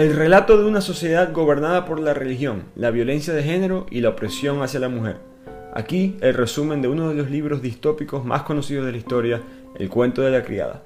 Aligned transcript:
El 0.00 0.16
relato 0.16 0.56
de 0.56 0.64
una 0.64 0.80
sociedad 0.80 1.30
gobernada 1.30 1.84
por 1.84 2.00
la 2.00 2.14
religión, 2.14 2.62
la 2.74 2.90
violencia 2.90 3.34
de 3.34 3.42
género 3.42 3.84
y 3.90 4.00
la 4.00 4.08
opresión 4.08 4.62
hacia 4.62 4.80
la 4.80 4.88
mujer. 4.88 5.18
Aquí 5.74 6.16
el 6.22 6.32
resumen 6.32 6.80
de 6.80 6.88
uno 6.88 7.10
de 7.10 7.16
los 7.16 7.30
libros 7.30 7.60
distópicos 7.60 8.24
más 8.24 8.44
conocidos 8.44 8.86
de 8.86 8.92
la 8.92 8.96
historia, 8.96 9.42
El 9.78 9.90
cuento 9.90 10.22
de 10.22 10.30
la 10.30 10.42
criada. 10.42 10.84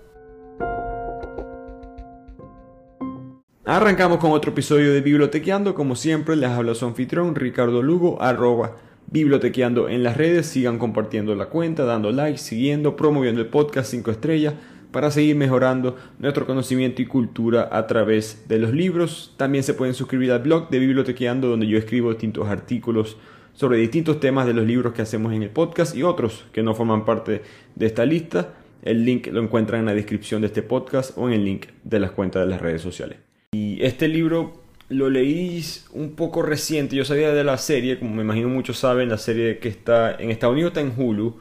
Arrancamos 3.64 4.18
con 4.18 4.32
otro 4.32 4.50
episodio 4.50 4.92
de 4.92 5.00
Bibliotequeando, 5.00 5.76
como 5.76 5.94
siempre 5.94 6.34
les 6.34 6.50
habla 6.50 6.74
su 6.74 6.84
anfitrión 6.84 7.36
Ricardo 7.36 7.82
Lugo, 7.82 8.20
arroba 8.20 8.78
bibliotequeando 9.06 9.88
en 9.88 10.02
las 10.02 10.16
redes, 10.16 10.46
sigan 10.46 10.80
compartiendo 10.80 11.36
la 11.36 11.46
cuenta, 11.46 11.84
dando 11.84 12.10
like, 12.10 12.38
siguiendo, 12.38 12.96
promoviendo 12.96 13.40
el 13.40 13.46
podcast 13.46 13.92
5 13.92 14.10
estrellas 14.10 14.54
para 14.94 15.10
seguir 15.10 15.34
mejorando 15.34 15.96
nuestro 16.20 16.46
conocimiento 16.46 17.02
y 17.02 17.06
cultura 17.06 17.68
a 17.72 17.88
través 17.88 18.44
de 18.48 18.60
los 18.60 18.72
libros. 18.72 19.34
También 19.36 19.64
se 19.64 19.74
pueden 19.74 19.92
suscribir 19.92 20.30
al 20.30 20.38
blog 20.38 20.70
de 20.70 20.78
Bibliotequeando 20.78 21.48
donde 21.48 21.66
yo 21.66 21.76
escribo 21.76 22.10
distintos 22.10 22.48
artículos 22.48 23.16
sobre 23.54 23.78
distintos 23.78 24.20
temas 24.20 24.46
de 24.46 24.54
los 24.54 24.64
libros 24.64 24.94
que 24.94 25.02
hacemos 25.02 25.32
en 25.32 25.42
el 25.42 25.50
podcast 25.50 25.96
y 25.96 26.04
otros 26.04 26.44
que 26.52 26.62
no 26.62 26.76
forman 26.76 27.04
parte 27.04 27.42
de 27.74 27.86
esta 27.86 28.06
lista. 28.06 28.54
El 28.82 29.04
link 29.04 29.26
lo 29.32 29.42
encuentran 29.42 29.80
en 29.80 29.86
la 29.86 29.94
descripción 29.94 30.42
de 30.42 30.46
este 30.46 30.62
podcast 30.62 31.18
o 31.18 31.26
en 31.28 31.34
el 31.34 31.44
link 31.44 31.66
de 31.82 31.98
las 31.98 32.12
cuentas 32.12 32.44
de 32.44 32.50
las 32.50 32.62
redes 32.62 32.80
sociales. 32.80 33.18
Y 33.52 33.82
este 33.82 34.06
libro 34.06 34.62
lo 34.88 35.10
leí 35.10 35.60
un 35.92 36.14
poco 36.14 36.42
reciente. 36.42 36.94
Yo 36.94 37.04
sabía 37.04 37.34
de 37.34 37.42
la 37.42 37.58
serie, 37.58 37.98
como 37.98 38.14
me 38.14 38.22
imagino 38.22 38.48
muchos 38.48 38.78
saben, 38.78 39.08
la 39.08 39.18
serie 39.18 39.58
que 39.58 39.68
está 39.68 40.14
en 40.14 40.30
Estados 40.30 40.52
Unidos 40.52 40.70
está 40.70 40.82
en 40.82 40.92
Hulu. 40.96 41.34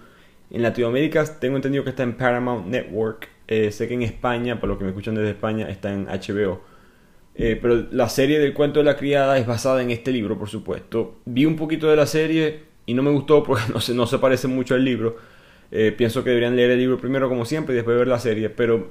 En 0.49 0.63
Latinoamérica 0.63 1.24
tengo 1.40 1.58
entendido 1.58 1.84
que 1.84 1.91
está 1.91 2.02
en 2.02 2.13
Paramount 2.13 2.66
Network. 2.66 3.33
Eh, 3.48 3.72
sé 3.72 3.88
que 3.88 3.94
en 3.94 4.04
España, 4.04 4.60
por 4.60 4.70
lo 4.70 4.78
que 4.78 4.84
me 4.84 4.92
escuchan 4.92 5.16
desde 5.16 5.32
España, 5.32 5.70
está 5.70 5.94
en 5.94 6.06
HBO. 6.08 6.62
Eh, 7.36 7.58
pero 7.62 7.88
la 7.91 8.10
serie 8.10 8.40
del 8.40 8.54
cuento 8.54 8.80
de 8.80 8.85
la 8.85 8.96
criada 8.96 9.38
es 9.38 9.48
basada 9.48 9.82
en 9.82 9.91
este 9.91 10.12
libro, 10.12 10.38
por 10.38 10.50
supuesto. 10.50 11.18
Vi 11.26 11.46
un 11.46 11.55
poquito 11.55 11.90
de 11.90 11.96
la 11.96 12.05
serie 12.05 12.62
y 12.85 12.94
no 12.94 13.04
me 13.04 13.12
gustó 13.12 13.44
porque 13.44 13.63
no 13.74 13.80
se, 13.82 13.94
no 13.94 14.05
se 14.05 14.20
parece 14.20 14.48
mucho 14.48 14.76
al 14.76 14.85
libro. 14.85 15.18
Eh, 15.72 15.94
pienso 15.96 16.24
que 16.24 16.30
deberían 16.30 16.55
leer 16.55 16.72
el 16.72 16.80
libro 16.80 16.98
primero 17.00 17.30
como 17.30 17.46
siempre 17.46 17.74
y 17.74 17.77
después 17.77 17.98
ver 17.98 18.08
la 18.08 18.20
serie. 18.20 18.50
Pero 18.50 18.90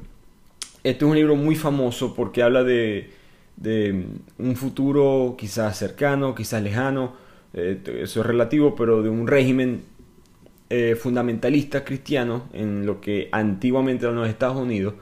este 0.83 1.05
es 1.05 1.11
un 1.11 1.17
libro 1.17 1.37
muy 1.37 1.55
famoso 1.55 2.15
porque 2.15 2.43
habla 2.43 2.65
de, 2.65 3.11
de 3.57 4.07
un 4.39 4.57
futuro 4.57 5.37
quizás 5.39 5.79
cercano, 5.79 6.35
quizás 6.35 6.63
lejano. 6.63 7.15
eso 7.55 8.21
es 8.21 8.27
relativo, 8.27 8.75
pero 8.75 9.03
de 9.03 9.09
un 9.09 9.27
régimen 9.27 9.85
eh, 10.75 10.97
fundamentalista 10.97 11.85
cristiano 11.85 12.49
en 12.55 12.87
lo 12.87 12.99
que 13.03 13.29
antiguamente 13.31 14.07
eran 14.07 14.17
los 14.17 14.27
Estados 14.27 14.57
Unidos, 14.57 14.95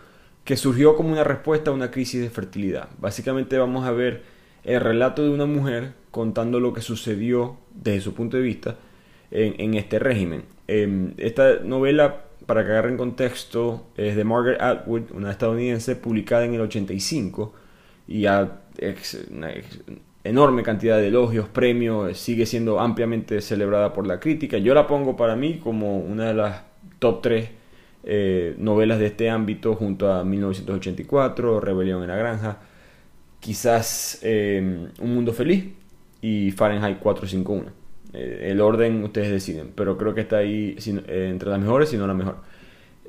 que 0.42 0.56
surgió 0.56 0.96
como 0.96 1.12
una 1.12 1.22
respuesta 1.22 1.70
a 1.70 1.72
una 1.72 1.92
crisis 1.92 2.20
de 2.20 2.28
fertilidad. 2.28 2.88
Básicamente 2.98 3.56
vamos 3.56 3.86
a 3.86 3.92
ver 3.92 4.24
el 4.64 4.80
relato 4.80 5.22
de 5.22 5.30
una 5.30 5.46
mujer 5.46 5.92
contando 6.10 6.58
lo 6.58 6.72
que 6.72 6.80
sucedió 6.80 7.56
desde 7.72 8.00
su 8.00 8.14
punto 8.14 8.36
de 8.36 8.42
vista 8.42 8.78
en, 9.30 9.74
este 9.74 10.00
régimen. 10.00 10.42
Em, 10.66 11.14
esta 11.18 11.60
novela, 11.62 12.24
para 12.46 12.64
que 12.64 12.72
agarren 12.72 12.96
contexto, 12.96 13.86
es 13.96 14.16
de 14.16 14.24
Margaret 14.24 14.60
Atwood, 14.60 15.12
una 15.12 15.30
estadounidense, 15.30 15.94
publicada 15.94 16.46
en 16.46 16.54
el 16.54 16.62
85 16.62 17.54
y 18.08 18.26
enorme 20.24 20.62
cantidad 20.62 20.98
de 20.98 21.08
elogios, 21.08 21.48
premios, 21.48 22.16
sigue 22.18 22.46
siendo 22.46 22.80
ampliamente 22.80 23.40
celebrada 23.40 23.92
por 23.92 24.06
la 24.06 24.20
crítica. 24.20 24.58
Yo 24.58 24.74
la 24.74 24.86
pongo 24.86 25.16
para 25.16 25.36
mí 25.36 25.58
como 25.62 25.98
una 25.98 26.28
de 26.28 26.34
las 26.34 26.62
top 26.98 27.22
3 27.22 27.50
eh, 28.02 28.54
novelas 28.58 28.98
de 28.98 29.06
este 29.06 29.30
ámbito 29.30 29.74
junto 29.74 30.12
a 30.12 30.24
1984, 30.24 31.60
Rebelión 31.60 32.02
en 32.02 32.08
la 32.08 32.16
Granja, 32.16 32.58
quizás 33.40 34.20
eh, 34.22 34.88
Un 35.00 35.14
Mundo 35.14 35.32
Feliz 35.32 35.64
y 36.20 36.50
Fahrenheit 36.52 36.98
451. 36.98 37.70
Eh, 38.12 38.48
el 38.50 38.60
orden 38.60 39.04
ustedes 39.04 39.30
deciden, 39.30 39.72
pero 39.74 39.96
creo 39.96 40.14
que 40.14 40.22
está 40.22 40.38
ahí 40.38 40.76
entre 41.08 41.50
las 41.50 41.60
mejores, 41.60 41.90
si 41.90 41.96
no 41.96 42.06
la 42.06 42.14
mejor. 42.14 42.38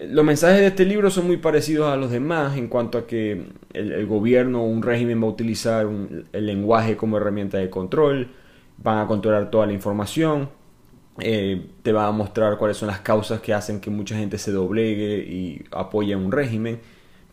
Los 0.09 0.25
mensajes 0.25 0.61
de 0.61 0.67
este 0.67 0.85
libro 0.85 1.11
son 1.11 1.27
muy 1.27 1.37
parecidos 1.37 1.87
a 1.91 1.95
los 1.95 2.09
demás 2.09 2.57
en 2.57 2.67
cuanto 2.69 2.97
a 2.97 3.05
que 3.05 3.43
el, 3.73 4.07
gobierno 4.07 4.63
o 4.63 4.65
un 4.65 4.81
régimen 4.81 5.21
va 5.21 5.27
a 5.27 5.29
utilizar 5.29 5.87
el 6.33 6.45
lenguaje 6.45 6.97
como 6.97 7.17
herramienta 7.17 7.59
de 7.59 7.69
control, 7.69 8.29
van 8.77 8.97
a 8.97 9.05
controlar 9.05 9.51
toda 9.51 9.67
la 9.67 9.73
información, 9.73 10.49
eh, 11.19 11.67
te 11.83 11.91
va 11.91 12.07
a 12.07 12.11
mostrar 12.11 12.57
cuáles 12.57 12.77
son 12.77 12.87
las 12.87 13.01
causas 13.01 13.41
que 13.41 13.53
hacen 13.53 13.79
que 13.79 13.91
mucha 13.91 14.17
gente 14.17 14.39
se 14.39 14.51
doblegue 14.51 15.17
y 15.19 15.65
apoye 15.71 16.13
a 16.13 16.17
un 16.17 16.31
régimen. 16.31 16.79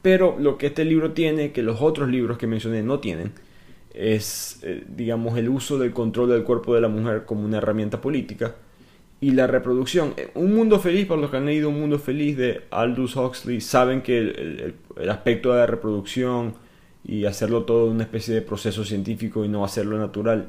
Pero 0.03 0.37
lo 0.39 0.59
que 0.59 0.67
este 0.67 0.85
libro 0.85 1.13
tiene, 1.13 1.53
que 1.53 1.63
los 1.63 1.81
otros 1.81 2.09
libros 2.11 2.37
que 2.37 2.47
mencioné 2.47 2.83
no 2.83 3.01
tienen, 3.01 3.33
es, 3.95 4.61
eh, 4.63 4.85
digamos, 4.89 5.39
el 5.39 5.49
uso 5.49 5.79
del 5.79 5.93
control 5.93 6.29
del 6.29 6.45
cuerpo 6.45 6.75
de 6.75 6.83
la 6.83 6.89
mujer 6.89 7.25
como 7.25 7.45
una 7.47 7.59
herramienta 7.59 8.01
política 8.03 8.57
y 9.21 9.33
la 9.33 9.47
reproducción. 9.47 10.15
Eh, 10.17 10.31
un 10.35 10.55
mundo 10.55 10.79
feliz, 10.79 11.07
para 11.07 11.21
los 11.21 11.31
que 11.31 11.37
han 11.39 11.47
leído 11.47 11.69
Un 11.69 11.81
mundo 11.81 11.99
feliz 11.99 12.37
de 12.37 12.63
Aldous 12.71 13.17
Huxley, 13.17 13.61
saben 13.61 14.03
que 14.03 14.19
el, 14.19 14.75
aspecto 15.11 15.53
de 15.53 15.59
la 15.59 15.67
reproducción 15.67 16.55
y 17.05 17.25
hacerlo 17.25 17.65
todo 17.65 17.91
una 17.91 18.03
especie 18.05 18.35
de 18.35 18.43
proceso 18.43 18.85
científico 18.85 19.45
y 19.45 19.49
no 19.49 19.65
hacerlo 19.65 19.99
natural 19.99 20.49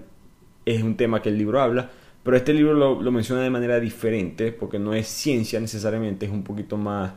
es 0.66 0.84
un 0.84 0.98
tema 0.98 1.22
que 1.22 1.30
el 1.30 1.38
libro 1.38 1.62
habla. 1.62 1.90
Pero 2.24 2.36
este 2.36 2.54
libro 2.54 2.74
lo, 2.74 3.12
menciona 3.12 3.42
de 3.42 3.50
manera 3.50 3.80
diferente 3.80 4.52
porque 4.52 4.78
no 4.78 4.94
es 4.94 5.08
ciencia 5.08 5.60
necesariamente, 5.60 6.26
es 6.26 6.32
un 6.32 6.44
poquito 6.44 6.78
más 6.78 7.14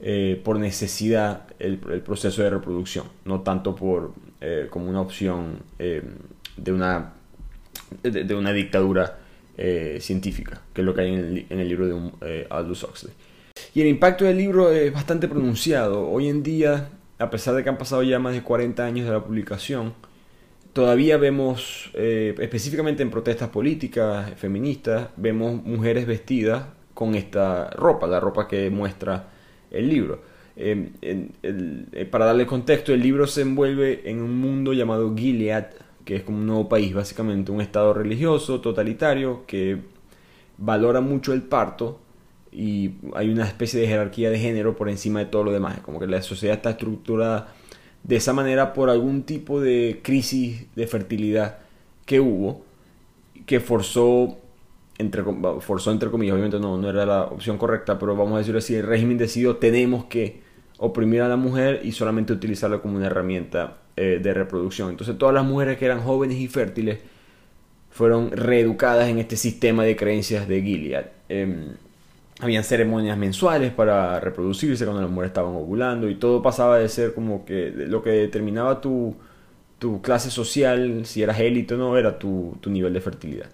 eh, 0.00 0.40
por 0.42 0.58
necesidad 0.58 1.48
el, 1.58 1.78
proceso 1.78 2.42
de 2.42 2.50
reproducción, 2.50 3.06
no 3.24 3.40
tanto 3.40 3.74
por 3.74 4.14
eh, 4.40 4.68
como 4.70 4.88
una 4.88 5.00
opción 5.00 5.58
de, 5.78 6.72
una, 6.72 7.12
de 8.02 8.34
una 8.34 8.52
dictadura 8.52 9.18
eh, 9.62 9.98
científica, 10.00 10.62
que 10.72 10.80
es 10.80 10.86
lo 10.86 10.94
que 10.94 11.02
hay 11.02 11.12
en 11.50 11.60
el, 11.60 11.68
libro 11.68 11.86
de 11.86 12.10
eh, 12.22 12.46
Aldous 12.48 12.82
Huxley. 12.82 13.12
Y 13.74 13.82
el 13.82 13.88
impacto 13.88 14.24
del 14.24 14.38
libro 14.38 14.72
es 14.72 14.90
bastante 14.90 15.28
pronunciado. 15.28 16.08
Hoy 16.08 16.28
en 16.28 16.42
día, 16.42 16.88
a 17.18 17.28
pesar 17.28 17.54
de 17.54 17.62
que 17.62 17.68
han 17.68 17.76
pasado 17.76 18.02
ya 18.02 18.18
más 18.18 18.32
de 18.32 18.42
40 18.42 18.82
años 18.82 19.04
de 19.04 19.12
la 19.12 19.22
publicación, 19.22 19.92
todavía 20.72 21.18
vemos, 21.18 21.90
eh, 21.92 22.34
específicamente 22.38 23.02
en 23.02 23.10
protestas 23.10 23.50
políticas, 23.50 24.32
feministas, 24.36 25.08
vemos 25.18 25.62
mujeres 25.62 26.06
vestidas 26.06 26.64
con 26.94 27.14
esta 27.14 27.68
ropa, 27.68 28.06
la 28.06 28.18
ropa 28.18 28.48
que 28.48 28.70
muestra 28.70 29.28
el 29.70 29.90
libro. 29.90 30.22
para 32.10 32.24
darle 32.24 32.46
contexto, 32.46 32.94
el 32.94 33.02
libro 33.02 33.26
se 33.26 33.42
envuelve 33.42 34.08
en 34.08 34.22
un 34.22 34.40
mundo 34.40 34.72
llamado 34.72 35.14
Gilead, 35.14 35.66
que 36.04 36.16
es 36.16 36.22
como 36.22 36.38
un 36.38 36.46
nuevo 36.46 36.68
país, 36.68 36.94
básicamente 36.94 37.52
un 37.52 37.60
estado 37.60 37.92
religioso, 37.94 38.60
totalitario, 38.60 39.44
que 39.46 39.78
valora 40.58 41.00
mucho 41.00 41.32
el 41.32 41.42
parto 41.42 41.98
y 42.52 42.92
hay 43.14 43.30
una 43.30 43.46
especie 43.46 43.80
de 43.80 43.86
jerarquía 43.86 44.30
de 44.30 44.38
género 44.38 44.76
por 44.76 44.88
encima 44.88 45.20
de 45.20 45.26
todo 45.26 45.44
lo 45.44 45.52
demás, 45.52 45.80
como 45.80 46.00
que 46.00 46.06
la 46.06 46.22
sociedad 46.22 46.56
está 46.56 46.70
estructurada 46.70 47.54
de 48.02 48.16
esa 48.16 48.32
manera 48.32 48.72
por 48.72 48.90
algún 48.90 49.22
tipo 49.22 49.60
de 49.60 50.00
crisis 50.02 50.66
de 50.74 50.86
fertilidad 50.86 51.58
que 52.06 52.20
hubo, 52.20 52.62
que 53.46 53.60
forzó 53.60 54.38
entre, 54.98 55.22
forzó 55.60 55.92
entre 55.92 56.10
comillas, 56.10 56.34
obviamente 56.34 56.58
no, 56.58 56.76
no 56.76 56.90
era 56.90 57.06
la 57.06 57.22
opción 57.24 57.56
correcta, 57.56 57.98
pero 57.98 58.16
vamos 58.16 58.34
a 58.34 58.38
decirlo 58.38 58.58
así, 58.58 58.74
el 58.74 58.86
régimen 58.86 59.16
decidió 59.16 59.56
tenemos 59.56 60.04
que 60.06 60.42
oprimir 60.78 61.22
a 61.22 61.28
la 61.28 61.36
mujer 61.36 61.80
y 61.84 61.92
solamente 61.92 62.32
utilizarla 62.32 62.80
como 62.80 62.96
una 62.96 63.06
herramienta 63.06 63.79
eh, 63.96 64.20
de 64.22 64.34
reproducción. 64.34 64.90
Entonces 64.90 65.16
todas 65.18 65.34
las 65.34 65.44
mujeres 65.44 65.78
que 65.78 65.86
eran 65.86 66.00
jóvenes 66.00 66.38
y 66.38 66.48
fértiles 66.48 66.98
fueron 67.90 68.30
reeducadas 68.30 69.08
en 69.08 69.18
este 69.18 69.36
sistema 69.36 69.84
de 69.84 69.96
creencias 69.96 70.48
de 70.48 70.62
Gilead. 70.62 71.06
Em, 71.28 71.74
habían 72.40 72.64
ceremonias 72.64 73.18
mensuales 73.18 73.72
para 73.72 74.20
reproducirse 74.20 74.84
cuando 74.84 75.02
las 75.02 75.10
mujeres 75.10 75.30
estaban 75.30 75.54
ovulando 75.54 76.08
y 76.08 76.14
todo 76.14 76.42
pasaba 76.42 76.78
de 76.78 76.88
ser 76.88 77.14
como 77.14 77.44
que 77.44 77.70
lo 77.70 78.02
que 78.02 78.10
determinaba 78.10 78.80
tu, 78.80 79.16
tu 79.78 80.00
clase 80.02 80.30
social, 80.30 81.04
si 81.04 81.22
eras 81.22 81.40
élite 81.40 81.74
o 81.74 81.78
no, 81.78 81.96
era 81.98 82.18
tu, 82.18 82.56
tu 82.60 82.70
nivel 82.70 82.92
de 82.94 83.00
fertilidad. 83.00 83.50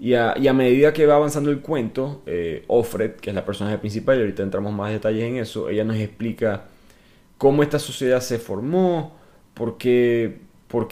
Y 0.00 0.14
a, 0.14 0.52
medida 0.52 0.92
que 0.92 1.06
va 1.06 1.16
avanzando 1.16 1.50
el 1.50 1.60
cuento, 1.60 2.22
eh, 2.26 2.64
Offred, 2.68 3.16
que 3.16 3.30
es 3.30 3.34
la 3.34 3.44
personaje 3.44 3.78
principal, 3.78 4.16
y 4.16 4.20
ahorita 4.20 4.44
entramos 4.44 4.72
más 4.72 4.92
detalles 4.92 5.24
en 5.24 5.36
eso, 5.38 5.68
ella 5.68 5.82
nos 5.82 5.96
explica 5.96 6.66
cómo 7.36 7.64
esta 7.64 7.80
sociedad 7.80 8.20
se 8.20 8.38
formó, 8.38 9.17
por 9.58 9.76
qué, 9.76 10.38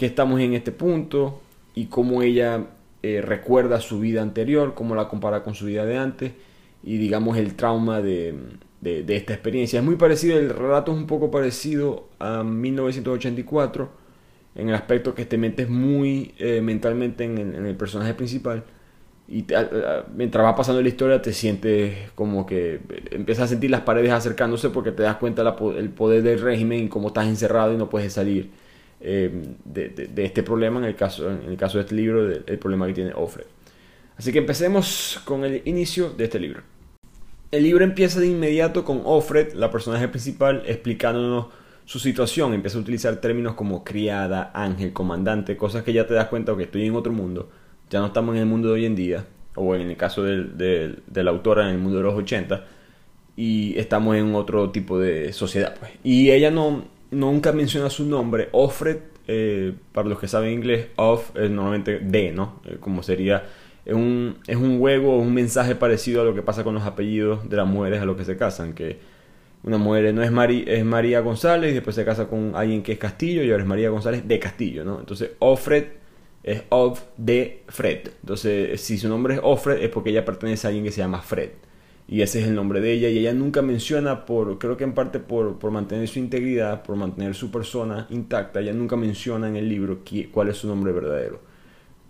estamos 0.01 0.41
en 0.41 0.55
este 0.55 0.73
punto 0.73 1.41
y 1.75 1.87
cómo 1.87 2.23
ella 2.23 2.67
eh, 3.03 3.23
recuerda 3.23 3.81
su 3.81 4.01
vida 4.01 4.21
anterior, 4.21 4.75
cómo 4.75 4.95
la 4.97 5.09
compara 5.09 5.43
con 5.45 5.55
su 5.55 5.67
vida 5.67 5.87
de 5.87 5.97
antes 5.97 6.33
y 6.83 6.99
digamos 6.99 7.39
el 7.39 7.55
trauma 7.55 8.03
de, 8.03 8.35
esta 8.83 9.33
experiencia. 9.33 9.79
Es 9.79 9.85
muy 9.85 9.97
parecido, 9.97 10.39
el 10.39 10.51
relato 10.51 10.93
es 10.93 10.99
un 10.99 11.07
poco 11.07 11.31
parecido 11.31 12.09
a 12.19 12.43
1984 12.43 13.89
en 14.57 14.69
el 14.69 14.75
aspecto 14.75 15.15
que 15.15 15.25
te 15.25 15.39
metes 15.39 15.69
muy 15.69 16.35
eh, 16.39 16.61
mentalmente 16.61 17.25
en 17.25 17.39
el, 17.39 17.77
personaje 17.77 18.15
principal 18.15 18.65
y 19.29 19.45
mientras 20.15 20.45
va 20.45 20.55
pasando 20.55 20.81
la 20.81 20.89
historia 20.89 21.21
te 21.21 21.33
sientes 21.33 22.11
como 22.15 22.47
que 22.47 22.81
empiezas 23.11 23.47
a 23.47 23.49
sentir 23.49 23.71
las 23.71 23.81
paredes 23.81 24.13
acercándose 24.13 24.71
porque 24.71 24.93
te 24.93 25.03
das 25.03 25.17
cuenta 25.17 25.43
del 25.43 25.77
el 25.77 25.91
poder 25.91 26.23
del 26.23 26.41
régimen 26.41 26.85
y 26.85 26.89
cómo 26.89 27.09
estás 27.09 27.27
encerrado 27.27 27.73
y 27.73 27.77
no 27.77 27.91
puedes 27.91 28.13
salir 28.13 28.51
eh, 29.01 29.31
de, 29.65 30.25
este 30.25 30.43
problema, 30.43 30.79
en 30.79 30.87
el, 30.87 30.97
caso, 30.97 31.31
en 31.31 31.51
el 31.51 31.57
caso 31.57 31.79
de 31.79 31.83
este 31.83 31.95
libro, 31.95 32.29
el 32.29 32.59
problema 32.59 32.87
que 32.87 32.95
tiene 32.95 33.13
Offred. 33.15 33.45
Así 34.17 34.33
que 34.33 34.39
empecemos 34.39 35.21
con 35.25 35.45
el 35.45 35.63
inicio 35.67 36.11
de 36.11 36.25
este 36.25 36.41
libro. 36.41 36.63
El 37.53 37.63
libro 37.63 37.85
empieza 37.85 38.19
de 38.21 38.27
inmediato 38.27 38.85
con 38.85 39.03
Offred, 39.05 39.53
la 39.53 39.71
personaje 39.71 40.09
principal, 40.09 40.63
explicándonos 40.67 41.47
su 41.85 41.99
situación. 41.99 42.55
Empieza 42.55 42.79
a 42.79 42.81
utilizar 42.81 43.17
términos 43.21 43.55
como 43.55 43.85
criada, 43.85 44.51
ángel, 44.55 44.93
comandante, 44.93 45.57
cosas 45.57 45.83
que 45.83 45.93
ya 45.93 46.07
te 46.07 46.15
das 46.15 46.29
cuenta 46.29 46.57
que 46.57 46.65
estoy 46.65 46.87
en 46.87 46.97
otro 46.97 47.13
mundo. 47.13 47.51
Ya 47.91 48.01
no 48.01 48.07
estamos 48.07 48.35
en 48.35 48.43
el 48.43 48.47
mundo 48.47 48.69
de 48.69 48.75
hoy 48.75 48.87
en 48.87 48.97
día, 48.97 49.27
o 49.55 49.75
en 49.75 49.91
el 49.91 49.97
caso 49.97 50.23
de 50.23 50.97
la 51.15 51.31
autora, 51.31 51.69
en 51.69 51.77
el 51.77 51.79
mundo 51.79 51.99
de 51.99 52.05
los 52.05 52.15
80, 52.15 52.65
y 53.37 53.79
estamos 53.79 54.17
en 54.17 54.35
otro 54.35 54.71
tipo 54.71 54.99
de 54.99 55.33
sociedad. 55.33 55.77
Pues. 55.79 55.93
Y 56.03 56.31
ella 56.31 56.51
no, 56.51 56.85
nunca 57.11 57.53
menciona 57.53 57.91
su 57.91 58.05
nombre. 58.07 58.49
Offred, 58.53 58.99
eh, 59.29 59.75
para 59.93 60.09
los 60.09 60.19
que 60.19 60.29
saben 60.29 60.53
inglés, 60.53 60.89
off 60.97 61.37
es 61.37 61.51
normalmente 61.51 61.99
de, 61.99 62.33
¿no? 62.33 62.61
Eh, 62.65 62.79
como 62.81 63.03
sería 63.03 63.45
es 63.85 63.95
un, 63.95 64.39
es 64.49 64.57
un 64.57 64.81
juego, 64.81 65.17
un 65.17 65.33
mensaje 65.33 65.77
parecido 65.77 66.23
a 66.23 66.25
lo 66.25 66.35
que 66.35 66.43
pasa 66.43 66.65
con 66.65 66.75
los 66.75 66.83
apellidos 66.83 67.49
de 67.49 67.57
las 67.57 67.69
mujeres 67.69 68.03
a 68.03 68.05
los 68.05 68.17
que 68.17 68.25
se 68.25 68.37
casan, 68.37 68.75
que 68.75 68.99
una 69.63 69.79
mujer 69.79 70.13
no 70.13 70.23
es, 70.23 70.31
es 70.67 70.85
María 70.85 71.21
González 71.21 71.71
y 71.71 71.75
después 71.75 71.95
se 71.95 72.05
casa 72.05 72.27
con 72.27 72.53
alguien 72.57 72.83
que 72.83 72.93
es 72.93 72.99
Castillo 72.99 73.45
y 73.45 73.51
ahora 73.51 73.63
es 73.63 73.69
María 73.69 73.91
González 73.91 74.27
de 74.27 74.39
Castillo, 74.41 74.85
¿no? 74.85 74.99
Entonces, 74.99 75.33
Offred 75.39 75.85
es 76.47 76.63
of 76.71 77.03
de 77.19 77.63
Fred. 77.69 78.09
Entonces, 78.23 78.81
si 78.81 78.97
su 78.97 79.09
nombre 79.09 79.35
es 79.35 79.41
Offred 79.43 79.83
es 79.83 79.91
porque 79.91 80.11
ella 80.11 80.25
pertenece 80.25 80.67
a 80.67 80.69
alguien 80.69 80.85
que 80.85 80.93
se 80.93 81.03
llama 81.03 81.21
Fred. 81.21 81.51
Y 82.09 82.23
ese 82.23 82.41
es 82.41 82.47
el 82.47 82.55
nombre 82.55 82.81
de 82.81 82.93
ella. 82.93 83.11
Y 83.11 83.19
ella 83.19 83.35
nunca 83.35 83.61
menciona, 83.61 84.25
por, 84.25 84.59
creo 84.59 84.79
que 84.79 84.85
en 84.85 84.95
parte 84.95 85.19
por, 85.19 85.59
por 85.59 85.71
mantener 85.73 86.09
su 86.09 86.19
integridad, 86.19 86.83
por 86.83 86.97
mantener 86.97 87.35
su 87.35 87.51
persona 87.51 88.07
intacta, 88.09 88.61
ella 88.61 88.73
nunca 88.73 88.97
menciona 88.97 89.49
en 89.49 89.57
el 89.57 89.69
libro 89.69 89.99
cuál 90.33 90.49
es 90.49 90.57
su 90.57 90.69
nombre 90.69 90.93
verdadero 90.93 91.41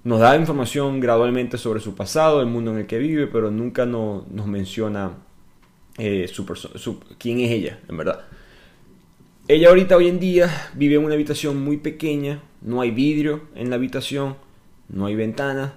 nos 0.07 0.21
da 0.21 0.37
información 0.37 1.01
gradualmente 1.01 1.59
sobre 1.59 1.81
su 1.81 1.97
pasado, 1.97 2.41
el 2.41 2.47
mundo 2.47 2.71
en 2.71 2.79
el 2.79 2.87
que 2.87 2.97
vive, 2.97 3.27
pero 3.27 3.51
nunca 3.51 3.87
nos 3.87 4.47
menciona 4.47 5.15
eh, 5.99 6.29
su, 6.29 7.01
quién 7.19 7.41
es 7.41 7.51
ella, 7.51 7.81
en 7.89 7.97
verdad. 7.97 8.21
Ella 9.49 9.69
ahorita, 9.69 9.97
hoy 9.97 10.07
en 10.07 10.21
día, 10.21 10.71
vive 10.75 10.95
en 10.95 11.05
una 11.05 11.15
habitación 11.15 11.61
muy 11.61 11.79
pequeña, 11.79 12.41
no 12.67 12.81
hay 12.81 12.91
vidrio 12.91 13.43
en 13.55 13.71
la 13.71 13.77
habitación, 13.77 14.37
no 14.89 15.07
hay 15.07 15.15
ventana, 15.15 15.75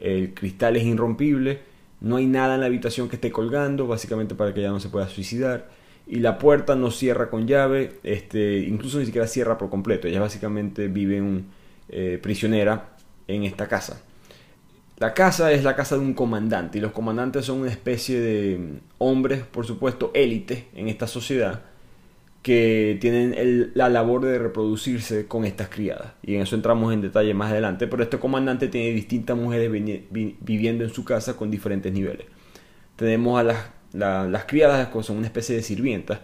el 0.00 0.32
cristal 0.34 0.76
es 0.76 0.84
irrompible, 0.84 1.60
no 2.00 2.16
hay 2.16 2.26
nada 2.26 2.54
en 2.54 2.60
la 2.60 2.66
habitación 2.66 3.08
que 3.08 3.16
esté 3.16 3.30
colgando, 3.30 3.86
básicamente 3.86 4.34
para 4.34 4.52
que 4.52 4.60
ella 4.60 4.70
no 4.70 4.80
se 4.80 4.88
pueda 4.88 5.06
suicidar. 5.08 5.68
Y 6.06 6.16
la 6.16 6.38
puerta 6.38 6.74
no 6.74 6.90
cierra 6.90 7.28
con 7.28 7.46
llave, 7.46 8.00
este, 8.02 8.58
incluso 8.60 8.98
ni 8.98 9.04
siquiera 9.04 9.28
cierra 9.28 9.58
por 9.58 9.68
completo. 9.68 10.08
Ella 10.08 10.20
básicamente 10.20 10.88
vive 10.88 11.18
en, 11.18 11.44
eh, 11.90 12.18
prisionera 12.20 12.96
en 13.28 13.44
esta 13.44 13.68
casa. 13.68 14.02
La 14.96 15.12
casa 15.12 15.52
es 15.52 15.62
la 15.62 15.76
casa 15.76 15.96
de 15.96 16.00
un 16.00 16.14
comandante 16.14 16.78
y 16.78 16.80
los 16.80 16.92
comandantes 16.92 17.44
son 17.44 17.60
una 17.60 17.70
especie 17.70 18.18
de 18.18 18.80
hombres, 18.98 19.42
por 19.42 19.66
supuesto, 19.66 20.10
élite 20.14 20.68
en 20.74 20.88
esta 20.88 21.06
sociedad 21.06 21.62
que 22.42 22.96
tienen 23.00 23.70
la 23.74 23.88
labor 23.88 24.24
de 24.24 24.38
reproducirse 24.38 25.26
con 25.26 25.44
estas 25.44 25.68
criadas. 25.68 26.14
Y 26.22 26.36
en 26.36 26.42
eso 26.42 26.56
entramos 26.56 26.92
en 26.94 27.02
detalle 27.02 27.34
más 27.34 27.52
adelante, 27.52 27.86
pero 27.86 28.02
este 28.02 28.18
comandante 28.18 28.68
tiene 28.68 28.90
distintas 28.90 29.36
mujeres 29.36 29.70
viviendo 30.10 30.84
en 30.84 30.90
su 30.90 31.04
casa 31.04 31.36
con 31.36 31.50
diferentes 31.50 31.92
niveles. 31.92 32.26
Tenemos 32.96 33.38
a 33.38 33.42
las, 33.42 33.58
las 33.92 34.44
criadas, 34.44 34.88
que 34.88 35.02
son 35.02 35.18
una 35.18 35.26
especie 35.26 35.54
de 35.56 35.62
sirvientas, 35.62 36.20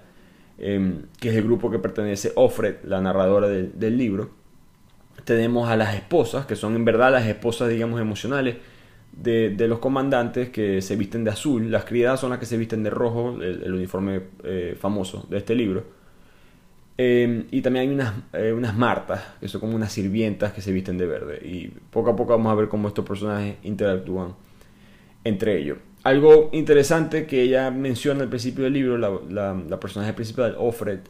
em, 0.58 1.02
que 1.20 1.30
es 1.30 1.36
el 1.36 1.44
grupo 1.44 1.70
que 1.70 1.78
pertenece 1.78 2.32
Offred, 2.34 2.76
la 2.84 3.00
narradora 3.00 3.48
del 3.48 3.98
libro 3.98 4.46
tenemos 5.26 5.68
a 5.68 5.76
las 5.76 5.94
esposas, 5.94 6.46
que 6.46 6.56
son 6.56 6.76
en 6.76 6.84
verdad 6.84 7.10
las 7.10 7.26
esposas, 7.26 7.68
digamos, 7.68 8.00
emocionales 8.00 8.56
de, 9.12 9.54
los 9.68 9.80
comandantes 9.80 10.50
que 10.50 10.80
se 10.80 10.94
visten 10.94 11.24
de 11.24 11.30
azul. 11.30 11.70
Las 11.70 11.84
criadas 11.84 12.20
son 12.20 12.30
las 12.30 12.38
que 12.38 12.46
se 12.46 12.56
visten 12.56 12.84
de 12.84 12.90
rojo, 12.90 13.36
el, 13.42 13.72
uniforme 13.74 14.22
eh, 14.44 14.76
famoso 14.78 15.26
de 15.28 15.38
este 15.38 15.54
libro. 15.56 15.84
Em, 16.98 17.46
y 17.50 17.60
también 17.60 17.88
hay 17.88 17.94
unas, 17.94 18.14
eh, 18.32 18.52
unas 18.52 18.76
martas, 18.76 19.22
que 19.40 19.48
son 19.48 19.60
como 19.60 19.76
unas 19.76 19.93
sirvientas 19.93 20.52
que 20.52 20.62
se 20.62 20.72
visten 20.72 20.96
de 20.98 21.06
verde. 21.06 21.46
Y 21.46 21.69
poco 21.90 22.10
a 22.10 22.16
poco 22.16 22.32
vamos 22.32 22.50
a 22.52 22.54
ver 22.54 22.69
cómo 22.69 22.88
estos 22.88 23.04
personajes 23.04 23.56
interactúan 23.62 24.34
entre 25.25 25.58
ellos. 25.58 25.78
Algo 26.04 26.50
interesante 26.52 27.26
que 27.26 27.43
ella 27.43 27.70
menciona 27.70 28.22
al 28.22 28.28
principio 28.28 28.64
del 28.64 28.72
libro, 28.72 28.96
la, 28.96 29.54
la 29.54 29.81
personaje 29.81 30.12
principal, 30.12 30.54
Offred, 30.58 31.00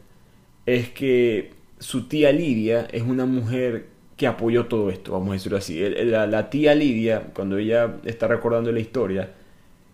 es 0.65 0.89
que 0.89 1.51
su 1.79 2.07
tía 2.07 2.31
Lidia 2.31 2.87
es 2.91 3.03
una 3.03 3.25
mujer 3.25 3.97
que 4.17 4.25
apoyó 4.25 4.65
todo 4.65 4.89
esto, 4.89 5.11
vamos 5.11 5.29
a 5.29 5.33
decirlo 5.33 5.57
así. 5.59 5.79
La, 5.79 6.49
tía 6.49 6.73
Lidia, 6.73 7.27
cuando 7.33 7.57
ella 7.57 7.97
está 8.03 8.27
recordando 8.27 8.71
la 8.71 8.79
historia, 8.79 9.31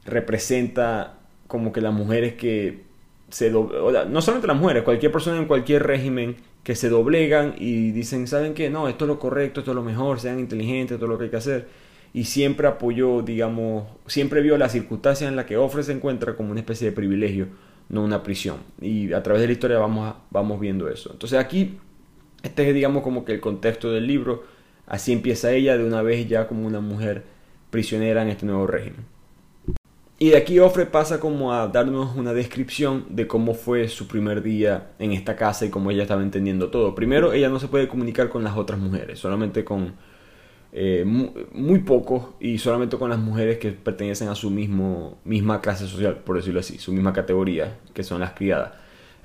representa 0.06 1.20
como 1.48 1.74
que 1.74 1.82
las 1.82 1.94
mujeres 1.94 2.34
que 2.36 2.84
no 3.42 4.22
solamente 4.22 4.48
las 4.48 4.58
mujeres, 4.58 4.84
cualquier 4.84 5.12
persona 5.12 5.38
en 5.38 5.46
cualquier 5.46 5.84
régimen 5.84 6.36
que 6.64 6.76
se 6.76 6.90
doblegan 6.90 7.56
y 7.58 7.92
dicen, 7.92 8.28
¿saben 8.28 8.54
qué? 8.54 8.70
No, 8.70 8.88
esto 8.88 9.06
es 9.06 9.10
lo 9.10 9.20
correcto, 9.20 9.62
esto 9.62 9.72
es 9.72 9.76
lo 9.76 9.84
mejor, 9.84 10.20
sean 10.20 10.40
inteligentes, 10.40 10.98
todo 10.98 11.08
lo 11.10 11.18
que 11.18 11.26
hay 11.26 11.30
que 11.30 11.38
hacer. 11.38 11.68
Y 12.14 12.26
siempre 12.26 12.68
apoyó, 12.68 13.22
digamos, 13.22 13.86
siempre 14.06 14.42
vio 14.42 14.58
las 14.58 14.72
circunstancias 14.72 15.30
en 15.30 15.36
las 15.36 15.46
que 15.46 15.58
Ofre 15.58 15.84
se 15.84 15.94
encuentra 15.94 16.36
como 16.36 16.52
una 16.52 16.60
especie 16.60 16.88
de 16.88 16.94
privilegio, 16.94 17.48
no 17.90 18.04
una 18.04 18.22
prisión. 18.24 18.58
Y 18.80 19.14
a 19.14 19.24
través 19.24 19.42
de 19.42 19.48
la 19.48 19.54
historia 19.54 19.80
vamos, 19.80 20.14
vamos 20.30 20.60
viendo 20.60 20.88
eso. 20.90 21.10
Entonces 21.12 21.40
aquí 21.40 21.78
este 22.44 22.68
es, 22.68 22.76
digamos, 22.76 23.04
como 23.04 23.26
que 23.26 23.32
el 23.32 23.40
contexto 23.40 23.92
del 23.92 24.06
libro. 24.06 24.44
Así 24.86 25.14
empieza 25.14 25.52
ella 25.54 25.78
de 25.78 25.86
una 25.86 26.02
vez 26.02 26.28
ya 26.28 26.48
como 26.48 26.68
una 26.68 26.82
mujer 26.82 27.24
prisionera 27.72 28.22
en 28.22 28.28
este 28.28 28.46
nuevo 28.46 28.68
régimen. 28.68 29.06
Y 30.24 30.30
de 30.30 30.38
aquí 30.38 30.58
Ofre 30.58 30.86
pasa 30.86 31.20
como 31.20 31.52
a 31.52 31.68
darnos 31.68 32.16
una 32.16 32.32
descripción 32.32 33.08
de 33.10 33.28
cómo 33.28 33.54
fue 33.54 33.90
su 33.90 34.08
primer 34.08 34.42
día 34.42 34.92
en 34.98 35.12
esta 35.12 35.36
casa 35.36 35.66
y 35.66 35.70
cómo 35.70 35.92
ella 35.92 36.04
estaba 36.04 36.22
entendiendo 36.22 36.70
todo. 36.70 36.96
Primero, 36.96 37.34
ella 37.34 37.50
no 37.50 37.60
se 37.60 37.68
puede 37.68 37.90
comunicar 37.90 38.30
con 38.30 38.42
las 38.42 38.56
otras 38.56 38.80
mujeres, 38.80 39.20
solamente 39.20 39.66
con 39.66 39.96
eh, 40.72 41.04
muy, 41.04 41.80
pocos 41.80 42.36
y 42.40 42.58
solamente 42.58 42.98
con 42.98 43.10
las 43.10 43.20
mujeres 43.20 43.58
que 43.58 43.74
pertenecen 43.74 44.30
a 44.30 44.36
su 44.36 44.50
mismo, 44.50 45.18
misma 45.26 45.60
clase 45.60 45.88
social, 45.88 46.20
por 46.20 46.38
decirlo 46.38 46.62
así, 46.62 46.78
su 46.78 46.94
misma 46.94 47.12
categoría, 47.12 47.80
que 47.94 48.04
son 48.04 48.22
las 48.22 48.32
criadas. 48.32 48.72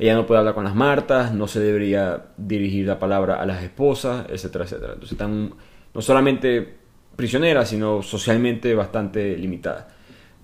Ella 0.01 0.17
no 0.17 0.27
puede 0.27 0.41
hablar 0.41 0.55
con 0.55 0.65
las 0.65 0.75
martas, 0.75 1.33
no 1.33 1.47
se 1.47 1.61
debería 1.61 2.25
dirigir 2.37 2.89
la 2.89 2.99
palabra 2.99 3.41
a 3.41 3.47
las 3.47 3.63
esposas, 3.63 4.27
etcétera, 4.31 4.65
etcétera. 4.65 4.95
Entonces 4.95 5.13
están 5.13 5.55
no 5.95 6.03
solamente 6.03 6.75
prisioneras, 7.15 7.69
sino 7.69 8.03
socialmente 8.03 8.75
bastante 8.75 9.37
limitadas. 9.37 9.98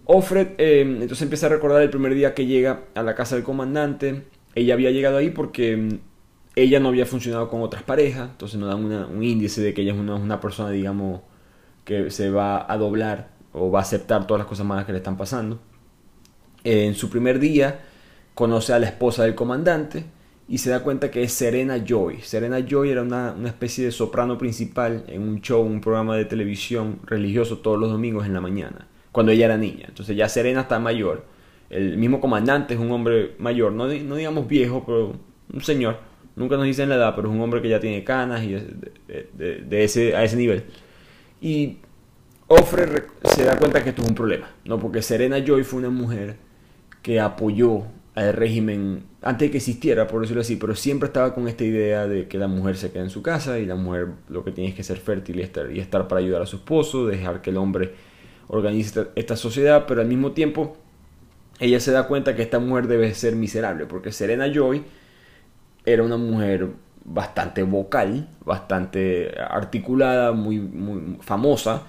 Offred 0.06 0.48
eh, 0.58 0.80
entonces 0.82 1.22
empieza 1.22 1.46
a 1.46 1.48
recordar 1.48 1.82
el 1.82 1.90
primer 1.90 2.14
día 2.14 2.34
que 2.34 2.46
llega 2.46 2.84
a 2.94 3.02
la 3.02 3.14
casa 3.14 3.36
del 3.36 3.44
comandante. 3.44 4.24
Ella 4.54 4.74
había 4.74 4.90
llegado 4.90 5.16
ahí 5.16 5.30
porque 5.30 5.76
mm, 5.76 5.98
ella 6.56 6.80
no 6.80 6.88
había 6.88 7.06
funcionado 7.06 7.48
con 7.48 7.62
otras 7.62 7.82
parejas, 7.82 8.30
entonces 8.30 8.58
nos 8.58 8.68
dan 8.68 8.84
un 8.84 9.22
índice 9.22 9.60
de 9.60 9.74
que 9.74 9.82
ella 9.82 9.92
es 9.92 9.98
una, 9.98 10.40
persona, 10.40 10.70
digamos, 10.70 11.22
que 11.84 12.10
se 12.10 12.30
va 12.30 12.70
a 12.70 12.76
doblar 12.76 13.30
o 13.52 13.70
va 13.70 13.80
a 13.80 13.82
aceptar 13.82 14.26
todas 14.26 14.38
las 14.40 14.48
cosas 14.48 14.66
malas 14.66 14.84
que 14.84 14.92
le 14.92 14.98
están 14.98 15.16
pasando. 15.16 15.60
en 16.64 16.94
su 16.94 17.10
primer 17.10 17.38
día, 17.40 17.80
conoce 18.34 18.72
a 18.72 18.78
la 18.78 18.86
esposa 18.86 19.24
del 19.24 19.34
comandante 19.34 20.04
y 20.48 20.58
se 20.58 20.70
da 20.70 20.82
cuenta 20.82 21.10
que 21.10 21.22
es 21.22 21.32
Serena 21.32 21.82
Joy. 21.84 22.20
Serena 22.20 22.58
Joy 22.60 22.90
era 22.90 23.02
una, 23.02 23.34
especie 23.46 23.84
de 23.84 23.92
soprano 23.92 24.36
principal 24.36 25.04
en 25.08 25.22
un 25.22 25.40
show, 25.40 25.62
un 25.62 25.80
programa 25.80 26.16
de 26.16 26.24
televisión 26.24 27.00
religioso 27.04 27.58
todos 27.58 27.78
los 27.78 27.90
domingos 27.90 28.26
en 28.26 28.34
la 28.34 28.40
mañana, 28.40 28.88
cuando 29.14 29.30
ella 29.30 29.44
era 29.44 29.56
niña. 29.56 29.84
Entonces 29.86 30.16
ya 30.16 30.28
Serena 30.28 30.62
está 30.62 30.80
mayor. 30.80 31.24
El 31.70 31.96
mismo 31.98 32.20
comandante 32.20 32.74
es 32.74 32.80
un 32.80 32.90
hombre 32.90 33.36
mayor, 33.38 33.72
no, 33.72 33.86
no 33.86 34.16
digamos 34.16 34.48
viejo, 34.48 34.82
pero 34.84 35.12
un 35.52 35.60
señor. 35.62 35.98
Nunca 36.34 36.56
nos 36.56 36.64
dicen 36.64 36.88
la 36.88 36.96
edad, 36.96 37.14
pero 37.14 37.28
es 37.28 37.34
un 37.34 37.40
hombre 37.40 37.62
que 37.62 37.68
ya 37.68 37.78
tiene 37.78 38.02
canas 38.02 38.42
y 38.42 38.54
de, 38.54 39.84
ese, 39.84 40.16
a 40.16 40.24
ese 40.24 40.36
nivel. 40.36 40.64
Y 41.40 41.78
Ofre 42.48 43.04
se 43.22 43.44
da 43.44 43.56
cuenta 43.56 43.84
que 43.84 43.90
esto 43.90 44.02
es 44.02 44.08
un 44.08 44.16
problema, 44.16 44.50
¿no? 44.64 44.80
Porque 44.80 45.00
Serena 45.00 45.38
Joy 45.38 45.62
fue 45.62 45.78
una 45.78 45.90
mujer 45.90 46.36
que 47.00 47.20
apoyó 47.20 47.84
al 48.16 48.32
régimen 48.32 49.04
antes 49.22 49.46
de 49.46 49.50
que 49.52 49.58
existiera, 49.58 50.08
por 50.08 50.22
decirlo 50.22 50.40
así, 50.40 50.56
pero 50.56 50.74
siempre 50.74 51.06
estaba 51.06 51.34
con 51.34 51.46
esta 51.46 51.62
idea 51.62 52.08
de 52.08 52.26
que 52.26 52.36
la 52.36 52.48
mujer 52.48 52.76
se 52.76 52.90
queda 52.90 53.04
en 53.04 53.10
su 53.10 53.22
casa 53.22 53.60
y 53.60 53.66
la 53.66 53.76
mujer 53.76 54.08
lo 54.28 54.42
que 54.42 54.50
tiene 54.50 54.70
es 54.70 54.76
que 54.76 54.82
ser 54.82 54.96
fértil 54.96 55.38
y 55.38 55.42
estar, 55.42 55.70
y 55.70 55.78
estar 55.78 56.08
para 56.08 56.20
ayudar 56.20 56.42
a 56.42 56.46
su 56.46 56.56
esposo, 56.56 57.06
dejar 57.06 57.42
que 57.42 57.50
el 57.50 57.58
hombre 57.58 57.94
organice 58.48 59.08
esta, 59.14 59.36
sociedad, 59.36 59.84
pero 59.86 60.00
al 60.00 60.06
mismo 60.06 60.32
tiempo 60.32 60.76
ella 61.60 61.80
se 61.80 61.92
da 61.92 62.06
cuenta 62.06 62.34
que 62.34 62.42
esta 62.42 62.58
mujer 62.58 62.86
debe 62.88 63.14
ser 63.14 63.36
miserable, 63.36 63.86
porque 63.86 64.12
Serena 64.12 64.52
Joy 64.52 64.82
era 65.84 66.02
una 66.02 66.16
mujer 66.16 66.70
bastante 67.04 67.62
vocal, 67.62 68.28
bastante 68.44 69.34
articulada, 69.38 70.32
muy, 70.32 70.58
muy 70.58 71.18
famosa, 71.20 71.82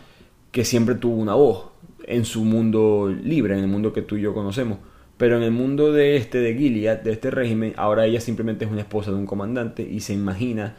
que 0.52 0.66
siempre 0.66 0.96
tuvo 0.96 1.16
una 1.16 1.34
voz 1.34 1.70
en 2.06 2.26
su 2.26 2.44
mundo 2.44 3.14
libre, 3.24 3.56
en 3.58 3.62
el 3.62 3.68
mundo 3.68 3.94
que 3.94 4.02
tú 4.02 4.18
y 4.18 4.22
yo 4.22 4.34
conocemos. 4.34 4.78
Pero 5.18 5.38
en 5.38 5.44
el 5.44 5.52
mundo 5.52 5.94
de 5.94 6.18
este, 6.18 6.40
de 6.40 6.56
Gilead, 6.56 7.02
de 7.02 7.14
este 7.14 7.32
régimen, 7.32 7.74
ahora 7.78 8.06
ella 8.06 8.20
simplemente 8.20 8.66
es 8.66 8.72
una 8.72 8.82
esposa 8.82 9.12
de 9.12 9.18
un 9.18 9.26
comandante 9.26 9.82
y 9.84 10.02
se 10.02 10.14
imagina 10.14 10.76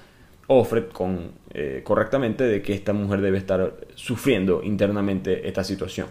Offred 0.48 0.88
con, 0.88 1.32
eh, 1.50 1.82
correctamente 1.84 2.44
de 2.44 2.62
que 2.62 2.72
esta 2.74 2.92
mujer 2.92 3.20
debe 3.20 3.38
estar 3.38 3.76
sufriendo 3.94 4.62
internamente 4.62 5.48
esta 5.48 5.64
situación. 5.64 6.08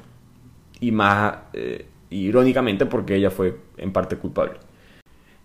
Y 0.80 0.92
más 0.92 1.36
eh, 1.54 1.86
irónicamente 2.10 2.86
porque 2.86 3.16
ella 3.16 3.32
fue 3.32 3.58
en 3.78 3.94
parte 3.94 4.18
culpable. 4.18 4.60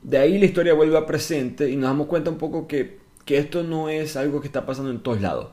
De 0.03 0.19
ahí 0.19 0.39
la 0.39 0.47
historia 0.47 0.75
vuelve 0.75 0.97
a 0.97 1.07
presente 1.07 1.71
y 1.71 1.77
nos 1.77 1.91
damos 1.91 2.07
cuenta 2.07 2.31
un 2.31 2.39
poco 2.39 2.67
que, 2.67 2.99
que 3.25 3.39
esto 3.39 3.63
no 3.63 3.89
es 3.89 4.17
algo 4.17 4.41
que 4.41 4.47
está 4.47 4.67
pasando 4.67 4.91
en 4.91 5.01
todos 5.01 5.21
lados. 5.21 5.49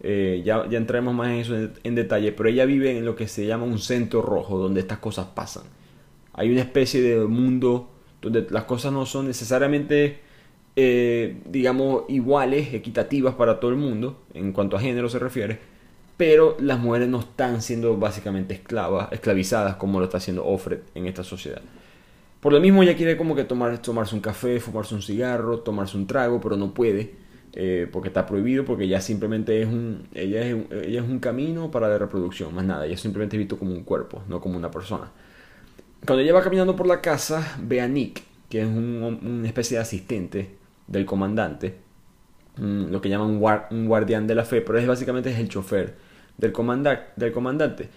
Eh, 0.00 0.42
ya, 0.44 0.68
ya 0.68 0.76
entraremos 0.76 1.14
más 1.14 1.28
en 1.28 1.34
eso 1.36 1.70
en, 1.82 1.94
detalle, 1.94 2.32
pero 2.32 2.48
ella 2.48 2.66
vive 2.66 2.96
en 2.96 3.04
lo 3.06 3.16
que 3.16 3.28
se 3.28 3.46
llama 3.46 3.64
un 3.64 3.78
centro 3.78 4.20
rojo, 4.20 4.58
donde 4.58 4.80
estas 4.80 4.98
cosas 4.98 5.26
pasan. 5.34 5.62
Hay 6.34 6.50
una 6.50 6.60
especie 6.60 7.00
de 7.00 7.24
mundo 7.24 7.90
donde 8.20 8.46
las 8.50 8.64
cosas 8.64 8.92
no 8.92 9.06
son 9.06 9.28
necesariamente, 9.28 10.20
eh, 10.76 11.40
digamos, 11.46 12.04
iguales, 12.08 12.74
equitativas 12.74 13.34
para 13.34 13.60
todo 13.60 13.70
el 13.70 13.76
mundo, 13.76 14.20
en 14.34 14.52
cuanto 14.52 14.76
a 14.76 14.80
género 14.80 15.08
se 15.08 15.18
refiere, 15.18 15.58
pero 16.16 16.56
las 16.60 16.78
mujeres 16.78 17.08
no 17.08 17.20
están 17.20 17.62
siendo 17.62 17.96
básicamente 17.96 18.54
esclavas, 18.54 19.12
esclavizadas 19.12 19.76
como 19.76 19.98
lo 19.98 20.06
está 20.06 20.18
haciendo 20.18 20.44
Offred 20.44 20.80
en 20.94 21.06
esta 21.06 21.24
sociedad. 21.24 21.62
Por 22.40 22.52
lo 22.52 22.60
mismo 22.60 22.82
ella 22.82 22.96
quiere 22.96 23.16
como 23.16 23.34
que 23.34 23.44
tomar, 23.44 23.78
tomarse 23.78 24.14
un 24.14 24.20
café, 24.20 24.60
fumarse 24.60 24.94
un 24.94 25.02
cigarro, 25.02 25.60
tomarse 25.60 25.96
un 25.96 26.06
trago, 26.06 26.40
pero 26.40 26.56
no 26.56 26.74
puede 26.74 27.14
eh, 27.54 27.88
porque 27.90 28.08
está 28.08 28.26
prohibido, 28.26 28.64
porque 28.64 28.88
ya 28.88 29.00
simplemente 29.00 29.62
es 29.62 29.68
un, 29.68 30.08
ella 30.12 30.44
es, 30.44 30.56
ella 30.84 31.00
es 31.00 31.08
un 31.08 31.20
camino 31.20 31.70
para 31.70 31.88
la 31.88 31.98
reproducción, 31.98 32.52
más 32.54 32.64
nada, 32.64 32.84
ella 32.84 32.96
simplemente 32.96 33.36
es 33.36 33.38
visto 33.38 33.58
como 33.58 33.72
un 33.72 33.84
cuerpo, 33.84 34.22
no 34.28 34.40
como 34.40 34.58
una 34.58 34.70
persona. 34.70 35.10
Cuando 36.04 36.22
ella 36.22 36.34
va 36.34 36.42
caminando 36.42 36.76
por 36.76 36.86
la 36.86 37.00
casa, 37.00 37.56
ve 37.62 37.80
a 37.80 37.88
Nick, 37.88 38.22
que 38.50 38.60
es 38.60 38.66
un, 38.66 39.20
una 39.22 39.46
especie 39.46 39.76
de 39.76 39.82
asistente 39.82 40.63
del 40.86 41.06
comandante, 41.06 41.76
lo 42.56 43.00
que 43.00 43.08
llaman 43.08 43.40
un, 43.70 43.86
guardián 43.86 44.26
de 44.26 44.34
la 44.34 44.44
fe, 44.44 44.60
pero 44.60 44.78
es 44.78 44.86
básicamente 44.86 45.30
es 45.30 45.38
el 45.38 45.48
chofer 45.48 45.94
del, 46.38 46.52
del 47.16 47.32
comandante 47.32 47.88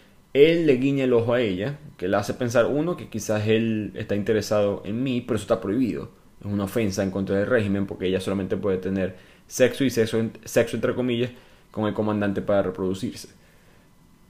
él 0.45 0.67
le 0.67 0.75
guiña 0.75 1.05
el 1.05 1.13
ojo 1.13 1.33
a 1.33 1.41
ella, 1.41 1.79
que 1.97 2.07
le 2.07 2.17
hace 2.17 2.33
pensar, 2.33 2.67
uno, 2.67 2.97
que 2.97 3.09
quizás 3.09 3.47
él 3.47 3.91
está 3.95 4.15
interesado 4.15 4.81
en 4.85 5.01
mí, 5.01 5.21
pero 5.21 5.35
eso 5.35 5.43
está 5.43 5.61
prohibido. 5.61 6.11
Es 6.39 6.45
una 6.45 6.65
ofensa 6.65 7.03
en 7.03 7.11
contra 7.11 7.37
del 7.37 7.47
régimen 7.47 7.87
porque 7.87 8.07
ella 8.07 8.19
solamente 8.19 8.57
puede 8.57 8.77
tener 8.77 9.15
sexo 9.47 9.83
y 9.83 9.89
sexo, 9.89 10.19
sexo 10.45 10.75
entre 10.75 10.93
comillas 10.93 11.31
con 11.71 11.87
el 11.87 11.93
comandante 11.93 12.41
para 12.41 12.61
reproducirse. 12.61 13.29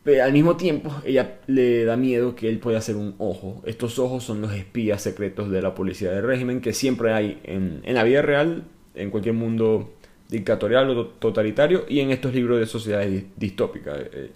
Pero 0.07 0.23
al 0.23 0.31
mismo 0.31 0.55
tiempo, 0.55 0.89
ella 1.03 1.41
le 1.47 1.83
da 1.83 1.97
miedo 1.97 2.33
que 2.33 2.47
él 2.47 2.59
pueda 2.59 2.77
hacer 2.77 2.95
un 2.95 3.15
ojo. 3.17 3.61
Estos 3.65 3.99
ojos 3.99 4.23
son 4.23 4.39
los 4.39 4.53
espías 4.53 5.01
secretos 5.01 5.51
de 5.51 5.61
la 5.61 5.75
policía 5.75 6.11
del 6.11 6.23
régimen 6.23 6.61
que 6.61 6.71
siempre 6.71 7.11
hay 7.11 7.41
en, 7.43 7.81
en 7.83 7.93
la 7.93 8.05
vida 8.05 8.21
real, 8.21 8.63
en 8.95 9.11
cualquier 9.11 9.35
mundo 9.35 9.91
dictatorial 10.29 10.89
o 10.91 11.07
totalitario 11.07 11.83
y 11.89 11.99
en 11.99 12.11
estos 12.11 12.33
libros 12.33 12.57
de 12.57 12.67
sociedades 12.67 13.25
distópicas. 13.35 13.99
Eh, 13.99 14.31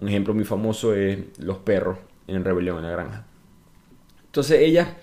un 0.00 0.08
ejemplo 0.08 0.32
muy 0.32 0.44
famoso 0.44 0.94
es 0.94 1.18
Los 1.40 1.58
perros 1.58 1.98
en 2.28 2.44
Rebelión 2.44 2.76
en 2.76 2.84
la 2.84 2.90
Granja. 2.92 3.26
Entonces 4.26 4.60
ella 4.60 4.96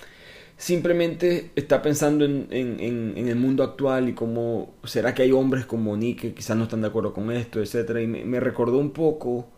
simplemente 0.55 1.51
está 1.57 1.81
pensando 1.81 2.23
en, 2.23 2.47
el 2.49 3.35
mundo 3.35 3.61
actual 3.61 4.07
y 4.07 4.13
cómo 4.13 4.75
será 4.85 5.13
que 5.13 5.23
hay 5.23 5.33
hombres 5.33 5.65
como 5.65 5.97
Nick 5.97 6.21
que 6.21 6.33
quizás 6.33 6.55
no 6.55 6.63
están 6.63 6.79
de 6.79 6.87
acuerdo 6.87 7.13
con 7.13 7.29
esto, 7.29 7.61
etc. 7.61 7.99
Y 8.01 8.07
me, 8.07 8.39
recordó 8.39 8.77
un 8.77 8.91
poco 8.91 9.49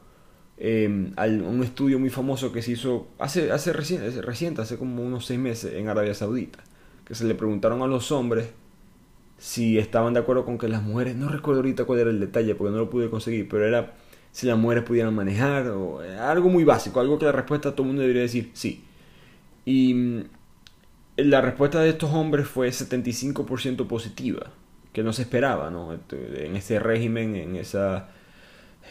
a 0.57 1.25
un 1.25 1.62
estudio 1.63 2.00
muy 2.00 2.09
famoso 2.09 2.51
que 2.51 2.62
se 2.62 2.71
hizo 2.71 3.07
hace, 3.19 3.51
hace 3.51 3.74
reciente, 3.74 4.21
reciente, 4.21 4.62
hace 4.62 4.77
como 4.77 5.03
unos 5.03 5.25
seis 5.25 5.39
meses 5.39 5.74
en 5.74 5.89
Arabia 5.89 6.13
Saudita, 6.13 6.59
que 7.03 7.15
se 7.15 7.25
le 7.25 7.35
preguntaron 7.35 7.81
a 7.81 7.88
los 7.88 8.12
hombres 8.12 8.50
si 9.38 9.77
estaban 9.77 10.13
de 10.13 10.21
acuerdo 10.21 10.45
con 10.45 10.57
que 10.57 10.67
las 10.67 10.81
mujeres, 10.81 11.15
no 11.15 11.27
recuerdo 11.27 11.59
ahorita 11.59 11.85
cuál 11.85 12.00
era 12.00 12.09
el 12.09 12.19
detalle 12.19 12.55
porque 12.55 12.71
no 12.71 12.77
lo 12.77 12.89
pude 12.89 13.09
conseguir, 13.09 13.50
pero 13.50 13.65
era 13.65 13.93
si 14.31 14.47
las 14.47 14.57
mujeres 14.57 14.83
pudieran 14.83 15.13
manejar, 15.15 15.67
o 15.69 16.03
eh, 16.03 16.17
algo 16.17 16.50
muy 16.50 16.63
básico, 16.65 17.00
algo 17.00 17.17
que 17.17 17.25
la 17.25 17.31
respuesta 17.31 17.69
a 17.69 17.71
todo 17.71 17.83
el 17.83 17.88
mundo 17.88 18.01
debería 18.01 18.24
decir 18.24 18.51
sí. 18.53 18.83
Y 19.65 19.93
mm, 19.93 20.24
la 21.17 21.41
respuesta 21.41 21.79
de 21.79 21.89
estos 21.89 22.12
hombres 22.13 22.47
fue 22.47 22.67
75% 22.69 23.88
positiva, 23.88 24.51
que 24.91 25.03
no 25.03 25.13
se 25.13 25.21
esperaba, 25.21 25.69
¿no? 25.69 25.93
Este, 25.93 26.47
en 26.47 26.55
ese 26.57 26.79
régimen, 26.79 27.35
en 27.35 27.55
esa, 27.55 28.09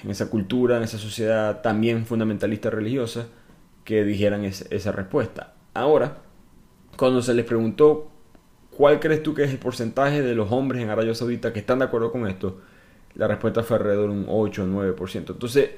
en 0.02 0.10
esa 0.10 0.30
cultura, 0.30 0.76
en 0.76 0.82
esa 0.82 0.98
sociedad 0.98 1.62
también 1.62 2.06
fundamentalista 2.06 2.70
religiosa, 2.70 3.28
que 3.84 4.04
dijeran 4.04 4.44
esa 4.44 4.92
respuesta. 4.92 5.54
Ahora, 5.74 6.18
cuando 6.96 7.22
se 7.22 7.34
les 7.34 7.44
preguntó 7.44 8.10
cuál 8.70 9.00
crees 9.00 9.22
tú 9.22 9.34
que 9.34 9.44
es 9.44 9.50
el 9.50 9.58
porcentaje 9.58 10.22
de 10.22 10.34
los 10.34 10.50
hombres 10.52 10.82
en 10.82 10.90
Arabia 10.90 11.14
Saudita 11.14 11.52
que 11.52 11.60
están 11.60 11.78
de 11.78 11.84
acuerdo 11.86 12.10
con 12.10 12.26
esto, 12.26 12.60
la 13.14 13.28
respuesta 13.28 13.62
fue 13.62 13.76
alrededor 13.76 14.10
de 14.10 14.16
un 14.16 14.26
8 14.28 14.64
o 14.64 14.66
9%. 14.66 15.32
Entonces, 15.32 15.70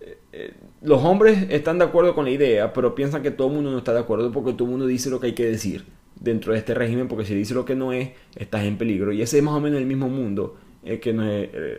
eh, 0.00 0.18
eh, 0.32 0.54
los 0.82 1.02
hombres 1.02 1.46
están 1.50 1.78
de 1.78 1.84
acuerdo 1.84 2.14
con 2.14 2.24
la 2.24 2.30
idea, 2.30 2.72
pero 2.72 2.94
piensan 2.94 3.22
que 3.22 3.30
todo 3.30 3.48
el 3.48 3.54
mundo 3.54 3.70
no 3.70 3.78
está 3.78 3.92
de 3.92 4.00
acuerdo 4.00 4.30
porque 4.30 4.52
todo 4.52 4.64
el 4.64 4.70
mundo 4.70 4.86
dice 4.86 5.10
lo 5.10 5.20
que 5.20 5.28
hay 5.28 5.34
que 5.34 5.46
decir 5.46 5.84
dentro 6.20 6.52
de 6.52 6.58
este 6.58 6.74
régimen, 6.74 7.08
porque 7.08 7.24
si 7.24 7.34
dice 7.34 7.54
lo 7.54 7.64
que 7.64 7.74
no 7.74 7.92
es, 7.92 8.10
estás 8.36 8.64
en 8.64 8.78
peligro. 8.78 9.12
Y 9.12 9.22
ese 9.22 9.38
es 9.38 9.42
más 9.42 9.54
o 9.54 9.60
menos 9.60 9.80
el 9.80 9.86
mismo 9.86 10.08
mundo 10.08 10.56
eh, 10.84 11.00
que 11.00 11.12
nos 11.12 11.26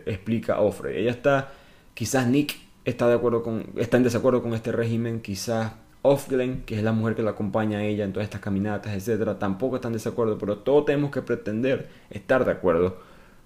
explica 0.05 0.59
Offre. 0.59 0.99
Ella 0.99 1.11
está, 1.11 1.53
quizás 1.95 2.27
Nick 2.27 2.57
está, 2.85 3.07
de 3.07 3.15
acuerdo 3.15 3.41
con, 3.41 3.65
está 3.77 3.97
en 3.97 4.03
desacuerdo 4.03 4.43
con 4.43 4.53
este 4.53 4.71
régimen, 4.71 5.21
quizás 5.21 5.73
Offglen, 6.03 6.61
que 6.67 6.75
es 6.75 6.83
la 6.83 6.91
mujer 6.91 7.15
que 7.15 7.23
la 7.23 7.31
acompaña 7.31 7.79
a 7.79 7.83
ella 7.83 8.05
en 8.05 8.13
todas 8.13 8.25
estas 8.25 8.41
caminatas, 8.41 8.93
etcétera, 8.93 9.39
tampoco 9.39 9.77
están 9.77 9.89
en 9.89 9.97
desacuerdo, 9.97 10.37
pero 10.37 10.59
todos 10.59 10.85
tenemos 10.85 11.09
que 11.09 11.23
pretender 11.23 11.89
estar 12.11 12.45
de 12.45 12.51
acuerdo 12.51 12.97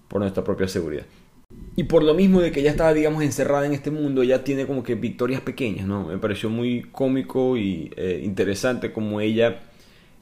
por 0.08 0.20
nuestra 0.20 0.44
propia 0.44 0.68
seguridad. 0.68 1.06
Y 1.74 1.84
por 1.84 2.02
lo 2.02 2.14
mismo 2.14 2.40
de 2.40 2.52
que 2.52 2.60
ella 2.60 2.70
estaba, 2.70 2.92
digamos, 2.92 3.22
encerrada 3.22 3.64
en 3.64 3.72
este 3.72 3.90
mundo, 3.90 4.22
ella 4.22 4.44
tiene 4.44 4.66
como 4.66 4.82
que 4.82 4.94
victorias 4.94 5.40
pequeñas, 5.40 5.86
¿no? 5.86 6.06
Me 6.06 6.18
pareció 6.18 6.50
muy 6.50 6.82
cómico 6.92 7.56
y 7.56 7.90
eh, 7.96 8.20
interesante 8.22 8.92
como 8.92 9.20
ella, 9.20 9.60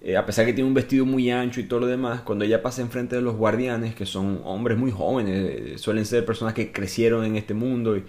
eh, 0.00 0.16
a 0.16 0.26
pesar 0.26 0.46
que 0.46 0.52
tiene 0.52 0.68
un 0.68 0.74
vestido 0.74 1.04
muy 1.06 1.30
ancho 1.30 1.60
y 1.60 1.64
todo 1.64 1.80
lo 1.80 1.86
demás, 1.86 2.22
cuando 2.22 2.44
ella 2.44 2.62
pasa 2.62 2.82
enfrente 2.82 3.16
de 3.16 3.22
los 3.22 3.36
guardianes, 3.36 3.94
que 3.94 4.06
son 4.06 4.40
hombres 4.44 4.78
muy 4.78 4.90
jóvenes, 4.90 5.34
eh, 5.36 5.78
suelen 5.78 6.06
ser 6.06 6.24
personas 6.24 6.54
que 6.54 6.72
crecieron 6.72 7.24
en 7.24 7.36
este 7.36 7.54
mundo 7.54 7.96
y 7.96 8.04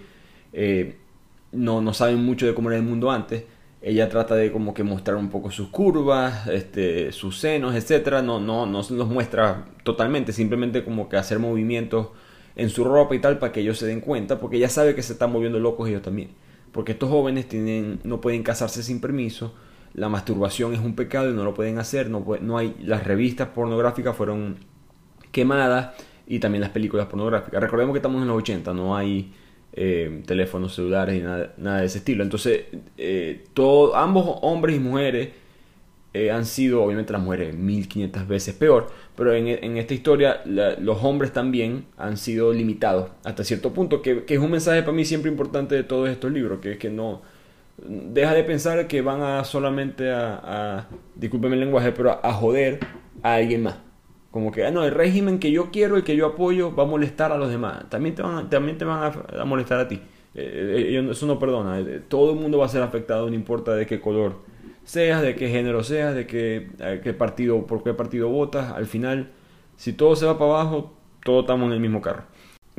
no, 1.52 1.80
no 1.80 1.94
saben 1.94 2.24
mucho 2.24 2.46
de 2.46 2.54
cómo 2.54 2.70
era 2.70 2.78
el 2.78 2.84
mundo 2.84 3.10
antes, 3.10 3.44
ella 3.82 4.08
trata 4.08 4.34
de 4.34 4.52
como 4.52 4.74
que 4.74 4.82
mostrar 4.82 5.16
un 5.16 5.30
poco 5.30 5.50
sus 5.50 5.68
curvas, 5.68 6.46
este, 6.48 7.12
sus 7.12 7.38
senos, 7.38 7.74
etcétera, 7.74 8.20
no, 8.20 8.38
no, 8.38 8.66
no 8.66 8.82
los 8.90 9.08
muestra 9.08 9.66
totalmente, 9.84 10.32
simplemente 10.32 10.84
como 10.84 11.08
que 11.08 11.16
hacer 11.16 11.38
movimientos 11.38 12.08
en 12.56 12.68
su 12.68 12.84
ropa 12.84 13.14
y 13.14 13.20
tal 13.20 13.38
para 13.38 13.52
que 13.52 13.60
ellos 13.60 13.78
se 13.78 13.86
den 13.86 14.00
cuenta, 14.00 14.38
porque 14.38 14.58
ella 14.58 14.68
sabe 14.68 14.94
que 14.94 15.02
se 15.02 15.14
están 15.14 15.32
moviendo 15.32 15.58
locos 15.58 15.88
ellos 15.88 16.02
también. 16.02 16.30
Porque 16.72 16.92
estos 16.92 17.08
jóvenes 17.08 17.48
tienen, 17.48 18.00
no 18.04 18.20
pueden 18.20 18.42
casarse 18.42 18.82
sin 18.82 19.00
permiso, 19.00 19.54
la 19.94 20.08
masturbación 20.08 20.74
es 20.74 20.80
un 20.80 20.94
pecado 20.94 21.30
y 21.30 21.34
no 21.34 21.44
lo 21.44 21.54
pueden 21.54 21.78
hacer, 21.78 22.08
no, 22.10 22.58
hay, 22.58 22.76
las 22.82 23.04
revistas 23.04 23.48
pornográficas 23.48 24.16
fueron 24.16 24.58
quemadas 25.32 25.94
y 26.26 26.38
también 26.38 26.60
las 26.60 26.70
películas 26.70 27.06
pornográficas. 27.06 27.60
Recordemos 27.60 27.92
que 27.92 27.98
estamos 27.98 28.22
en 28.22 28.28
los 28.28 28.38
80, 28.38 28.72
no 28.72 28.96
hay 28.96 29.32
eh, 29.72 30.22
teléfonos 30.26 30.74
celulares 30.74 31.18
y 31.18 31.22
nada, 31.22 31.54
nada, 31.56 31.80
de 31.80 31.86
ese 31.86 31.98
estilo. 31.98 32.22
Entonces, 32.22 32.66
eh, 32.96 33.44
ambos 33.94 34.38
hombres 34.42 34.76
y 34.76 34.80
mujeres 34.80 35.30
eh, 36.12 36.30
han 36.30 36.44
sido, 36.44 36.82
obviamente 36.82 37.12
las 37.12 37.22
mujeres, 37.22 37.56
1500 37.56 38.26
veces 38.26 38.54
peor, 38.54 38.88
pero 39.16 39.32
en, 39.32 39.46
en 39.46 39.76
esta 39.76 39.94
historia 39.94 40.42
los 40.44 41.04
hombres 41.04 41.32
también 41.32 41.86
han 41.96 42.16
sido 42.16 42.52
limitados 42.52 43.10
hasta 43.24 43.44
cierto 43.44 43.72
punto, 43.72 44.02
que, 44.02 44.24
que, 44.24 44.34
es 44.34 44.40
un 44.40 44.50
mensaje 44.50 44.82
para 44.82 44.92
mí 44.92 45.04
siempre 45.04 45.30
importante 45.30 45.76
de 45.76 45.84
todos 45.84 46.08
estos 46.08 46.32
libros, 46.32 46.58
que 46.60 46.72
es 46.72 46.78
que 46.78 46.90
no, 46.90 47.22
deja 47.86 48.34
de 48.34 48.44
pensar 48.44 48.86
que 48.86 49.00
van 49.00 49.22
a 49.22 49.44
solamente 49.44 50.10
a, 50.10 50.40
a 50.42 50.86
discúlpeme 51.14 51.54
el 51.54 51.60
lenguaje, 51.60 51.92
pero 51.92 52.18
a, 52.22 52.32
joder 52.32 52.80
a 53.22 53.34
alguien 53.34 53.62
más. 53.62 53.78
Como 54.30 54.52
que, 54.52 54.64
ah, 54.64 54.70
no, 54.70 54.84
el 54.84 54.92
régimen 54.92 55.38
que 55.38 55.50
yo 55.50 55.70
quiero, 55.72 55.96
el 55.96 56.04
que 56.04 56.14
yo 56.14 56.26
apoyo, 56.26 56.74
va 56.74 56.84
a 56.84 56.86
molestar 56.86 57.32
a 57.32 57.36
los 57.36 57.50
demás. 57.50 57.88
También 57.88 58.14
te 58.14 58.22
van, 58.22 58.48
también 58.48 58.78
te 58.78 58.84
van 58.84 59.12
a, 59.36 59.44
molestar 59.44 59.80
a 59.80 59.88
ti. 59.88 60.00
Eh, 60.34 60.96
eh, 60.96 61.08
eso 61.10 61.26
no 61.26 61.38
perdona. 61.38 61.84
todo 62.08 62.32
el 62.32 62.38
mundo 62.38 62.58
va 62.58 62.66
a 62.66 62.68
ser 62.68 62.82
afectado, 62.82 63.28
no 63.28 63.34
importa 63.34 63.74
de 63.74 63.86
qué 63.86 64.00
color 64.00 64.36
seas, 64.84 65.22
de 65.22 65.34
qué 65.34 65.48
género 65.48 65.82
seas, 65.82 66.14
de 66.14 66.26
qué, 66.26 66.70
qué 67.02 67.12
partido, 67.12 67.66
por 67.66 67.82
qué 67.82 67.92
partido 67.94 68.28
votas, 68.28 68.72
al 68.72 68.86
final, 68.86 69.30
si 69.76 69.92
todo 69.92 70.14
se 70.14 70.26
va 70.26 70.38
para 70.38 70.52
abajo, 70.52 70.94
todos 71.24 71.42
estamos 71.42 71.66
en 71.66 71.72
el 71.72 71.80
mismo 71.80 72.00
carro. 72.00 72.24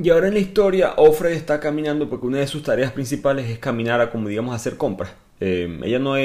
Y 0.01 0.10
ahora 0.10 0.27
en 0.27 0.34
la 0.34 0.39
historia, 0.39 0.93
Offred 0.98 1.34
está 1.34 1.60
caminando 1.60 2.10
porque 2.10 2.25
una 2.25 2.39
de 2.39 2.48
sus 2.48 2.63
tareas 2.63 2.91
principales 2.91 3.50
es 3.50 3.60
caminar 3.60 4.01
a, 4.01 4.10
como 4.10 4.27
digamos, 4.27 4.55
hacer 4.55 4.77
compras. 4.77 5.13
Eh, 5.39 5.79
ella 5.84 6.00
no 6.00 6.15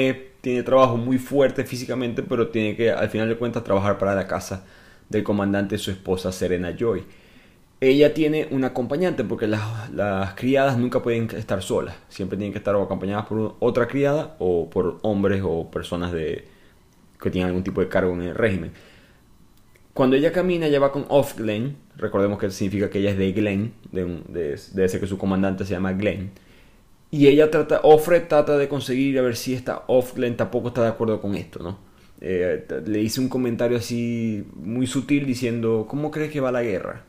tiene 0.41 0.63
trabajo 0.63 0.97
muy 0.97 1.17
fuerte 1.17 1.63
físicamente, 1.63 2.23
pero 2.23 2.47
tiene 2.47 2.75
que, 2.75 2.91
al 2.91 3.09
final 3.09 3.29
de 3.29 3.37
cuentas, 3.37 3.63
trabajar 3.63 3.97
para 3.97 4.15
la 4.15 4.27
casa 4.27 4.65
del 5.09 5.23
comandante, 5.23 5.77
su 5.77 5.91
esposa 5.91 6.31
Serena 6.31 6.75
Joy 6.75 7.03
ella 7.79 8.13
tiene 8.13 8.47
un 8.49 8.63
acompañante 8.63 9.23
porque 9.23 9.47
las, 9.47 10.33
criadas 10.35 10.77
nunca 10.77 11.01
pueden 11.01 11.29
estar 11.35 11.61
solas, 11.61 11.95
siempre 12.09 12.37
tienen 12.37 12.51
que 12.51 12.57
estar 12.57 12.75
acompañadas 12.75 13.25
por 13.25 13.55
otra 13.59 13.87
criada 13.87 14.35
o 14.39 14.69
por 14.69 14.97
hombres 15.03 15.43
o 15.45 15.69
personas 15.69 16.11
de, 16.11 16.45
que 17.21 17.29
tienen 17.29 17.47
algún 17.49 17.63
tipo 17.63 17.81
de 17.81 17.87
cargo 17.87 18.13
en 18.13 18.23
el 18.23 18.35
régimen. 18.35 18.71
Cuando 19.93 20.15
ella 20.15 20.31
camina, 20.31 20.67
ella 20.67 20.79
va 20.79 20.91
con 20.91 21.05
Off 21.09 21.37
Glen. 21.37 21.75
Recordemos 21.97 22.39
que 22.39 22.49
significa 22.51 22.89
que 22.89 22.99
ella 22.99 23.11
es 23.11 23.17
de 23.17 23.31
Glen, 23.31 23.73
de, 23.91 24.05
de, 24.27 24.59
de 24.73 24.85
ese 24.85 24.99
que 24.99 25.07
su 25.07 25.17
comandante 25.17 25.65
se 25.65 25.73
llama 25.73 25.93
Glen. 25.93 26.31
Y 27.09 27.27
ella 27.27 27.49
trata, 27.49 27.79
Offred 27.83 28.27
trata 28.27 28.57
de 28.57 28.67
conseguir 28.67 29.17
a 29.17 29.21
ver 29.21 29.35
si 29.35 29.53
esta 29.53 29.83
Offglen 29.87 30.35
tampoco 30.35 30.69
está 30.69 30.83
de 30.83 30.89
acuerdo 30.89 31.21
con 31.21 31.35
esto, 31.35 31.63
¿no? 31.63 31.79
Eh, 32.19 32.65
le 32.85 32.99
hice 32.99 33.21
un 33.21 33.29
comentario 33.29 33.77
así 33.77 34.45
muy 34.55 34.87
sutil 34.87 35.25
diciendo, 35.25 35.85
¿cómo 35.87 36.11
crees 36.11 36.31
que 36.31 36.41
va 36.41 36.51
la 36.51 36.63
guerra? 36.63 37.03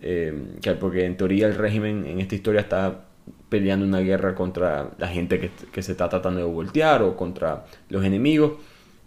Eh, 0.00 0.56
porque 0.80 1.04
en 1.04 1.16
teoría 1.16 1.46
el 1.46 1.54
régimen 1.54 2.06
en 2.06 2.20
esta 2.20 2.34
historia 2.34 2.60
está 2.60 3.06
peleando 3.48 3.84
una 3.86 4.00
guerra 4.00 4.34
contra 4.34 4.90
la 4.98 5.08
gente 5.08 5.40
que, 5.40 5.50
que, 5.72 5.82
se 5.82 5.92
está 5.92 6.08
tratando 6.08 6.40
de 6.40 6.46
voltear 6.46 7.02
o 7.02 7.16
contra 7.16 7.66
los 7.88 8.04
enemigos. 8.04 8.52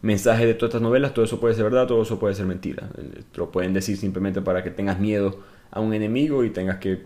Mensajes 0.01 0.47
de 0.47 0.53
todas 0.53 0.69
estas 0.69 0.81
novelas, 0.81 1.13
todo 1.13 1.25
eso 1.25 1.39
puede 1.39 1.55
ser 1.55 1.65
verdad, 1.65 1.87
todo 1.87 2.01
eso 2.03 2.19
puede 2.19 2.33
ser 2.35 2.45
mentira. 2.45 2.89
Eh, 2.97 3.23
lo 3.35 3.51
pueden 3.51 3.73
decir 3.73 3.97
simplemente 3.97 4.41
para 4.41 4.63
que 4.63 4.69
tengas 4.69 4.99
miedo 4.99 5.39
a 5.71 5.79
un 5.79 5.93
enemigo 5.93 6.43
y 6.43 6.49
tengas 6.49 6.77
que 6.77 7.03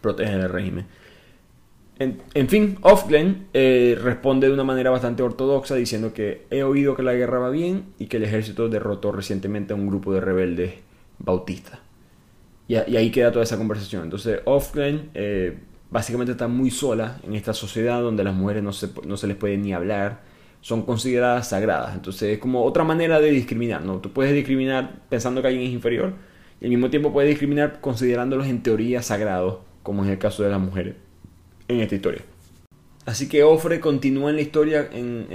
proteger 0.00 0.40
el 0.40 0.48
régimen. 0.48 0.86
En, 2.00 2.48
fin, 2.48 2.78
Ofglen 2.80 3.48
eh, 3.52 3.98
responde 4.02 4.46
de 4.46 4.54
una 4.54 4.64
manera 4.64 4.88
bastante 4.88 5.22
ortodoxa 5.22 5.74
diciendo 5.74 6.14
que 6.14 6.46
he 6.50 6.62
oído 6.62 6.96
que 6.96 7.02
la 7.02 7.12
guerra 7.12 7.38
va 7.38 7.50
bien 7.50 7.92
y 7.98 8.06
que 8.06 8.16
el 8.16 8.22
ejército 8.22 8.70
derrotó 8.70 9.12
recientemente 9.12 9.74
a 9.74 9.76
un 9.76 9.86
grupo 9.86 10.14
de 10.14 10.22
rebeldes 10.22 10.76
bautistas. 11.18 11.78
Y, 12.68 12.76
ahí 12.76 13.10
queda 13.10 13.32
toda 13.32 13.42
esa 13.42 13.58
conversación. 13.58 14.04
Entonces, 14.04 14.40
Ofglen 14.46 15.10
eh, 15.12 15.58
básicamente 15.90 16.32
está 16.32 16.48
muy 16.48 16.70
sola 16.70 17.18
en 17.22 17.34
esta 17.34 17.52
sociedad 17.52 18.00
donde 18.00 18.24
las 18.24 18.34
mujeres 18.34 18.62
no 18.62 18.72
se, 18.72 18.88
no 19.04 19.18
se 19.18 19.26
les 19.26 19.36
puede 19.36 19.58
ni 19.58 19.74
hablar, 19.74 20.22
son 20.60 20.82
consideradas 20.82 21.48
sagradas. 21.48 21.94
Entonces, 21.94 22.34
es 22.34 22.38
como 22.38 22.64
otra 22.64 22.84
manera 22.84 23.20
de 23.20 23.30
discriminar. 23.30 23.84
¿no? 23.84 23.98
Tú 23.98 24.12
puedes 24.12 24.34
discriminar 24.34 25.00
pensando 25.08 25.40
que 25.42 25.48
alguien 25.48 25.66
es 25.66 25.72
inferior 25.72 26.14
y 26.60 26.64
al 26.64 26.70
mismo 26.70 26.90
tiempo 26.90 27.12
puedes 27.12 27.30
discriminar 27.30 27.80
considerándolos 27.80 28.46
en 28.46 28.62
teoría 28.62 29.02
sagrados, 29.02 29.58
como 29.82 30.04
en 30.04 30.10
el 30.10 30.18
caso 30.18 30.42
de 30.42 30.50
las 30.50 30.60
mujeres 30.60 30.96
en 31.68 31.80
esta 31.80 31.94
historia. 31.94 32.22
Así 33.06 33.28
que 33.28 33.42
Ofre 33.42 33.80
continúa 33.80 34.30
en 34.30 34.36
la 34.36 34.42
historia 34.42 34.88
en, 34.92 35.26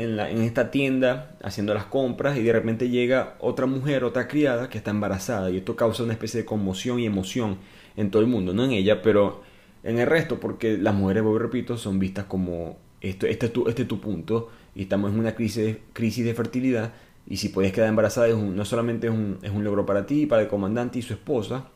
esta 0.44 0.70
tienda 0.70 1.36
haciendo 1.42 1.74
las 1.74 1.86
compras 1.86 2.38
y 2.38 2.44
de 2.44 2.54
repente 2.54 2.90
llega 2.90 3.36
otra 3.40 3.66
mujer, 3.66 4.04
otra 4.04 4.28
criada 4.28 4.70
que 4.70 4.78
está 4.78 4.92
embarazada 4.92 5.50
y 5.50 5.58
esto 5.58 5.76
causa 5.76 6.04
una 6.04 6.14
especie 6.14 6.42
de 6.42 6.46
conmoción 6.46 7.00
y 7.00 7.06
emoción 7.06 7.58
en 7.98 8.12
todo 8.12 8.22
el 8.22 8.28
mundo, 8.28 8.54
no 8.54 8.64
en 8.64 8.72
ella, 8.72 9.02
pero 9.02 9.42
en 9.84 9.98
el 9.98 10.06
resto 10.06 10.40
porque 10.40 10.78
las 10.78 10.94
mujeres, 10.94 11.24
voy 11.24 11.40
repito, 11.40 11.76
son 11.78 11.98
vistas 11.98 12.26
como 12.26 12.78
esto, 13.02 13.26
este, 13.26 13.48
es 13.48 13.54
tu, 13.54 13.68
este 13.68 13.86
tu 13.86 14.00
punto 14.00 14.50
y 14.76 14.84
estamos 14.84 15.12
en 15.12 15.20
una 15.20 15.34
crisis, 15.34 15.78
crisis 15.94 16.26
de 16.26 16.34
fertilidad 16.34 16.94
y 17.28 17.38
si 17.38 17.50
puedes 17.50 17.72
quedar 17.72 17.90
embarazada 17.90 18.28
no 18.28 18.66
solamente 18.66 19.08
es 19.08 19.14
un, 19.14 19.40
es 19.42 19.52
un 19.52 19.64
logro 19.64 19.86
para 19.86 20.06
ti, 20.06 20.26
para 20.26 20.44
el 20.44 20.48
comandante 20.48 21.00
y 21.00 21.02
su 21.02 21.14
esposa, 21.14 21.70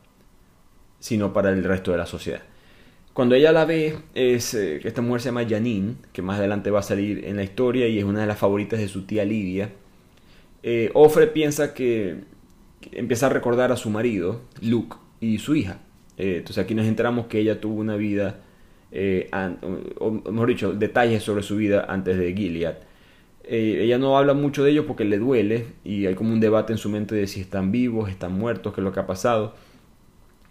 sino 0.99 1.33
para 1.33 1.49
el 1.49 1.63
resto 1.63 1.91
de 1.91 1.97
la 1.97 2.05
sociedad. 2.05 2.41
Cuando 3.13 3.35
ella 3.35 3.51
la 3.51 3.65
ve, 3.65 3.97
es 4.13 4.53
eh, 4.53 4.79
esta 4.83 5.01
mujer 5.01 5.21
se 5.21 5.29
llama 5.29 5.45
Janine, 5.47 5.95
que 6.13 6.21
más 6.21 6.37
adelante 6.37 6.69
va 6.69 6.79
a 6.79 6.83
salir 6.83 7.25
en 7.25 7.35
la 7.37 7.43
historia 7.43 7.87
y 7.87 7.97
es 7.97 8.03
una 8.03 8.21
de 8.21 8.27
las 8.27 8.37
favoritas 8.37 8.79
de 8.79 8.87
su 8.87 9.03
tía 9.03 9.25
Lidia. 9.25 9.71
Eh, 10.61 10.91
Ofre 10.93 11.27
piensa 11.27 11.73
que, 11.73 12.23
empieza 12.91 13.25
a 13.25 13.29
recordar 13.29 13.71
a 13.71 13.75
su 13.75 13.89
marido, 13.89 14.41
Luke, 14.61 14.97
y 15.19 15.39
su 15.39 15.55
hija. 15.55 15.79
Eh, 16.17 16.37
entonces 16.37 16.63
aquí 16.63 16.75
nos 16.75 16.85
enteramos 16.85 17.25
que 17.27 17.39
ella 17.39 17.59
tuvo 17.59 17.75
una 17.75 17.95
vida, 17.95 18.41
o, 19.99 20.11
mejor 20.11 20.47
dicho, 20.47 20.73
detalles 20.73 21.23
sobre 21.23 21.43
su 21.43 21.55
vida 21.55 21.85
antes 21.89 22.17
de 22.17 22.33
Gilead. 22.33 22.88
Ella 23.55 23.97
no 23.97 24.17
habla 24.17 24.33
mucho 24.33 24.63
de 24.63 24.71
ello 24.71 24.85
porque 24.85 25.05
le 25.05 25.17
duele 25.17 25.65
y 25.83 26.05
hay 26.05 26.15
como 26.15 26.33
un 26.33 26.39
debate 26.39 26.73
en 26.73 26.77
su 26.77 26.89
mente 26.89 27.15
de 27.15 27.27
si 27.27 27.41
están 27.41 27.71
vivos, 27.71 28.09
están 28.09 28.33
muertos, 28.33 28.73
qué 28.73 28.81
es 28.81 28.85
lo 28.85 28.91
que 28.91 28.99
ha 28.99 29.07
pasado. 29.07 29.53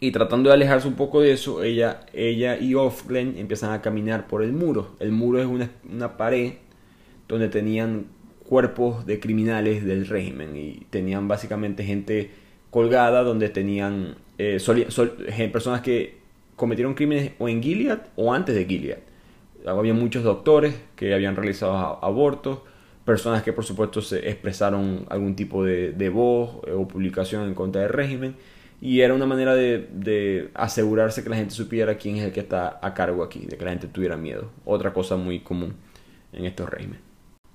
Y 0.00 0.12
tratando 0.12 0.50
de 0.50 0.54
alejarse 0.54 0.86
un 0.86 0.94
poco 0.94 1.20
de 1.20 1.32
eso, 1.32 1.62
ella, 1.62 2.00
ella 2.12 2.58
y 2.58 2.74
Offglen 2.74 3.36
empiezan 3.36 3.72
a 3.72 3.82
caminar 3.82 4.26
por 4.28 4.42
el 4.42 4.52
muro. 4.52 4.96
El 5.00 5.12
muro 5.12 5.40
es 5.40 5.46
una, 5.46 5.70
una 5.90 6.16
pared 6.16 6.54
donde 7.26 7.48
tenían 7.48 8.06
cuerpos 8.48 9.04
de 9.06 9.20
criminales 9.20 9.84
del 9.84 10.06
régimen 10.06 10.56
y 10.56 10.86
tenían 10.90 11.28
básicamente 11.28 11.84
gente 11.84 12.30
colgada 12.70 13.22
donde 13.22 13.48
tenían 13.48 14.16
eh, 14.38 14.58
personas 15.52 15.82
que 15.82 16.18
cometieron 16.56 16.94
crímenes 16.94 17.32
o 17.38 17.48
en 17.48 17.62
Gilead 17.62 18.00
o 18.16 18.32
antes 18.32 18.54
de 18.54 18.64
Gilead. 18.64 18.98
Había 19.66 19.94
muchos 19.94 20.24
doctores 20.24 20.74
que 20.96 21.12
habían 21.12 21.36
realizado 21.36 22.02
abortos, 22.02 22.60
personas 23.08 23.42
que 23.42 23.54
por 23.54 23.64
supuesto 23.64 24.02
se 24.02 24.28
expresaron 24.28 25.06
algún 25.08 25.34
tipo 25.34 25.64
de, 25.64 25.92
de 25.92 26.10
voz 26.10 26.60
o 26.70 26.86
publicación 26.86 27.48
en 27.48 27.54
contra 27.54 27.80
del 27.80 27.90
régimen 27.90 28.36
y 28.80 29.00
era 29.00 29.14
una 29.14 29.26
manera 29.26 29.54
de, 29.54 30.50
asegurarse 30.54 31.22
que 31.24 31.30
la 31.30 31.36
gente 31.36 31.54
supiera 31.54 31.96
quién 31.96 32.16
es 32.16 32.24
el 32.24 32.32
que 32.32 32.40
está 32.40 32.78
a 32.80 32.94
cargo 32.94 33.24
aquí, 33.24 33.40
de 33.40 33.56
que 33.56 33.64
la 33.64 33.70
gente 33.70 33.88
tuviera 33.88 34.16
miedo. 34.16 34.50
Otra 34.64 34.92
cosa 34.92 35.16
muy 35.16 35.40
común 35.40 35.74
en 36.32 36.44
estos 36.44 36.68
regímenes. 36.68 37.00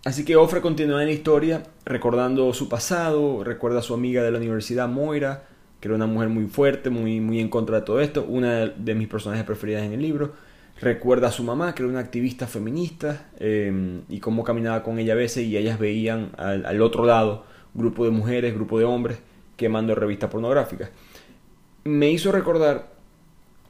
Así 0.03 0.25
que 0.25 0.35
Ofre 0.35 0.59
continúa 0.59 1.01
en 1.01 1.07
la 1.07 1.13
historia 1.13 1.63
recordando 1.85 2.53
su 2.53 2.67
pasado, 2.67 3.41
recuerda 3.43 3.79
a 3.79 3.81
su 3.81 3.93
amiga 3.93 4.21
de 4.21 4.31
la 4.31 4.37
universidad 4.37 4.89
Moira, 4.89 5.45
que 5.79 5.87
era 5.87 5.95
una 5.95 6.07
mujer 6.07 6.27
muy 6.27 6.47
fuerte, 6.47 6.89
muy, 6.89 7.21
muy 7.21 7.39
en 7.39 7.47
contra 7.47 7.79
de 7.79 7.85
todo 7.85 8.01
esto, 8.01 8.25
una 8.27 8.67
de 8.67 8.95
mis 8.95 9.07
personajes 9.07 9.45
preferidas 9.45 9.83
en 9.83 9.93
el 9.93 10.01
libro. 10.01 10.33
Recuerda 10.81 11.27
a 11.27 11.31
su 11.31 11.43
mamá, 11.43 11.73
que 11.73 11.83
era 11.83 11.89
una 11.89 11.99
activista 11.99 12.47
feminista, 12.47 13.29
em, 13.39 14.01
y 14.09 14.19
cómo 14.19 14.43
caminaba 14.43 14.83
con 14.83 14.99
ella 14.99 15.13
a 15.13 15.15
veces 15.15 15.45
y 15.45 15.57
ellas 15.57 15.79
veían 15.79 16.31
al, 16.37 16.65
al 16.65 16.81
otro 16.81 17.05
lado 17.05 17.45
grupo 17.73 18.05
de 18.05 18.11
mujeres, 18.11 18.53
grupo 18.53 18.79
de 18.79 18.85
hombres 18.85 19.19
quemando 19.55 19.95
revistas 19.95 20.29
pornográficas 20.29 20.89
me 21.83 22.09
hizo 22.09 22.31
recordar 22.31 22.93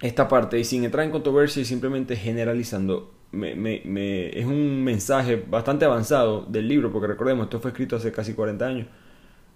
esta 0.01 0.27
parte 0.27 0.59
y 0.59 0.63
sin 0.63 0.83
entrar 0.83 1.05
en 1.05 1.11
controversia 1.11 1.61
y 1.61 1.65
simplemente 1.65 2.15
generalizando, 2.15 3.11
es 3.31 4.45
un 4.45 4.83
mensaje 4.83 5.43
bastante 5.47 5.85
avanzado 5.85 6.45
del 6.47 6.67
libro, 6.67 6.91
porque 6.91 7.07
recordemos, 7.07 7.45
esto 7.45 7.59
fue 7.59 7.71
escrito 7.71 7.95
hace 7.95 8.11
casi 8.11 8.33
40 8.33 8.65
años, 8.65 8.87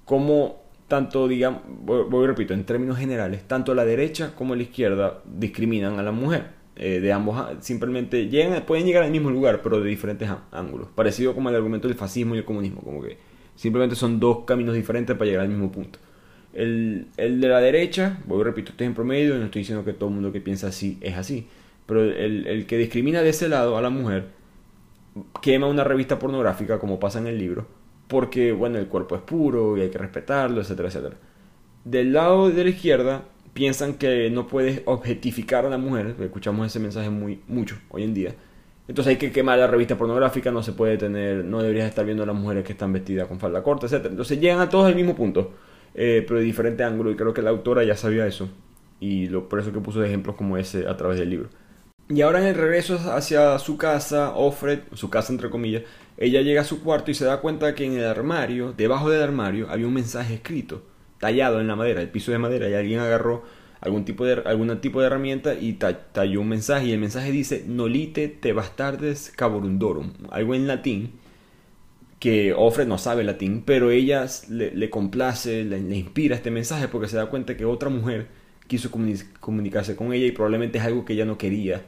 como 0.05 0.63
tanto, 0.87 1.27
digamos, 1.27 1.61
voy, 1.67 2.23
a 2.23 2.27
repito, 2.27 2.53
en 2.53 2.63
términos 2.63 2.97
generales, 2.97 3.43
tanto 3.45 3.75
la 3.75 3.83
derecha 3.83 4.33
como 4.35 4.55
la 4.55 4.63
izquierda 4.63 5.21
discriminan 5.25 5.99
a 5.99 6.03
la 6.03 6.13
mujer. 6.13 6.56
Eh, 6.79 6.99
de 6.99 7.11
ambos, 7.11 7.43
simplemente 7.61 8.29
llegan, 8.29 8.63
pueden 8.63 8.85
llegar 8.85 9.03
al 9.03 9.09
mismo 9.09 9.31
lugar, 9.31 9.61
pero 9.63 9.81
de 9.81 9.89
diferentes 9.89 10.29
ángulos. 10.51 10.89
Parecido 10.93 11.33
como 11.33 11.49
el 11.49 11.55
argumento 11.55 11.87
del 11.87 11.97
fascismo 11.97 12.35
y 12.35 12.37
el 12.37 12.45
comunismo, 12.45 12.81
como 12.81 13.01
que 13.01 13.17
simplemente 13.55 13.95
son 13.95 14.19
dos 14.19 14.45
caminos 14.45 14.75
diferentes 14.75 15.15
para 15.15 15.25
llegar 15.25 15.43
al 15.45 15.49
mismo 15.49 15.71
punto. 15.71 15.97
El, 16.53 17.07
el 17.17 17.41
de 17.41 17.47
la 17.47 17.59
derecha, 17.61 18.19
voy 18.27 18.43
repito, 18.43 18.71
estoy 18.71 18.87
en 18.87 18.93
promedio 18.93 19.37
no 19.37 19.45
estoy 19.45 19.61
diciendo 19.61 19.83
que 19.83 19.93
todo 19.93 20.09
el 20.09 20.15
mundo 20.15 20.31
que 20.31 20.39
piensa 20.39 20.67
así 20.67 20.99
es 21.01 21.17
así, 21.17 21.47
pero 21.87 22.03
el, 22.03 22.45
el 22.45 22.67
que 22.67 22.77
discrimina 22.77 23.21
de 23.23 23.29
ese 23.29 23.49
lado 23.49 23.75
a 23.77 23.81
la 23.81 23.89
mujer 23.89 24.27
quema 25.41 25.67
una 25.67 25.83
revista 25.83 26.19
pornográfica 26.19 26.77
como 26.77 26.99
pasa 26.99 27.17
en 27.17 27.25
el 27.25 27.39
libro, 27.39 27.65
porque 28.07 28.51
bueno, 28.51 28.77
el 28.77 28.87
cuerpo 28.87 29.15
es 29.15 29.21
puro 29.23 29.77
y 29.77 29.81
hay 29.81 29.89
que 29.89 29.97
respetarlo, 29.97 30.61
etcétera, 30.61 30.89
etcétera. 30.89 31.15
Del 31.85 32.13
lado 32.13 32.49
de 32.51 32.63
la 32.63 32.69
izquierda 32.69 33.23
piensan 33.57 33.95
que 33.95 34.29
no 34.29 34.45
puedes 34.45 34.83
objetificar 34.85 35.65
a 35.65 35.69
la 35.69 35.79
mujer, 35.79 36.15
escuchamos 36.21 36.67
ese 36.67 36.79
mensaje 36.79 37.09
muy 37.09 37.41
mucho 37.47 37.75
hoy 37.89 38.03
en 38.03 38.13
día. 38.13 38.35
Entonces 38.87 39.11
hay 39.11 39.17
que 39.17 39.31
quemar 39.31 39.57
la 39.57 39.65
revista 39.65 39.97
pornográfica, 39.97 40.51
no 40.51 40.61
se 40.61 40.73
puede 40.73 40.97
tener, 40.97 41.43
no 41.43 41.61
deberías 41.61 41.89
estar 41.89 42.05
viendo 42.05 42.21
a 42.21 42.27
las 42.27 42.35
mujeres 42.35 42.63
que 42.63 42.73
están 42.73 42.93
vestidas 42.93 43.27
con 43.27 43.39
falda 43.39 43.63
corta, 43.63 43.87
etcétera. 43.87 44.11
Entonces 44.11 44.39
llegan 44.39 44.59
a 44.59 44.69
todos 44.69 44.85
al 44.85 44.95
mismo 44.95 45.15
punto. 45.15 45.53
Eh, 45.99 46.23
pero 46.27 46.39
de 46.39 46.45
diferente 46.45 46.83
ángulo, 46.83 47.09
y 47.09 47.15
creo 47.15 47.33
que 47.33 47.41
la 47.41 47.49
autora 47.49 47.83
ya 47.83 47.95
sabía 47.97 48.27
eso, 48.27 48.47
y 48.99 49.29
lo, 49.29 49.49
por 49.49 49.59
eso 49.59 49.73
que 49.73 49.79
puso 49.79 50.03
ejemplos 50.03 50.35
como 50.35 50.55
ese 50.55 50.87
a 50.87 50.95
través 50.95 51.17
del 51.17 51.31
libro. 51.31 51.49
Y 52.07 52.21
ahora 52.21 52.39
en 52.39 52.45
el 52.45 52.53
regreso 52.53 52.99
hacia 53.11 53.57
su 53.57 53.77
casa, 53.77 54.33
Offred, 54.35 54.81
su 54.93 55.09
casa 55.09 55.33
entre 55.33 55.49
comillas, 55.49 55.81
ella 56.17 56.41
llega 56.41 56.61
a 56.61 56.65
su 56.65 56.83
cuarto 56.83 57.09
y 57.09 57.15
se 57.15 57.25
da 57.25 57.41
cuenta 57.41 57.73
que 57.73 57.83
en 57.83 57.93
el 57.93 58.05
armario, 58.05 58.73
debajo 58.77 59.09
del 59.09 59.23
armario, 59.23 59.67
había 59.71 59.87
un 59.87 59.93
mensaje 59.95 60.35
escrito, 60.35 60.83
tallado 61.19 61.59
en 61.59 61.67
la 61.67 61.75
madera, 61.75 62.01
el 62.01 62.09
piso 62.09 62.31
de 62.31 62.37
madera, 62.37 62.69
y 62.69 62.73
alguien 62.73 62.99
agarró 62.99 63.43
algún 63.81 64.05
tipo 64.05 64.25
de, 64.25 64.41
algún 64.45 64.79
tipo 64.81 64.99
de 65.01 65.07
herramienta 65.07 65.53
y 65.53 65.73
talló 65.73 66.41
un 66.41 66.49
mensaje, 66.49 66.87
y 66.87 66.91
el 66.91 66.99
mensaje 66.99 67.31
dice, 67.31 67.63
Nolite 67.67 68.27
te 68.27 68.53
bastardes 68.53 69.31
caborundorum, 69.35 70.13
algo 70.31 70.55
en 70.55 70.67
latín, 70.67 71.11
que 72.19 72.53
Offred 72.53 72.87
no 72.87 72.97
sabe 72.97 73.23
latín, 73.23 73.63
pero 73.65 73.91
ella 73.91 74.25
le, 74.49 74.89
complace, 74.89 75.63
le, 75.63 75.77
inspira 75.95 76.35
este 76.35 76.49
mensaje 76.49 76.87
porque 76.87 77.07
se 77.07 77.17
da 77.17 77.27
cuenta 77.27 77.55
que 77.55 77.65
otra 77.65 77.89
mujer 77.89 78.27
quiso 78.67 78.89
comunicarse 79.39 79.95
con 79.95 80.13
ella 80.13 80.25
y 80.25 80.31
probablemente 80.31 80.79
es 80.79 80.83
algo 80.83 81.05
que 81.05 81.13
ella 81.13 81.25
no 81.25 81.37
quería 81.37 81.83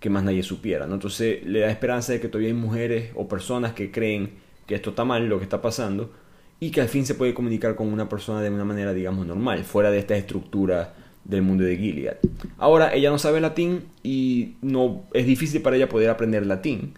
que 0.00 0.10
más 0.10 0.24
nadie 0.24 0.42
supiera. 0.42 0.86
¿no? 0.86 0.94
Entonces 0.94 1.44
le 1.44 1.60
da 1.60 1.70
esperanza 1.70 2.12
de 2.12 2.20
que 2.20 2.28
todavía 2.28 2.48
hay 2.48 2.54
mujeres 2.54 3.12
o 3.14 3.28
personas 3.28 3.72
que 3.72 3.92
creen 3.92 4.32
que 4.66 4.74
esto 4.74 4.90
está 4.90 5.04
mal, 5.04 5.28
lo 5.28 5.38
que 5.38 5.44
está 5.44 5.62
pasando, 5.62 6.12
y 6.60 6.70
que 6.70 6.82
al 6.82 6.88
fin 6.88 7.06
se 7.06 7.14
puede 7.14 7.34
comunicar 7.34 7.74
con 7.74 7.92
una 7.92 8.08
persona 8.08 8.42
de 8.42 8.50
una 8.50 8.64
manera, 8.64 8.92
digamos, 8.92 9.26
normal, 9.26 9.64
fuera 9.64 9.90
de 9.90 9.98
esta 9.98 10.16
estructura 10.16 10.94
del 11.24 11.42
mundo 11.42 11.64
de 11.64 11.76
Gilead. 11.76 12.16
Ahora, 12.58 12.94
ella 12.94 13.10
no 13.10 13.18
sabe 13.18 13.40
latín 13.40 13.84
y 14.02 14.56
no 14.60 15.04
es 15.14 15.26
difícil 15.26 15.62
para 15.62 15.76
ella 15.76 15.88
poder 15.88 16.10
aprender 16.10 16.46
latín 16.46 16.94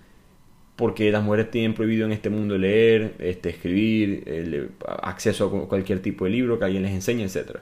porque 0.77 1.13
las 1.13 1.23
mujeres 1.23 1.51
tienen 1.51 1.75
prohibido 1.75 2.07
en 2.07 2.13
este 2.13 2.31
mundo 2.31 2.59
leer, 2.59 3.15
este, 3.19 3.51
escribir, 3.51 4.25
el, 4.27 4.71
acceso 5.03 5.47
a 5.47 5.69
cualquier 5.69 6.01
tipo 6.01 6.25
de 6.25 6.33
libro 6.33 6.59
que 6.59 6.65
alguien 6.65 6.83
les 6.83 6.93
enseñe, 6.93 7.23
etc. 7.23 7.59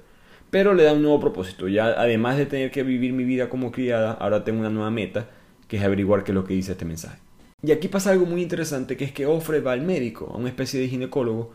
Pero 0.50 0.74
le 0.74 0.84
da 0.84 0.92
un 0.92 1.02
nuevo 1.02 1.20
propósito. 1.20 1.68
Ya 1.68 1.86
además 1.86 2.38
de 2.38 2.46
tener 2.46 2.70
que 2.70 2.82
vivir 2.82 3.12
mi 3.12 3.24
vida 3.24 3.48
como 3.48 3.72
criada, 3.72 4.12
ahora 4.12 4.44
tengo 4.44 4.60
una 4.60 4.70
nueva 4.70 4.90
meta, 4.90 5.28
que 5.68 5.76
es 5.76 5.82
averiguar 5.82 6.24
qué 6.24 6.30
es 6.32 6.34
lo 6.34 6.44
que 6.44 6.54
dice 6.54 6.72
este 6.72 6.84
mensaje. 6.84 7.18
Y 7.62 7.72
aquí 7.72 7.88
pasa 7.88 8.10
algo 8.10 8.26
muy 8.26 8.42
interesante, 8.42 8.96
que 8.96 9.04
es 9.04 9.12
que 9.12 9.26
Ofre 9.26 9.60
va 9.60 9.72
al 9.72 9.82
médico, 9.82 10.32
a 10.32 10.38
una 10.38 10.48
especie 10.48 10.80
de 10.80 10.88
ginecólogo, 10.88 11.52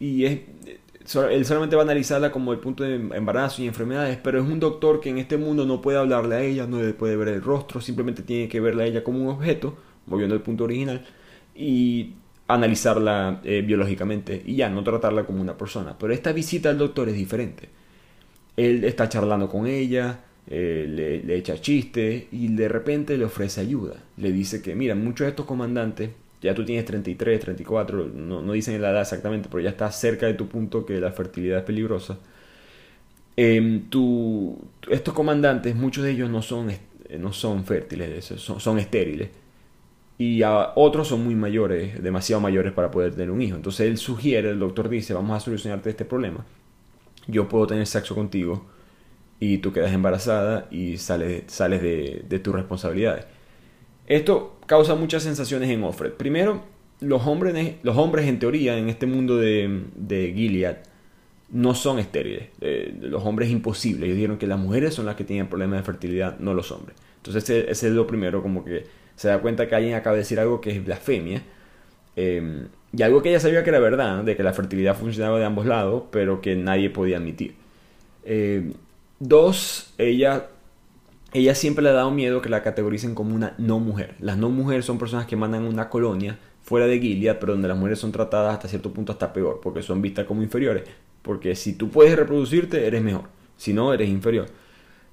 y 0.00 0.24
es, 0.24 0.40
él 1.30 1.44
solamente 1.46 1.76
va 1.76 1.82
a 1.82 1.84
analizarla 1.84 2.30
como 2.30 2.52
el 2.52 2.58
punto 2.58 2.84
de 2.84 2.94
embarazo 2.94 3.62
y 3.62 3.66
enfermedades, 3.66 4.18
pero 4.22 4.42
es 4.42 4.48
un 4.48 4.60
doctor 4.60 5.00
que 5.00 5.10
en 5.10 5.18
este 5.18 5.36
mundo 5.38 5.64
no 5.64 5.80
puede 5.80 5.98
hablarle 5.98 6.34
a 6.34 6.42
ella, 6.42 6.66
no 6.66 6.82
le 6.82 6.92
puede 6.92 7.16
ver 7.16 7.28
el 7.28 7.42
rostro, 7.42 7.80
simplemente 7.80 8.22
tiene 8.22 8.48
que 8.48 8.60
verla 8.60 8.84
a 8.84 8.86
ella 8.86 9.02
como 9.02 9.22
un 9.22 9.28
objeto, 9.28 9.76
volviendo 10.06 10.34
al 10.34 10.42
punto 10.42 10.64
original, 10.64 11.04
y 11.54 12.12
analizarla 12.46 13.40
eh, 13.44 13.62
biológicamente 13.66 14.42
y 14.44 14.56
ya 14.56 14.68
no 14.68 14.82
tratarla 14.82 15.24
como 15.24 15.40
una 15.40 15.56
persona. 15.56 15.96
Pero 15.98 16.12
esta 16.12 16.32
visita 16.32 16.70
al 16.70 16.78
doctor 16.78 17.08
es 17.08 17.14
diferente. 17.14 17.68
Él 18.56 18.84
está 18.84 19.08
charlando 19.08 19.48
con 19.48 19.66
ella, 19.66 20.20
eh, 20.46 20.86
le, 20.88 21.22
le, 21.22 21.36
echa 21.36 21.60
chiste 21.60 22.28
y 22.32 22.48
de 22.48 22.68
repente 22.68 23.16
le 23.16 23.24
ofrece 23.24 23.60
ayuda. 23.60 23.96
Le 24.16 24.32
dice 24.32 24.62
que, 24.62 24.74
mira, 24.74 24.94
muchos 24.94 25.26
de 25.26 25.30
estos 25.30 25.46
comandantes 25.46 26.10
ya 26.40 26.54
tú 26.54 26.64
tienes 26.64 26.84
33, 26.84 27.40
34, 27.40 28.10
no, 28.14 28.42
no 28.42 28.52
dicen 28.52 28.80
la 28.80 28.90
edad 28.90 29.02
exactamente, 29.02 29.48
pero 29.50 29.62
ya 29.62 29.70
estás 29.70 29.98
cerca 29.98 30.26
de 30.26 30.34
tu 30.34 30.48
punto 30.48 30.86
que 30.86 31.00
la 31.00 31.10
fertilidad 31.12 31.58
es 31.58 31.64
peligrosa. 31.64 32.18
Eh, 33.36 33.82
estos 34.90 35.14
comandantes, 35.14 35.74
muchos 35.76 36.04
de 36.04 36.10
ellos 36.12 36.30
no 36.30 36.42
son, 36.42 36.72
no 37.18 37.32
son 37.32 37.64
fértiles, 37.64 38.24
son, 38.24 38.78
estériles. 38.78 39.30
Y 40.18 40.42
otros 40.42 41.08
son 41.08 41.24
muy 41.24 41.36
mayores, 41.36 42.02
demasiado 42.02 42.40
mayores 42.40 42.72
para 42.72 42.90
poder 42.90 43.12
tener 43.12 43.30
un 43.30 43.40
hijo. 43.40 43.56
Entonces 43.56 43.86
él 43.86 43.98
sugiere, 43.98 44.50
el 44.50 44.58
doctor 44.58 44.88
dice, 44.88 45.14
vamos 45.14 45.36
a 45.36 45.40
solucionarte 45.40 45.90
este 45.90 46.04
problema. 46.04 46.44
Yo 47.28 47.48
puedo 47.48 47.66
tener 47.68 47.86
sexo 47.86 48.14
contigo 48.16 48.66
y 49.38 49.58
tú 49.58 49.72
quedas 49.72 49.92
embarazada 49.92 50.66
y 50.70 50.98
sales, 50.98 51.44
sales 51.46 51.82
de, 51.82 52.24
de 52.28 52.38
tus 52.40 52.54
responsabilidades. 52.54 53.26
Esto 54.08 54.56
causa 54.66 54.94
muchas 54.94 55.22
sensaciones 55.22 55.68
en 55.70 55.84
Offred. 55.84 56.12
Primero, 56.12 56.64
los 57.00 57.26
hombres, 57.26 57.76
los 57.82 57.96
hombres 57.96 58.26
en 58.26 58.38
teoría 58.38 58.76
en 58.78 58.88
este 58.88 59.06
mundo 59.06 59.36
de, 59.36 59.84
de 59.94 60.32
Gilead 60.34 60.78
no 61.50 61.74
son 61.74 61.98
estériles. 61.98 62.48
Eh, 62.60 62.94
los 63.00 63.22
hombres 63.24 63.48
es 63.48 63.52
imposible. 63.52 64.06
Ellos 64.06 64.16
dijeron 64.16 64.38
que 64.38 64.46
las 64.46 64.58
mujeres 64.58 64.94
son 64.94 65.06
las 65.06 65.14
que 65.14 65.24
tienen 65.24 65.48
problemas 65.48 65.80
de 65.80 65.84
fertilidad, 65.84 66.38
no 66.38 66.54
los 66.54 66.72
hombres. 66.72 66.96
Entonces 67.16 67.48
ese, 67.50 67.70
es 67.70 67.92
lo 67.92 68.06
primero, 68.06 68.42
como 68.42 68.64
que 68.64 68.86
se 69.14 69.28
da 69.28 69.40
cuenta 69.40 69.68
que 69.68 69.74
alguien 69.74 69.94
acaba 69.94 70.14
de 70.14 70.20
decir 70.20 70.40
algo 70.40 70.60
que 70.60 70.70
es 70.70 70.84
blasfemia. 70.84 71.42
Eh, 72.16 72.66
y 72.96 73.02
algo 73.02 73.22
que 73.22 73.28
ella 73.28 73.40
sabía 73.40 73.62
que 73.62 73.70
era 73.70 73.78
verdad, 73.78 74.24
de 74.24 74.36
que 74.36 74.42
la 74.42 74.54
fertilidad 74.54 74.96
funcionaba 74.96 75.38
de 75.38 75.44
ambos 75.44 75.66
lados, 75.66 76.04
pero 76.10 76.40
que 76.40 76.56
nadie 76.56 76.88
podía 76.88 77.18
admitir. 77.18 77.54
Eh, 78.24 78.72
dos, 79.18 79.92
ella 79.98 80.48
ella 81.32 81.54
siempre 81.54 81.82
le 81.82 81.90
ha 81.90 81.94
dado 81.94 82.10
miedo 82.10 82.40
que 82.40 82.48
la 82.48 82.62
categoricen 82.62 83.14
como 83.14 83.34
una 83.34 83.54
no 83.58 83.78
mujer. 83.80 84.14
Las 84.18 84.38
no 84.38 84.48
mujeres 84.48 84.84
son 84.84 84.98
personas 84.98 85.26
que 85.26 85.36
mandan 85.36 85.64
una 85.64 85.90
colonia 85.90 86.38
fuera 86.62 86.86
de 86.86 86.98
Gilead, 86.98 87.38
pero 87.38 87.52
donde 87.52 87.68
las 87.68 87.76
mujeres 87.76 87.98
son 87.98 88.12
tratadas 88.12 88.54
hasta 88.54 88.68
cierto 88.68 88.92
punto 88.92 89.12
hasta 89.12 89.32
peor, 89.32 89.60
porque 89.62 89.82
son 89.82 90.00
vistas 90.00 90.26
como 90.26 90.42
inferiores. 90.42 90.84
Porque 91.22 91.54
si 91.54 91.74
tú 91.74 91.90
puedes 91.90 92.16
reproducirte, 92.16 92.86
eres 92.86 93.02
mejor. 93.02 93.24
Si 93.56 93.74
no, 93.74 93.92
eres 93.92 94.08
inferior. 94.08 94.46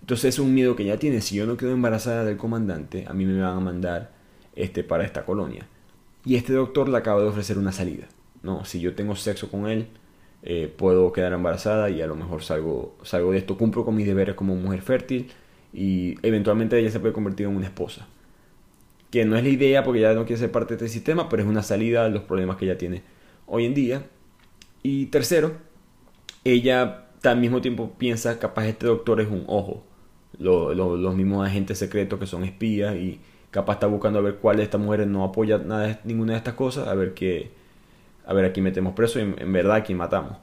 Entonces 0.01 0.35
es 0.35 0.39
un 0.39 0.53
miedo 0.53 0.75
que 0.75 0.83
ella 0.83 0.97
tiene. 0.97 1.19
Si 1.19 1.35
yo 1.35 1.45
no 1.45 1.57
quedo 1.57 1.71
embarazada 1.71 2.23
del 2.23 2.37
comandante, 2.37 3.05
a 3.07 3.13
mí 3.13 3.25
me 3.25 3.41
van 3.41 3.57
a 3.57 3.59
mandar 3.59 4.11
este, 4.55 4.83
para 4.83 5.03
esta 5.03 5.25
colonia. 5.25 5.67
Y 6.23 6.35
este 6.35 6.53
doctor 6.53 6.87
le 6.87 6.97
acaba 6.97 7.21
de 7.21 7.27
ofrecer 7.27 7.57
una 7.57 7.71
salida. 7.71 8.07
No, 8.41 8.63
si 8.63 8.79
yo 8.79 8.95
tengo 8.95 9.15
sexo 9.15 9.49
con 9.49 9.67
él, 9.67 9.87
eh, 10.43 10.73
puedo 10.75 11.11
quedar 11.11 11.33
embarazada 11.33 11.89
y 11.89 12.01
a 12.01 12.07
lo 12.07 12.15
mejor 12.15 12.43
salgo, 12.43 12.95
salgo 13.03 13.31
de 13.31 13.39
esto. 13.39 13.57
Cumplo 13.57 13.83
con 13.83 13.95
mis 13.95 14.05
deberes 14.05 14.35
como 14.35 14.55
mujer 14.55 14.81
fértil 14.81 15.31
y 15.75 16.15
eventualmente 16.25 16.79
ella 16.79 16.89
se 16.89 16.99
puede 16.99 17.13
convertir 17.13 17.47
en 17.47 17.55
una 17.55 17.65
esposa. 17.65 18.07
Que 19.11 19.25
no 19.25 19.35
es 19.35 19.43
la 19.43 19.49
idea 19.49 19.83
porque 19.83 20.01
ya 20.01 20.13
no 20.13 20.25
quiere 20.25 20.39
ser 20.39 20.51
parte 20.51 20.75
de 20.75 20.85
este 20.85 20.93
sistema, 20.93 21.29
pero 21.29 21.43
es 21.43 21.47
una 21.47 21.61
salida 21.61 22.05
a 22.05 22.09
los 22.09 22.23
problemas 22.23 22.57
que 22.57 22.65
ella 22.65 22.77
tiene 22.77 23.03
hoy 23.45 23.65
en 23.65 23.73
día. 23.73 24.05
Y 24.81 25.07
tercero, 25.07 25.53
ella 26.43 27.05
al 27.23 27.39
mismo 27.39 27.61
tiempo 27.61 27.93
piensa 27.97 28.39
capaz 28.39 28.67
este 28.67 28.87
doctor 28.87 29.19
es 29.21 29.27
un 29.27 29.43
ojo. 29.47 29.83
los 30.39 31.15
mismos 31.15 31.45
agentes 31.45 31.77
secretos 31.77 32.19
que 32.19 32.25
son 32.25 32.43
espías 32.43 32.95
y 32.95 33.19
capaz 33.51 33.73
está 33.73 33.87
buscando 33.87 34.19
a 34.19 34.21
ver 34.21 34.35
cuál 34.35 34.57
de 34.57 34.63
estas 34.63 34.81
mujeres 34.81 35.07
no 35.07 35.23
apoya 35.23 35.57
nada, 35.57 35.99
ninguna 36.03 36.33
de 36.33 36.37
estas 36.39 36.55
cosas, 36.55 36.87
a 36.87 36.93
ver 36.93 37.13
qué, 37.13 37.51
a 38.25 38.33
ver 38.33 38.45
a 38.45 38.53
quién 38.53 38.63
metemos 38.63 38.93
preso 38.93 39.19
y 39.19 39.21
en, 39.21 39.53
verdad 39.53 39.77
a 39.77 39.83
quién 39.83 39.97
matamos. 39.97 40.37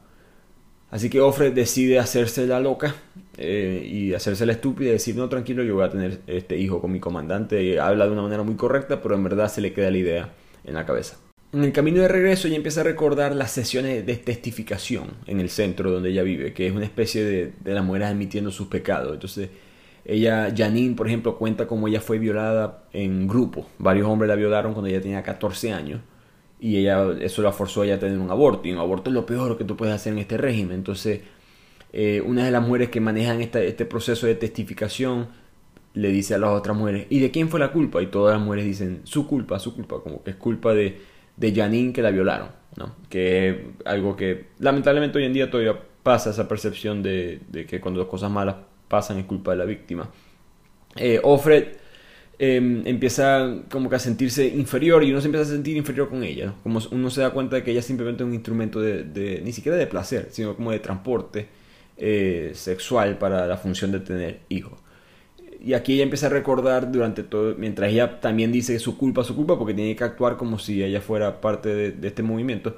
Así 0.93 1.09
que 1.09 1.23
Ofre 1.23 1.51
decide 1.53 1.99
hacerse 1.99 2.47
la 2.47 2.61
loca 2.61 2.95
eh, 3.39 3.83
y 3.91 4.13
hacerse 4.13 4.45
la 4.45 4.53
estúpida 4.53 4.91
y 4.91 4.93
decir, 4.93 5.17
no, 5.17 5.27
tranquilo, 5.27 5.63
yo 5.63 5.75
voy 5.75 5.85
a 5.85 5.91
tener 5.91 6.21
este 6.27 6.59
hijo 6.59 6.83
con 6.83 6.93
mi 6.93 7.01
comandante. 7.01 7.65
Y 7.65 7.79
habla 7.79 8.05
de 8.05 8.13
una 8.13 8.21
manera 8.21 8.43
muy 8.43 8.57
correcta, 8.57 9.01
pero 9.01 9.15
en 9.15 9.25
verdad 9.25 9.49
se 9.49 9.63
le 9.63 9.73
queda 9.73 9.91
la 9.91 9.97
idea 9.97 10.29
en 10.65 10.75
la 10.75 10.85
cabeza. 10.85 11.17
En 11.55 11.65
el 11.65 11.73
camino 11.73 12.03
de 12.03 12.09
regreso 12.09 12.47
ella 12.47 12.57
empieza 12.57 12.83
a 12.83 12.85
recordar 12.85 13.35
las 13.35 13.53
sesiones 13.53 14.05
de 14.05 14.17
testificación 14.17 15.07
en 15.27 15.41
el 15.41 15.49
centro 15.49 15.91
donde 15.91 16.11
ella 16.11 16.25
vive, 16.25 16.53
que 16.53 16.67
es 16.67 16.75
una 16.75 16.85
especie 16.85 17.25
de, 17.25 17.53
de 17.59 17.73
las 17.73 17.83
mujeres 17.83 18.09
admitiendo 18.09 18.51
sus 18.51 18.69
pecados. 18.69 19.15
Entonces, 19.15 19.49
ella, 20.05 20.53
Janine, 20.55 20.95
por 20.95 21.07
ejemplo, 21.07 21.39
cuenta 21.39 21.67
cómo 21.67 21.89
ella 21.89 22.03
fue 22.03 22.19
violada 22.19 22.85
en 22.93 23.27
grupo. 23.27 23.67
Varios 23.79 24.07
hombres 24.09 24.29
la 24.29 24.35
violaron 24.35 24.75
cuando 24.75 24.91
ella 24.91 25.01
tenía 25.01 25.23
14 25.23 25.73
años 25.73 26.03
y 26.63 26.77
ella 26.79 27.09
eso 27.21 27.43
la 27.43 27.51
forzó 27.51 27.83
a 27.83 27.87
ella 27.87 27.97
a 27.97 27.99
tener 27.99 28.19
un 28.19 28.31
aborto 28.31 28.69
y 28.69 28.73
un 28.73 28.79
aborto 28.79 29.11
es 29.11 29.15
lo 29.15 29.27
peor 29.27 29.59
que 29.59 29.65
tú 29.65 29.77
puedes 29.77 29.93
hacer 29.93 30.13
en 30.13 30.21
este 30.21 30.37
régimen 30.37 30.77
entonces 30.77 31.21
eh, 31.93 32.23
una 32.25 32.45
de 32.45 32.53
las 32.53 32.63
mujeres 32.63 32.89
que 32.89 33.01
manejan 33.01 33.41
este 33.41 33.85
proceso 33.85 34.29
de 34.29 34.37
testificación 34.37 35.27
le 35.95 36.09
dice 36.11 36.37
a 36.37 36.39
las 36.39 36.51
otras 36.51 36.77
mujeres 36.77 37.09
¿y 37.11 37.19
de 37.19 37.33
quién 37.33 37.49
fue 37.49 37.59
la 37.59 37.73
culpa? 37.73 38.01
y 38.01 38.07
todas 38.07 38.37
las 38.37 38.43
mujeres 38.45 38.65
dicen 38.65 39.01
su 39.03 39.27
culpa, 39.27 39.59
su 39.59 39.75
culpa 39.75 40.01
como 40.05 40.23
que 40.23 40.31
es 40.31 40.37
culpa 40.37 40.73
de, 40.73 41.01
de 41.37 41.53
Janine 41.53 41.93
que 41.93 42.01
la 42.01 42.13
violaron 42.13 42.51
¿no? 42.77 42.95
que 43.11 43.49
es 43.49 43.57
algo 43.85 44.15
que 44.15 44.47
lamentablemente 44.61 45.19
hoy 45.19 45.25
en 45.25 45.33
día 45.33 45.51
todavía 45.51 45.77
pasa 46.05 46.31
esa 46.31 46.47
percepción 46.47 47.03
de, 47.03 47.41
que 47.69 47.81
cuando 47.81 47.99
las 47.99 48.09
cosas 48.09 48.31
malas 48.31 48.55
pasan 48.87 49.19
es 49.19 49.25
culpa 49.25 49.51
de 49.51 49.57
la 49.57 49.65
víctima 49.65 50.09
eh, 50.95 51.21
Em, 52.45 52.85
empieza 52.89 53.55
como 53.71 53.89
que 53.89 53.95
a 53.95 53.99
sentirse 54.01 54.45
inferior 54.49 55.05
y 55.05 55.13
uno 55.13 55.21
se 55.21 55.29
empieza 55.29 55.49
a 55.49 55.55
sentir 55.55 55.77
inferior 55.77 56.09
con 56.09 56.25
ella. 56.25 56.53
Como 56.65 56.81
uno 56.91 57.09
se 57.09 57.21
da 57.21 57.31
cuenta 57.31 57.55
de 57.55 57.63
que 57.63 57.71
ella 57.71 57.79
es 57.79 57.87
simplemente 57.87 58.25
un 58.25 58.35
instrumento 58.35 58.81
de, 58.81 59.41
ni 59.45 59.53
siquiera 59.53 59.79
de 59.79 59.87
placer, 59.87 60.27
sino 60.33 60.57
como 60.57 60.73
de 60.73 60.81
transporte 60.81 61.47
eh, 61.97 62.51
sexual 62.55 63.17
para 63.17 63.47
la 63.47 63.57
función 63.59 63.93
de 63.93 64.01
tener 64.01 64.41
hijos. 64.49 64.73
Y 65.65 65.75
aquí 65.75 65.95
ella 65.95 66.03
empieza 66.03 66.27
a 66.27 66.31
recordar 66.31 66.91
durante 66.91 67.23
todo, 67.23 67.55
mientras 67.57 67.93
ella 67.93 68.21
también 68.21 68.51
dice 68.51 68.77
su 68.81 68.99
culpa, 68.99 69.23
su 69.23 69.37
culpa, 69.37 69.57
porque 69.57 69.75
tiene 69.75 69.95
que 69.95 70.03
actuar 70.03 70.37
como 70.37 70.59
si 70.59 70.83
ella 70.83 71.01
fuera 71.01 71.41
parte 71.41 71.69
de, 71.69 71.93
de 71.93 72.09
este 72.09 72.25
movimiento. 72.25 72.77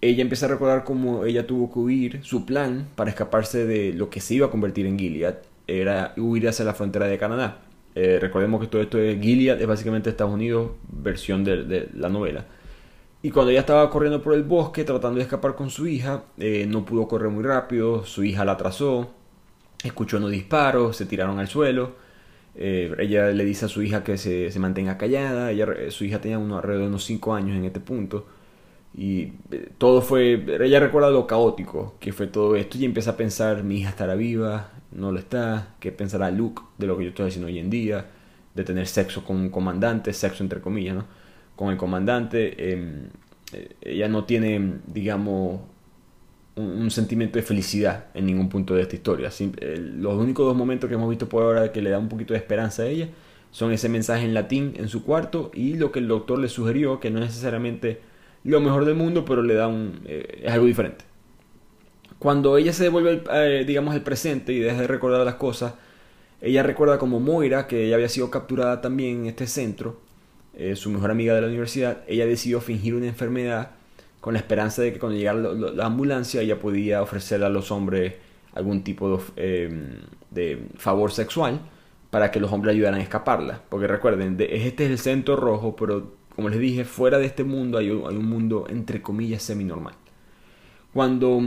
Ella 0.00 0.22
empieza 0.22 0.46
a 0.46 0.48
recordar 0.48 0.84
cómo 0.84 1.26
ella 1.26 1.46
tuvo 1.46 1.70
que 1.70 1.78
huir, 1.80 2.20
su 2.24 2.46
plan 2.46 2.88
para 2.96 3.10
escaparse 3.10 3.66
de 3.66 3.92
lo 3.92 4.08
que 4.08 4.22
se 4.22 4.36
iba 4.36 4.46
a 4.46 4.50
convertir 4.50 4.86
en 4.86 4.98
Gilead 4.98 5.34
era 5.66 6.14
huir 6.16 6.48
hacia 6.48 6.64
la 6.64 6.72
frontera 6.72 7.06
de 7.06 7.18
Canadá 7.18 7.60
eh, 7.94 8.18
recordemos 8.20 8.60
que 8.60 8.66
todo 8.68 8.82
esto 8.82 8.98
es 8.98 9.20
Gilead, 9.20 9.60
es 9.60 9.66
básicamente 9.66 10.10
Estados 10.10 10.32
Unidos, 10.32 10.72
versión 10.88 11.44
de, 11.44 11.88
la 11.94 12.08
novela. 12.08 12.46
Y 13.22 13.30
cuando 13.30 13.50
ella 13.50 13.60
estaba 13.60 13.90
corriendo 13.90 14.22
por 14.22 14.34
el 14.34 14.44
bosque 14.44 14.84
tratando 14.84 15.18
de 15.18 15.24
escapar 15.24 15.54
con 15.54 15.70
su 15.70 15.86
hija, 15.86 16.24
eh, 16.38 16.66
no 16.68 16.84
pudo 16.84 17.06
correr 17.08 17.30
muy 17.30 17.44
rápido, 17.44 18.04
su 18.04 18.24
hija 18.24 18.44
la 18.44 18.52
atrasó, 18.52 19.10
escuchó 19.84 20.16
unos 20.18 20.30
disparos, 20.30 20.96
se 20.96 21.06
tiraron 21.06 21.38
al 21.38 21.48
suelo. 21.48 21.96
Eh, 22.54 22.94
ella 22.98 23.28
le 23.28 23.44
dice 23.44 23.66
a 23.66 23.68
su 23.68 23.82
hija 23.82 24.02
que 24.04 24.18
se, 24.18 24.50
mantenga 24.58 24.98
callada, 24.98 25.50
ella, 25.50 25.66
su 25.90 26.04
hija 26.04 26.20
tenía 26.20 26.38
unos, 26.38 26.58
alrededor 26.58 26.84
de 26.84 26.88
unos 26.88 27.04
5 27.04 27.34
años 27.34 27.56
en 27.56 27.64
este 27.64 27.80
punto. 27.80 28.26
Y 28.96 29.26
todo 29.78 30.02
fue, 30.02 30.44
ella 30.60 30.80
recuerda 30.80 31.10
lo 31.10 31.26
caótico 31.26 31.94
que 32.00 32.12
fue 32.12 32.26
todo 32.26 32.56
esto 32.56 32.76
y 32.76 32.84
empieza 32.84 33.12
a 33.12 33.16
pensar, 33.16 33.62
mi 33.62 33.78
hija 33.78 33.90
estará 33.90 34.14
viva, 34.16 34.70
no 34.92 35.12
lo 35.12 35.18
está, 35.18 35.74
qué 35.78 35.92
pensará 35.92 36.30
Luke 36.30 36.62
de 36.78 36.86
lo 36.86 36.98
que 36.98 37.04
yo 37.04 37.10
estoy 37.10 37.28
haciendo 37.28 37.46
hoy 37.46 37.58
en 37.58 37.70
día, 37.70 38.06
de 38.54 38.64
tener 38.64 38.86
sexo 38.86 39.24
con 39.24 39.36
un 39.36 39.50
comandante, 39.50 40.12
sexo 40.12 40.42
entre 40.42 40.60
comillas, 40.60 40.96
¿no? 40.96 41.04
Con 41.54 41.70
el 41.70 41.76
comandante, 41.76 42.72
em, 42.72 43.08
eh, 43.52 43.76
ella 43.82 44.08
no 44.08 44.24
tiene, 44.24 44.80
digamos, 44.86 45.60
un, 46.56 46.90
sentimiento 46.90 47.38
de 47.38 47.42
felicidad 47.42 48.06
en 48.14 48.26
ningún 48.26 48.48
punto 48.48 48.74
de 48.74 48.82
esta 48.82 48.96
historia. 48.96 49.30
los 49.30 50.14
únicos 50.14 50.46
dos 50.46 50.56
momentos 50.56 50.88
que 50.88 50.94
hemos 50.94 51.08
visto 51.08 51.28
por 51.28 51.42
ahora 51.44 51.72
que 51.72 51.80
le 51.80 51.90
da 51.90 51.98
un 51.98 52.08
poquito 52.08 52.34
de 52.34 52.38
esperanza 52.38 52.82
a 52.82 52.86
ella 52.86 53.08
son 53.50 53.72
ese 53.72 53.88
mensaje 53.88 54.24
en 54.24 54.34
latín 54.34 54.74
en 54.76 54.88
su 54.88 55.04
cuarto 55.04 55.50
y 55.54 55.74
lo 55.74 55.90
que 55.92 56.00
el 56.00 56.08
doctor 56.08 56.38
le 56.38 56.48
sugirió, 56.48 57.00
que 57.00 57.10
no 57.10 57.18
es 57.20 57.26
necesariamente 57.26 58.00
lo 58.44 58.60
mejor 58.60 58.84
del 58.84 58.94
mundo, 58.94 59.24
pero 59.24 59.42
le 59.42 59.54
da 59.54 59.68
un, 59.68 60.00
eh, 60.06 60.42
es 60.44 60.52
algo 60.52 60.66
diferente. 60.66 61.04
Cuando 62.18 62.56
ella 62.56 62.72
se 62.72 62.84
devuelve, 62.84 63.22
eh, 63.32 63.64
digamos, 63.66 63.94
el 63.94 64.02
presente 64.02 64.52
y 64.52 64.58
deja 64.58 64.80
de 64.80 64.86
recordar 64.86 65.24
las 65.24 65.36
cosas, 65.36 65.74
ella 66.40 66.62
recuerda 66.62 66.98
como 66.98 67.20
Moira, 67.20 67.66
que 67.66 67.86
ella 67.86 67.96
había 67.96 68.08
sido 68.08 68.30
capturada 68.30 68.80
también 68.80 69.20
en 69.20 69.26
este 69.26 69.46
centro, 69.46 70.00
eh, 70.54 70.76
su 70.76 70.90
mejor 70.90 71.10
amiga 71.10 71.34
de 71.34 71.42
la 71.42 71.46
universidad, 71.46 72.02
ella 72.06 72.26
decidió 72.26 72.60
fingir 72.60 72.94
una 72.94 73.06
enfermedad 73.06 73.70
con 74.20 74.34
la 74.34 74.40
esperanza 74.40 74.82
de 74.82 74.92
que 74.92 74.98
cuando 74.98 75.16
llegara 75.16 75.38
la 75.38 75.86
ambulancia 75.86 76.42
ella 76.42 76.58
podía 76.58 77.02
ofrecerle 77.02 77.46
a 77.46 77.48
los 77.48 77.70
hombres 77.70 78.14
algún 78.52 78.82
tipo 78.82 79.22
de, 79.36 79.64
em, 79.64 80.00
de, 80.30 80.66
favor 80.76 81.12
sexual 81.12 81.60
para 82.10 82.30
que 82.30 82.40
los 82.40 82.52
hombres 82.52 82.74
ayudaran 82.74 83.00
a 83.00 83.02
escaparla. 83.02 83.62
Porque 83.68 83.86
recuerden, 83.86 84.36
este 84.40 84.84
es 84.86 84.90
el 84.90 84.98
centro 84.98 85.36
rojo, 85.36 85.76
pero 85.76 86.12
como 86.40 86.48
les 86.48 86.58
dije, 86.58 86.86
fuera 86.86 87.18
de 87.18 87.26
este 87.26 87.44
mundo 87.44 87.76
hay 87.76 87.90
un, 87.90 88.24
mundo 88.24 88.64
entre 88.70 89.02
comillas 89.02 89.42
semi-normal. 89.42 89.92
Cuando 90.90 91.38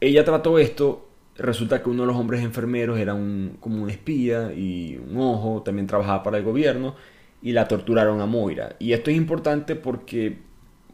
ella 0.00 0.24
trató 0.24 0.58
esto, 0.58 1.10
resulta 1.36 1.82
que 1.82 1.90
uno 1.90 2.04
de 2.04 2.06
los 2.06 2.16
hombres 2.16 2.42
enfermeros 2.42 2.98
era 2.98 3.12
un, 3.12 3.58
como 3.60 3.82
un 3.82 3.90
espía 3.90 4.54
y 4.54 4.96
un 4.96 5.18
ojo, 5.18 5.60
también 5.62 5.86
trabajaba 5.86 6.22
para 6.22 6.38
el 6.38 6.42
gobierno 6.42 6.94
y 7.42 7.52
la 7.52 7.68
torturaron 7.68 8.22
a 8.22 8.26
Moira. 8.26 8.76
Y 8.78 8.94
esto 8.94 9.10
es 9.10 9.16
importante 9.18 9.76
porque, 9.76 10.38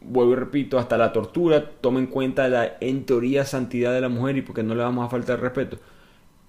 vuelvo 0.01 0.33
y 0.33 0.35
repito, 0.35 0.77
hasta 0.77 0.97
la 0.97 1.13
tortura 1.13 1.71
toma 1.79 1.99
en 1.99 2.07
cuenta 2.07 2.49
la, 2.49 2.75
en 2.81 3.05
teoría, 3.05 3.45
santidad 3.45 3.93
de 3.93 4.01
la 4.01 4.09
mujer 4.09 4.35
y 4.35 4.41
porque 4.41 4.61
no 4.61 4.75
le 4.75 4.83
vamos 4.83 5.05
a 5.05 5.09
faltar 5.09 5.39
respeto. 5.39 5.77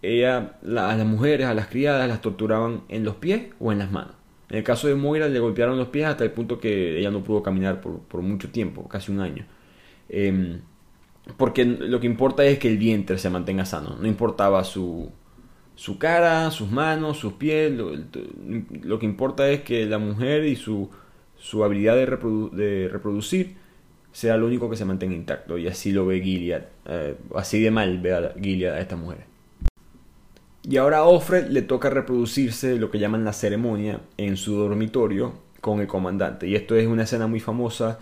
Ella, 0.02 0.58
a 0.64 0.96
las 0.96 1.06
mujeres, 1.06 1.46
a 1.46 1.54
las 1.54 1.68
criadas, 1.68 2.08
las 2.08 2.20
torturaban 2.20 2.82
en 2.88 3.04
los 3.04 3.14
pies 3.14 3.52
o 3.60 3.70
en 3.70 3.78
las 3.78 3.92
manos. 3.92 4.16
En 4.52 4.58
el 4.58 4.64
caso 4.64 4.86
de 4.86 4.94
Moira 4.94 5.30
le 5.30 5.40
golpearon 5.40 5.78
los 5.78 5.88
pies 5.88 6.04
hasta 6.04 6.24
el 6.24 6.30
punto 6.30 6.60
que 6.60 6.98
ella 6.98 7.10
no 7.10 7.24
pudo 7.24 7.42
caminar 7.42 7.80
por, 7.80 8.20
mucho 8.20 8.50
tiempo, 8.50 8.86
casi 8.86 9.10
un 9.10 9.20
año. 9.20 9.46
Em, 10.10 10.60
porque 11.38 11.64
lo 11.64 12.00
que 12.00 12.06
importa 12.06 12.44
es 12.44 12.58
que 12.58 12.68
el 12.68 12.76
vientre 12.76 13.16
se 13.16 13.30
mantenga 13.30 13.64
sano. 13.64 13.96
No 13.98 14.06
importaba 14.06 14.62
su, 14.64 15.10
su 15.74 15.98
cara, 15.98 16.50
sus 16.50 16.70
manos, 16.70 17.16
sus 17.16 17.32
pies. 17.32 17.72
Lo, 17.72 18.98
que 18.98 19.06
importa 19.06 19.48
es 19.48 19.62
que 19.62 19.86
la 19.86 19.96
mujer 19.96 20.44
y 20.44 20.54
su, 20.56 20.90
su 21.38 21.64
habilidad 21.64 21.96
de, 21.96 22.04
de, 22.52 22.88
reproducir 22.88 23.56
sea 24.12 24.36
lo 24.36 24.46
único 24.46 24.68
que 24.68 24.76
se 24.76 24.84
mantenga 24.84 25.14
intacto. 25.14 25.56
Y 25.56 25.66
así 25.66 25.92
lo 25.92 26.04
ve 26.04 26.20
Gilead. 26.20 26.64
Eh, 26.84 27.16
así 27.34 27.62
de 27.62 27.70
mal 27.70 28.00
ve 28.00 28.14
a 28.14 28.34
Gilead 28.38 28.74
a 28.74 28.80
esta 28.80 28.96
mujer. 28.96 29.31
Y 30.64 30.76
ahora 30.76 30.98
a 30.98 31.40
le 31.48 31.62
toca 31.62 31.90
reproducirse 31.90 32.76
lo 32.76 32.90
que 32.90 32.98
llaman 32.98 33.24
la 33.24 33.32
ceremonia 33.32 34.00
en 34.16 34.36
su 34.36 34.54
dormitorio 34.54 35.32
con 35.60 35.80
el 35.80 35.86
comandante. 35.86 36.46
Y 36.46 36.54
esto 36.54 36.76
es 36.76 36.86
una 36.86 37.02
escena 37.02 37.26
muy 37.26 37.40
famosa 37.40 37.98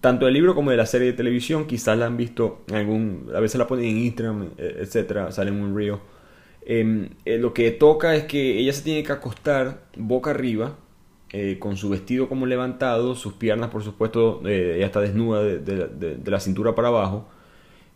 tanto 0.00 0.26
del 0.26 0.34
libro 0.34 0.54
como 0.54 0.70
de 0.70 0.76
la 0.76 0.86
serie 0.86 1.08
de 1.08 1.12
televisión, 1.14 1.66
quizás 1.66 1.98
la 1.98 2.06
han 2.06 2.16
visto 2.16 2.62
en 2.68 2.76
algún, 2.76 3.30
a 3.34 3.40
veces 3.40 3.58
la 3.58 3.66
ponen 3.66 3.86
en 3.86 3.98
Instagram, 3.98 4.50
eh, 4.56 4.78
etcétera, 4.80 5.32
sale 5.32 5.50
en 5.50 5.60
un 5.60 5.76
río. 5.76 6.00
Em, 6.62 7.10
eh, 7.24 7.38
lo 7.38 7.52
que 7.52 7.70
toca 7.72 8.14
es 8.14 8.24
que 8.24 8.58
ella 8.58 8.72
se 8.72 8.82
tiene 8.82 9.02
que 9.02 9.12
acostar 9.12 9.82
boca 9.96 10.30
arriba, 10.30 10.76
eh, 11.32 11.58
con 11.58 11.76
su 11.76 11.88
vestido 11.88 12.28
como 12.28 12.46
levantado, 12.46 13.14
sus 13.14 13.34
piernas, 13.34 13.70
por 13.70 13.82
supuesto, 13.82 14.42
ella 14.46 14.86
está 14.86 15.00
desnuda 15.00 15.42
de, 15.42 16.20
la 16.24 16.40
cintura 16.40 16.74
para 16.74 16.88
abajo, 16.88 17.28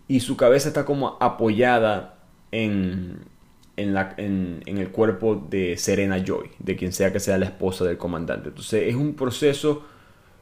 y 0.08 0.20
su 0.20 0.36
cabeza 0.36 0.68
está 0.68 0.84
como 0.84 1.16
apoyada 1.20 2.18
en, 2.52 3.18
en, 3.76 4.62
el 4.66 4.90
cuerpo 4.90 5.46
de 5.48 5.76
Serena 5.76 6.22
Joy, 6.24 6.50
de 6.58 6.76
quien 6.76 6.92
sea 6.92 7.12
que 7.12 7.20
sea 7.20 7.38
la 7.38 7.46
esposa 7.46 7.84
del 7.84 7.96
comandante. 7.98 8.48
Entonces 8.48 8.88
es 8.88 8.94
un 8.94 9.14
proceso, 9.14 9.84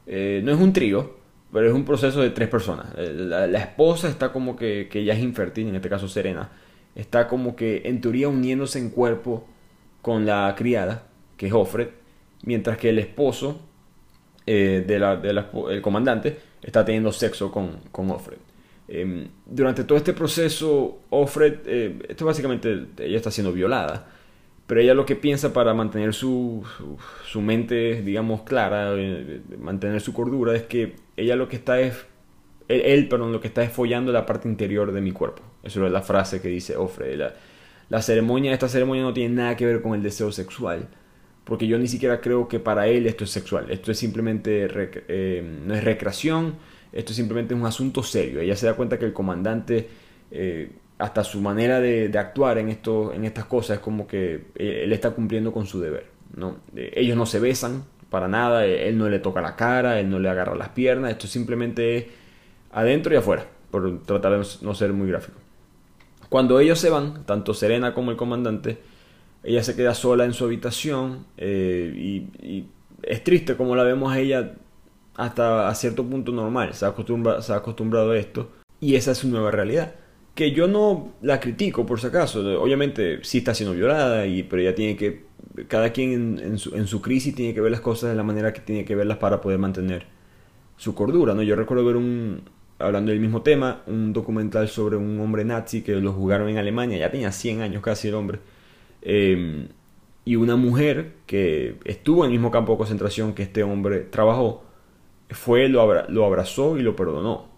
no 0.07 0.53
es 0.53 0.59
un 0.59 0.73
trío, 0.73 1.23
pero 1.53 1.68
es 1.68 1.75
un 1.75 1.85
proceso 1.85 2.23
de 2.23 2.31
tres 2.31 2.49
personas. 2.49 2.87
Eh, 2.97 3.12
la, 3.14 3.59
esposa 3.59 4.09
está 4.09 4.33
como 4.33 4.57
que, 4.57 4.88
que 4.90 5.05
ya 5.05 5.12
es 5.12 5.21
infértil, 5.21 5.68
en 5.68 5.77
este 5.77 5.88
caso 5.88 6.09
Serena, 6.09 6.51
está 6.95 7.29
como 7.29 7.55
que 7.55 7.83
en 7.85 8.01
teoría 8.01 8.29
uniéndose 8.29 8.79
en 8.79 8.90
cuerpo 8.90 9.47
con 10.01 10.25
la 10.25 10.55
criada, 10.57 11.07
que 11.37 11.49
es 11.49 11.53
Offred, 11.53 11.88
mientras 12.45 12.79
que 12.79 12.88
el 12.88 12.99
esposo 12.99 13.61
eh, 14.47 14.85
de 14.87 15.83
comandante 15.83 16.38
está 16.62 16.85
teniendo 16.85 17.12
sexo 17.12 17.53
con, 17.53 17.81
con 17.92 18.11
Offred. 18.11 18.38
Em, 18.88 19.29
durante 19.47 19.85
todo 19.85 19.99
este 19.99 20.12
proceso, 20.12 21.01
Offred, 21.11 21.61
eh, 21.66 21.99
esto 22.09 22.25
básicamente 22.25 22.87
ella 22.99 23.16
está 23.16 23.31
siendo 23.31 23.53
violada 23.53 24.07
pero 24.73 24.81
ella 24.81 24.95
lo 24.95 25.05
que 25.05 25.16
piensa 25.16 25.53
para 25.53 25.75
mantener 25.75 26.14
su, 26.14 26.64
su, 27.27 27.40
mente, 27.42 28.01
digamos, 28.01 28.40
clara, 28.40 28.95
eh, 28.97 29.42
mantener 29.59 30.01
su 30.01 30.14
cordura, 30.14 30.55
es 30.55 30.62
que 30.62 30.95
ella 31.14 31.37
lo 31.37 31.47
que 31.47 31.57
está 31.57 31.79
es, 31.81 32.07
él, 32.68 33.07
perdón, 33.07 33.33
lo 33.33 33.40
que 33.42 33.49
está 33.49 33.62
es 33.62 33.71
follando 33.71 34.12
la 34.12 34.25
parte 34.25 34.49
interior 34.49 34.92
de 34.92 35.03
mi 35.03 35.12
cuerpo. 35.12 35.42
Eso 35.62 35.85
es 35.85 35.92
la 35.92 36.01
frase 36.01 36.40
que 36.40 36.49
dice 36.49 36.77
Ofre. 36.77 37.18
La, 37.18 37.35
la 37.90 38.01
ceremonia, 38.01 38.53
esta 38.53 38.66
ceremonia 38.66 39.03
no 39.03 39.12
tiene 39.12 39.35
nada 39.35 39.57
que 39.57 39.66
ver 39.66 39.83
con 39.83 39.95
el 39.95 40.03
deseo 40.03 40.33
sexual, 40.33 40.88
porque 41.45 41.66
yo 41.66 41.77
ni 41.79 41.87
siquiera 41.88 42.23
creo 42.23 42.49
que 42.49 42.59
para 42.59 42.87
él 42.87 43.07
esto 43.07 43.25
es 43.25 43.31
sexual. 43.31 43.71
Esto 43.71 43.90
es 43.92 43.99
simplemente, 43.99 44.68
eh, 45.09 45.45
no 45.66 45.75
es 45.75 45.85
recreación, 45.85 46.55
esto 46.93 47.13
simplemente 47.13 47.55
es 47.55 47.61
un 47.61 47.67
asunto 47.67 48.03
serio. 48.03 48.41
Ella 48.41 48.57
se 48.57 48.67
da 48.67 48.75
cuenta 48.75 48.99
que 48.99 49.05
el 49.05 49.13
comandante... 49.13 49.89
Eh, 50.31 50.71
hasta 51.03 51.25
su 51.25 51.41
manera 51.41 51.81
de, 51.81 52.17
actuar 52.17 52.59
en, 52.59 52.69
esto, 52.69 53.13
en 53.13 53.25
estas 53.25 53.47
cosas 53.47 53.79
es 53.79 53.83
como 53.83 54.07
que 54.07 54.45
eh, 54.55 54.83
él 54.85 54.93
está 54.93 55.11
cumpliendo 55.11 55.53
con 55.53 55.67
su 55.67 55.81
deber. 55.81 56.07
¿no? 56.37 56.59
Eh, 56.77 56.93
ellos 56.95 57.17
no 57.17 57.27
se 57.27 57.41
besan 57.41 57.85
para 58.09 58.29
nada, 58.29 58.65
él 58.65 58.97
no 58.97 59.09
le 59.09 59.19
toca 59.19 59.41
la 59.41 59.57
cara, 59.57 59.99
él 59.99 60.09
no 60.09 60.21
le 60.21 60.29
agarra 60.29 60.55
las 60.55 60.69
piernas, 60.69 61.11
esto 61.11 61.27
simplemente 61.27 61.97
es 61.97 62.07
adentro 62.71 63.13
y 63.13 63.17
afuera, 63.17 63.47
por 63.73 64.03
tratar 64.05 64.39
de 64.39 64.47
no 64.61 64.75
ser 64.75 64.93
muy 64.93 65.09
gráfico. 65.09 65.39
Cuando 66.29 66.61
ellos 66.61 66.79
se 66.79 66.89
van, 66.89 67.25
tanto 67.25 67.53
Serena 67.53 67.95
como 67.95 68.13
el 68.13 68.17
comandante, 68.17 68.79
ella 69.43 69.65
se 69.65 69.75
queda 69.75 69.95
sola 69.95 70.25
en 70.25 70.35
su 70.35 70.45
habitación 70.45 71.27
y, 71.37 72.67
es 73.03 73.25
triste 73.25 73.57
como 73.57 73.75
la 73.75 73.83
vemos 73.83 74.13
a 74.13 74.21
ella 74.21 74.53
hasta 75.14 75.68
a 75.68 75.75
cierto 75.75 76.05
punto 76.05 76.33
normal, 76.33 76.75
se 76.75 76.87
acostumbra, 76.87 77.42
se 77.42 77.53
ha 77.53 77.57
acostumbrado 77.57 78.12
a 78.12 78.18
esto 78.18 78.51
y 78.81 78.96
esa 78.96 79.12
es 79.12 79.18
su 79.18 79.29
nueva 79.29 79.51
realidad 79.51 79.94
que 80.35 80.53
yo 80.53 80.66
no 80.66 81.12
la 81.20 81.40
critico 81.40 81.85
por 81.85 82.01
si 82.01 82.07
acaso, 82.07 82.40
obviamente 82.61 83.20
sí 83.22 83.38
está 83.38 83.55
siendo 83.55 83.75
violada, 83.75 84.27
y, 84.27 84.42
pero 84.42 84.62
ella 84.62 84.75
tiene 84.75 84.96
que, 84.96 85.25
cada 85.68 85.92
quien 85.92 86.38
en, 86.42 86.59
su, 86.59 86.75
en, 86.75 86.87
su, 86.87 87.03
crisis 87.03 87.35
tiene 87.35 87.53
que 87.55 87.61
ver 87.61 87.70
las 87.70 87.81
cosas 87.81 88.11
de 88.11 88.16
la 88.16 88.22
manera 88.22 88.53
que 88.53 88.61
tiene 88.61 88.85
que 88.85 88.94
verlas 88.94 89.18
para 89.18 89.40
poder 89.40 89.59
mantener 89.59 90.07
su 90.77 90.94
cordura, 90.94 91.35
¿no? 91.35 91.42
Yo 91.42 91.55
recuerdo 91.55 91.85
ver 91.85 91.96
un, 91.96 92.42
hablando 92.79 93.11
del 93.11 93.20
mismo 93.20 93.42
tema, 93.42 93.83
un 93.87 94.12
documental 94.12 94.68
sobre 94.68 94.96
un 94.96 95.20
hombre 95.20 95.44
nazi 95.44 95.83
que 95.83 95.92
lo 95.96 96.12
jugaron 96.12 96.48
en 96.48 96.57
Alemania, 96.59 96.98
ya 96.98 97.11
tenía 97.11 97.31
100 97.31 97.61
años 97.61 97.83
casi 97.83 98.09
el 98.09 98.14
hombre, 98.14 98.38
em, 99.03 99.68
y 100.25 100.37
una 100.37 100.57
mujer 100.57 101.14
que 101.27 101.77
estuvo 101.85 102.25
en 102.25 102.31
el 102.31 102.33
mismo 102.33 102.51
campo 102.51 102.72
de 102.72 102.79
concentración 102.79 103.35
que 103.35 103.42
este 103.42 103.62
hombre 103.64 104.01
trabajó, 104.01 104.64
fue, 105.33 105.68
lo, 105.68 106.09
lo 106.09 106.25
abrazó 106.25 106.79
y 106.79 106.83
lo 106.83 106.97
perdonó. 106.97 107.51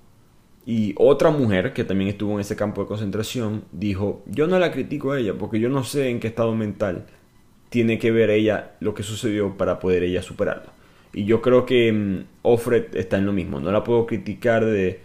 Y 0.67 0.95
otra 0.97 1.31
mujer 1.31 1.75
que 1.75 1.85
también 1.85 2.09
estuvo 2.09 2.35
en 2.35 2.41
ese 2.41 2.57
campo 2.57 2.81
de 2.83 2.89
concentración 2.89 3.65
dijo, 3.73 4.23
yo 4.27 4.47
no 4.47 4.59
la 4.59 4.73
critico 4.73 5.13
a 5.13 5.21
ella 5.21 5.35
porque 5.39 5.61
yo 5.61 5.69
no 5.69 5.85
sé 5.85 6.09
en 6.09 6.21
qué 6.21 6.29
estado 6.29 6.55
mental 6.55 7.05
tiene 7.69 7.99
que 7.99 8.11
ver 8.11 8.31
ella 8.31 8.73
lo 8.81 8.95
que 8.95 9.03
sucedió 9.03 9.57
para 9.59 9.79
poder 9.79 10.05
ella 10.05 10.23
superarlo. 10.23 10.73
Y 11.13 11.27
yo 11.27 11.43
creo 11.43 11.67
que 11.67 11.93
um, 11.93 12.25
Offred 12.43 12.97
está 12.97 13.19
en 13.19 13.27
lo 13.27 13.33
mismo, 13.33 13.61
no 13.61 13.71
la 13.73 13.85
puedo 13.85 14.07
criticar 14.07 14.65
de... 14.65 15.01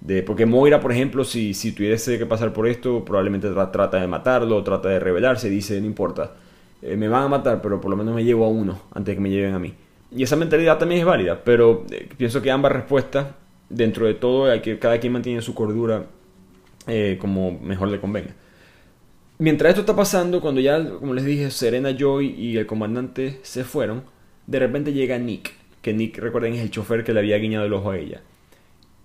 de 0.00 0.22
porque 0.22 0.46
Moira, 0.46 0.80
por 0.80 0.92
ejemplo, 0.92 1.24
si, 1.24 1.54
si 1.54 1.72
tuviese 1.72 2.18
que 2.18 2.26
pasar 2.26 2.52
por 2.52 2.66
esto, 2.68 3.04
probablemente 3.04 3.48
trata 3.50 4.00
de 4.00 4.06
matarlo, 4.06 4.62
trata 4.62 4.90
de 4.90 5.00
rebelarse, 5.00 5.50
dice, 5.50 5.80
no 5.80 5.86
importa, 5.86 6.34
eh, 6.82 6.96
me 6.96 7.08
van 7.08 7.24
a 7.24 7.28
matar, 7.28 7.60
pero 7.62 7.80
por 7.80 7.90
lo 7.90 7.96
menos 7.96 8.14
me 8.14 8.24
llevo 8.24 8.44
a 8.44 8.48
uno 8.48 8.80
antes 8.94 9.12
de 9.12 9.16
que 9.16 9.20
me 9.20 9.30
lleven 9.30 9.54
a 9.54 9.58
mí. 9.58 9.74
Y 10.14 10.22
esa 10.22 10.36
mentalidad 10.36 10.78
también 10.78 11.00
es 11.00 11.06
válida, 11.06 11.42
pero 11.44 11.84
eh, 11.90 12.08
pienso 12.16 12.42
que 12.42 12.50
ambas 12.50 12.72
respuestas 12.72 13.28
dentro 13.68 14.06
de 14.06 14.14
todo 14.14 14.50
hay 14.50 14.60
que 14.60 14.78
cada 14.78 14.98
quien 14.98 15.12
mantiene 15.12 15.40
su 15.40 15.54
cordura 15.54 16.06
eh, 16.86 17.16
como 17.20 17.52
mejor 17.60 17.88
le 17.88 18.00
convenga. 18.00 18.34
Mientras 19.38 19.70
esto 19.70 19.80
está 19.82 19.96
pasando, 19.96 20.40
cuando 20.40 20.60
ya, 20.60 20.84
como 20.84 21.14
les 21.14 21.24
dije, 21.24 21.50
Serena 21.50 21.96
Joy 21.96 22.34
y 22.36 22.58
el 22.58 22.66
comandante 22.66 23.38
se 23.42 23.64
fueron, 23.64 24.02
de 24.46 24.58
repente 24.58 24.92
llega 24.92 25.16
Nick, 25.16 25.52
que 25.80 25.94
Nick, 25.94 26.18
recuerden, 26.18 26.54
es 26.54 26.60
el 26.60 26.70
chofer 26.70 27.04
que 27.04 27.14
le 27.14 27.20
había 27.20 27.38
guiñado 27.38 27.64
el 27.64 27.72
ojo 27.72 27.90
a 27.90 27.96
ella. 27.96 28.20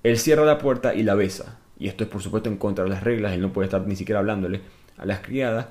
Él 0.03 0.17
cierra 0.17 0.43
la 0.43 0.57
puerta 0.57 0.93
y 0.93 1.03
la 1.03 1.15
besa. 1.15 1.59
Y 1.79 1.87
esto 1.87 2.03
es 2.03 2.09
por 2.09 2.21
supuesto 2.21 2.49
en 2.49 2.57
contra 2.57 2.83
de 2.83 2.89
las 2.89 3.03
reglas, 3.03 3.33
él 3.33 3.41
no 3.41 3.53
puede 3.53 3.67
estar 3.67 3.85
ni 3.87 3.95
siquiera 3.95 4.19
hablándole 4.19 4.61
a 4.97 5.05
las 5.05 5.19
criadas. 5.19 5.67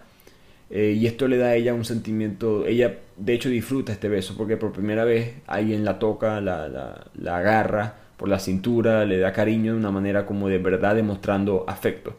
Eh, 0.74 0.96
y 0.98 1.06
esto 1.06 1.28
le 1.28 1.36
da 1.36 1.50
a 1.50 1.54
ella 1.54 1.72
un 1.72 1.84
sentimiento, 1.84 2.66
ella 2.66 2.98
de 3.16 3.32
hecho 3.32 3.48
disfruta 3.48 3.92
este 3.92 4.08
beso 4.08 4.34
porque 4.36 4.56
por 4.56 4.72
primera 4.72 5.04
vez 5.04 5.36
alguien 5.46 5.84
la 5.84 6.00
toca, 6.00 6.40
la, 6.40 6.68
la, 6.68 7.36
agarra, 7.36 7.94
por 8.16 8.28
la 8.28 8.40
cintura, 8.40 9.04
le 9.04 9.18
da 9.18 9.32
cariño 9.32 9.74
de 9.74 9.78
una 9.78 9.92
manera 9.92 10.26
como 10.26 10.48
de 10.48 10.58
verdad 10.58 10.96
demostrando 10.96 11.64
afecto. 11.68 12.16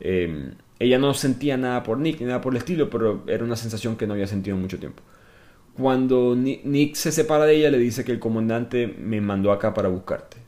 Em, 0.00 0.54
ella 0.78 0.98
no 0.98 1.12
sentía 1.12 1.58
nada 1.58 1.82
por 1.82 1.98
Nick 1.98 2.20
ni 2.20 2.26
nada 2.26 2.40
por 2.40 2.54
el 2.54 2.58
estilo, 2.58 2.88
pero 2.88 3.24
era 3.26 3.44
una 3.44 3.56
sensación 3.56 3.96
que 3.96 4.06
no 4.06 4.14
había 4.14 4.26
sentido 4.26 4.56
en 4.56 4.62
mucho 4.62 4.78
tiempo. 4.78 5.02
Cuando 5.76 6.34
Nick 6.34 6.94
se 6.94 7.12
separa 7.12 7.44
de 7.44 7.56
ella, 7.56 7.70
le 7.70 7.78
dice 7.78 8.04
que 8.04 8.12
el 8.12 8.20
comandante 8.20 8.86
me 8.86 9.20
mandó 9.20 9.52
acá 9.52 9.74
para 9.74 9.90
buscarte 9.90 10.38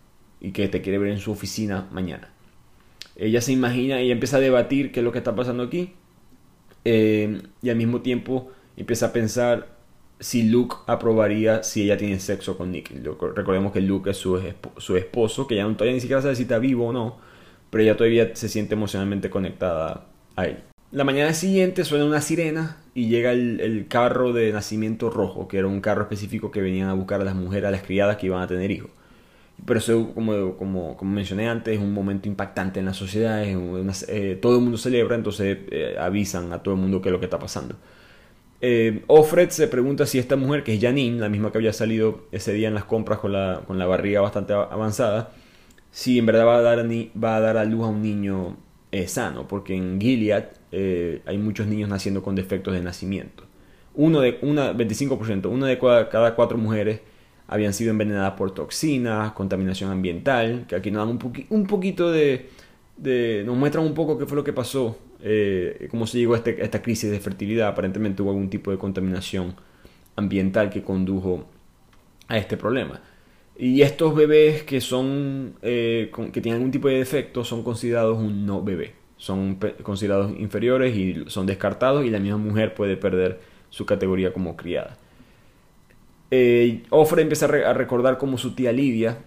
y 0.40 0.52
que 0.52 0.68
te 0.68 0.80
quiere 0.80 0.98
ver 0.98 1.10
en 1.10 1.18
su 1.18 1.30
oficina 1.30 1.88
mañana. 1.92 2.30
Ella 3.16 3.42
se 3.42 3.52
imagina, 3.52 4.00
y 4.02 4.10
empieza 4.10 4.38
a 4.38 4.40
debatir 4.40 4.92
qué 4.92 5.00
es 5.00 5.04
lo 5.04 5.12
que 5.12 5.18
está 5.18 5.34
pasando 5.36 5.62
aquí 5.64 5.92
em, 6.84 7.42
y 7.62 7.70
al 7.70 7.76
mismo 7.76 8.00
tiempo 8.00 8.50
empieza 8.76 9.06
a 9.06 9.12
pensar 9.12 9.80
si 10.20 10.42
Luke 10.42 10.76
aprobaría 10.86 11.62
si 11.62 11.82
ella 11.82 11.96
tiene 11.96 12.20
sexo 12.20 12.56
con 12.56 12.70
Nick. 12.70 12.92
Recordemos 13.34 13.72
que 13.72 13.80
Luke 13.80 14.10
es 14.10 14.18
su, 14.18 14.36
esposo, 14.96 15.46
que 15.46 15.56
ya 15.56 15.64
no, 15.64 15.74
todavía 15.74 15.94
ni 15.94 16.00
siquiera 16.00 16.20
sabe 16.22 16.36
si 16.36 16.42
está 16.42 16.58
vivo 16.58 16.88
o 16.88 16.92
no, 16.92 17.16
pero 17.70 17.82
ella 17.82 17.96
todavía 17.96 18.36
se 18.36 18.48
siente 18.48 18.74
emocionalmente 18.74 19.30
conectada 19.30 20.06
a 20.36 20.44
él. 20.44 20.58
La 20.92 21.04
mañana 21.04 21.32
siguiente 21.32 21.84
suena 21.84 22.04
una 22.04 22.20
sirena 22.20 22.78
y 22.94 23.08
llega 23.08 23.32
el, 23.32 23.86
carro 23.88 24.32
de 24.32 24.52
nacimiento 24.52 25.08
rojo, 25.08 25.48
que 25.48 25.58
era 25.58 25.68
un 25.68 25.80
carro 25.80 26.02
específico 26.02 26.50
que 26.50 26.60
venían 26.60 26.88
a 26.88 26.94
buscar 26.94 27.20
a 27.20 27.24
las 27.24 27.36
mujeres, 27.36 27.68
a 27.68 27.70
las 27.70 27.82
criadas 27.82 28.16
que 28.16 28.26
iban 28.26 28.42
a 28.42 28.46
tener 28.46 28.70
hijos. 28.70 28.90
Pero 29.66 29.78
eso, 29.78 30.12
como, 30.14 30.56
como, 30.56 30.96
como 30.96 31.10
mencioné 31.12 31.48
antes, 31.48 31.76
es 31.76 31.80
un 31.80 31.92
momento 31.92 32.28
impactante 32.28 32.80
en 32.80 32.86
la 32.86 32.94
sociedad, 32.94 33.42
eh, 33.44 34.38
todo 34.40 34.56
el 34.56 34.62
mundo 34.62 34.78
celebra, 34.78 35.16
entonces 35.16 35.58
eh, 35.70 35.96
avisan 35.98 36.52
a 36.52 36.62
todo 36.62 36.74
el 36.74 36.80
mundo 36.80 37.02
qué 37.02 37.08
es 37.08 37.12
lo 37.12 37.18
que 37.20 37.26
está 37.26 37.38
pasando. 37.38 37.76
Eh, 38.60 39.02
Offred 39.06 39.50
se 39.50 39.68
pregunta 39.68 40.06
si 40.06 40.18
esta 40.18 40.36
mujer, 40.36 40.62
que 40.64 40.74
es 40.74 40.80
Janine, 40.80 41.18
la 41.18 41.28
misma 41.28 41.50
que 41.52 41.58
había 41.58 41.72
salido 41.72 42.26
ese 42.32 42.52
día 42.52 42.68
en 42.68 42.74
las 42.74 42.84
compras 42.84 43.18
con 43.18 43.32
la, 43.32 43.62
con 43.66 43.78
la 43.78 43.86
barriga 43.86 44.20
bastante 44.20 44.52
avanzada, 44.52 45.32
si 45.90 46.18
en 46.18 46.26
verdad 46.26 46.46
va 46.46 46.58
a 46.58 46.62
dar 46.62 46.78
a, 46.80 46.84
va 46.84 47.36
a, 47.36 47.40
dar 47.40 47.56
a 47.56 47.64
luz 47.64 47.84
a 47.84 47.88
un 47.88 48.02
niño 48.02 48.56
sano, 49.06 49.46
porque 49.46 49.74
en 49.74 50.00
Gilead 50.00 50.60
eh, 50.72 51.22
hay 51.26 51.38
muchos 51.38 51.66
niños 51.66 51.88
naciendo 51.88 52.22
con 52.22 52.34
defectos 52.34 52.74
de 52.74 52.80
nacimiento. 52.80 53.44
Uno 53.94 54.20
de, 54.20 54.38
una, 54.42 54.72
25%, 54.72 55.46
una 55.46 55.66
de 55.66 55.78
cada 55.78 56.34
cuatro 56.34 56.58
mujeres 56.58 57.00
habían 57.50 57.74
sido 57.74 57.90
envenenadas 57.90 58.32
por 58.32 58.54
toxinas, 58.54 59.32
contaminación 59.32 59.90
ambiental, 59.90 60.64
que 60.68 60.76
aquí 60.76 60.90
nos 60.90 61.06
dan 61.06 61.16
un, 61.16 61.46
un 61.50 61.66
poquito 61.66 62.10
de, 62.10 62.48
nos 63.44 63.56
muestran 63.56 63.84
un 63.84 63.92
poco 63.92 64.16
qué 64.16 64.24
fue 64.24 64.36
lo 64.36 64.44
que 64.44 64.52
pasó, 64.52 64.98
eh, 65.22 65.88
cómo 65.90 66.06
se 66.06 66.18
llegó 66.18 66.34
a, 66.34 66.38
este, 66.38 66.62
esta 66.62 66.80
crisis 66.80 67.10
de 67.10 67.20
fertilidad. 67.20 67.68
Aparentemente 67.68 68.22
hubo 68.22 68.30
algún 68.30 68.48
tipo 68.48 68.70
de 68.70 68.78
contaminación 68.78 69.54
ambiental 70.16 70.70
que 70.70 70.82
condujo 70.82 71.44
a 72.28 72.38
este 72.38 72.56
problema. 72.56 73.02
Y 73.58 73.82
estos 73.82 74.14
bebés 74.14 74.62
que 74.62 74.80
son 74.80 75.54
eh, 75.60 76.10
que 76.32 76.40
tienen 76.40 76.60
algún 76.60 76.70
tipo 76.70 76.88
de 76.88 76.94
defecto 76.94 77.44
son 77.44 77.62
considerados 77.62 78.18
un 78.18 78.46
no 78.46 78.62
bebé 78.62 79.00
son 79.20 79.58
considerados 79.82 80.32
inferiores 80.38 80.96
y 80.96 81.24
son 81.26 81.44
descartados 81.44 82.06
y 82.06 82.10
la 82.10 82.18
misma 82.18 82.38
mujer 82.38 82.74
puede 82.74 82.96
perder 82.96 83.38
su 83.68 83.84
categoría 83.84 84.32
como 84.32 84.56
criada. 84.56 84.96
Eh, 86.30 86.82
Ofre 86.90 87.22
empieza 87.22 87.46
a, 87.46 87.72
recordar 87.74 88.18
como 88.18 88.38
su 88.38 88.54
tía 88.54 88.72
Lidia 88.72 89.18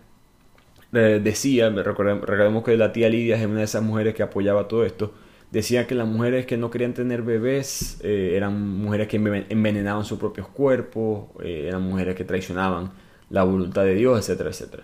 eh, 0.93 1.19
decía, 1.23 1.69
recordemos 1.69 2.63
que 2.63 2.77
la 2.77 2.93
tía 2.93 3.09
Lidia 3.09 3.35
es 3.35 3.45
una 3.45 3.59
de 3.59 3.63
esas 3.63 3.83
mujeres 3.83 4.13
que 4.13 4.23
apoyaba 4.23 4.67
todo 4.67 4.85
esto, 4.85 5.13
decía 5.51 5.87
que 5.87 5.95
las 5.95 6.07
mujeres 6.07 6.45
que 6.45 6.55
no 6.55 6.69
querían 6.69 6.93
tener 6.93 7.23
bebés 7.23 7.99
eh, 8.03 8.33
eran 8.35 8.77
mujeres 8.77 9.07
que 9.07 9.17
envenenaban 9.17 10.05
sus 10.05 10.19
propios 10.19 10.47
cuerpos, 10.47 11.25
eran 11.43 11.81
mujeres 11.81 12.15
que 12.15 12.23
traicionaban 12.23 12.91
la 13.29 13.43
voluntad 13.43 13.83
de 13.83 13.95
Dios, 13.95 14.19
etcétera, 14.19 14.51
etcétera. 14.51 14.83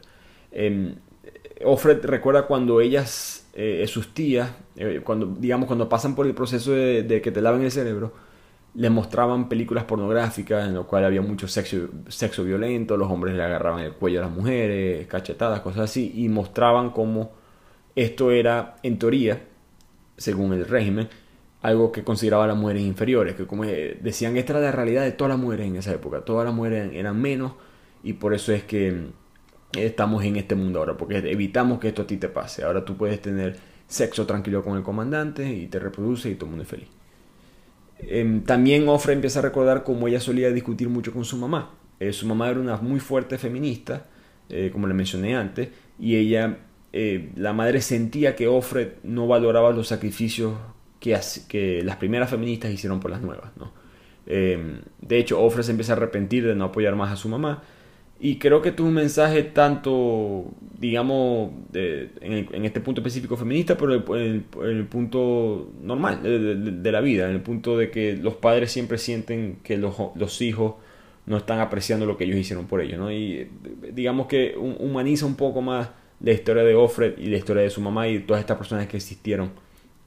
Em, 0.52 0.96
Offred 1.64 2.04
recuerda 2.06 2.44
cuando 2.48 2.82
ellas, 2.82 3.48
eh, 3.54 3.86
sus 3.88 4.14
tías, 4.14 4.52
eh, 4.78 5.02
cuando, 5.04 5.36
digamos, 5.40 5.68
cuando 5.68 5.90
pasan 5.90 6.16
por 6.16 6.26
el 6.26 6.34
proceso 6.34 6.72
de, 6.72 7.22
que 7.22 7.32
te 7.32 7.42
laven 7.42 7.62
el 7.64 7.72
cerebro, 7.72 8.14
les 8.80 8.90
mostraban 8.90 9.50
películas 9.50 9.84
pornográficas 9.84 10.66
en 10.66 10.74
las 10.74 10.86
cuales 10.86 11.08
había 11.08 11.22
mucho 11.22 11.50
sexo, 11.50 11.90
sexo 12.08 12.46
violento, 12.46 12.96
los 12.96 13.12
hombres 13.12 13.36
le 13.36 13.44
agarraban 13.44 13.82
el 13.82 13.92
cuello 13.92 14.20
a 14.20 14.22
las 14.22 14.32
mujeres, 14.32 15.06
cachetadas, 15.08 15.60
cosas 15.60 15.82
así, 15.82 16.14
y 16.16 16.30
mostraban 16.30 16.92
cómo 16.92 17.32
esto 17.94 18.32
era, 18.32 18.78
en 18.82 18.98
teoría, 18.98 19.42
según 20.16 20.54
el 20.54 20.66
régimen, 20.66 21.10
algo 21.62 21.92
que 21.92 22.06
consideraba 22.06 22.48
las 22.48 22.56
mujeres 22.56 22.84
inferiores, 22.84 23.36
que 23.36 23.46
como 23.46 23.66
eh, 23.66 24.00
decían, 24.02 24.38
esta 24.38 24.54
era 24.54 24.62
la 24.62 24.72
realidad 24.72 25.04
de 25.04 25.12
todas 25.12 25.32
las 25.32 25.40
mujeres 25.40 25.68
en 25.68 25.76
esa 25.76 25.92
época, 25.92 26.22
todas 26.22 26.46
las 26.46 26.54
mujeres 26.54 26.90
eran 26.94 27.22
menos, 27.22 27.56
y 28.02 28.14
por 28.14 28.34
eso 28.34 28.54
es 28.54 28.64
que 28.64 29.08
estamos 29.74 30.24
en 30.24 30.38
este 30.38 30.56
mundo 30.56 30.80
ahora, 30.80 30.96
porque 30.96 31.18
evitamos 31.18 31.80
que 31.80 31.90
esto 31.90 32.04
a 32.04 32.08
ti 32.08 32.16
te 32.16 32.30
pase. 32.30 32.64
Ahora 32.64 32.86
tú 32.86 32.96
puedes 32.96 33.22
tener 33.22 33.58
sexo 33.88 34.26
tranquilo 34.26 34.64
con 34.64 34.78
el 34.78 34.84
comandante 34.84 35.52
y 35.52 35.68
te 35.68 35.80
reproduce 35.80 36.30
y 36.30 36.36
todo 36.36 36.46
el 36.46 36.52
mundo 36.52 36.64
es 36.64 36.70
feliz. 36.70 36.99
Em, 38.00 38.42
también 38.42 38.88
Ofra 38.88 39.14
empieza 39.14 39.40
a 39.40 39.42
recordar 39.42 39.84
cómo 39.84 40.08
ella 40.08 40.20
solía 40.20 40.52
discutir 40.52 40.90
mucho 40.90 41.14
con 41.14 41.26
su 41.26 41.38
mamá. 41.38 41.72
Eh, 42.00 42.14
su 42.14 42.26
mamá 42.26 42.50
era 42.50 42.60
una 42.60 42.78
muy 42.78 43.00
fuerte 43.00 43.38
feminista, 43.38 44.06
eh, 44.50 44.70
como 44.72 44.88
le 44.88 44.94
mencioné 44.94 45.36
antes, 45.36 45.70
y 46.00 46.16
ella, 46.16 46.60
eh, 46.94 47.32
la 47.36 47.54
madre 47.54 47.82
sentía 47.82 48.36
que 48.36 48.48
Ofred 48.48 48.94
no 49.04 49.28
valoraba 49.28 49.72
los 49.72 49.88
sacrificios 49.88 50.54
que, 51.00 51.82
las 51.84 51.96
primeras 51.98 52.30
feministas 52.30 52.72
hicieron 52.72 53.00
por 53.00 53.12
las 53.12 53.22
nuevas. 53.22 53.52
¿no? 53.58 53.72
Em, 54.26 54.82
de 55.02 55.18
hecho, 55.18 55.42
Ofred 55.42 55.64
se 55.64 55.72
empieza 55.72 55.94
a 55.94 55.96
arrepentir 55.98 56.46
de 56.46 56.56
no 56.56 56.66
apoyar 56.66 56.96
más 56.96 57.12
a 57.12 57.16
su 57.16 57.30
mamá 57.30 57.64
y 58.22 58.38
creo 58.38 58.62
que 58.62 58.70
es 58.70 58.80
un 58.80 58.94
mensaje 58.94 59.44
tanto, 59.44 60.46
digamos, 60.78 61.52
en, 61.74 62.66
este 62.66 62.82
punto 62.82 63.00
específico 63.00 63.38
feminista, 63.38 63.78
pero 63.78 63.94
en 64.18 64.46
el, 64.62 64.86
punto 64.86 65.72
normal 65.82 66.22
de, 66.22 66.92
la 66.92 67.00
vida, 67.00 67.30
en 67.30 67.36
el 67.36 67.42
punto 67.42 67.78
de 67.78 67.90
que 67.90 68.18
los 68.18 68.36
padres 68.36 68.72
siempre 68.72 68.98
sienten 68.98 69.60
que 69.64 69.78
los, 69.78 69.96
los, 70.16 70.42
hijos 70.42 70.76
no 71.28 71.38
están 71.38 71.62
apreciando 71.62 72.06
lo 72.06 72.18
que 72.18 72.26
ellos 72.26 72.38
hicieron 72.38 72.68
por 72.68 72.82
ellos, 72.82 73.00
¿no? 73.00 73.10
Y 73.10 73.48
digamos 73.94 74.28
que 74.28 74.56
humaniza 74.58 75.26
un 75.26 75.36
poco 75.36 75.62
más 75.62 75.90
la 76.20 76.32
historia 76.32 76.64
de 76.64 76.76
Offred 76.76 77.18
y 77.18 77.28
la 77.28 77.38
historia 77.38 77.64
de 77.64 77.70
su 77.70 77.80
mamá 77.80 78.10
y 78.10 78.20
todas 78.20 78.42
estas 78.42 78.58
personas 78.58 78.88
que 78.88 78.98
existieron 78.98 79.52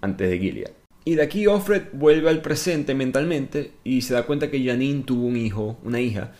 antes 0.03 0.29
de 0.29 0.39
Gilead. 0.39 0.71
Y 1.07 1.15
de 1.15 1.23
aquí 1.23 1.47
Offred 1.47 1.85
vuelve 1.95 2.29
al 2.29 2.43
presente 2.43 2.95
mentalmente 2.95 3.73
y 3.85 4.03
se 4.03 4.13
da 4.13 4.25
cuenta 4.25 4.51
que 4.51 4.63
Janine 4.63 5.03
tuvo 5.03 5.27
un 5.27 5.37
hijo, 5.37 5.79
una 5.83 5.99
hija, 5.99 6.33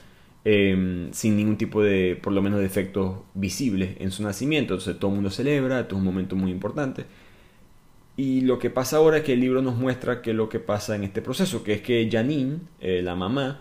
Em, 0.45 1.13
sin 1.13 1.37
ningún 1.37 1.57
tipo 1.57 1.83
de, 1.85 2.19
por 2.21 2.33
lo 2.33 2.43
menos, 2.43 2.59
de 2.59 2.67
efectos 2.67 3.19
visibles 3.35 3.97
en 4.01 4.11
su 4.11 4.23
nacimiento. 4.25 4.75
Entonces 4.75 4.99
todo 4.99 5.11
el 5.11 5.17
mundo 5.17 5.31
celebra, 5.31 5.81
esto 5.81 5.95
es 5.95 5.99
un 6.01 6.05
momento 6.05 6.35
muy 6.37 6.51
importante. 6.51 7.05
Y 8.17 8.43
lo 8.43 8.59
que 8.59 8.71
pasa 8.71 8.99
ahora 8.99 9.19
es 9.19 9.23
que 9.25 9.35
el 9.35 9.41
libro 9.41 9.63
nos 9.63 9.77
muestra 9.77 10.21
que 10.23 10.35
lo 10.35 10.49
que 10.49 10.61
pasa 10.61 10.97
en 10.97 11.05
este 11.05 11.23
proceso, 11.23 11.63
que 11.63 11.75
es 11.75 11.83
que 11.83 12.09
Janine, 12.11 12.59
eh, 12.81 13.03
la 13.03 13.15
mamá, 13.15 13.61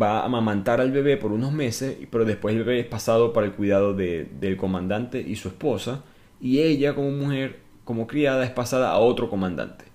va 0.00 0.20
a 0.20 0.26
amamantar 0.26 0.80
al 0.80 0.90
bebé 0.92 1.16
por 1.16 1.32
unos 1.32 1.52
meses, 1.52 1.96
pero 2.10 2.24
después 2.24 2.54
el 2.56 2.64
bebé 2.64 2.80
es 2.80 2.86
pasado 2.86 3.32
para 3.32 3.46
el 3.46 3.52
cuidado 3.52 3.94
del 3.94 4.56
comandante 4.56 5.20
y 5.20 5.36
su 5.36 5.48
esposa, 5.48 6.04
y 6.40 6.60
ella 6.60 6.94
como 6.94 7.10
mujer, 7.10 7.60
como 7.84 8.06
criada, 8.06 8.44
es 8.44 8.50
pasada 8.50 8.90
a 8.92 8.98
otro 8.98 9.30
comandante 9.30 9.91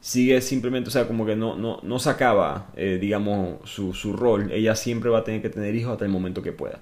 sigue 0.00 0.40
simplemente, 0.40 0.88
o 0.88 0.90
sea, 0.90 1.06
como 1.06 1.26
que 1.26 1.36
no, 1.36 1.56
no, 1.56 1.80
no 1.82 1.98
sacaba, 1.98 2.70
eh, 2.76 2.98
digamos, 3.00 3.68
su, 3.68 3.94
su, 3.94 4.12
rol. 4.12 4.50
Ella 4.52 4.74
siempre 4.74 5.10
va 5.10 5.18
a 5.18 5.24
tener 5.24 5.42
que 5.42 5.50
tener 5.50 5.74
hijos 5.74 5.92
hasta 5.92 6.04
el 6.04 6.10
momento 6.10 6.42
que 6.42 6.52
pueda. 6.52 6.80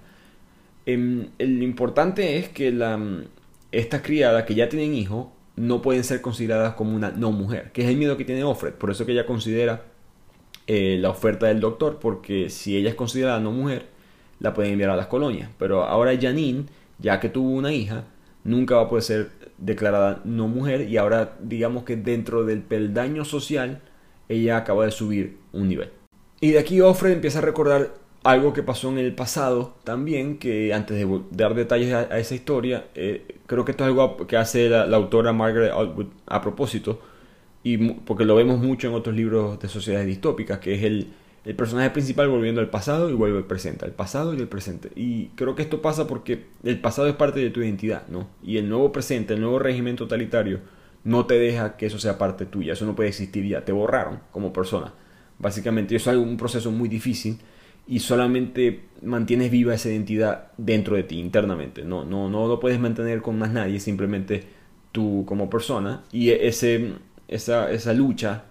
Eh, 0.87 1.29
el 1.38 1.62
importante 1.62 2.38
es 2.38 2.48
que 2.48 2.70
la, 2.72 2.98
estas 3.72 4.02
criadas 4.02 4.44
que 4.44 4.55
ya 4.55 4.68
tienen 4.68 4.94
hijos 4.94 5.29
no 5.57 5.83
pueden 5.83 6.05
ser 6.05 6.20
consideradas 6.20 6.74
como 6.74 6.94
una 6.94 7.11
no 7.11 7.33
mujer, 7.33 7.72
que 7.72 7.83
es 7.83 7.88
el 7.88 7.96
miedo 7.96 8.16
que 8.16 8.24
tiene 8.24 8.44
Offred. 8.44 8.74
Por 8.74 8.90
eso 8.90 9.07
que 9.07 9.12
ella 9.12 9.26
considera 9.26 9.85
eh, 10.66 10.98
la 11.00 11.11
oferta 11.11 11.46
del 11.46 11.61
doctor, 11.61 11.98
porque 12.00 12.50
si 12.50 12.76
ella 12.76 12.90
es 12.90 12.94
considerada 12.94 13.40
no 13.40 13.52
mujer, 13.52 13.87
la 14.40 14.52
pueden 14.52 14.72
enviar 14.72 14.90
a 14.90 14.96
las 14.96 15.07
colonias. 15.07 15.50
Pero 15.59 15.85
ahora 15.85 16.16
Janine, 16.20 16.66
ya 16.98 17.20
que 17.20 17.31
tuvo 17.31 17.50
una 17.50 17.72
hija, 17.72 18.05
nunca 18.44 18.76
va 18.76 18.83
a 18.83 18.88
poder 18.88 19.02
ser 19.02 19.31
declarada 19.58 20.20
no 20.24 20.48
mujer 20.48 20.88
y 20.88 20.96
ahora 20.96 21.36
digamos 21.40 21.84
que 21.84 21.96
dentro 21.96 22.44
del 22.44 22.62
peldaño 22.62 23.24
social 23.24 23.80
ella 24.28 24.58
acaba 24.58 24.84
de 24.84 24.90
subir 24.90 25.38
un 25.52 25.68
nivel. 25.68 25.90
Y 26.40 26.50
de 26.50 26.58
aquí 26.58 26.80
Offred 26.80 27.12
empieza 27.12 27.38
a 27.38 27.42
recordar 27.42 27.94
algo 28.26 28.52
que 28.52 28.62
pasó 28.62 28.90
en 28.90 28.98
el 28.98 29.14
pasado 29.14 29.76
también, 29.84 30.38
que 30.38 30.74
antes 30.74 30.96
de 30.96 31.20
dar 31.30 31.54
detalles 31.54 31.92
a, 31.94 32.18
esa 32.18 32.34
historia, 32.34 32.86
eh, 32.94 33.38
creo 33.46 33.64
que 33.64 33.70
esto 33.70 33.84
es 33.84 33.88
algo 33.88 34.26
que 34.26 34.36
hace 34.36 34.68
la, 34.68 34.84
autora 34.96 35.32
Margaret 35.32 35.70
Atwood 35.72 36.08
a 36.26 36.40
propósito, 36.40 37.00
y 37.62 37.78
porque 37.78 38.24
lo 38.24 38.34
vemos 38.34 38.58
mucho 38.58 38.88
en 38.88 38.94
otros 38.94 39.14
libros 39.14 39.58
de 39.60 39.68
sociedades 39.68 40.06
distópicas, 40.06 40.58
que 40.58 40.74
es 40.74 40.82
el, 40.82 41.08
el 41.46 41.54
personaje 41.54 41.90
principal 41.90 42.28
volviendo 42.28 42.61
al 42.61 42.68
pasado 42.70 43.09
y 43.09 43.14
vuelve 43.14 43.38
al 43.38 43.44
presente, 43.44 43.85
al 43.85 43.92
pasado 43.92 44.35
y 44.35 44.40
al 44.40 44.48
presente. 44.48 44.90
Y 44.96 45.28
creo 45.37 45.54
que 45.54 45.62
esto 45.62 45.80
pasa 45.80 46.09
porque 46.09 46.47
el 46.64 46.80
pasado 46.80 47.07
es 47.07 47.14
parte 47.14 47.38
de 47.38 47.51
tu 47.51 47.62
identidad, 47.62 48.09
¿no? 48.09 48.28
Y 48.42 48.57
el 48.57 48.68
nuevo 48.68 48.90
presente, 48.90 49.34
el 49.34 49.40
nuevo 49.40 49.61
régimen 49.61 49.94
totalitario, 49.94 50.59
no 51.05 51.26
te 51.26 51.38
deja 51.38 51.76
que 51.76 51.86
eso 51.86 52.01
sea 52.01 52.18
parte 52.18 52.47
tuya, 52.47 52.72
eso 52.72 52.84
no 52.84 52.97
puede 52.97 53.11
existir 53.11 53.47
ya, 53.47 53.64
te 53.64 53.70
borraron 53.70 54.18
como 54.32 54.53
persona. 54.53 54.92
Básicamente, 55.38 55.94
eso 55.94 56.11
es 56.11 56.16
un 56.16 56.36
proceso 56.36 56.72
muy 56.72 56.88
difícil 56.88 57.38
y 57.86 58.01
solamente 58.01 58.86
mantienes 59.03 59.53
viva 59.53 59.72
esa 59.72 59.88
identidad 59.88 60.49
dentro 60.57 60.97
de 60.97 61.05
ti, 61.05 61.20
internamente. 61.20 61.84
No, 61.84 62.05
no, 62.05 62.28
no 62.28 62.49
lo 62.49 62.59
puedes 62.59 62.80
mantener 62.80 63.22
con 63.22 63.38
más 63.38 63.53
nadie, 63.53 63.78
simplemente 63.78 64.42
tú 64.90 65.22
como 65.28 65.49
persona. 65.49 66.03
Y 66.11 66.30
ese, 66.30 66.94
esa, 67.28 67.70
esa 67.70 67.92
lucha 67.92 68.47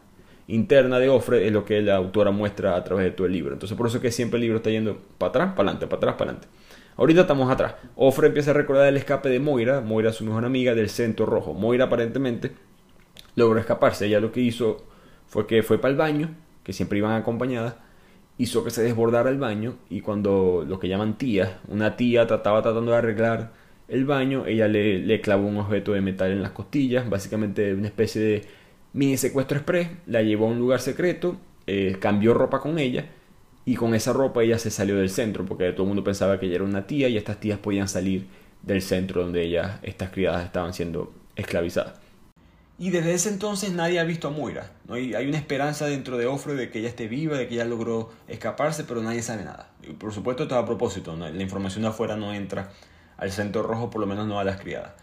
interna 0.48 1.00
de 1.00 1.10
Ofre 1.10 1.48
es 1.48 1.52
lo 1.52 1.66
que 1.66 1.82
la 1.82 1.96
autora 1.96 2.32
muestra 2.32 2.76
a 2.76 2.84
través 2.84 3.06
de 3.06 3.12
todo 3.12 3.28
el 3.28 3.34
libro. 3.34 3.54
Entonces 3.54 3.78
por 3.78 3.88
eso 3.88 4.02
que 4.02 4.12
siempre 4.12 4.38
el 4.38 4.42
libro 4.42 4.58
está 4.58 4.70
yendo 4.70 4.98
para 5.18 5.30
atrás, 5.30 5.50
para 5.56 5.70
adelante, 5.70 5.88
para 5.88 5.98
atrás, 5.98 6.16
para 6.16 6.32
adelante. 6.32 6.48
Ahorita 6.98 7.22
estamos 7.22 7.52
atrás. 7.52 7.76
Ofre 7.96 8.28
empieza 8.28 8.52
a 8.52 8.54
recordar 8.54 8.88
el 8.88 8.98
escape 8.98 9.30
de 9.30 9.40
Moira, 9.40 9.82
Moira 9.82 10.14
su 10.14 10.24
mejor 10.24 10.46
amiga 10.46 10.76
del 10.76 10.90
centro 10.90 11.26
rojo. 11.26 11.54
Moira 11.54 11.86
aparentemente 11.86 12.52
logró 13.36 13.60
escaparse. 13.60 14.06
Ella 14.06 14.20
lo 14.20 14.32
que 14.32 14.42
hizo 14.42 14.86
fue 15.28 15.48
que 15.48 15.64
fue 15.64 15.78
para 15.78 15.92
el 15.92 15.98
baño, 15.98 16.30
que 16.64 16.74
siempre 16.74 17.00
iban 17.00 17.14
acompañadas, 17.14 17.76
hizo 18.38 18.64
que 18.64 18.70
se 18.70 18.84
desbordara 18.84 19.30
el 19.30 19.38
baño 19.38 19.78
y 19.90 20.02
cuando 20.02 20.66
lo 20.68 20.80
que 20.80 20.88
llaman 20.88 21.18
tía, 21.18 21.60
una 21.68 21.96
tía 21.96 22.24
estaba 22.24 22.62
tratando 22.62 22.92
de 22.92 22.98
arreglar 22.98 23.54
el 23.88 24.06
baño, 24.06 24.46
ella 24.48 24.68
le, 24.68 25.00
le, 25.00 25.22
clavó 25.22 25.48
un 25.48 25.58
objeto 25.58 25.94
de 25.94 26.02
metal 26.02 26.32
en 26.32 26.42
las 26.42 26.52
costillas, 26.52 27.10
básicamente 27.10 27.74
una 27.74 27.88
especie 27.88 28.22
de 28.22 28.46
mini 28.96 29.18
secuestro 29.18 29.58
express, 29.58 29.90
la 30.08 30.22
llevó 30.22 30.46
a 30.46 30.50
un 30.50 30.58
lugar 30.58 30.80
secreto, 30.80 31.38
eh, 31.68 31.98
cambió 32.00 32.34
ropa 32.34 32.62
con 32.62 32.80
ella 32.80 33.06
y 33.66 33.76
con 33.76 33.94
esa 33.94 34.14
ropa 34.14 34.42
ella 34.42 34.58
se 34.58 34.72
salió 34.72 34.96
del 34.96 35.10
centro 35.10 35.46
porque 35.46 35.70
todo 35.74 35.84
el 35.84 35.90
mundo 35.90 36.04
pensaba 36.04 36.40
que 36.40 36.46
ella 36.46 36.56
era 36.56 36.64
una 36.64 36.88
tía 36.88 37.10
y 37.10 37.18
estas 37.18 37.40
tías 37.42 37.60
podían 37.60 37.90
salir 37.90 38.28
del 38.62 38.82
centro 38.82 39.22
donde 39.22 39.44
ellas, 39.44 39.80
estas 39.84 40.12
criadas 40.12 40.46
estaban 40.46 40.74
siendo 40.74 41.14
esclavizadas. 41.36 42.00
Y 42.78 42.90
desde 42.90 43.14
ese 43.14 43.30
entonces 43.30 43.74
nadie 43.74 44.00
ha 44.00 44.06
visto 44.06 44.30
a 44.30 44.32
Moira. 44.32 44.72
¿no? 44.88 44.96
hay 44.96 45.28
una 45.28 45.38
esperanza 45.38 45.88
dentro 45.88 46.18
de 46.18 46.26
Ofre 46.26 46.56
de 46.56 46.70
que 46.70 46.80
ella 46.80 46.90
esté 46.90 47.08
viva, 47.10 47.38
de 47.38 47.48
que 47.48 47.56
ella 47.56 47.66
logró 47.66 48.12
escaparse, 48.30 48.86
pero 48.86 49.02
nadie 49.02 49.22
sabe 49.22 49.44
nada. 49.44 49.72
Y 49.84 49.94
por 49.94 50.14
supuesto, 50.14 50.44
esto 50.44 50.58
a 50.58 50.66
propósito. 50.66 51.16
La 51.18 51.30
información 51.42 51.84
de 51.84 51.90
afuera 51.90 52.16
no 52.16 52.34
entra 52.34 52.72
al 53.18 53.32
centro 53.32 53.64
rojo, 53.64 53.90
por 53.90 54.00
lo 54.00 54.08
menos 54.08 54.26
no 54.26 54.40
a 54.40 54.44
las 54.46 54.60
criadas. 54.60 54.94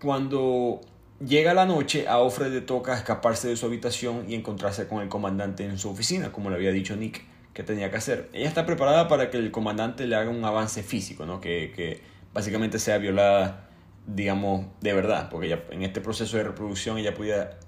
Cuando 0.00 0.80
llega 1.26 1.54
la 1.54 1.66
noche, 1.66 2.08
a 2.08 2.18
Ofre 2.18 2.50
le 2.50 2.60
toca 2.60 2.94
escaparse 2.94 3.48
de 3.48 3.56
su 3.56 3.66
habitación 3.66 4.24
y 4.28 4.34
encontrarse 4.34 4.88
con 4.88 5.02
el 5.02 5.08
comandante 5.08 5.64
en 5.64 5.78
su 5.78 5.90
oficina, 5.90 6.32
como 6.32 6.50
le 6.50 6.56
había 6.56 6.72
dicho 6.72 6.96
Nick 6.96 7.24
que 7.52 7.62
tenía 7.62 7.90
que 7.90 7.96
hacer. 7.96 8.30
Ella 8.32 8.48
está 8.48 8.64
preparada 8.64 9.08
para 9.08 9.30
que 9.30 9.36
el 9.36 9.50
comandante 9.50 10.06
le 10.06 10.16
haga 10.16 10.30
un 10.30 10.44
avance 10.44 10.82
físico, 10.82 11.26
¿no? 11.26 11.40
que, 11.40 11.72
que 11.74 12.00
básicamente 12.32 12.78
sea 12.78 12.98
violada 12.98 13.68
digamos, 14.06 14.66
de 14.80 14.92
verdad, 14.92 15.28
porque 15.30 15.46
ella, 15.46 15.62
en 15.70 15.82
este 15.82 16.00
proceso 16.00 16.36
de 16.36 16.44
reproducción 16.44 16.98
ella 16.98 17.14
podía 17.14 17.58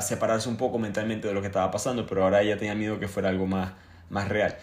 separarse 0.00 0.48
un 0.48 0.56
poco 0.56 0.78
mentalmente 0.78 1.28
de 1.28 1.34
lo 1.34 1.40
que 1.40 1.46
estaba 1.46 1.70
pasando, 1.70 2.06
pero 2.06 2.24
ahora 2.24 2.42
ella 2.42 2.58
tenía 2.58 2.74
miedo 2.74 2.98
que 2.98 3.08
fuera 3.08 3.28
algo 3.28 3.46
más, 3.46 3.72
más 4.10 4.28
real. 4.28 4.56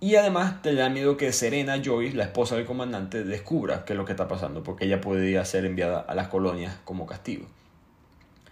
Y 0.00 0.14
además 0.14 0.62
te 0.62 0.74
da 0.74 0.88
miedo 0.88 1.16
que 1.16 1.32
Serena 1.32 1.80
Joyce, 1.84 2.16
la 2.16 2.24
esposa 2.24 2.54
del 2.54 2.64
comandante, 2.64 3.24
descubra 3.24 3.84
qué 3.84 3.94
es 3.94 3.96
lo 3.96 4.04
que 4.04 4.12
está 4.12 4.28
pasando, 4.28 4.62
porque 4.62 4.84
ella 4.84 5.00
podría 5.00 5.44
ser 5.44 5.64
enviada 5.64 5.98
a 6.00 6.14
las 6.14 6.28
colonias 6.28 6.78
como 6.84 7.04
castigo. 7.04 7.46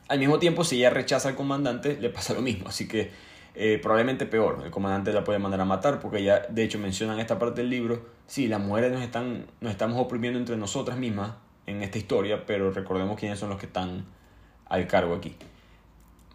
Al 0.08 0.18
mismo 0.18 0.38
tiempo, 0.38 0.64
si 0.64 0.78
ella 0.78 0.90
rechaza 0.90 1.28
al 1.28 1.36
comandante, 1.36 1.98
le 2.00 2.10
pasa 2.10 2.34
lo 2.34 2.42
mismo, 2.42 2.68
así 2.68 2.88
que 2.88 3.10
eh, 3.54 3.78
probablemente 3.80 4.26
peor. 4.26 4.62
El 4.64 4.70
comandante 4.70 5.12
la 5.12 5.22
puede 5.22 5.38
mandar 5.38 5.60
a 5.60 5.64
matar 5.64 6.00
porque 6.00 6.22
ya, 6.22 6.40
de 6.48 6.64
hecho, 6.64 6.78
mencionan 6.78 7.20
esta 7.20 7.38
parte 7.38 7.60
del 7.60 7.70
libro. 7.70 8.04
Sí, 8.26 8.48
las 8.48 8.60
mujeres 8.60 8.92
nos, 8.92 9.02
están, 9.02 9.46
nos 9.60 9.70
estamos 9.70 9.98
oprimiendo 10.00 10.38
entre 10.38 10.56
nosotras 10.56 10.98
mismas 10.98 11.32
en 11.66 11.82
esta 11.82 11.96
historia, 11.98 12.44
pero 12.44 12.72
recordemos 12.72 13.18
quiénes 13.18 13.38
son 13.38 13.50
los 13.50 13.58
que 13.58 13.66
están 13.66 14.04
al 14.68 14.86
cargo 14.88 15.14
aquí. 15.14 15.36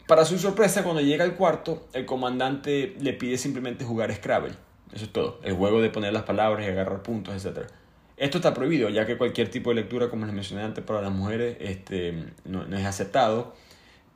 Para 0.08 0.26
su 0.26 0.40
sorpresa, 0.40 0.84
cuando 0.84 1.02
llega 1.02 1.24
al 1.24 1.36
cuarto, 1.36 1.88
el 1.94 2.06
comandante 2.06 2.96
le 3.00 3.14
pide 3.14 3.38
simplemente 3.38 3.86
jugar 3.86 4.14
Scrabble. 4.14 4.56
Eso 4.94 5.06
es 5.06 5.12
todo. 5.12 5.40
El 5.44 5.54
juego 5.56 5.82
de 5.82 5.90
poner 5.90 6.14
las 6.14 6.24
palabras 6.24 6.66
y 6.66 6.70
agarrar 6.70 7.02
puntos, 7.04 7.46
etc. 7.46 7.68
Esto 8.18 8.38
está 8.38 8.54
prohibido, 8.54 8.90
ya 8.90 9.06
que 9.06 9.18
cualquier 9.18 9.50
tipo 9.50 9.70
de 9.70 9.78
lectura, 9.78 10.10
como 10.10 10.26
les 10.26 10.36
mencioné 10.36 10.64
antes, 10.64 10.84
para 10.84 11.02
las 11.02 11.12
mujeres 11.12 11.58
este, 11.60 12.26
no 12.46 12.64
es 12.78 12.86
aceptado. 12.86 13.54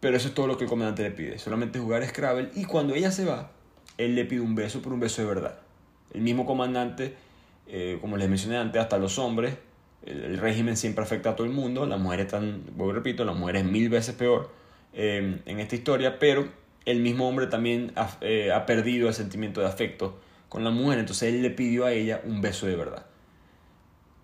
Pero 0.05 0.17
eso 0.17 0.27
es 0.27 0.35
todo 0.35 0.45
lo 0.45 0.55
que 0.55 0.65
el 0.65 0.69
comandante 0.69 1.01
le 1.01 1.09
pide. 1.09 1.39
Solamente 1.39 1.79
jugar 1.79 2.05
Scrabble. 2.07 2.49
Y 2.53 2.65
cuando 2.65 2.93
ella 2.93 3.09
se 3.09 3.25
va, 3.25 3.49
él 3.97 4.13
le 4.13 4.25
pide 4.25 4.41
un 4.41 4.53
beso, 4.53 4.79
pero 4.83 4.93
un 4.93 4.99
beso 4.99 5.23
de 5.23 5.27
verdad. 5.27 5.57
El 6.13 6.21
mismo 6.21 6.45
comandante, 6.45 7.15
eh, 7.67 7.97
como 8.01 8.15
les 8.15 8.29
mencioné 8.29 8.57
antes, 8.57 8.79
hasta 8.79 8.99
los 8.99 9.17
hombres, 9.17 9.55
el, 10.05 10.37
régimen 10.37 10.77
siempre 10.77 11.03
afecta 11.03 11.31
a 11.31 11.35
todo 11.35 11.47
el 11.47 11.53
mundo. 11.53 11.87
Las 11.87 11.99
mujeres 11.99 12.27
están, 12.27 12.61
voy 12.75 12.93
repito, 12.93 13.25
las 13.25 13.35
mujeres 13.35 13.63
mil 13.63 13.89
veces 13.89 14.13
peor 14.13 14.51
eh, 14.93 15.39
en 15.43 15.59
esta 15.59 15.75
historia. 15.75 16.19
Pero 16.19 16.47
el 16.85 16.99
mismo 16.99 17.27
hombre 17.27 17.47
también 17.47 17.91
ha, 17.95 18.15
eh, 18.21 18.51
ha 18.51 18.67
perdido 18.67 19.07
el 19.07 19.15
sentimiento 19.15 19.61
de 19.61 19.67
afecto 19.67 20.19
con 20.49 20.63
la 20.63 20.71
mujer. 20.71 20.99
Entonces 20.99 21.33
él 21.33 21.41
le 21.41 21.49
pidió 21.49 21.85
a 21.85 21.91
ella 21.91 22.21
un 22.25 22.41
beso 22.41 22.65
de 22.65 22.75
verdad. 22.75 23.05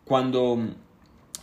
Cuando 0.05 0.59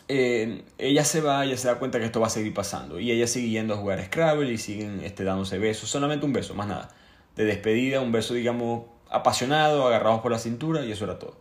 eh, 0.09 0.63
ella 0.79 1.05
se 1.05 1.21
va, 1.21 1.45
ella 1.45 1.57
se 1.57 1.69
da 1.69 1.79
cuenta 1.79 1.99
que 1.99 2.07
esto 2.07 2.21
va 2.21 2.27
a 2.29 2.31
seguir 2.31 2.55
pasando. 2.55 2.99
Y 2.99 3.11
ella 3.11 3.27
sigue 3.27 3.51
yendo 3.51 3.75
a 3.75 3.77
jugar 3.77 4.05
Scrabble 4.05 4.53
y 4.53 4.59
siguen 4.59 5.01
este, 5.03 5.25
dándose 5.25 5.59
besos. 5.59 5.89
Solamente 5.91 6.27
un 6.27 6.33
beso, 6.33 6.55
más 6.55 6.67
nada. 6.67 6.89
De 7.37 7.45
despedida, 7.45 8.01
un 8.01 8.13
beso, 8.13 8.35
digamos, 8.35 8.85
apasionado, 9.11 9.87
agarrados 9.87 10.21
por 10.21 10.33
la 10.33 10.39
cintura 10.39 10.85
y 10.85 10.93
eso 10.93 11.05
era 11.05 11.19
todo. 11.19 11.37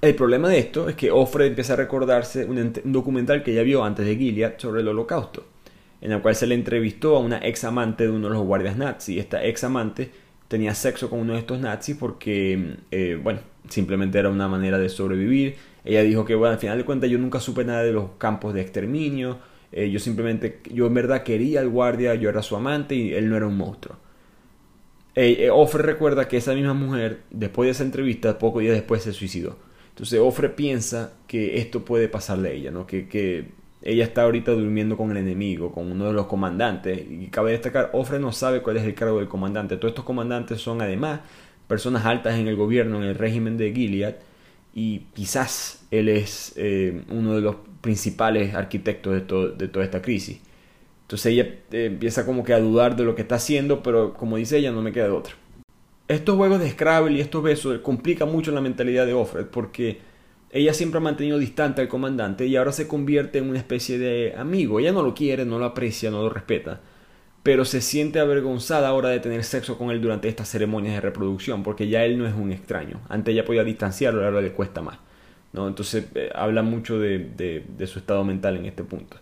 El 0.00 0.14
problema 0.14 0.48
de 0.48 0.58
esto 0.58 0.88
es 0.88 0.94
que 0.94 1.10
Offred 1.10 1.46
empieza 1.46 1.72
a 1.72 1.76
recordarse 1.76 2.44
un, 2.44 2.72
documental 2.84 3.42
que 3.42 3.52
ella 3.52 3.62
vio 3.62 3.82
antes 3.82 4.06
de 4.06 4.16
Gilead 4.16 4.54
sobre 4.58 4.82
el 4.82 4.88
holocausto, 4.88 5.44
en 6.00 6.12
el 6.12 6.22
cual 6.22 6.36
se 6.36 6.46
le 6.46 6.54
entrevistó 6.54 7.16
a 7.16 7.20
una 7.20 7.38
ex 7.44 7.64
amante 7.64 8.04
de 8.04 8.10
uno 8.10 8.28
de 8.28 8.34
los 8.34 8.44
guardias 8.44 8.76
nazis. 8.76 9.18
Esta 9.18 9.44
ex 9.44 9.64
amante 9.64 10.12
tenía 10.48 10.74
sexo 10.74 11.10
con 11.10 11.20
uno 11.20 11.34
de 11.34 11.40
estos 11.40 11.60
nazis 11.60 11.96
porque, 11.96 12.76
eh, 12.90 13.20
bueno, 13.22 13.40
simplemente 13.68 14.18
era 14.18 14.30
una 14.30 14.48
manera 14.48 14.78
de 14.78 14.88
sobrevivir 14.88 15.56
ella 15.88 16.02
dijo 16.02 16.26
que, 16.26 16.34
bueno, 16.34 16.52
al 16.52 16.58
final 16.58 16.76
de 16.76 16.84
cuentas 16.84 17.08
yo 17.08 17.18
nunca 17.18 17.40
supe 17.40 17.64
nada 17.64 17.82
de 17.82 17.92
los 17.92 18.10
campos 18.18 18.52
de 18.52 18.60
exterminio. 18.60 19.38
Eh, 19.72 19.90
yo 19.90 19.98
simplemente, 19.98 20.60
yo 20.70 20.86
en 20.86 20.92
verdad 20.92 21.22
quería 21.22 21.60
al 21.60 21.70
guardia, 21.70 22.14
yo 22.14 22.28
era 22.28 22.42
su 22.42 22.56
amante 22.56 22.94
y 22.94 23.14
él 23.14 23.30
no 23.30 23.36
era 23.36 23.46
un 23.46 23.56
monstruo. 23.56 23.96
Eh, 25.14 25.46
eh, 25.46 25.50
Ofre 25.50 25.82
recuerda 25.82 26.28
que 26.28 26.36
esa 26.36 26.54
misma 26.54 26.74
mujer, 26.74 27.22
después 27.30 27.66
de 27.68 27.70
esa 27.70 27.84
entrevista, 27.84 28.38
pocos 28.38 28.60
días 28.60 28.74
después 28.74 29.02
se 29.02 29.14
suicidó. 29.14 29.56
Entonces 29.88 30.20
Ofre 30.20 30.50
piensa 30.50 31.14
que 31.26 31.56
esto 31.58 31.86
puede 31.86 32.08
pasarle 32.08 32.50
a 32.50 32.52
ella, 32.52 32.70
¿no? 32.70 32.86
Que, 32.86 33.08
que 33.08 33.46
ella 33.82 34.04
está 34.04 34.22
ahorita 34.22 34.52
durmiendo 34.52 34.96
con 34.96 35.10
el 35.10 35.18
enemigo, 35.18 35.72
con 35.72 35.90
uno 35.90 36.06
de 36.06 36.12
los 36.12 36.26
comandantes. 36.26 37.00
Y 37.08 37.28
cabe 37.28 37.52
destacar, 37.52 37.90
Ofre 37.92 38.18
no 38.18 38.32
sabe 38.32 38.62
cuál 38.62 38.76
es 38.76 38.84
el 38.84 38.94
cargo 38.94 39.18
del 39.18 39.28
comandante. 39.28 39.76
Todos 39.76 39.92
estos 39.92 40.04
comandantes 40.04 40.60
son 40.60 40.82
además 40.82 41.20
personas 41.66 42.04
altas 42.06 42.38
en 42.38 42.48
el 42.48 42.56
gobierno, 42.56 42.96
en 42.96 43.04
el 43.04 43.14
régimen 43.14 43.56
de 43.56 43.72
Gilead 43.72 44.14
y 44.74 45.00
quizás 45.14 45.86
él 45.90 46.08
es 46.08 46.52
eh, 46.56 47.02
uno 47.10 47.34
de 47.34 47.40
los 47.40 47.56
principales 47.80 48.54
arquitectos 48.54 49.12
de, 49.14 49.68
toda 49.68 49.84
esta 49.84 50.02
crisis. 50.02 50.40
Entonces 51.02 51.32
ella 51.32 51.44
eh, 51.72 51.86
empieza 51.86 52.26
como 52.26 52.44
que 52.44 52.52
a 52.52 52.60
dudar 52.60 52.96
de 52.96 53.04
lo 53.04 53.14
que 53.14 53.22
está 53.22 53.36
haciendo, 53.36 53.82
pero 53.82 54.14
como 54.14 54.36
dice 54.36 54.58
ella, 54.58 54.70
no 54.70 54.82
me 54.82 54.92
queda 54.92 55.04
de 55.04 55.10
otra. 55.10 55.34
Estos 56.06 56.36
juegos 56.36 56.60
de 56.60 56.70
Scrabble 56.70 57.18
y 57.18 57.20
estos 57.20 57.42
besos 57.42 57.78
complican 57.80 58.30
mucho 58.30 58.50
la 58.50 58.60
mentalidad 58.60 59.04
de 59.04 59.14
Offred 59.14 59.46
porque 59.46 59.98
ella 60.50 60.74
siempre 60.74 60.98
ha 60.98 61.02
mantenido 61.02 61.38
distante 61.38 61.80
al 61.80 61.88
comandante 61.88 62.46
y 62.46 62.56
ahora 62.56 62.72
se 62.72 62.88
convierte 62.88 63.38
en 63.38 63.50
una 63.50 63.58
especie 63.58 63.98
de 63.98 64.34
amigo. 64.36 64.80
Ella 64.80 64.92
no 64.92 65.02
lo 65.02 65.14
quiere, 65.14 65.44
no 65.44 65.58
lo 65.58 65.66
aprecia, 65.66 66.10
no 66.10 66.22
lo 66.22 66.30
respeta 66.30 66.80
pero 67.48 67.64
se 67.64 67.80
siente 67.80 68.20
avergonzada 68.20 68.88
ahora 68.88 69.08
de 69.08 69.20
tener 69.20 69.42
sexo 69.42 69.78
con 69.78 69.90
él 69.90 70.02
durante 70.02 70.28
estas 70.28 70.50
ceremonias 70.50 70.92
de 70.92 71.00
reproducción, 71.00 71.62
porque 71.62 71.88
ya 71.88 72.04
él 72.04 72.18
no 72.18 72.26
es 72.26 72.34
un 72.34 72.52
extraño. 72.52 73.00
Antes 73.08 73.34
ya 73.34 73.46
podía 73.46 73.64
distanciarlo, 73.64 74.22
ahora 74.22 74.42
le 74.42 74.52
cuesta 74.52 74.82
más. 74.82 74.98
¿no? 75.54 75.66
Entonces 75.66 76.08
eh, 76.14 76.30
habla 76.34 76.62
mucho 76.62 76.98
de, 76.98 77.64
su 77.86 78.00
estado 78.00 78.22
mental 78.22 78.58
en 78.58 78.66
este 78.66 78.84
punto. 78.84 79.16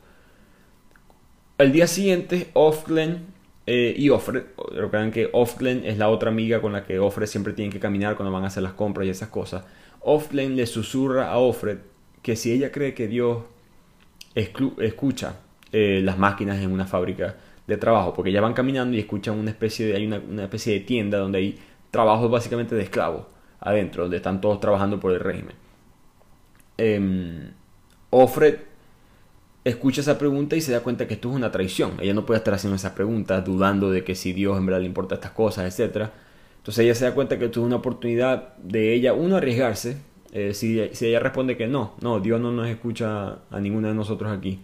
Al 1.58 1.70
día 1.70 1.86
siguiente, 1.86 2.50
Offglen 2.54 3.26
eh, 3.66 3.94
y 3.96 4.10
Offred, 4.10 4.42
recuerdan 4.74 5.12
que 5.12 5.30
Offglen 5.32 5.84
es 5.84 5.96
la 5.96 6.08
otra 6.08 6.30
amiga 6.30 6.60
con 6.60 6.72
la 6.72 6.84
que 6.84 6.98
Offred 6.98 7.26
siempre 7.26 7.52
tiene 7.52 7.70
que 7.70 7.78
caminar 7.78 8.16
cuando 8.16 8.32
van 8.32 8.42
a 8.42 8.48
hacer 8.48 8.64
las 8.64 8.72
compras 8.72 9.06
y 9.06 9.10
esas 9.10 9.28
cosas. 9.28 9.64
Offglen 10.00 10.56
le 10.56 10.66
susurra 10.66 11.30
a 11.30 11.38
Offred 11.38 11.78
que 12.22 12.36
si 12.36 12.52
ella 12.52 12.72
cree 12.72 12.94
que 12.94 13.08
Dios 13.08 13.44
escucha 14.34 15.40
eh, 15.72 16.00
las 16.02 16.18
máquinas 16.18 16.58
en 16.58 16.72
una 16.72 16.86
fábrica, 16.86 17.36
de 17.66 17.76
trabajo, 17.76 18.14
porque 18.14 18.32
ya 18.32 18.40
van 18.40 18.54
caminando 18.54 18.96
y 18.96 19.00
escuchan 19.00 19.38
una 19.38 19.50
especie 19.50 19.86
de, 19.86 19.96
hay 19.96 20.06
una, 20.06 20.44
especie 20.44 20.74
de 20.74 20.80
tienda 20.80 21.18
donde 21.18 21.38
hay 21.38 21.58
trabajos 21.90 22.30
básicamente 22.30 22.74
de 22.74 22.82
esclavos 22.82 23.26
adentro, 23.60 24.04
donde 24.04 24.18
están 24.18 24.40
todos 24.40 24.60
trabajando 24.60 25.00
por 25.00 25.12
el 25.12 25.20
régimen. 25.20 25.56
Eh, 26.78 27.50
Offred 28.10 28.58
escucha 29.64 30.00
esa 30.00 30.16
pregunta 30.16 30.54
y 30.54 30.60
se 30.60 30.72
da 30.72 30.80
cuenta 30.80 31.08
que 31.08 31.14
esto 31.14 31.30
es 31.30 31.34
una 31.34 31.50
traición. 31.50 31.94
Ella 32.00 32.14
no 32.14 32.24
puede 32.24 32.38
estar 32.38 32.54
haciendo 32.54 32.76
esa 32.76 32.94
pregunta 32.94 33.40
dudando 33.40 33.90
de 33.90 34.04
que 34.04 34.14
si 34.14 34.32
Dios 34.32 34.56
en 34.56 34.66
verdad 34.66 34.80
le 34.80 34.86
importa 34.86 35.16
estas 35.16 35.32
cosas, 35.32 35.78
etc. 35.78 36.10
Entonces 36.66 36.84
ella 36.84 36.96
se 36.96 37.04
da 37.04 37.14
cuenta 37.14 37.38
que 37.38 37.44
esto 37.44 37.60
es 37.60 37.66
una 37.66 37.76
oportunidad 37.76 38.56
de 38.56 38.92
ella, 38.92 39.12
uno, 39.12 39.36
arriesgarse. 39.36 39.98
Eh, 40.32 40.52
si, 40.52 40.80
ella 40.80 41.20
responde 41.20 41.56
que 41.56 41.68
no, 41.68 41.94
no, 42.00 42.18
Dios 42.18 42.40
no 42.40 42.50
nos 42.50 42.66
escucha 42.66 43.38
a 43.52 43.60
ninguno 43.60 43.86
de 43.86 43.94
nosotros 43.94 44.36
aquí. 44.36 44.58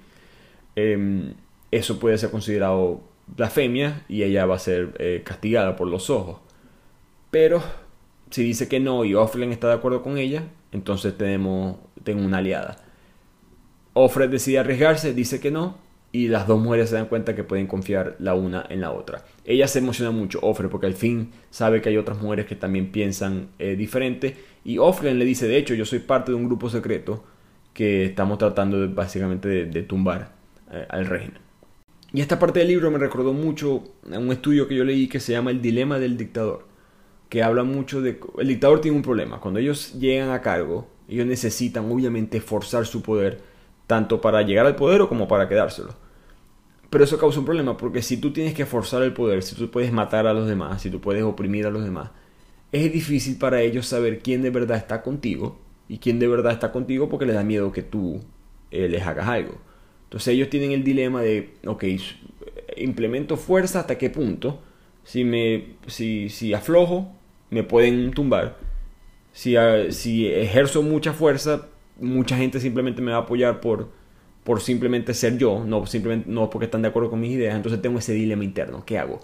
Eh, 0.74 1.32
eso 1.70 2.00
puede 2.00 2.18
ser 2.18 2.32
considerado 2.32 3.02
blasfemia 3.28 4.04
y 4.08 4.24
ella 4.24 4.46
va 4.46 4.56
a 4.56 4.58
ser 4.58 4.96
eh, 4.98 5.22
castigada 5.24 5.76
por 5.76 5.86
los 5.86 6.10
ojos. 6.10 6.40
Pero 7.30 7.62
si 8.30 8.42
dice 8.42 8.66
que 8.66 8.80
no 8.80 9.04
y 9.04 9.14
Offred 9.14 9.52
está 9.52 9.68
de 9.68 9.74
acuerdo 9.74 10.02
con 10.02 10.18
ella, 10.18 10.42
entonces 10.72 11.16
tenemos 11.16 11.76
tengo 12.02 12.24
una 12.24 12.38
aliada. 12.38 12.78
Offred 13.92 14.28
decide 14.28 14.58
arriesgarse, 14.58 15.14
dice 15.14 15.38
que 15.38 15.52
no, 15.52 15.76
y 16.12 16.28
las 16.28 16.46
dos 16.46 16.60
mujeres 16.60 16.90
se 16.90 16.96
dan 16.96 17.06
cuenta 17.06 17.34
que 17.34 17.42
pueden 17.42 17.66
confiar 17.66 18.16
la 18.18 18.34
una 18.34 18.66
en 18.68 18.82
la 18.82 18.92
otra. 18.92 19.24
Ella 19.46 19.66
se 19.66 19.78
emociona 19.78 20.10
mucho, 20.10 20.38
Offred, 20.42 20.68
porque 20.68 20.86
al 20.86 20.94
fin 20.94 21.30
sabe 21.50 21.80
que 21.80 21.88
hay 21.88 21.96
otras 21.96 22.20
mujeres 22.20 22.44
que 22.46 22.54
también 22.54 22.92
piensan 22.92 23.48
eh, 23.58 23.76
diferente, 23.76 24.36
y 24.64 24.78
Offred 24.78 25.14
le 25.14 25.24
dice, 25.24 25.48
de 25.48 25.56
hecho, 25.56 25.74
yo 25.74 25.86
soy 25.86 26.00
parte 26.00 26.30
de 26.30 26.36
un 26.36 26.46
grupo 26.46 26.68
secreto 26.68 27.24
que 27.72 28.04
estamos 28.04 28.38
tratando 28.38 28.88
básicamente 28.90 29.66
de, 29.66 29.82
tumbar 29.82 30.32
eh, 30.70 30.86
al 30.88 31.06
régimen. 31.06 31.40
Y 32.12 32.20
esta 32.20 32.38
parte 32.38 32.58
del 32.58 32.68
libro 32.68 32.90
me 32.90 32.98
recordó 32.98 33.32
mucho 33.32 33.84
a 34.12 34.18
un 34.18 34.30
estudio 34.30 34.68
que 34.68 34.74
yo 34.76 34.84
leí 34.84 35.08
que 35.08 35.18
se 35.18 35.32
llama 35.32 35.50
El 35.50 35.62
dilema 35.62 35.98
del 35.98 36.18
dictador, 36.18 36.66
que 37.30 37.42
habla 37.42 37.64
mucho 37.64 38.02
de... 38.02 38.20
El 38.38 38.48
dictador 38.48 38.82
tiene 38.82 38.98
un 38.98 39.02
problema. 39.02 39.40
Cuando 39.40 39.58
ellos 39.58 39.94
llegan 39.98 40.28
a 40.30 40.42
cargo, 40.42 40.88
ellos 41.08 41.26
necesitan 41.26 41.90
obviamente 41.90 42.42
forzar 42.42 42.84
su 42.84 43.00
poder, 43.02 43.40
tanto 43.86 44.20
para 44.20 44.42
llegar 44.42 44.66
al 44.66 44.76
poder 44.76 45.02
o 45.02 45.08
como 45.08 45.28
para 45.28 45.48
quedárselo. 45.48 45.94
Pero 46.90 47.04
eso 47.04 47.18
causa 47.18 47.38
un 47.38 47.46
problema, 47.46 47.76
porque 47.76 48.02
si 48.02 48.18
tú 48.18 48.32
tienes 48.32 48.54
que 48.54 48.66
forzar 48.66 49.02
el 49.02 49.14
poder, 49.14 49.42
si 49.42 49.54
tú 49.54 49.70
puedes 49.70 49.92
matar 49.92 50.26
a 50.26 50.34
los 50.34 50.46
demás, 50.46 50.82
si 50.82 50.90
tú 50.90 51.00
puedes 51.00 51.22
oprimir 51.22 51.66
a 51.66 51.70
los 51.70 51.84
demás, 51.84 52.10
es 52.70 52.92
difícil 52.92 53.38
para 53.38 53.62
ellos 53.62 53.86
saber 53.86 54.20
quién 54.20 54.42
de 54.42 54.50
verdad 54.50 54.76
está 54.76 55.02
contigo 55.02 55.58
y 55.88 55.98
quién 55.98 56.18
de 56.18 56.28
verdad 56.28 56.52
está 56.52 56.72
contigo 56.72 57.08
porque 57.08 57.26
les 57.26 57.34
da 57.34 57.44
miedo 57.44 57.72
que 57.72 57.82
tú 57.82 58.20
eh, 58.70 58.88
les 58.88 59.02
hagas 59.06 59.28
algo. 59.28 59.54
Entonces 60.04 60.34
ellos 60.34 60.50
tienen 60.50 60.72
el 60.72 60.84
dilema 60.84 61.22
de, 61.22 61.54
ok, 61.66 61.84
implemento 62.76 63.36
fuerza 63.36 63.80
hasta 63.80 63.96
qué 63.98 64.10
punto. 64.10 64.60
Si, 65.04 65.24
me, 65.24 65.76
si, 65.86 66.28
si 66.28 66.54
aflojo, 66.54 67.12
me 67.50 67.62
pueden 67.62 68.10
tumbar. 68.12 68.58
Si, 69.32 69.56
ah, 69.56 69.90
si 69.90 70.28
ejerzo 70.28 70.82
mucha 70.82 71.12
fuerza, 71.12 71.68
mucha 72.00 72.36
gente 72.36 72.60
simplemente 72.60 73.02
me 73.02 73.12
va 73.12 73.18
a 73.18 73.20
apoyar 73.20 73.60
por, 73.60 73.88
por 74.44 74.60
simplemente 74.60 75.14
ser 75.14 75.38
yo, 75.38 75.64
no, 75.64 75.86
simplemente, 75.86 76.30
no 76.30 76.50
porque 76.50 76.66
están 76.66 76.82
de 76.82 76.88
acuerdo 76.88 77.10
con 77.10 77.20
mis 77.20 77.32
ideas. 77.32 77.54
Entonces 77.54 77.80
tengo 77.82 77.98
ese 77.98 78.12
dilema 78.12 78.44
interno. 78.44 78.84
¿Qué 78.84 78.98
hago? 78.98 79.20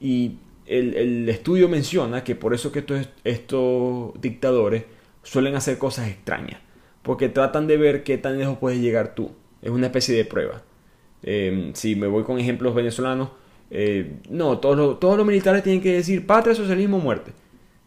Y 0.00 0.38
el, 0.66 0.94
el 0.94 1.28
estudio 1.28 1.68
menciona 1.68 2.24
que 2.24 2.34
por 2.34 2.54
eso 2.54 2.72
que 2.72 2.80
estos, 2.80 3.08
estos 3.24 4.20
dictadores 4.20 4.84
suelen 5.22 5.54
hacer 5.54 5.78
cosas 5.78 6.08
extrañas. 6.08 6.60
Porque 7.02 7.28
tratan 7.28 7.66
de 7.66 7.76
ver 7.76 8.02
qué 8.02 8.16
tan 8.18 8.38
lejos 8.38 8.58
puedes 8.58 8.80
llegar 8.80 9.14
tú. 9.14 9.32
Es 9.60 9.70
una 9.70 9.86
especie 9.86 10.16
de 10.16 10.24
prueba. 10.24 10.62
Em, 11.22 11.74
si 11.74 11.96
me 11.96 12.06
voy 12.06 12.22
con 12.22 12.38
ejemplos 12.38 12.74
venezolanos, 12.74 13.30
eh, 13.70 14.18
no, 14.28 14.58
todos 14.58 14.76
los, 14.76 15.00
todos 15.00 15.16
los 15.16 15.26
militares 15.26 15.62
tienen 15.62 15.82
que 15.82 15.94
decir 15.94 16.26
patria, 16.26 16.54
socialismo, 16.54 16.98
muerte. 16.98 17.32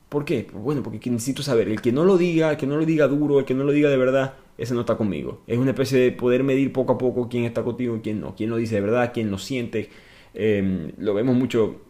¿Por 0.10 0.24
qué? 0.24 0.47
Pues 0.49 0.64
bueno, 0.64 0.84
porque 0.84 1.10
necesito 1.10 1.43
saber. 1.43 1.68
El 1.68 1.82
que 1.82 1.91
no 1.91 2.05
lo 2.05 2.18
diga, 2.18 2.51
el 2.51 2.58
que 2.58 2.66
no 2.66 2.78
lo 2.78 2.86
diga 2.86 3.08
duro, 3.08 3.39
el 3.39 3.45
que 3.45 3.53
no 3.53 3.64
lo 3.64 3.72
diga 3.72 3.89
de 3.89 3.97
verdad, 3.97 4.36
ese 4.58 4.74
no 4.74 4.82
está 4.82 4.95
conmigo. 4.95 5.41
Es 5.47 5.58
una 5.58 5.72
especie 5.72 5.99
de 5.99 6.12
poder 6.12 6.43
medir 6.43 6.72
poco 6.72 6.93
a 6.93 6.97
poco 6.97 7.28
quién 7.30 7.43
está 7.43 7.64
contigo 7.64 7.97
y 7.97 7.99
quién 7.99 8.22
no. 8.22 8.36
Quién 8.36 8.49
lo 8.49 8.58
dice 8.58 8.76
de 8.76 8.82
verdad, 8.82 9.12
quién 9.14 9.30
lo 9.30 9.38
siente. 9.38 9.89
Em, 10.34 10.91
lo 10.97 11.14
vemos 11.14 11.36
mucho 11.36 11.82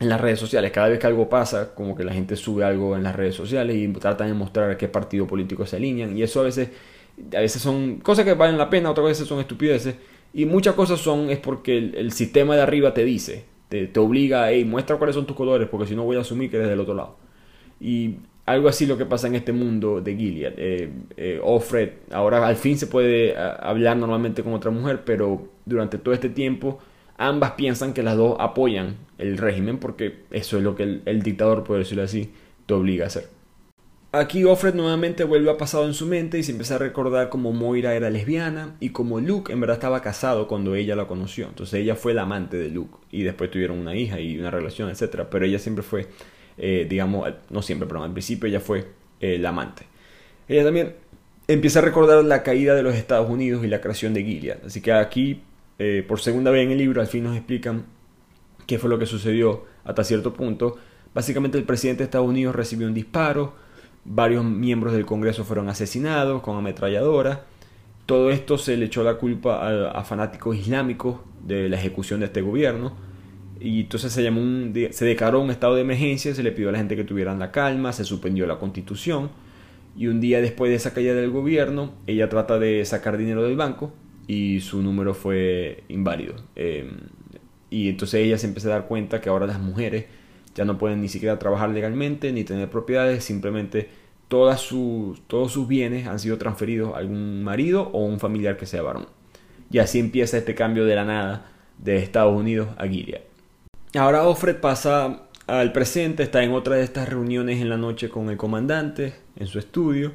en 0.00 0.08
las 0.08 0.20
redes 0.20 0.38
sociales. 0.38 0.70
Cada 0.72 0.88
vez 0.88 0.98
que 0.98 1.06
algo 1.06 1.28
pasa, 1.28 1.74
como 1.74 1.94
que 1.94 2.04
la 2.04 2.12
gente 2.12 2.36
sube 2.36 2.64
algo 2.64 2.96
en 2.96 3.02
las 3.02 3.14
redes 3.14 3.34
sociales 3.34 3.76
y 3.76 3.88
tratan 3.88 4.28
de 4.28 4.34
mostrar 4.34 4.70
a 4.70 4.78
qué 4.78 4.88
partido 4.88 5.26
político 5.26 5.66
se 5.66 5.76
alinean. 5.76 6.16
Y 6.16 6.22
eso 6.22 6.40
a 6.40 6.44
veces, 6.44 6.70
a 7.34 7.40
veces 7.40 7.60
son 7.60 7.98
cosas 7.98 8.24
que 8.24 8.34
valen 8.34 8.56
la 8.56 8.70
pena, 8.70 8.90
otras 8.90 9.06
veces 9.08 9.28
son 9.28 9.40
estupideces. 9.40 9.96
Y 10.32 10.46
muchas 10.46 10.74
cosas 10.74 11.00
son 11.00 11.30
es 11.30 11.38
porque 11.38 11.76
el, 11.78 12.12
sistema 12.12 12.54
de 12.56 12.62
arriba 12.62 12.94
te 12.94 13.04
dice, 13.04 13.44
te, 13.68 13.86
te 13.86 14.00
obliga, 14.00 14.50
hey, 14.50 14.64
muestra 14.64 14.96
cuáles 14.96 15.14
son 15.16 15.26
tus 15.26 15.36
colores, 15.36 15.68
porque 15.68 15.86
si 15.86 15.94
no 15.96 16.04
voy 16.04 16.16
a 16.16 16.20
asumir 16.20 16.50
que 16.50 16.56
eres 16.56 16.68
del 16.68 16.80
otro 16.80 16.94
lado. 16.94 17.27
Y 17.80 18.16
algo 18.46 18.68
así 18.68 18.86
lo 18.86 18.96
que 18.96 19.04
pasa 19.04 19.26
en 19.26 19.34
este 19.34 19.52
mundo 19.52 20.00
de 20.00 20.16
Gilead. 20.16 20.54
Eh, 20.56 20.90
eh, 21.16 21.40
Offred, 21.42 21.90
ahora 22.10 22.46
al 22.46 22.56
fin 22.56 22.78
se 22.78 22.86
puede 22.86 23.36
hablar 23.36 23.96
normalmente 23.96 24.42
con 24.42 24.54
otra 24.54 24.70
mujer, 24.70 25.02
pero 25.04 25.48
durante 25.66 25.98
todo 25.98 26.14
este 26.14 26.30
tiempo 26.30 26.78
ambas 27.18 27.52
piensan 27.52 27.92
que 27.92 28.02
las 28.02 28.16
dos 28.16 28.36
apoyan 28.38 28.96
el 29.18 29.36
régimen 29.36 29.78
porque 29.78 30.20
eso 30.30 30.56
es 30.56 30.62
lo 30.62 30.74
que 30.74 31.00
el, 31.04 31.22
dictador, 31.22 31.64
por 31.64 31.78
decirlo 31.78 32.04
así, 32.04 32.32
te 32.64 32.74
obliga 32.74 33.04
a 33.04 33.08
hacer. 33.08 33.28
Aquí 34.10 34.44
Offred 34.44 34.74
nuevamente 34.74 35.24
vuelve 35.24 35.50
a 35.50 35.58
pasado 35.58 35.84
en 35.84 35.92
su 35.92 36.06
mente 36.06 36.38
y 36.38 36.42
se 36.42 36.52
empieza 36.52 36.76
a 36.76 36.78
recordar 36.78 37.28
cómo 37.28 37.52
Moira 37.52 37.94
era 37.94 38.08
lesbiana 38.08 38.74
y 38.80 38.88
como 38.88 39.20
Luke 39.20 39.52
en 39.52 39.60
verdad 39.60 39.76
estaba 39.76 40.00
casado 40.00 40.48
cuando 40.48 40.74
ella 40.74 40.96
la 40.96 41.06
conoció. 41.06 41.46
Entonces 41.46 41.80
ella 41.80 41.94
fue 41.94 42.14
la 42.14 42.22
amante 42.22 42.56
de 42.56 42.70
Luke 42.70 42.96
y 43.10 43.22
después 43.24 43.50
tuvieron 43.50 43.78
una 43.78 43.94
hija 43.94 44.18
y 44.18 44.38
una 44.38 44.50
relación, 44.50 44.88
etc. 44.88 45.26
Pero 45.30 45.44
ella 45.44 45.58
siempre 45.58 45.82
fue, 45.82 46.06
eh, 46.58 46.86
digamos, 46.88 47.32
no 47.50 47.62
siempre, 47.62 47.88
pero 47.88 48.02
al 48.02 48.12
principio 48.12 48.48
ella 48.48 48.60
fue 48.60 48.86
eh, 49.20 49.38
la 49.38 49.50
amante. 49.50 49.84
Ella 50.48 50.64
también 50.64 50.94
empieza 51.46 51.78
a 51.78 51.82
recordar 51.82 52.24
la 52.24 52.42
caída 52.42 52.74
de 52.74 52.82
los 52.82 52.94
Estados 52.94 53.30
Unidos 53.30 53.64
y 53.64 53.68
la 53.68 53.80
creación 53.80 54.14
de 54.14 54.24
Gilead. 54.24 54.58
Así 54.66 54.80
que 54.80 54.92
aquí 54.92 55.42
eh, 55.78 56.04
por 56.06 56.20
segunda 56.20 56.50
vez 56.50 56.64
en 56.64 56.72
el 56.72 56.78
libro, 56.78 57.00
al 57.00 57.06
fin 57.06 57.24
nos 57.24 57.36
explican 57.36 57.84
qué 58.66 58.78
fue 58.78 58.90
lo 58.90 58.98
que 58.98 59.06
sucedió 59.06 59.64
hasta 59.84 60.04
cierto 60.04 60.34
punto. 60.34 60.76
Básicamente 61.14 61.56
el 61.56 61.64
presidente 61.64 61.98
de 61.98 62.04
Estados 62.04 62.28
Unidos 62.28 62.54
recibió 62.54 62.86
un 62.86 62.94
disparo, 62.94 63.54
varios 64.04 64.44
miembros 64.44 64.92
del 64.92 65.06
Congreso 65.06 65.44
fueron 65.44 65.68
asesinados 65.68 66.42
con 66.42 66.56
ametralladora. 66.56 67.44
Todo 68.06 68.30
esto 68.30 68.58
se 68.58 68.76
le 68.76 68.86
echó 68.86 69.04
la 69.04 69.14
culpa 69.14 69.90
a, 69.90 70.02
fanáticos 70.04 70.56
islámicos 70.56 71.20
de 71.42 71.68
la 71.68 71.76
ejecución 71.76 72.20
de 72.20 72.26
este 72.26 72.40
gobierno. 72.40 72.96
Y 73.60 73.80
entonces 73.80 74.12
se, 74.12 74.22
llamó 74.22 74.40
se 74.90 75.04
declaró 75.04 75.40
un 75.40 75.50
estado 75.50 75.74
de 75.74 75.82
emergencia, 75.82 76.34
se 76.34 76.42
le 76.42 76.52
pidió 76.52 76.68
a 76.68 76.72
la 76.72 76.78
gente 76.78 76.96
que 76.96 77.04
tuvieran 77.04 77.38
la 77.38 77.50
calma, 77.50 77.92
se 77.92 78.04
suspendió 78.04 78.46
la 78.46 78.58
constitución. 78.58 79.30
Y 79.96 80.06
un 80.06 80.20
día 80.20 80.40
después 80.40 80.70
de 80.70 80.76
esa 80.76 80.94
caída 80.94 81.14
del 81.14 81.30
gobierno, 81.30 81.94
ella 82.06 82.28
trata 82.28 82.58
de 82.58 82.84
sacar 82.84 83.16
dinero 83.16 83.42
del 83.42 83.56
banco 83.56 83.92
y 84.28 84.60
su 84.60 84.82
número 84.82 85.14
fue 85.14 85.82
inválido. 85.88 86.36
Em, 86.54 86.90
y 87.70 87.88
entonces 87.88 88.20
ella 88.24 88.38
se 88.38 88.46
empieza 88.46 88.68
a 88.68 88.72
dar 88.72 88.86
cuenta 88.86 89.20
que 89.20 89.28
ahora 89.28 89.46
las 89.46 89.60
mujeres 89.60 90.06
ya 90.54 90.64
no 90.64 90.78
pueden 90.78 91.00
ni 91.00 91.08
siquiera 91.08 91.38
trabajar 91.38 91.70
legalmente 91.70 92.32
ni 92.32 92.44
tener 92.44 92.70
propiedades, 92.70 93.24
simplemente 93.24 93.88
todas 94.28 94.60
sus, 94.60 95.20
todos 95.26 95.52
sus 95.52 95.66
bienes 95.66 96.06
han 96.06 96.18
sido 96.18 96.38
transferidos 96.38 96.94
a 96.94 96.98
algún 96.98 97.42
marido 97.42 97.90
o 97.92 98.04
un 98.04 98.20
familiar 98.20 98.56
que 98.56 98.66
sea 98.66 98.82
varón. 98.82 99.06
Y 99.70 99.78
así 99.78 99.98
empieza 99.98 100.38
este 100.38 100.54
cambio 100.54 100.84
de 100.84 100.94
la 100.94 101.04
nada 101.04 101.52
de 101.78 101.96
Estados 101.98 102.38
Unidos 102.38 102.68
a 102.76 102.86
Gilead. 102.86 103.27
Ahora 103.98 104.28
Offred 104.28 104.56
pasa 104.58 105.22
al 105.48 105.72
presente, 105.72 106.22
está 106.22 106.44
en 106.44 106.52
otra 106.52 106.76
de 106.76 106.84
estas 106.84 107.08
reuniones 107.08 107.60
en 107.60 107.68
la 107.68 107.76
noche 107.76 108.08
con 108.08 108.30
el 108.30 108.36
comandante 108.36 109.14
en 109.34 109.48
su 109.48 109.58
estudio 109.58 110.12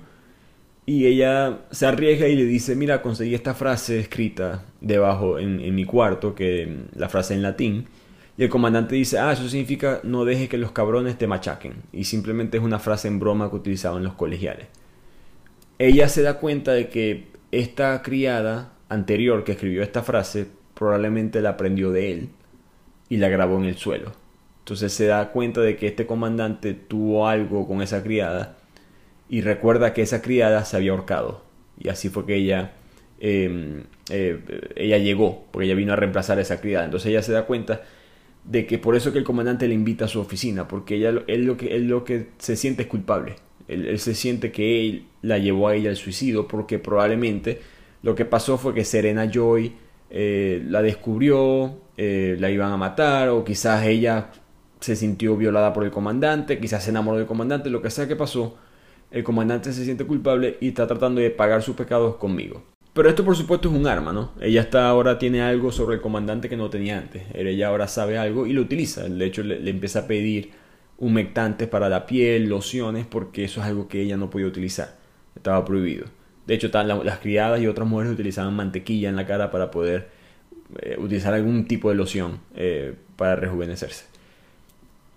y 0.86 1.06
ella 1.06 1.60
se 1.72 1.86
arriesga 1.86 2.30
y 2.30 2.36
le 2.36 2.46
dice, 2.46 2.78
mira, 2.78 3.02
conseguí 3.02 3.36
esta 3.36 3.54
frase 3.54 4.00
escrita 4.00 4.64
debajo 4.80 5.38
en, 5.38 5.76
mi 5.76 5.84
cuarto, 5.84 6.34
que 6.34 6.86
la 6.96 7.10
frase 7.10 7.34
en 7.34 7.42
latín. 7.42 7.88
Y 8.38 8.44
el 8.44 8.50
comandante 8.50 8.96
dice, 8.96 9.20
ah, 9.20 9.34
eso 9.34 9.48
significa 9.50 10.00
no 10.04 10.24
dejes 10.24 10.48
que 10.48 10.58
los 10.58 10.72
cabrones 10.72 11.18
te 11.18 11.28
machaquen. 11.28 11.76
Y 11.92 12.06
simplemente 12.06 12.58
es 12.58 12.64
una 12.64 12.80
frase 12.80 13.10
en 13.10 13.20
broma 13.20 13.50
que 13.50 13.58
utilizaban 13.58 14.04
los 14.04 14.14
colegiales. 14.14 14.68
Ella 15.78 16.08
se 16.08 16.22
da 16.22 16.40
cuenta 16.40 16.72
de 16.72 16.88
que 16.88 17.28
esta 17.52 18.02
criada 18.02 18.74
anterior 18.88 19.44
que 19.44 19.54
escribió 19.54 19.84
esta 19.84 20.04
frase 20.04 20.48
probablemente 20.74 21.42
la 21.42 21.52
aprendió 21.52 21.92
de 21.92 22.12
él 22.12 22.30
y 23.14 23.18
la 23.18 23.30
grabó 23.30 23.60
en 23.60 23.66
el 23.66 23.78
suelo. 23.78 24.12
Entonces 24.62 24.92
se 24.92 25.06
da 25.06 25.32
cuenta 25.32 25.62
de 25.62 25.78
que 25.78 25.86
este 25.86 26.08
comandante 26.08 26.74
tuvo 26.74 27.28
algo 27.28 27.68
con 27.68 27.84
esa 27.84 28.02
criada 28.02 28.58
y 29.30 29.42
recuerda 29.42 29.94
que 29.94 30.02
esa 30.02 30.24
criada 30.24 30.66
se 30.66 30.78
había 30.78 30.94
ahorcado. 30.94 31.44
Y 31.80 31.90
así 31.90 32.10
fue 32.10 32.26
que 32.26 32.36
ella, 32.36 32.74
em, 33.20 33.84
eh, 34.10 34.40
ella 34.76 34.98
llegó, 34.98 35.46
porque 35.52 35.68
ella 35.68 35.76
vino 35.76 35.94
a 35.94 35.96
reemplazar 35.96 36.40
a 36.40 36.42
esa 36.42 36.60
criada. 36.60 36.86
Entonces 36.86 37.12
ella 37.12 37.22
se 37.22 37.34
da 37.34 37.46
cuenta 37.46 37.84
de 38.46 38.66
que 38.66 38.80
por 38.80 38.96
eso 38.96 39.14
que 39.14 39.20
el 39.20 39.24
comandante 39.24 39.68
le 39.68 39.76
invita 39.76 40.06
a 40.06 40.08
su 40.08 40.20
oficina, 40.20 40.68
porque 40.68 40.96
ella, 40.96 41.14
él, 41.28 41.46
lo 41.46 41.56
que, 41.56 41.78
lo 41.80 42.04
que 42.04 42.30
se 42.40 42.56
siente 42.56 42.82
es 42.82 42.88
culpable. 42.88 43.36
Él, 43.68 44.00
se 44.00 44.16
siente 44.16 44.52
que 44.52 44.82
él 44.82 45.06
la 45.22 45.38
llevó 45.38 45.68
a 45.68 45.76
ella 45.76 45.92
al 45.92 45.98
suicidio, 45.98 46.48
porque 46.48 46.80
probablemente 46.80 47.62
lo 48.02 48.16
que 48.16 48.26
pasó 48.26 48.58
fue 48.58 48.74
que 48.74 48.84
Serena 48.84 49.30
Joy 49.32 49.74
eh, 50.10 50.64
la 50.68 50.82
descubrió, 50.82 51.83
eh, 51.98 52.38
la 52.40 52.50
iban 52.50 52.72
a 52.72 52.78
matar, 52.78 53.30
o 53.30 53.44
quizás 53.44 53.86
ella 53.86 54.32
se 54.80 54.96
sintió 54.96 55.38
violada 55.38 55.74
por 55.74 55.84
el 55.84 55.92
comandante, 55.92 56.60
quizás 56.60 56.84
se 56.84 56.90
enamoró 56.90 57.18
del 57.18 57.28
comandante, 57.28 57.70
lo 57.70 57.82
que 57.82 57.90
sea 57.90 58.08
que 58.08 58.16
pasó, 58.16 58.58
el 59.12 59.24
comandante 59.24 59.72
se 59.72 59.86
siente 59.86 60.06
culpable 60.06 60.58
y 60.60 60.70
está 60.70 60.88
tratando 60.88 61.22
de 61.22 61.30
pagar 61.30 61.62
sus 61.62 61.76
pecados 61.76 62.16
conmigo. 62.16 62.64
Pero 62.94 63.10
esto 63.10 63.26
por 63.26 63.36
supuesto 63.36 63.70
es 63.70 63.76
un 63.76 63.88
arma, 63.88 64.14
¿no? 64.14 64.32
Ella 64.40 64.62
está 64.62 64.88
ahora 64.88 65.18
tiene 65.18 65.42
algo 65.42 65.72
sobre 65.72 65.96
el 65.96 66.02
comandante 66.02 66.48
que 66.48 66.58
no 66.58 66.70
tenía 66.70 67.00
antes. 67.00 67.24
Ella 67.34 67.70
ahora 67.70 67.88
sabe 67.88 68.20
algo 68.20 68.46
y 68.46 68.54
lo 68.54 68.62
utiliza. 68.62 69.04
De 69.04 69.26
hecho 69.26 69.42
le, 69.42 69.68
empieza 69.68 70.00
a 70.00 70.08
pedir 70.08 70.52
humectantes 70.98 71.68
para 71.68 71.90
la 71.90 72.06
piel, 72.06 72.50
lociones, 72.50 73.06
porque 73.08 73.46
eso 73.46 73.62
es 73.62 73.68
algo 73.68 73.88
que 73.88 74.02
ella 74.02 74.16
no 74.16 74.30
podía 74.30 74.46
utilizar. 74.46 74.96
Estaba 75.36 75.66
prohibido. 75.66 76.06
De 76.46 76.54
hecho, 76.54 76.70
las 76.72 77.20
criadas 77.20 77.62
y 77.62 77.68
otras 77.68 77.88
mujeres 77.88 78.14
utilizaban 78.14 78.56
mantequilla 78.56 79.10
en 79.10 79.16
la 79.16 79.26
cara 79.26 79.50
para 79.50 79.72
poder 79.72 80.10
eh, 80.82 80.96
utilizar 80.98 81.34
algún 81.34 81.66
tipo 81.66 81.90
de 81.90 81.96
loción 81.96 82.40
eh, 82.56 82.96
para 83.16 83.36
rejuvenecerse. 83.36 84.06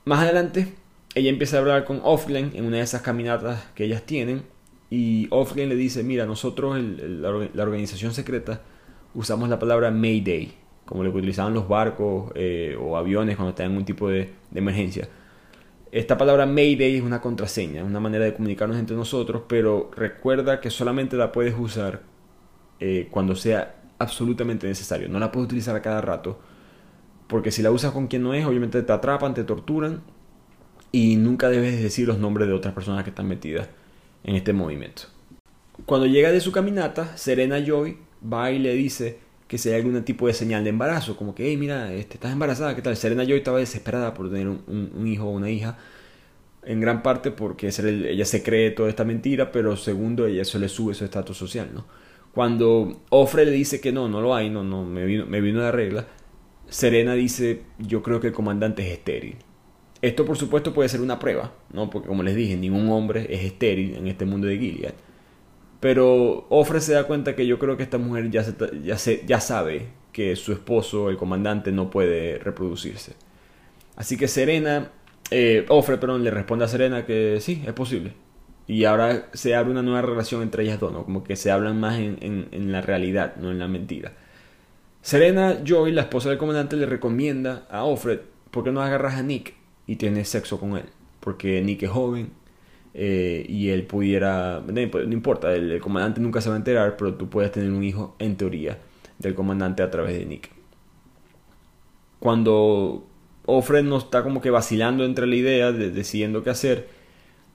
Más 0.04 0.20
adelante, 0.20 0.72
ella 1.14 1.30
empieza 1.30 1.57
a 1.57 1.61
hablar 1.61 1.84
con 1.84 2.00
Offline 2.02 2.52
en 2.54 2.64
una 2.64 2.78
de 2.78 2.82
esas 2.82 3.02
caminatas 3.02 3.64
que 3.74 3.84
ellas 3.84 4.02
tienen 4.02 4.42
y 4.90 5.26
Offline 5.30 5.68
le 5.68 5.76
dice, 5.76 6.02
mira, 6.02 6.26
nosotros, 6.26 6.78
la, 6.78 7.62
organización 7.62 8.12
secreta, 8.12 8.62
usamos 9.14 9.48
la 9.48 9.59
palabra 9.59 9.90
Mayday, 9.90 10.52
como 10.84 11.02
lo 11.02 11.11
que 11.11 11.18
utilizaban 11.18 11.54
los 11.54 11.66
barcos 11.66 12.30
eh, 12.34 12.76
o 12.80 12.96
aviones 12.96 13.36
cuando 13.36 13.61
en 13.62 13.76
un 13.76 13.84
tipo 13.84 14.09
de, 14.09 14.30
emergencia. 14.54 15.09
Esta 15.90 16.16
palabra 16.18 16.46
Mayday 16.46 16.96
es 16.96 17.02
una 17.02 17.20
contraseña, 17.20 17.82
una 17.82 18.00
manera 18.00 18.24
de 18.24 18.34
comunicarnos 18.34 18.76
entre 18.76 18.96
nosotros, 18.96 19.42
pero 19.48 19.90
recuerda 19.96 20.61
que 20.61 20.70
solamente 20.70 21.16
la 21.16 21.32
puedes 21.32 21.54
usar 21.59 22.02
cuando 23.11 23.34
sea 23.34 23.76
absolutamente 23.99 24.66
necesario. 24.66 25.09
No 25.09 25.18
la 25.18 25.32
puedes 25.32 25.47
utilizar 25.47 25.76
a 25.76 25.82
cada 25.82 26.01
rato, 26.01 26.38
porque 27.26 27.51
si 27.51 27.62
la 27.62 27.70
usas 27.70 27.92
con 27.92 28.07
quien 28.07 28.22
no 28.22 28.34
es, 28.34 28.44
obviamente 28.44 28.82
te 28.82 28.92
atrapan, 28.92 29.34
te 29.34 29.44
torturan 29.44 30.03
y 30.92 31.16
nunca 31.16 31.49
debes 31.49 31.82
decir 31.82 32.07
los 32.07 32.18
nombres 32.18 32.49
de 32.49 32.55
otras 32.55 32.74
personas 32.74 33.05
que 33.05 33.11
están 33.11 33.28
metidas 33.28 33.68
en 34.24 34.36
este 34.36 34.53
movimiento. 34.53 35.03
Cuando 35.84 36.07
llega 36.07 36.30
de 36.30 36.40
su 36.40 36.53
caminata, 36.53 37.16
Serena 37.16 37.59
Joy 37.64 37.99
va 38.32 38.51
y 38.51 38.59
le 38.59 38.74
dice 38.74 39.18
que 39.47 39.59
si 39.59 39.68
hay 39.68 39.76
algún 39.76 40.03
tipo 40.05 40.26
de 40.26 40.32
señal 40.32 40.64
de 40.64 40.70
embarazo, 40.70 41.16
como 41.16 41.34
que, 41.34 41.47
hey, 41.47 41.57
mira, 41.57 41.92
este, 41.92 42.14
estás 42.14 42.32
embarazada, 42.32 42.74
¿qué 42.74 42.82
tal? 42.82 42.97
Serena 42.97 43.24
Joy 43.24 43.38
estaba 43.38 43.59
desesperada 43.59 44.14
por 44.14 44.30
tener 44.30 44.49
un, 44.49 45.07
hijo 45.07 45.24
o 45.26 45.30
una 45.30 45.51
hija, 45.51 45.78
en 46.64 46.80
gran 46.80 47.03
parte 47.03 47.30
porque 47.30 47.68
ella 47.68 48.24
se 48.24 48.42
cree 48.42 48.70
toda 48.72 48.88
esta 48.88 49.05
mentira, 49.05 49.53
pero 49.53 49.76
segundo, 49.76 50.26
ella 50.26 50.42
eso 50.42 50.59
le 50.59 50.68
sube 50.68 50.94
su 50.94 51.05
estatus 51.05 51.36
social, 51.36 51.70
¿no? 51.72 51.84
Cuando 52.37 53.01
Ofre 53.09 53.47
le 53.47 53.51
dice 53.51 53.80
que 53.80 53.93
no, 53.93 54.11
no 54.11 54.20
lo 54.20 54.34
hay, 54.34 54.51
no, 54.51 54.62
no, 54.62 54.84
me 54.84 55.07
vino, 55.07 55.24
me 55.24 55.41
vino 55.41 55.62
de 55.62 55.72
regla, 55.72 56.07
Serena 56.68 57.14
dice, 57.14 57.62
yo 57.78 58.03
creo 58.03 58.20
que 58.20 58.26
el 58.26 58.34
comandante 58.34 58.87
es 58.87 58.93
estéril. 58.93 59.37
Esto 60.03 60.26
por 60.26 60.37
supuesto 60.37 60.74
puede 60.74 60.91
ser 60.91 61.01
una 61.01 61.18
prueba, 61.18 61.55
¿no? 61.72 61.89
Porque 61.89 62.09
como 62.09 62.22
les 62.22 62.37
dije, 62.37 62.55
ningún 62.59 62.91
hombre 62.91 63.26
es 63.30 63.43
estéril 63.43 63.95
en 63.95 64.07
este 64.07 64.26
mundo 64.26 64.49
de 64.49 64.59
Gilead. 64.59 64.93
Pero 65.80 66.45
Ofre 66.51 66.82
se 66.82 66.93
da 66.93 67.05
cuenta 67.05 67.34
que 67.34 67.47
yo 67.47 67.59
creo 67.59 67.78
que 67.78 67.84
esta 67.84 67.97
mujer 67.97 68.30
ya, 68.30 68.45
ya, 68.84 68.97
ya 68.97 69.41
sabe 69.41 69.87
que 70.12 70.37
su 70.37 70.53
esposo, 70.53 71.09
el 71.09 71.16
comandante, 71.16 71.72
no 71.72 71.89
puede 71.89 72.39
reproducirse. 72.39 73.14
Así 73.97 74.18
que 74.18 74.28
Serena, 74.28 74.91
eh, 75.30 75.64
Ofre, 75.70 75.97
perdón, 75.97 76.22
le 76.22 76.30
responde 76.30 76.66
a 76.66 76.68
Serena 76.68 77.07
que 77.07 77.39
sí, 77.41 77.64
es 77.66 77.72
posible. 77.72 78.26
Y 78.66 78.84
ahora 78.84 79.28
se 79.32 79.54
abre 79.54 79.70
una 79.70 79.82
nueva 79.82 80.02
relación 80.02 80.42
entre 80.42 80.64
ellas 80.64 80.80
dos, 80.80 80.92
¿no? 80.92 81.04
Como 81.04 81.22
que 81.22 81.36
se 81.36 81.50
hablan 81.50 81.78
más 81.78 81.98
en, 81.98 82.48
en 82.50 82.72
la 82.72 82.80
realidad, 82.80 83.36
no 83.36 83.50
en 83.50 83.58
la 83.58 83.68
mentira. 83.68 84.12
Serena 85.06 85.62
Joy, 85.64 85.92
la 85.92 86.02
esposa 86.02 86.30
del 86.30 86.38
comandante, 86.38 86.74
le 86.74 86.84
recomienda 86.84 87.64
a 87.70 87.84
Offred 87.84 88.18
por 88.50 88.64
qué 88.64 88.72
no 88.72 88.82
agarras 88.82 89.14
a 89.14 89.22
Nick 89.22 89.54
y 89.86 89.94
tienes 89.94 90.28
sexo 90.28 90.58
con 90.58 90.76
él. 90.76 90.86
Porque 91.20 91.62
Nick 91.62 91.84
es 91.84 91.90
joven 91.90 92.30
eh, 92.92 93.46
y 93.48 93.68
él 93.68 93.84
pudiera... 93.84 94.60
No 94.66 94.80
importa, 94.80 95.54
el, 95.54 95.78
comandante 95.80 96.20
nunca 96.20 96.40
se 96.40 96.48
va 96.48 96.56
a 96.56 96.58
enterar, 96.58 96.96
pero 96.96 97.14
tú 97.14 97.28
puedes 97.30 97.52
tener 97.52 97.70
un 97.70 97.84
hijo 97.84 98.16
en 98.18 98.36
teoría 98.36 98.78
del 99.18 99.36
comandante 99.36 99.84
a 99.84 99.92
través 99.92 100.18
de 100.18 100.26
Nick. 100.26 100.50
Cuando 102.18 103.06
Offred 103.44 103.84
no 103.84 103.98
está 103.98 104.24
como 104.24 104.40
que 104.40 104.50
vacilando 104.50 105.04
entre 105.04 105.28
la 105.28 105.36
idea, 105.36 105.70
de, 105.70 105.92
decidiendo 105.92 106.42
qué 106.42 106.50
hacer, 106.50 106.88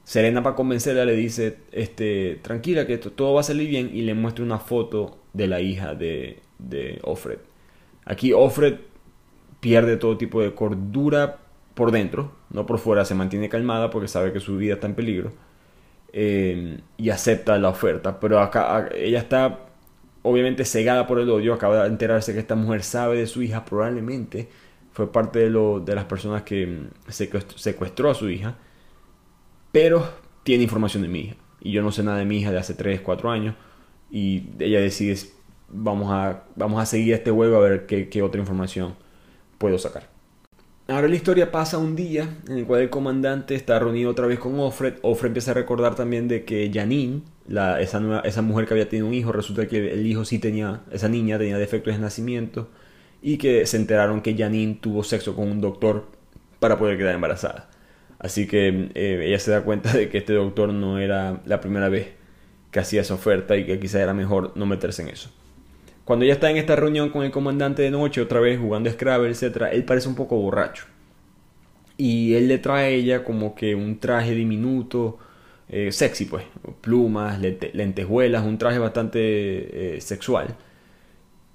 Serena 0.03 0.43
para 0.43 0.55
convencerla 0.55 1.05
le 1.05 1.15
dice, 1.15 1.57
este, 1.71 2.39
tranquila 2.41 2.87
que 2.87 2.97
todo 2.97 3.33
va 3.33 3.41
a 3.41 3.43
salir 3.43 3.69
bien 3.69 3.91
y 3.93 4.01
le 4.01 4.13
muestra 4.13 4.43
una 4.43 4.59
foto 4.59 5.19
de 5.33 5.47
la 5.47 5.61
hija 5.61 5.95
de, 5.95 6.39
de 6.59 6.99
Offred. 7.03 7.39
Aquí 8.05 8.33
Offred 8.33 8.79
pierde 9.59 9.97
todo 9.97 10.17
tipo 10.17 10.41
de 10.41 10.53
cordura 10.53 11.39
por 11.73 11.91
dentro, 11.91 12.33
no 12.49 12.65
por 12.65 12.79
fuera, 12.79 13.05
se 13.05 13.15
mantiene 13.15 13.47
calmada 13.49 13.89
porque 13.89 14.07
sabe 14.07 14.33
que 14.33 14.39
su 14.39 14.57
vida 14.57 14.73
está 14.73 14.87
en 14.87 14.95
peligro 14.95 15.31
eh, 16.13 16.79
y 16.97 17.09
acepta 17.09 17.57
la 17.57 17.69
oferta. 17.69 18.19
Pero 18.19 18.39
acá 18.39 18.89
ella 18.95 19.19
está 19.19 19.59
obviamente 20.23 20.65
cegada 20.65 21.07
por 21.07 21.19
el 21.19 21.29
odio, 21.29 21.53
acaba 21.53 21.83
de 21.83 21.89
enterarse 21.89 22.33
que 22.33 22.39
esta 22.39 22.55
mujer 22.55 22.83
sabe 22.83 23.17
de 23.17 23.27
su 23.27 23.41
hija, 23.41 23.65
probablemente 23.65 24.49
fue 24.91 25.11
parte 25.11 25.39
de, 25.39 25.49
lo, 25.49 25.79
de 25.79 25.95
las 25.95 26.05
personas 26.05 26.43
que 26.43 26.67
mm, 26.67 26.89
secuestró 27.09 28.09
a 28.09 28.13
su 28.13 28.29
hija, 28.29 28.57
pero 29.71 30.09
tiene 30.43 30.63
información 30.63 31.03
de 31.03 31.09
mi 31.09 31.19
hija. 31.21 31.35
Y 31.59 31.71
yo 31.71 31.81
no 31.81 31.91
sé 31.91 32.03
nada 32.03 32.17
de 32.17 32.25
mi 32.25 32.39
hija 32.39 32.51
de 32.51 32.59
hace 32.59 32.73
3, 32.73 33.01
4 33.01 33.31
años. 33.31 33.55
Y 34.09 34.43
ella 34.59 34.81
decide 34.81 35.15
vamos 35.71 36.11
a, 36.11 36.43
vamos 36.55 36.81
a 36.81 36.85
seguir 36.85 37.13
este 37.13 37.31
juego 37.31 37.57
a 37.57 37.59
ver 37.61 37.85
qué, 37.85 38.21
otra 38.21 38.39
información 38.39 38.95
puedo 39.57 39.77
sacar. 39.77 40.09
Ahora 40.87 41.07
la 41.07 41.15
historia 41.15 41.51
pasa 41.51 41.77
un 41.77 41.95
día 41.95 42.27
en 42.47 42.57
el 42.57 42.65
cual 42.65 42.81
el 42.81 42.89
comandante 42.89 43.55
está 43.55 43.79
reunido 43.79 44.09
otra 44.09 44.27
vez 44.27 44.39
con 44.39 44.59
Offred. 44.59 44.95
Offred 45.03 45.27
empieza 45.27 45.51
a 45.51 45.53
recordar 45.53 45.95
también 45.95 46.27
de 46.27 46.43
que 46.43 46.69
Janine, 46.73 47.21
la, 47.47 47.79
esa, 47.79 48.21
esa 48.25 48.41
mujer 48.41 48.67
que 48.67 48.73
había 48.73 48.89
tenido 48.89 49.07
un 49.07 49.13
hijo, 49.13 49.31
resulta 49.31 49.67
que 49.67 49.93
el 49.93 50.05
hijo 50.05 50.25
sí 50.25 50.39
tenía, 50.39 50.81
esa 50.91 51.07
niña 51.07 51.37
tenía 51.37 51.57
defectos 51.57 51.93
de 51.93 51.99
nacimiento 52.01 52.69
y 53.21 53.37
que 53.37 53.65
se 53.67 53.77
enteraron 53.77 54.21
que 54.21 54.35
Janine 54.35 54.79
tuvo 54.81 55.03
sexo 55.03 55.35
con 55.35 55.49
un 55.49 55.61
doctor 55.61 56.07
para 56.59 56.77
poder 56.77 56.97
quedar 56.97 57.15
embarazada. 57.15 57.69
Así 58.21 58.45
que 58.45 58.91
eh, 58.93 59.23
ella 59.25 59.39
se 59.39 59.49
da 59.49 59.63
cuenta 59.63 59.91
de 59.93 60.07
que 60.07 60.19
este 60.19 60.33
doctor 60.33 60.71
no 60.71 60.99
era 60.99 61.41
la 61.45 61.59
primera 61.59 61.89
vez 61.89 62.09
que 62.69 62.79
hacía 62.79 63.01
esa 63.01 63.15
oferta 63.15 63.57
y 63.57 63.65
que 63.65 63.79
quizá 63.79 64.01
era 64.01 64.13
mejor 64.13 64.53
no 64.55 64.67
meterse 64.67 65.01
en 65.01 65.09
eso. 65.09 65.31
Cuando 66.05 66.25
ella 66.25 66.35
está 66.35 66.51
en 66.51 66.57
esta 66.57 66.75
reunión 66.75 67.09
con 67.09 67.23
el 67.23 67.31
comandante 67.31 67.81
de 67.81 67.89
noche, 67.89 68.21
otra 68.21 68.39
vez 68.39 68.59
jugando 68.59 68.91
Scrabble, 68.91 69.31
etc., 69.31 69.69
él 69.71 69.85
parece 69.85 70.07
un 70.07 70.15
poco 70.15 70.37
borracho. 70.37 70.85
Y 71.97 72.35
él 72.35 72.47
le 72.47 72.59
trae 72.59 72.85
a 72.85 72.89
ella 72.89 73.23
como 73.23 73.55
que 73.55 73.75
un 73.75 73.99
traje 73.99 74.33
diminuto, 74.35 75.17
eh, 75.67 75.91
sexy 75.91 76.25
pues, 76.25 76.45
plumas, 76.81 77.39
lentejuelas, 77.39 78.43
un 78.43 78.57
traje 78.57 78.77
bastante 78.77 79.95
eh, 79.95 80.01
sexual. 80.01 80.55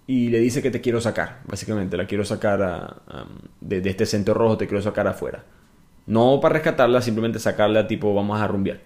Y 0.09 0.31
le 0.31 0.41
dice 0.41 0.63
que 0.63 0.71
te 0.71 0.81
quiero 0.81 1.01
sacar, 1.01 1.41
básicamente, 1.47 1.97
la 1.97 2.07
quiero 2.07 2.25
sacar 2.25 3.03
de, 3.61 3.81
de, 3.81 3.91
este 3.91 4.07
centro 4.07 4.35
rojo, 4.35 4.57
te 4.57 4.67
quiero 4.67 4.83
sacar 4.83 5.07
afuera. 5.09 5.45
No 6.07 6.39
para 6.41 6.55
rescatarla, 6.55 7.03
simplemente 7.03 7.39
sacarla 7.39 7.87
tipo 7.89 8.15
vamos 8.15 8.41
a 8.41 8.47
rumbear. 8.47 8.81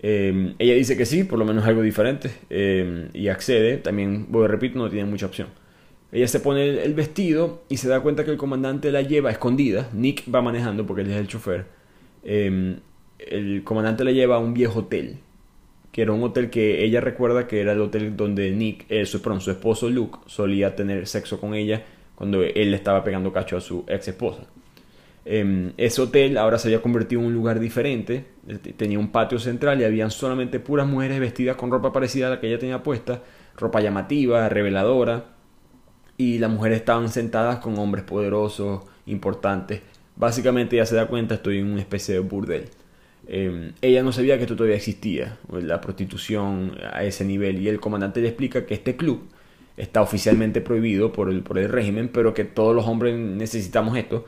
Em, 0.00 0.54
ella 0.58 0.74
dice 0.74 0.96
que 0.96 1.04
sí, 1.06 1.24
por 1.24 1.38
lo 1.38 1.44
menos 1.44 1.66
algo 1.66 1.82
diferente, 1.82 2.30
em, 2.50 3.08
y 3.12 3.28
accede. 3.28 3.78
También, 3.78 4.26
voy 4.28 4.46
repito, 4.46 4.78
no 4.78 4.88
tiene 4.88 5.08
mucha 5.08 5.26
opción. 5.26 5.48
Ella 6.12 6.28
se 6.28 6.40
pone 6.40 6.82
el, 6.82 6.94
vestido 6.94 7.62
y 7.68 7.76
se 7.76 7.88
da 7.88 8.00
cuenta 8.00 8.24
que 8.24 8.30
el 8.30 8.38
comandante 8.38 8.90
la 8.92 9.02
lleva 9.02 9.30
escondida. 9.30 9.90
Nick 9.92 10.24
va 10.34 10.40
manejando 10.40 10.86
porque 10.86 11.02
él 11.02 11.10
es 11.10 11.16
el 11.16 11.28
chofer. 11.28 11.66
Em, 12.24 12.78
el 13.18 13.62
comandante 13.64 14.04
la 14.04 14.12
lleva 14.12 14.36
a 14.36 14.38
un 14.38 14.54
viejo 14.54 14.80
hotel, 14.80 15.18
que 15.92 16.02
era 16.02 16.12
un 16.12 16.22
hotel 16.22 16.50
que 16.50 16.84
ella 16.84 17.00
recuerda 17.00 17.46
que 17.46 17.60
era 17.60 17.72
el 17.72 17.80
hotel 17.80 18.16
donde 18.16 18.52
Nick, 18.52 18.86
eh, 18.88 19.04
su, 19.06 19.18
su 19.40 19.50
esposo 19.50 19.90
Luke, 19.90 20.18
solía 20.26 20.76
tener 20.76 21.06
sexo 21.06 21.40
con 21.40 21.54
ella 21.54 21.84
cuando 22.14 22.42
él 22.42 22.70
le 22.70 22.76
estaba 22.76 23.04
pegando 23.04 23.32
cacho 23.32 23.56
a 23.56 23.60
su 23.60 23.84
ex 23.88 24.08
esposa. 24.08 24.46
Em, 25.24 25.72
ese 25.76 26.00
hotel 26.00 26.38
ahora 26.38 26.58
se 26.58 26.68
había 26.68 26.80
convertido 26.80 27.20
en 27.20 27.28
un 27.28 27.34
lugar 27.34 27.60
diferente, 27.60 28.24
este, 28.46 28.72
tenía 28.72 28.98
un 28.98 29.12
patio 29.12 29.38
central 29.38 29.80
y 29.80 29.84
habían 29.84 30.10
solamente 30.10 30.58
puras 30.60 30.86
mujeres 30.86 31.20
vestidas 31.20 31.56
con 31.56 31.70
ropa 31.70 31.92
parecida 31.92 32.28
a 32.28 32.30
la 32.30 32.40
que 32.40 32.48
ella 32.48 32.58
tenía 32.58 32.82
puesta, 32.82 33.22
ropa 33.56 33.80
llamativa, 33.80 34.48
reveladora, 34.48 35.26
y 36.16 36.38
las 36.38 36.50
mujeres 36.50 36.78
estaban 36.78 37.08
sentadas 37.10 37.58
con 37.58 37.78
hombres 37.78 38.04
poderosos, 38.04 38.82
importantes. 39.06 39.82
Básicamente 40.16 40.76
ella 40.76 40.86
se 40.86 40.96
da 40.96 41.06
cuenta, 41.06 41.34
estoy 41.34 41.58
en 41.58 41.66
una 41.72 41.80
especie 41.80 42.14
de 42.14 42.20
burdel. 42.20 42.70
Em, 43.26 43.72
ella 43.82 44.02
no 44.02 44.12
sabía 44.12 44.36
que 44.36 44.44
esto 44.44 44.56
todavía 44.56 44.76
existía, 44.76 45.38
la 45.52 45.80
prostitución 45.80 46.72
a 46.92 47.04
ese 47.04 47.24
nivel, 47.24 47.58
y 47.58 47.68
el 47.68 47.80
comandante 47.80 48.20
le 48.20 48.28
explica 48.28 48.64
que 48.66 48.74
este 48.74 48.96
club 48.96 49.28
está 49.76 50.00
oficialmente 50.00 50.60
prohibido 50.60 51.12
por 51.12 51.30
el, 51.30 51.42
por 51.42 51.58
el 51.58 51.68
régimen, 51.68 52.08
pero 52.08 52.34
que 52.34 52.44
todos 52.44 52.74
los 52.74 52.86
hombres 52.86 53.16
necesitamos 53.16 53.96
esto 53.96 54.24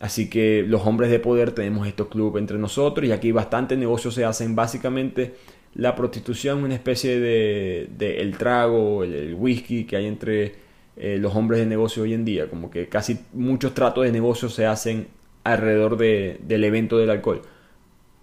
Así 0.00 0.30
que 0.30 0.64
los 0.66 0.86
hombres 0.86 1.10
de 1.10 1.20
poder 1.20 1.52
tenemos 1.52 1.86
estos 1.86 2.08
clubes 2.08 2.40
entre 2.40 2.58
nosotros 2.58 3.06
y 3.06 3.12
aquí 3.12 3.32
bastante 3.32 3.76
negocios 3.76 4.14
se 4.14 4.24
hacen. 4.24 4.56
Básicamente 4.56 5.34
la 5.74 5.94
prostitución 5.94 6.64
una 6.64 6.74
especie 6.74 7.20
de, 7.20 7.88
el 8.18 8.36
trago, 8.38 9.04
el, 9.04 9.34
whisky 9.34 9.84
que 9.84 9.96
hay 9.96 10.06
entre 10.06 10.54
eh, 10.96 11.18
los 11.20 11.36
hombres 11.36 11.60
de 11.60 11.66
negocio 11.66 12.02
hoy 12.02 12.14
en 12.14 12.24
día. 12.24 12.48
Como 12.48 12.70
que 12.70 12.88
casi 12.88 13.20
muchos 13.34 13.74
tratos 13.74 14.04
de 14.04 14.10
negocio 14.10 14.48
se 14.48 14.64
hacen 14.66 15.08
alrededor 15.44 15.98
del 15.98 16.64
evento 16.64 16.96
del 16.96 17.10
alcohol. 17.10 17.42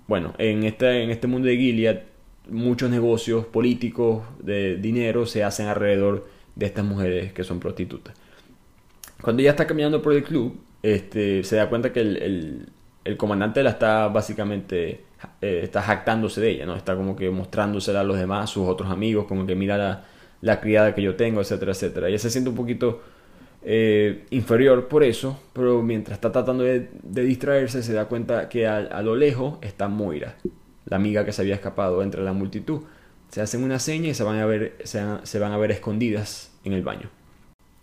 Bueno, 0.07 0.33
en 0.39 0.63
este, 0.63 1.03
en 1.03 1.11
este 1.11 1.27
mundo 1.27 1.47
de 1.47 1.57
Gilead 1.57 1.99
muchos 2.49 2.89
negocios 2.89 3.45
políticos 3.45 4.23
de 4.39 4.77
dinero 4.77 5.25
se 5.25 5.43
hacen 5.43 5.67
alrededor 5.67 6.27
de 6.55 6.65
estas 6.65 6.85
mujeres 6.85 7.33
que 7.33 7.43
son 7.43 7.59
prostitutas. 7.59 8.15
Cuando 9.21 9.41
ella 9.41 9.51
está 9.51 9.67
caminando 9.67 10.01
por 10.01 10.13
el 10.13 10.23
club, 10.23 10.57
este, 10.83 11.43
se 11.43 11.55
da 11.55 11.69
cuenta 11.69 11.91
que 11.91 12.01
el, 12.01 12.69
el, 13.03 13.17
comandante 13.17 13.63
la 13.63 13.71
está 13.71 14.07
básicamente 14.09 15.01
eh, 15.41 15.61
está 15.63 15.81
jactándose 15.81 16.41
de 16.41 16.51
ella, 16.51 16.65
¿no? 16.65 16.75
Está 16.75 16.95
como 16.95 17.15
que 17.15 17.29
mostrándosela 17.29 18.01
a 18.01 18.03
los 18.03 18.17
demás, 18.17 18.49
sus 18.49 18.67
otros 18.67 18.91
amigos, 18.91 19.25
como 19.25 19.45
que 19.45 19.55
mira 19.55 19.77
la, 19.77 20.05
la 20.41 20.59
criada 20.59 20.93
que 20.93 21.01
yo 21.01 21.15
tengo, 21.15 21.41
etcétera, 21.41 21.71
etcétera. 21.71 22.09
Ella 22.09 22.19
se 22.19 22.29
siente 22.29 22.49
un 22.49 22.55
poquito 22.55 23.01
eh, 23.63 24.25
inferior 24.29 24.87
por 24.87 25.03
eso, 25.03 25.39
pero 25.53 25.81
mientras 25.81 26.17
está 26.17 26.31
tratando 26.31 26.63
de, 26.63 26.89
distraerse, 27.03 27.83
se 27.83 27.93
da 27.93 28.05
cuenta 28.05 28.49
que 28.49 28.67
a, 28.67 29.01
lo 29.01 29.15
lejos 29.15 29.57
está 29.61 29.87
Moira, 29.87 30.37
la 30.85 30.97
amiga 30.97 31.25
que 31.25 31.31
se 31.31 31.41
había 31.41 31.55
escapado 31.55 32.01
entre 32.03 32.23
la 32.23 32.33
multitud. 32.33 32.81
Se 33.29 33.41
hacen 33.41 33.63
una 33.63 33.79
seña 33.79 34.09
y 34.09 34.13
se 34.13 34.23
van 34.23 34.39
a 34.39 34.45
ver, 34.45 34.77
se 34.85 35.39
van 35.39 35.51
a 35.51 35.57
ver 35.57 35.71
escondidas 35.71 36.51
en 36.63 36.73
el 36.73 36.81
baño. 36.81 37.09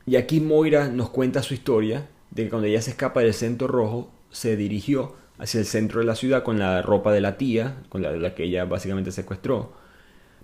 Y 0.07 0.17
aquí 0.17 0.41
Moira 0.41 0.89
nos 0.89 1.11
cuenta 1.11 1.43
su 1.43 1.55
historia 1.55 2.07
de 2.31 2.45
que 2.45 2.51
cuando 2.51 2.67
ella 2.67 2.83
se 2.83 2.91
escapa 2.91 3.21
del 3.21 3.35
centro 3.35 3.67
rojo, 3.67 4.11
se 4.31 4.57
dirigió 4.57 5.15
hacia 5.39 5.61
el 5.61 5.67
centro 5.67 6.01
de 6.01 6.07
la 6.07 6.15
ciudad 6.15 6.43
con 6.43 6.59
la 6.59 6.83
ropa 6.83 7.13
de 7.13 7.21
la 7.21 7.37
tía, 7.37 7.77
con 7.89 8.03
la, 8.03 8.35
que 8.35 8.45
ella 8.45 8.65
básicamente 8.65 9.13
secuestró, 9.13 9.73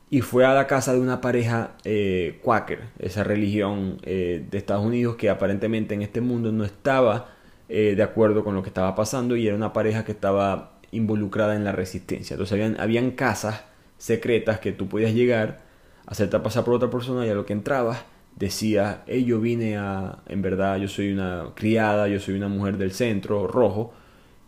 y 0.09 0.23
fue 0.23 0.45
a 0.45 0.55
la 0.55 0.67
casa 0.67 0.93
de 0.93 1.01
una 1.01 1.21
pareja 1.21 1.77
eh, 1.85 2.41
quaker, 2.43 2.89
esa 2.99 3.23
religión 3.23 3.99
eh, 4.03 4.45
de 4.51 4.59
Estados 4.59 4.85
Unidos 4.85 5.17
que 5.17 5.31
aparentemente 5.31 5.95
en 5.95 6.03
este 6.03 6.21
mundo 6.21 6.51
no 6.51 6.65
estaba 6.65 7.29
eh, 7.69 7.95
de 7.97 8.03
acuerdo 8.03 8.43
con 8.43 8.57
lo 8.57 8.63
que 8.63 8.69
estaba 8.69 8.97
pasando 8.97 9.37
y 9.37 9.47
era 9.47 9.55
una 9.55 9.73
pareja 9.73 10.05
que 10.05 10.11
estaba 10.11 10.73
involucrada 10.91 11.55
en 11.55 11.63
la 11.63 11.71
resistencia. 11.71 12.35
Entonces 12.35 12.53
habían, 12.55 12.81
habían 12.81 13.13
casas 13.13 13.63
secretas 13.99 14.59
que 14.59 14.73
tú 14.73 14.89
podías 14.89 15.15
llegar, 15.15 15.61
hacerte 16.07 16.41
pasar 16.41 16.65
por 16.65 16.75
otra 16.75 16.91
persona 16.91 17.25
y 17.25 17.31
a 17.31 17.35
lo 17.35 17.47
que 17.47 17.53
entrabas 17.53 18.03
decía, 18.37 19.03
hey, 19.07 19.25
yo 19.25 19.41
vine 19.41 19.77
a, 19.77 20.19
en 20.27 20.43
verdad, 20.43 20.79
yo 20.79 20.89
soy 20.89 21.13
una 21.13 21.49
criada, 21.55 22.09
yo 22.09 22.21
soy 22.21 22.35
una 22.35 22.49
mujer 22.49 22.79
del 22.79 22.93
centro, 22.93 23.47
rojo, 23.47 23.93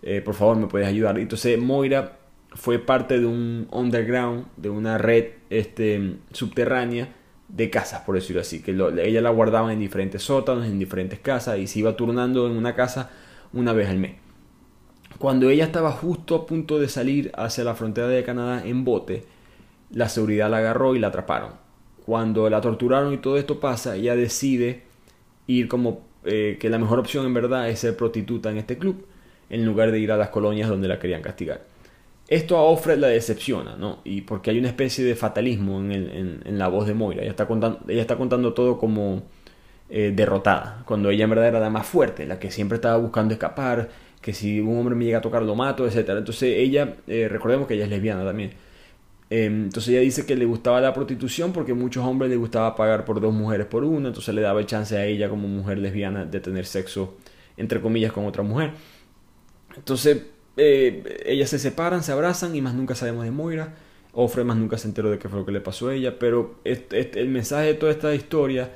eh, 0.03 0.21
por 0.21 0.35
favor 0.35 0.57
me 0.57 0.67
puedes 0.67 0.89
ayudar. 0.89 1.19
Entonces 1.19 1.59
Moira 1.59 2.19
fue 2.55 2.79
parte 2.79 3.21
de 3.21 3.27
un 3.27 3.69
underground, 3.71 4.47
de 4.57 4.71
una 4.71 4.99
red 4.99 5.27
este, 5.51 6.17
subterránea 6.33 7.15
de 7.49 7.71
casas, 7.71 8.01
por 8.03 8.15
decirlo 8.15 8.41
así, 8.41 8.63
que 8.63 8.71
ella 8.71 9.21
la 9.21 9.31
guardaba 9.31 9.73
en 9.73 9.79
diferentes 9.79 10.23
sótanos, 10.23 10.67
en 10.67 10.79
diferentes 10.79 11.19
casas 11.19 11.59
y 11.59 11.67
se 11.67 11.81
iba 11.81 11.97
turnando 11.97 12.47
en 12.47 12.57
una 12.57 12.75
casa 12.75 13.11
una 13.53 13.73
vez 13.73 13.89
al 13.89 13.99
mes. 13.99 14.17
Cuando 15.19 15.51
ella 15.51 15.65
estaba 15.65 15.93
justo 15.93 16.35
a 16.35 16.47
punto 16.47 16.81
de 16.81 16.89
salir 16.89 17.31
hacia 17.37 17.65
la 17.65 17.75
frontera 17.75 18.09
de 18.09 18.25
Canadá 18.25 18.63
en 18.65 18.85
bote, 18.85 19.27
la 19.91 20.09
seguridad 20.09 20.51
la 20.51 20.59
agarró 20.59 20.97
y 20.97 20.99
la 20.99 21.09
atraparon. 21.09 21.62
Cuando 22.05 22.49
la 22.51 22.61
torturaron 22.61 23.13
y 23.13 23.19
todo 23.19 23.39
esto 23.39 23.61
pasa, 23.61 23.97
ella 23.97 24.17
decide 24.17 24.83
ir 25.47 25.69
como 25.69 26.03
eh, 26.25 26.57
que 26.61 26.69
la 26.69 26.79
mejor 26.79 26.99
opción 26.99 27.27
en 27.27 27.35
verdad 27.35 27.69
es 27.69 27.81
ser 27.81 27.97
prostituta 27.97 28.51
en 28.51 28.59
este 28.59 28.79
club, 28.79 29.07
en 29.51 29.65
lugar 29.65 29.91
de 29.93 29.99
ir 29.99 30.13
a 30.13 30.17
las 30.17 30.29
colonias 30.29 30.69
donde 30.69 30.89
la 30.89 30.99
querían 30.99 31.23
castigar. 31.23 31.63
Esto 32.29 32.57
a 32.57 32.63
Offred 32.63 32.99
la 32.99 33.09
decepciona, 33.09 33.77
¿no? 33.77 33.99
Y 34.05 34.23
porque 34.23 34.51
hay 34.51 34.59
una 34.59 34.69
especie 34.69 35.05
de 35.05 35.15
fatalismo 35.17 35.81
en, 35.81 36.59
la 36.59 36.69
voz 36.69 36.87
de 36.87 36.95
Moira. 36.95 37.23
Ella 37.23 37.31
está 37.31 37.47
contando, 37.47 37.81
ella 37.89 38.01
está 38.01 38.17
contando 38.17 38.55
todo 38.55 38.79
como 38.79 39.23
eh, 39.91 40.13
derrotada, 40.15 40.83
cuando 40.87 41.11
ella 41.11 41.25
en 41.25 41.31
verdad 41.31 41.49
era 41.49 41.61
la 41.61 41.69
más 41.69 41.87
fuerte, 41.87 42.25
la 42.25 42.39
que 42.39 42.51
siempre 42.51 42.77
estaba 42.77 42.97
buscando 42.97 43.35
escapar, 43.35 43.91
que 44.23 44.33
si 44.33 44.61
un 44.61 44.79
hombre 44.79 44.95
me 44.95 45.05
llega 45.05 45.19
a 45.19 45.21
tocar 45.21 45.43
lo 45.43 45.55
mato, 45.55 45.87
etc. 45.87 46.11
Entonces 46.17 46.55
ella, 46.57 46.95
eh, 47.07 47.29
recordemos 47.29 47.67
que 47.67 47.75
ella 47.75 47.85
es 47.85 47.91
lesbiana 47.91 48.25
también. 48.25 48.53
Em, 49.35 49.65
entonces 49.65 49.89
ella 49.95 50.03
dice 50.03 50.27
que 50.27 50.37
le 50.37 50.45
gustaba 50.45 50.79
la 50.83 50.93
prostitución 50.93 51.55
porque 51.55 51.73
muchos 51.73 52.05
hombres 52.05 52.31
le 52.31 52.37
gustaba 52.37 52.77
pagar 52.77 53.07
por 53.07 53.19
dos 53.19 53.33
mujeres 53.33 53.67
por 53.67 53.83
una, 53.83 54.09
entonces 54.09 54.35
le 54.35 54.43
daba 54.43 54.61
el 54.61 54.67
chance 54.67 54.95
a 54.95 55.07
ella 55.07 55.31
como 55.31 55.49
mujer 55.49 55.79
lesbiana 55.79 56.27
de 56.27 56.39
tener 56.39 56.67
sexo, 56.67 57.17
entre 57.57 57.81
comillas, 57.81 58.13
con 58.13 58.27
otra 58.27 58.43
mujer. 58.43 58.73
Entonces 59.75 60.21
eh, 60.59 61.23
ellas 61.25 61.49
se 61.49 61.59
separan, 61.59 62.03
se 62.03 62.13
abrazan 62.13 62.55
y 62.55 62.61
más 62.61 62.75
nunca 62.75 62.95
sabemos 62.95 63.25
de 63.25 63.31
Moira. 63.31 63.75
Ofre 64.13 64.45
más 64.45 64.59
nunca 64.59 64.77
se 64.77 64.89
enteró 64.89 65.11
de 65.11 65.19
qué 65.19 65.31
fue 65.31 65.39
lo 65.39 65.47
que 65.47 65.53
le 65.53 65.63
pasó 65.63 65.89
a 65.89 65.95
ella. 65.95 66.19
Pero 66.19 66.57
el 66.65 67.29
mensaje 67.31 67.69
de 67.69 67.75
toda 67.75 67.91
esta 67.91 68.15
historia 68.15 68.71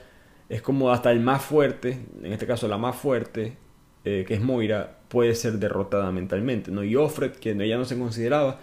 es 0.49 0.63
como 0.63 0.91
hasta 0.91 1.13
el 1.13 1.21
más 1.21 1.43
fuerte, 1.43 1.99
en 2.23 2.33
este 2.33 2.47
caso 2.47 2.67
la 2.67 2.79
más 2.79 2.97
fuerte, 2.97 3.59
eh, 4.07 4.25
que 4.27 4.33
es 4.33 4.41
Moira, 4.41 5.01
puede 5.09 5.35
ser 5.35 5.59
derrotada 5.59 6.11
mentalmente. 6.13 6.71
¿no? 6.71 6.83
Y 6.83 6.97
Offred, 6.97 7.33
que 7.33 7.51
ella 7.51 7.77
no 7.77 7.85
se 7.85 7.99
consideraba 7.99 8.59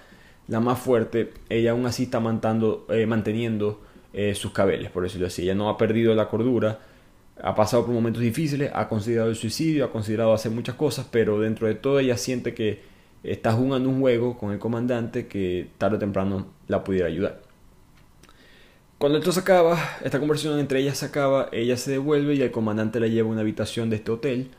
la 0.48 0.60
más 0.60 0.80
fuerte, 0.80 1.34
ella 1.50 1.72
aún 1.72 1.86
así 1.86 2.04
está 2.04 2.22
eh, 2.90 3.06
manteniendo 3.06 3.82
sus 4.36 4.52
cabeles, 4.52 4.92
por 4.92 5.04
decirlo 5.04 5.28
así. 5.28 5.42
Ella 5.44 5.56
no 5.56 5.70
ha 5.70 5.78
perdido 5.78 6.14
la 6.14 6.30
cordura, 6.30 6.80
ha 7.42 7.56
pasado 7.56 7.86
por 7.86 7.94
momentos 7.94 8.22
difíciles, 8.22 8.72
ha 8.74 8.88
considerado 8.88 9.30
el 9.30 9.36
suicidio, 9.36 9.86
ha 9.86 9.92
considerado 9.92 10.34
hacer 10.34 10.52
muchas 10.52 10.76
cosas, 10.76 11.08
pero 11.10 11.40
dentro 11.40 11.68
de 11.68 11.76
todo 11.76 12.00
ella 12.00 12.18
siente 12.18 12.54
que 12.54 12.82
está 13.24 13.54
jugando 13.54 13.90
un 13.90 14.02
juego 14.02 14.38
con 14.38 14.52
el 14.52 14.60
comandante 14.60 15.28
que 15.28 15.70
tarde 15.78 15.96
o 15.96 16.00
temprano 16.00 16.48
la 16.68 16.84
pudiera 16.84 17.08
ayudar. 17.08 17.42
Cuando 18.98 19.18
esto 19.18 19.32
se 19.32 19.40
acaba, 19.42 19.78
esta 20.04 20.20
conversación 20.20 20.60
entre 20.60 20.80
ellas 20.80 20.98
se 20.98 21.06
acaba, 21.06 21.50
ella 21.52 21.76
se 21.76 21.92
devuelve 21.92 22.36
y 22.36 22.42
el 22.42 22.52
comandante 22.52 23.00
la 23.00 23.08
lleva 23.08 23.28
a 23.28 23.32
una 23.32 23.42
habitación 23.42 23.90
de 23.90 23.98
este 23.98 24.12
hotel 24.12 24.52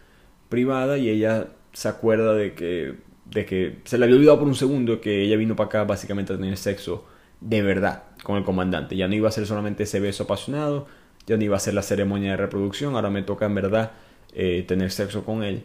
privada 0.48 0.98
y 0.98 1.08
ella 1.08 1.48
se 1.72 1.88
acuerda 1.88 2.34
de 2.34 2.54
que, 2.54 2.94
de 3.26 3.44
que 3.46 3.78
se 3.84 3.98
le 3.98 4.04
había 4.04 4.16
olvidado 4.16 4.38
por 4.38 4.48
un 4.48 4.54
segundo 4.54 5.00
que 5.00 5.22
ella 5.22 5.36
vino 5.36 5.56
para 5.56 5.66
acá 5.66 5.84
básicamente 5.84 6.32
a 6.32 6.36
tener 6.36 6.56
sexo 6.56 7.04
de 7.40 7.62
verdad 7.62 8.04
con 8.22 8.36
el 8.36 8.44
comandante. 8.44 8.96
Ya 8.96 9.08
no 9.08 9.14
iba 9.14 9.28
a 9.28 9.32
ser 9.32 9.46
solamente 9.46 9.84
ese 9.84 10.00
beso 10.00 10.24
apasionado, 10.24 10.86
ya 11.26 11.36
no 11.36 11.44
iba 11.44 11.56
a 11.56 11.60
ser 11.60 11.74
la 11.74 11.82
ceremonia 11.82 12.32
de 12.32 12.36
reproducción, 12.36 12.94
ahora 12.94 13.10
me 13.10 13.22
toca 13.22 13.46
en 13.46 13.54
verdad 13.54 13.92
eh, 14.34 14.64
tener 14.66 14.90
sexo 14.90 15.24
con 15.24 15.42
él 15.42 15.64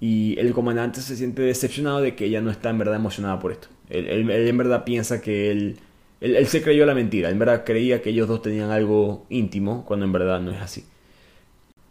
y 0.00 0.38
el 0.38 0.52
comandante 0.54 1.02
se 1.02 1.14
siente 1.14 1.42
decepcionado 1.42 2.00
de 2.00 2.16
que 2.16 2.24
ella 2.24 2.40
no 2.40 2.50
está 2.50 2.70
en 2.70 2.78
verdad 2.78 2.96
emocionada 2.96 3.38
por 3.38 3.52
esto. 3.52 3.68
Él, 3.90 4.30
en 4.30 4.56
verdad 4.56 4.84
piensa 4.84 5.20
que 5.20 5.50
él, 5.50 5.78
él, 6.22 6.46
se 6.46 6.62
creyó 6.62 6.86
la 6.86 6.94
mentira, 6.94 7.28
en 7.28 7.38
verdad 7.38 7.64
creía 7.64 8.00
que 8.00 8.10
ellos 8.10 8.26
dos 8.26 8.40
tenían 8.40 8.70
algo 8.70 9.26
íntimo, 9.28 9.84
cuando 9.84 10.06
en 10.06 10.12
verdad 10.12 10.40
no 10.40 10.52
es 10.52 10.60
así. 10.60 10.86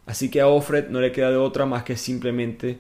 Así 0.08 0.32
que 0.32 0.42
a 0.42 0.48
Offred 0.48 0.90
no 0.90 1.02
le 1.02 1.12
queda 1.12 1.30
de 1.30 1.38
otra 1.38 1.68
más 1.68 1.84
que 1.84 1.96
simplemente 1.96 2.80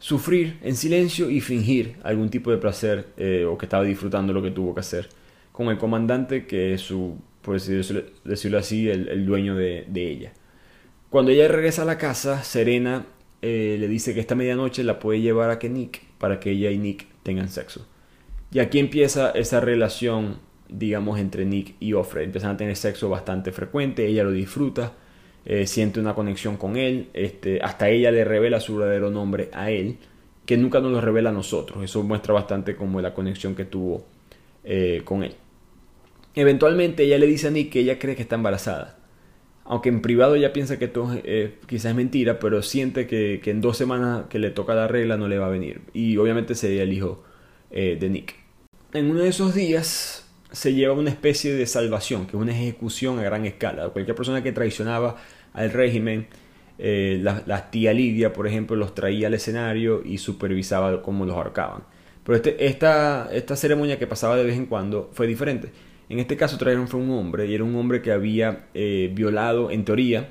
sufrir 0.00 0.58
en 0.62 0.74
silencio 0.74 1.30
y 1.30 1.40
fingir 1.40 1.96
algún 2.02 2.30
tipo 2.30 2.50
de 2.50 2.56
placer 2.56 3.10
eh, 3.16 3.44
o 3.48 3.56
que 3.56 3.66
estaba 3.66 3.84
disfrutando 3.84 4.32
lo 4.32 4.42
que 4.42 4.50
tuvo 4.50 4.74
que 4.74 4.80
hacer 4.80 5.08
con 5.52 5.68
el 5.68 5.76
comandante 5.76 6.46
que 6.46 6.72
es 6.72 6.80
su, 6.80 7.18
por 7.42 7.60
decirlo, 7.60 8.58
así, 8.58 8.88
el, 8.88 9.26
dueño 9.26 9.54
de, 9.54 9.84
ella. 9.94 10.32
Cuando 11.10 11.32
ella 11.32 11.48
regresa 11.48 11.82
a 11.82 11.84
la 11.84 11.98
casa, 11.98 12.42
Serena 12.44 13.04
eh, 13.42 13.76
le 13.78 13.86
dice 13.86 14.14
que 14.14 14.20
esta 14.20 14.34
medianoche 14.34 14.84
la 14.84 14.98
puede 14.98 15.20
llevar 15.20 15.50
a 15.50 15.58
que 15.58 15.68
Nick 15.68 16.02
para 16.16 16.40
que 16.40 16.52
ella 16.52 16.70
y 16.70 16.78
Nick 16.78 17.06
tengan 17.22 17.50
sexo. 17.50 17.86
Y 18.52 18.60
aquí 18.60 18.78
empieza 18.78 19.32
esa 19.32 19.60
relación, 19.60 20.38
digamos, 20.70 21.18
entre 21.18 21.44
Nick 21.44 21.74
y 21.78 21.92
Offred. 21.92 22.24
Empiezan 22.24 22.52
a 22.52 22.56
tener 22.56 22.76
sexo 22.76 23.10
bastante 23.10 23.52
frecuente, 23.52 24.06
ella 24.06 24.24
lo 24.24 24.32
disfruta, 24.32 24.94
eh, 25.44 25.66
siente 25.66 26.00
una 26.00 26.14
conexión 26.14 26.56
con 26.56 26.76
él, 26.76 27.08
este, 27.14 27.60
hasta 27.62 27.88
ella 27.88 28.10
le 28.10 28.24
revela 28.24 28.60
su 28.60 28.76
verdadero 28.76 29.10
nombre 29.10 29.48
a 29.52 29.70
él, 29.70 29.98
que 30.46 30.56
nunca 30.56 30.80
nos 30.80 30.92
lo 30.92 31.00
revela 31.00 31.30
a 31.30 31.32
nosotros. 31.32 31.82
Eso 31.82 32.02
muestra 32.02 32.34
bastante 32.34 32.76
como 32.76 33.00
la 33.00 33.14
conexión 33.14 33.54
que 33.54 33.64
tuvo 33.64 34.04
eh, 34.64 35.02
con 35.04 35.22
él. 35.22 35.34
Eventualmente 36.34 37.04
ella 37.04 37.18
le 37.18 37.26
dice 37.26 37.48
a 37.48 37.50
Nick 37.50 37.72
que 37.72 37.80
ella 37.80 37.98
cree 37.98 38.16
que 38.16 38.22
está 38.22 38.36
embarazada 38.36 38.96
aunque 39.64 39.88
en 39.88 40.02
privado 40.02 40.34
ya 40.34 40.52
piensa 40.52 40.80
que 40.80 40.88
todo 40.88 41.16
eh, 41.22 41.58
quizás 41.68 41.90
es 41.90 41.94
mentira, 41.94 42.40
pero 42.40 42.60
siente 42.60 43.06
que, 43.06 43.40
en 43.44 43.60
dos 43.60 43.76
semanas 43.76 44.24
que 44.28 44.40
le 44.40 44.50
toca 44.50 44.74
la 44.74 44.88
regla 44.88 45.16
no 45.16 45.28
le 45.28 45.38
va 45.38 45.46
a 45.46 45.50
venir. 45.50 45.82
Y 45.92 46.16
obviamente 46.16 46.56
sería 46.56 46.82
el 46.82 46.92
hijo 46.92 47.22
de 47.70 48.08
Nick. 48.10 48.34
En 48.92 49.12
uno 49.12 49.20
de 49.20 49.28
esos 49.28 49.54
días 49.54 50.29
se 50.52 50.74
lleva 50.74 50.94
una 50.94 51.10
especie 51.10 51.54
de 51.54 51.66
salvación, 51.66 52.26
que 52.26 52.36
es 52.36 52.42
una 52.42 52.52
ejecución 52.52 53.18
a 53.18 53.22
gran 53.22 53.46
escala. 53.46 53.88
Cualquier 53.90 54.16
persona 54.16 54.42
que 54.42 54.52
traicionaba 54.52 55.16
al 55.52 55.70
régimen, 55.70 56.26
eh, 56.78 57.20
la, 57.22 57.70
tía 57.70 57.92
Lidia, 57.92 58.32
por 58.32 58.46
ejemplo, 58.46 58.76
los 58.76 58.94
traía 58.94 59.28
al 59.28 59.34
escenario 59.34 60.02
y 60.04 60.18
supervisaba 60.18 61.02
cómo 61.02 61.24
los 61.26 61.36
ahorcaban. 61.36 61.82
Pero 62.24 62.36
este, 62.36 62.66
esta, 62.66 63.28
esta 63.32 63.56
ceremonia 63.56 63.98
que 63.98 64.06
pasaba 64.06 64.36
de 64.36 64.44
vez 64.44 64.56
en 64.56 64.66
cuando 64.66 65.10
fue 65.12 65.26
diferente 65.26 65.72
en 66.10 66.18
este 66.18 66.36
caso 66.36 66.58
trajeron 66.58 66.88
fue 66.88 66.98
un 67.00 67.10
hombre 67.12 67.46
y 67.46 67.54
era 67.54 67.62
un 67.62 67.76
hombre 67.76 68.02
que 68.02 68.10
había 68.10 68.66
eh, 68.74 69.12
violado, 69.14 69.70
en 69.70 69.84
teoría, 69.84 70.30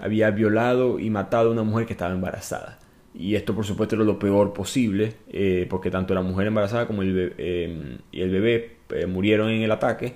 había 0.00 0.28
violado 0.32 0.98
y 0.98 1.08
matado 1.08 1.50
a 1.50 1.52
una 1.52 1.62
mujer 1.62 1.86
que 1.86 1.92
estaba 1.92 2.12
embarazada. 2.12 2.80
Y 3.14 3.34
esto 3.34 3.54
por 3.54 3.64
supuesto 3.64 3.96
era 3.96 4.04
lo 4.04 4.18
peor 4.18 4.52
posible, 4.52 5.14
eh, 5.28 5.66
porque 5.68 5.90
tanto 5.90 6.14
la 6.14 6.22
mujer 6.22 6.46
embarazada 6.46 6.86
como 6.86 7.02
el 7.02 7.12
bebé, 7.12 7.34
eh, 7.38 7.98
y 8.12 8.20
el 8.20 8.30
bebé 8.30 8.76
murieron 9.08 9.50
en 9.50 9.62
el 9.62 9.70
ataque 9.70 10.14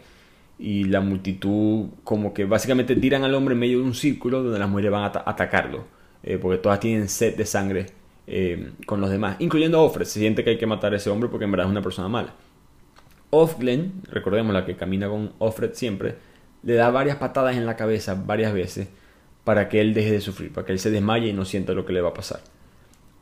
y 0.58 0.84
la 0.84 1.00
multitud 1.00 1.88
como 2.04 2.32
que 2.32 2.44
básicamente 2.44 2.96
tiran 2.96 3.24
al 3.24 3.34
hombre 3.34 3.54
en 3.54 3.60
medio 3.60 3.78
de 3.78 3.84
un 3.84 3.94
círculo 3.94 4.42
donde 4.42 4.58
las 4.58 4.68
mujeres 4.68 4.90
van 4.90 5.04
a 5.04 5.06
atacarlo, 5.06 5.84
porque 6.40 6.58
todas 6.58 6.80
tienen 6.80 7.08
sed 7.08 7.36
de 7.36 7.46
sangre 7.46 7.86
con 8.86 9.00
los 9.00 9.10
demás, 9.10 9.36
incluyendo 9.38 9.84
a 9.84 10.04
se 10.04 10.18
siente 10.18 10.42
que 10.42 10.50
hay 10.50 10.58
que 10.58 10.66
matar 10.66 10.92
a 10.92 10.96
ese 10.96 11.10
hombre 11.10 11.28
porque 11.28 11.44
en 11.44 11.52
verdad 11.52 11.66
es 11.66 11.70
una 11.70 11.82
persona 11.82 12.08
mala. 12.08 12.34
Offglen, 13.30 14.02
recordemos 14.10 14.54
la 14.54 14.64
que 14.64 14.76
camina 14.76 15.08
con 15.08 15.32
Offred 15.38 15.72
siempre, 15.74 16.14
le 16.62 16.74
da 16.74 16.90
varias 16.90 17.16
patadas 17.16 17.56
en 17.56 17.66
la 17.66 17.76
cabeza 17.76 18.14
varias 18.14 18.52
veces 18.52 18.88
para 19.44 19.68
que 19.68 19.80
él 19.80 19.92
deje 19.92 20.10
de 20.10 20.20
sufrir, 20.20 20.52
para 20.52 20.66
que 20.66 20.72
él 20.72 20.78
se 20.78 20.90
desmaye 20.90 21.28
y 21.28 21.32
no 21.32 21.44
sienta 21.44 21.74
lo 21.74 21.84
que 21.84 21.92
le 21.92 22.00
va 22.00 22.10
a 22.10 22.14
pasar. 22.14 22.40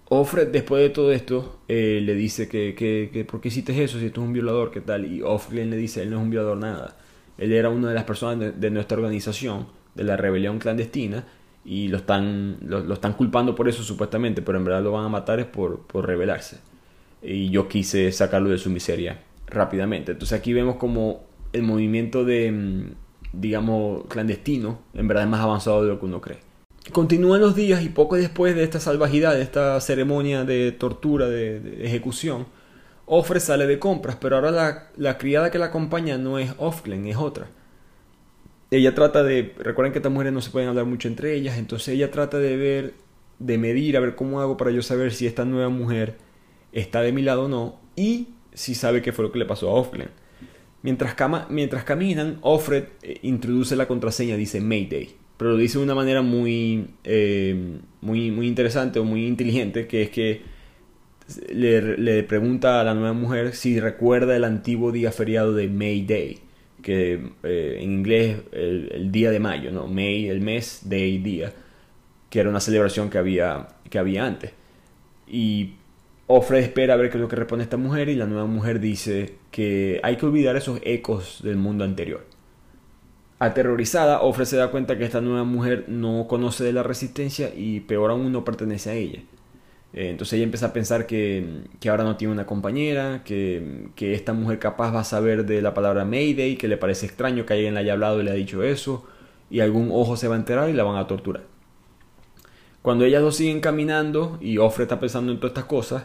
Offred, 0.09 0.49
después 0.49 0.83
de 0.83 0.91
todo 0.91 1.13
esto, 1.13 1.61
eh, 1.69 2.01
le 2.03 2.15
dice 2.15 2.49
que, 2.49 2.75
que, 2.75 3.25
¿por 3.25 3.41
qué 3.41 3.49
hiciste 3.49 3.83
eso 3.83 3.99
si 3.99 4.11
tú 4.11 4.21
es 4.21 4.27
un 4.27 4.33
violador? 4.33 4.71
¿Qué 4.71 4.81
tal? 4.81 5.11
Y 5.11 5.23
Offglen 5.23 5.71
le 5.71 5.77
dice, 5.77 6.03
él 6.03 6.11
no 6.11 6.19
es 6.19 6.23
un 6.23 6.31
violador 6.31 6.59
nada. 6.59 6.97
Él 7.39 7.53
era 7.53 7.71
una 7.71 7.89
de 7.89 7.95
las 7.95 8.05
personas 8.05 8.61
de, 8.61 8.71
nuestra 8.71 8.99
organización, 8.99 9.67
de 9.95 10.05
la 10.05 10.17
rebelión 10.17 10.59
clandestina, 10.59 11.25
y 11.65 11.89
lo 11.89 11.97
están, 11.97 12.59
lo, 12.61 12.93
están 12.93 13.15
culpando 13.15 13.55
por 13.55 13.69
eso 13.69 13.83
supuestamente, 13.83 14.43
pero 14.43 14.59
en 14.59 14.65
verdad 14.65 14.83
lo 14.83 14.93
van 14.93 15.05
a 15.05 15.09
matar 15.09 15.41
es 15.41 15.47
por, 15.47 15.81
por 15.87 16.07
rebelarse. 16.07 16.59
Y 17.23 17.51
yo 17.51 17.69
quise 17.69 18.13
sacarlo 18.13 18.51
de 18.51 18.59
su 18.59 18.69
miseria 18.69 19.23
rápidamente. 19.47 20.13
Entonces 20.13 20.39
aquí 20.39 20.53
vemos 20.53 20.77
como 20.77 21.25
el 21.53 21.63
movimiento 21.63 22.25
de, 22.25 22.51
mm, 22.53 22.85
digamos, 23.33 24.05
clandestino, 24.09 24.81
en 24.95 25.09
verdad 25.09 25.25
es 25.25 25.31
más 25.31 25.41
avanzado 25.41 25.83
de 25.83 25.89
lo 25.89 25.99
que 26.01 26.07
uno 26.07 26.21
cree. 26.21 26.52
Continúan 26.91 27.41
los 27.41 27.55
días 27.55 27.83
y 27.85 27.89
poco 27.89 28.17
después 28.17 28.57
de 28.57 28.65
esta 28.65 28.81
salvajidad, 28.81 29.35
de 29.35 29.43
esta 29.43 29.81
ceremonia 29.81 30.45
de 30.45 30.73
tortura, 30.73 31.29
de, 31.29 31.79
ejecución, 31.85 32.47
Ofre 33.07 33.41
sale 33.41 33.67
de 33.67 33.79
compras, 33.79 34.17
pero 34.21 34.37
ahora 34.37 34.91
la, 34.97 35.19
criada 35.19 35.51
que 35.51 35.59
la 35.59 35.67
acompaña 35.67 36.19
no 36.19 36.39
es 36.39 36.53
Ofglen, 36.59 37.07
es 37.07 37.17
otra. 37.17 37.49
Ella 38.71 38.95
trata 38.95 39.23
de, 39.23 39.55
recuerden 39.59 39.93
que 39.93 39.99
estas 39.99 40.11
mujeres 40.11 40.33
no 40.33 40.41
se 40.41 40.51
pueden 40.51 40.69
hablar 40.69 40.87
mucho 40.87 41.09
entre 41.09 41.35
ellas, 41.35 41.59
entonces 41.59 41.89
ella 41.95 42.11
trata 42.11 42.39
de 42.39 42.57
ver, 42.57 42.95
de 43.39 43.59
medir, 43.59 43.97
a 43.97 44.01
ver 44.01 44.15
cómo 44.17 44.41
hago 44.41 44.57
para 44.57 44.71
yo 44.71 44.83
saber 44.83 45.13
si 45.13 45.27
esta 45.27 45.45
nueva 45.45 45.69
mujer 45.69 46.17
está 46.73 47.03
de 47.03 47.13
mi 47.13 47.23
lado 47.23 47.45
o 47.45 47.49
no, 47.49 47.79
y 47.97 48.29
sí 48.55 48.75
sabe 48.75 49.03
qué 49.03 49.13
fue 49.13 49.25
lo 49.25 49.33
que 49.33 49.39
le 49.39 49.47
pasó 49.47 49.69
a 49.69 49.75
Offglen. 49.75 50.11
Mientras, 50.83 51.15
mientras 51.49 51.85
caminan, 51.85 52.39
Offred 52.41 52.85
eh, 53.03 53.19
introduce 53.23 53.77
la 53.77 53.87
contraseña, 53.87 54.37
dice 54.37 54.61
Mayday, 54.61 55.15
pero 55.37 55.53
lo 55.53 55.57
dice 55.57 55.79
de 55.79 55.85
una 55.85 55.95
manera 55.95 56.23
muy, 56.23 56.89
eh, 57.05 57.79
muy, 58.01 58.31
muy 58.31 58.47
interesante 58.47 58.99
o 58.99 59.05
muy 59.05 59.27
inteligente, 59.27 59.87
que 59.87 60.03
es 60.03 60.11
que 60.11 60.43
le, 61.53 62.23
pregunta 62.25 62.81
a 62.81 62.85
la 62.85 62.95
nueva 62.95 63.13
mujer 63.13 63.55
si 63.55 63.81
recuerda 63.81 64.37
el 64.37 64.45
antiguo 64.45 64.93
día 64.93 65.13
feriado 65.13 65.55
de 65.55 65.69
May 65.69 66.03
Day, 66.03 66.39
que 66.83 67.31
eh, 67.43 67.79
en 67.81 67.93
inglés 67.93 68.39
el, 68.53 69.11
día 69.13 69.31
de 69.31 69.41
mayo, 69.41 69.71
¿no? 69.71 69.87
May, 69.87 70.29
el 70.29 70.41
mes, 70.41 70.83
Day, 70.85 71.19
día, 71.19 71.53
que 72.31 72.41
era 72.41 72.51
una 72.51 72.61
celebración 72.61 73.11
que 73.11 73.19
había, 73.19 73.69
que 73.89 73.99
había 73.99 74.25
antes. 74.27 74.53
Y 75.27 75.75
Ofred 76.27 76.59
espera 76.59 76.95
a 76.95 76.97
ver 76.97 77.11
qué 77.11 77.17
es 77.17 77.21
lo 77.21 77.29
que 77.29 77.37
responde 77.37 77.65
esta 77.65 77.77
mujer 77.77 78.09
y 78.09 78.15
la 78.15 78.27
nueva 78.27 78.47
mujer 78.47 78.81
dice 78.81 79.35
que 79.51 80.01
hay 80.03 80.17
que 80.17 80.27
olvidar 80.27 80.57
esos 80.57 80.81
ecos 80.83 81.41
del 81.43 81.57
mundo 81.57 81.85
anterior. 81.85 82.27
Aterrorizada, 83.43 84.21
Ofred 84.21 84.45
se 84.45 84.57
da 84.57 84.71
cuenta 84.71 84.97
que 84.97 85.05
esta 85.05 85.21
nueva 85.21 85.43
mujer 85.43 85.87
no 85.89 86.29
conoce 86.29 86.63
de 86.63 86.73
la 86.73 86.85
resistencia 86.85 87.53
y 87.53 87.81
peor 87.81 88.13
aún 88.13 88.31
no 88.31 88.45
pertenece 88.45 88.91
a 88.91 88.95
ella. 88.95 89.19
Eh, 89.93 90.11
entonces 90.11 90.35
ella 90.35 90.45
empieza 90.45 90.67
a 90.67 90.73
pensar 90.73 91.07
que, 91.09 91.65
ahora 91.91 92.05
no 92.05 92.15
tiene 92.17 92.35
una 92.35 92.47
compañera, 92.47 93.25
que, 93.25 93.91
esta 93.99 94.33
mujer 94.33 94.61
capaz 94.61 94.95
va 94.95 95.01
a 95.01 95.05
saber 95.05 95.45
de 95.45 95.61
la 95.61 95.75
palabra 95.75 96.05
Mayday, 96.05 96.57
que 96.57 96.69
le 96.69 96.77
parece 96.77 97.07
extraño 97.07 97.45
que 97.45 97.55
alguien 97.55 97.75
le 97.75 97.81
haya 97.81 97.95
hablado 97.95 98.21
y 98.21 98.23
le 98.23 98.31
ha 98.31 98.35
dicho 98.35 98.63
eso, 98.63 99.09
y 99.51 99.59
algún 99.59 99.89
ojo 99.91 100.17
se 100.17 100.29
va 100.29 100.37
a 100.37 100.39
enterar 100.39 100.71
y 100.71 100.73
la 100.73 100.85
van 100.85 100.95
a 100.95 101.09
torturar. 101.09 101.43
Cuando 102.81 103.05
ellas 103.05 103.23
dos 103.23 103.35
siguen 103.35 103.59
caminando 103.59 104.39
y 104.41 104.59
Offred 104.59 104.85
está 104.85 105.01
pensando 105.01 105.33
en 105.33 105.41
todas 105.41 105.51
estas 105.51 105.65
cosas, 105.65 106.05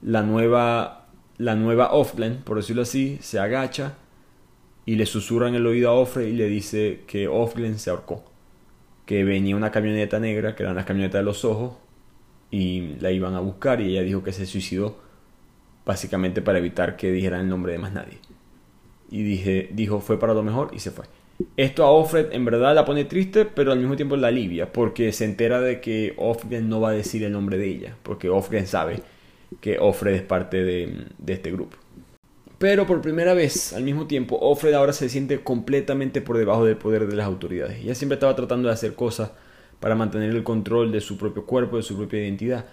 la 0.00 0.22
nueva, 0.22 1.08
la 1.36 1.56
nueva 1.56 1.92
Offlen, 1.92 2.38
por 2.38 2.56
decirlo 2.56 2.80
así, 2.80 3.18
se 3.20 3.38
agacha 3.38 3.96
y 4.86 4.96
le 4.96 5.06
susurra 5.06 5.48
en 5.48 5.54
el 5.54 5.66
oído 5.66 5.90
a 5.90 5.94
Offred 5.94 6.26
y 6.26 6.32
le 6.32 6.48
dice 6.48 7.00
que 7.06 7.28
Offlen 7.28 7.78
se 7.78 7.90
ahorcó, 7.90 8.24
que 9.06 9.24
venía 9.24 9.56
una 9.56 9.70
camioneta 9.70 10.18
negra, 10.18 10.54
que 10.54 10.62
eran 10.62 10.76
las 10.76 10.86
camionetas 10.86 11.20
de 11.20 11.24
los 11.24 11.44
ojos, 11.44 11.74
y 12.50 12.96
la 13.00 13.10
iban 13.12 13.34
a 13.34 13.40
buscar 13.40 13.80
y 13.80 13.90
ella 13.90 14.02
dijo 14.02 14.22
que 14.22 14.32
se 14.32 14.46
suicidó 14.46 14.98
básicamente 15.86 16.42
para 16.42 16.58
evitar 16.58 16.96
que 16.96 17.12
dijeran 17.12 17.42
el 17.42 17.48
nombre 17.48 17.72
de 17.72 17.78
más 17.78 17.92
nadie. 17.92 18.18
Y 19.10 19.22
dije, 19.22 19.68
dijo 19.72 20.00
fue 20.00 20.18
para 20.18 20.34
lo 20.34 20.42
mejor 20.42 20.70
y 20.72 20.80
se 20.80 20.90
fue. 20.90 21.04
Esto 21.56 21.84
a 21.84 21.90
Offred 21.90 22.32
en 22.32 22.44
verdad 22.44 22.74
la 22.74 22.84
pone 22.84 23.04
triste, 23.04 23.44
pero 23.46 23.72
al 23.72 23.78
mismo 23.78 23.96
tiempo 23.96 24.16
la 24.16 24.28
alivia, 24.28 24.72
porque 24.72 25.12
se 25.12 25.24
entera 25.24 25.60
de 25.60 25.80
que 25.80 26.14
Offred 26.18 26.62
no 26.62 26.80
va 26.80 26.90
a 26.90 26.92
decir 26.92 27.24
el 27.24 27.32
nombre 27.32 27.56
de 27.56 27.68
ella, 27.68 27.96
porque 28.02 28.28
Offred 28.28 28.66
sabe 28.66 29.02
que 29.60 29.78
Offred 29.78 30.14
es 30.14 30.22
parte 30.22 30.62
de, 30.62 31.06
de 31.18 31.32
este 31.32 31.50
grupo. 31.50 31.76
Pero 32.60 32.86
por 32.86 33.00
primera 33.00 33.32
vez, 33.32 33.72
al 33.72 33.84
mismo 33.84 34.06
tiempo, 34.06 34.38
Offred 34.38 34.74
ahora 34.74 34.92
se 34.92 35.08
siente 35.08 35.40
completamente 35.40 36.20
por 36.20 36.36
debajo 36.36 36.66
del 36.66 36.76
poder 36.76 37.06
de 37.06 37.16
las 37.16 37.24
autoridades. 37.24 37.78
Ella 37.80 37.94
siempre 37.94 38.16
estaba 38.16 38.36
tratando 38.36 38.68
de 38.68 38.74
hacer 38.74 38.92
cosas 38.92 39.30
para 39.80 39.94
mantener 39.94 40.28
el 40.28 40.44
control 40.44 40.92
de 40.92 41.00
su 41.00 41.16
propio 41.16 41.46
cuerpo, 41.46 41.78
de 41.78 41.82
su 41.82 41.96
propia 41.96 42.20
identidad. 42.20 42.66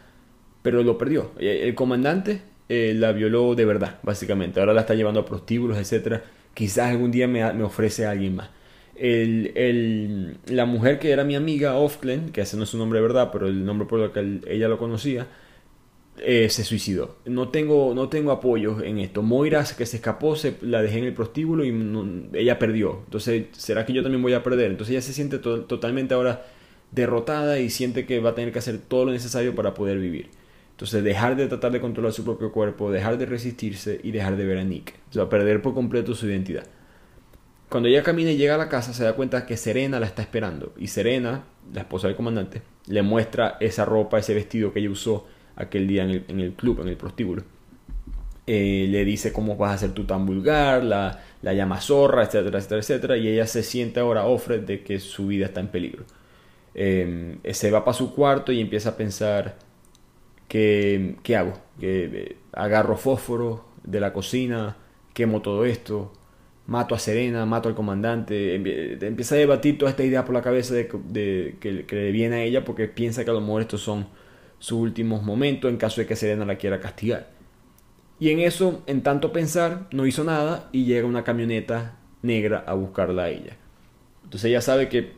Pero 0.61 0.83
lo 0.83 0.97
perdió. 0.97 1.31
El 1.39 1.73
comandante 1.73 2.41
eh, 2.67 2.95
la 2.97 3.13
violó 3.13 3.55
de 3.55 3.63
verdad, 3.63 3.99
básicamente. 4.03 4.59
Ahora 4.59 4.73
la 4.73 4.81
está 4.81 4.93
llevando 4.93 5.21
a 5.21 5.25
prostíbulos, 5.25 5.77
etc. 5.77 6.21
Quizás 6.53 6.89
algún 6.89 7.09
día 7.09 7.29
me, 7.29 7.63
ofrece 7.63 8.05
a 8.05 8.11
alguien 8.11 8.35
más. 8.35 8.49
El, 8.93 10.37
la 10.47 10.65
mujer 10.65 10.99
que 10.99 11.11
era 11.11 11.23
mi 11.23 11.37
amiga 11.37 11.75
Ofklen, 11.75 12.33
que 12.33 12.41
ese 12.41 12.57
no 12.57 12.63
es 12.63 12.69
su 12.69 12.77
nombre 12.77 12.99
de 12.99 13.03
verdad, 13.07 13.29
pero 13.31 13.47
el 13.47 13.63
nombre 13.63 13.87
por 13.87 14.01
el 14.01 14.11
que 14.11 14.53
ella 14.53 14.67
lo 14.67 14.77
conocía, 14.77 15.27
eh, 16.23 16.49
se 16.49 16.63
suicidó. 16.63 17.17
No 17.25 17.49
tengo, 17.49 17.93
no 17.93 18.09
tengo 18.09 18.31
apoyo 18.31 18.81
en 18.81 18.99
esto. 18.99 19.21
Moira, 19.21 19.63
que 19.77 19.85
se 19.85 19.97
escapó, 19.97 20.35
se, 20.35 20.57
la 20.61 20.81
dejé 20.81 20.99
en 20.99 21.05
el 21.05 21.13
prostíbulo 21.13 21.65
y 21.65 22.29
ella 22.33 22.59
perdió. 22.59 23.01
Entonces, 23.05 23.45
¿será 23.51 23.85
que 23.85 23.93
yo 23.93 24.03
también 24.03 24.21
voy 24.21 24.33
a 24.33 24.43
perder? 24.43 24.71
Entonces 24.71 24.93
ella 24.93 25.01
se 25.01 25.13
siente 25.13 25.39
totalmente 25.39 26.13
ahora 26.13 26.45
derrotada 26.91 27.59
y 27.59 27.69
siente 27.69 28.05
que 28.05 28.19
va 28.19 28.31
a 28.31 28.35
tener 28.35 28.51
que 28.51 28.59
hacer 28.59 28.77
todo 28.79 29.05
lo 29.05 29.11
necesario 29.11 29.55
para 29.55 29.73
poder 29.73 29.99
vivir. 29.99 30.29
Entonces 30.71 31.03
dejar 31.03 31.35
de 31.35 31.47
tratar 31.47 31.71
de 31.71 31.81
controlar 31.81 32.13
su 32.13 32.23
propio 32.23 32.51
cuerpo, 32.51 32.91
dejar 32.91 33.17
de 33.17 33.25
resistirse 33.25 33.99
y 34.03 34.11
dejar 34.11 34.37
de 34.37 34.45
ver 34.45 34.59
a 34.59 34.63
Nick. 34.63 34.93
O 35.09 35.13
sea, 35.13 35.29
perder 35.29 35.61
por 35.61 35.73
completo 35.73 36.13
su 36.13 36.27
identidad. 36.27 36.65
Cuando 37.69 37.89
ella 37.89 38.03
camina 38.03 38.31
y 38.31 38.37
llega 38.37 38.55
a 38.55 38.57
la 38.57 38.69
casa 38.69 38.93
se 38.93 39.03
da 39.03 39.13
cuenta 39.13 39.45
que 39.45 39.57
Serena 39.57 39.99
la 39.99 40.05
está 40.05 40.21
esperando. 40.21 40.73
Y 40.77 40.87
Serena, 40.87 41.43
la 41.73 41.81
esposa 41.81 42.07
del 42.07 42.15
comandante, 42.15 42.61
le 42.87 43.01
muestra 43.01 43.57
esa 43.59 43.85
ropa, 43.85 44.19
ese 44.19 44.33
vestido 44.33 44.71
que 44.71 44.79
ella 44.79 44.89
usó 44.89 45.25
aquel 45.57 45.87
día 45.87 46.03
en 46.03 46.39
el, 46.39 46.53
club, 46.53 46.81
en 46.81 46.87
el 46.87 46.97
prostíbulo. 46.97 47.43
Eh, 48.45 48.87
le 48.89 49.03
dice 49.03 49.33
cómo 49.33 49.57
vas 49.57 49.75
a 49.75 49.77
ser 49.79 49.91
tú 49.91 50.05
tan 50.05 50.25
vulgar, 50.25 50.83
la, 50.83 51.21
la 51.41 51.53
llama 51.53 51.81
zorra, 51.81 52.23
etcétera, 52.23 52.59
etcétera, 52.59 52.79
etcétera. 52.79 53.17
Y 53.17 53.27
ella 53.27 53.47
se 53.47 53.63
siente 53.63 53.99
ahora 53.99 54.25
ofre 54.25 54.59
de 54.59 54.83
que 54.83 54.99
su 54.99 55.27
vida 55.27 55.47
está 55.47 55.59
en 55.59 55.67
peligro. 55.67 56.05
Em, 56.73 57.39
se 57.51 57.71
va 57.71 57.83
para 57.83 57.97
su 57.97 58.13
cuarto 58.13 58.51
y 58.51 58.61
empieza 58.61 58.89
a 58.89 58.97
pensar, 58.97 59.57
¿qué, 60.47 61.15
qué 61.23 61.35
hago? 61.35 61.53
Que 61.79 62.05
eh, 62.05 62.37
agarro 62.53 62.97
fósforo 62.97 63.65
de 63.83 63.99
la 63.99 64.13
cocina, 64.13 64.77
quemo 65.13 65.41
todo 65.41 65.65
esto, 65.65 66.13
mato 66.67 66.93
a 66.93 66.99
Serena, 66.99 67.45
mato 67.45 67.69
al 67.69 67.75
comandante, 67.75 68.55
empieza 68.55 69.35
a 69.35 69.37
debatir 69.37 69.77
toda 69.77 69.89
esta 69.91 70.03
idea 70.03 70.25
por 70.25 70.35
la 70.35 70.41
cabeza 70.41 70.75
de, 70.75 70.87
que, 71.59 71.85
le 71.89 72.11
viene 72.11 72.35
a 72.35 72.43
ella 72.43 72.63
porque 72.65 72.87
piensa 72.87 73.23
que 73.23 73.31
a 73.31 73.33
lo 73.33 73.41
mejor 73.41 73.61
estos 73.61 73.81
son 73.81 74.07
sus 74.59 74.79
últimos 74.79 75.23
momentos 75.23 75.69
en 75.69 75.77
caso 75.77 76.01
de 76.01 76.07
que 76.07 76.15
Serena 76.15 76.45
la 76.45 76.57
quiera 76.57 76.79
castigar. 76.79 77.29
Y 78.19 78.31
en 78.31 78.39
eso, 78.39 78.83
en 78.87 79.03
tanto 79.03 79.31
pensar, 79.31 79.87
no 79.91 80.05
hizo 80.05 80.23
nada 80.23 80.69
y 80.71 80.85
llega 80.85 81.07
una 81.07 81.23
camioneta 81.23 81.97
negra 82.23 82.63
a 82.65 82.73
buscarla 82.73 83.23
a 83.23 83.29
ella. 83.29 83.57
Entonces 84.23 84.49
ella 84.49 84.61
sabe 84.61 84.89
que 84.89 85.17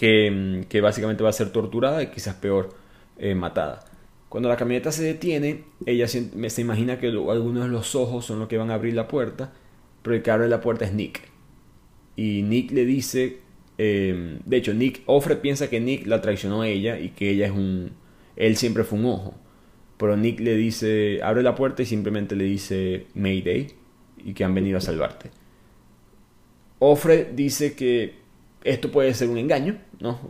Mm, 0.00 0.62
que, 0.68 0.80
básicamente 0.80 1.22
va 1.24 1.30
a 1.30 1.32
ser 1.32 1.50
torturada 1.50 2.02
y 2.02 2.08
quizás 2.08 2.34
peor 2.36 2.70
eh, 3.18 3.34
matada. 3.34 3.84
Cuando 4.28 4.48
la 4.48 4.56
camioneta 4.56 4.92
se 4.92 5.02
detiene, 5.02 5.64
ella 5.86 6.06
se, 6.06 6.50
se 6.50 6.60
imagina 6.60 6.98
que 6.98 7.08
algunos 7.08 7.64
de 7.64 7.70
los 7.70 7.94
ojos 7.94 8.24
son 8.26 8.38
los 8.38 8.48
que 8.48 8.58
van 8.58 8.70
a 8.70 8.74
abrir 8.74 8.94
la 8.94 9.08
puerta, 9.08 9.52
pero 10.02 10.16
el 10.16 10.22
que 10.22 10.30
abre 10.30 10.48
la 10.48 10.60
puerta 10.60 10.84
es 10.84 10.92
Nick. 10.92 11.22
Y 12.16 12.42
Nick 12.42 12.70
le 12.72 12.84
dice, 12.84 13.40
em, 13.78 14.40
de 14.44 14.56
hecho, 14.56 14.74
Nick, 14.74 15.02
Offred 15.06 15.38
piensa 15.38 15.68
que 15.70 15.80
Nick 15.80 16.06
la 16.06 16.20
traicionó 16.20 16.62
a 16.62 16.68
ella 16.68 16.98
y 17.00 17.10
que 17.10 17.30
ella 17.30 17.46
es 17.46 17.52
un, 17.52 17.92
él 18.38 18.56
siempre 18.56 18.84
fue 18.84 18.98
un 18.98 19.06
ojo. 19.06 19.34
Pero 19.98 20.16
Nick 20.16 20.40
le 20.40 20.54
dice, 20.54 21.20
abre 21.22 21.42
la 21.42 21.56
puerta 21.56 21.82
y 21.82 21.86
simplemente 21.86 22.36
le 22.36 22.44
dice 22.44 23.06
Mayday 23.14 23.74
y 24.18 24.32
que 24.32 24.44
han 24.44 24.54
venido 24.54 24.78
a 24.78 24.80
salvarte. 24.80 25.30
Offred 26.78 27.32
dice 27.34 27.74
que 27.74 28.14
esto 28.62 28.92
puede 28.92 29.12
ser 29.14 29.28
un 29.28 29.38
engaño, 29.38 29.78
¿no? 29.98 30.20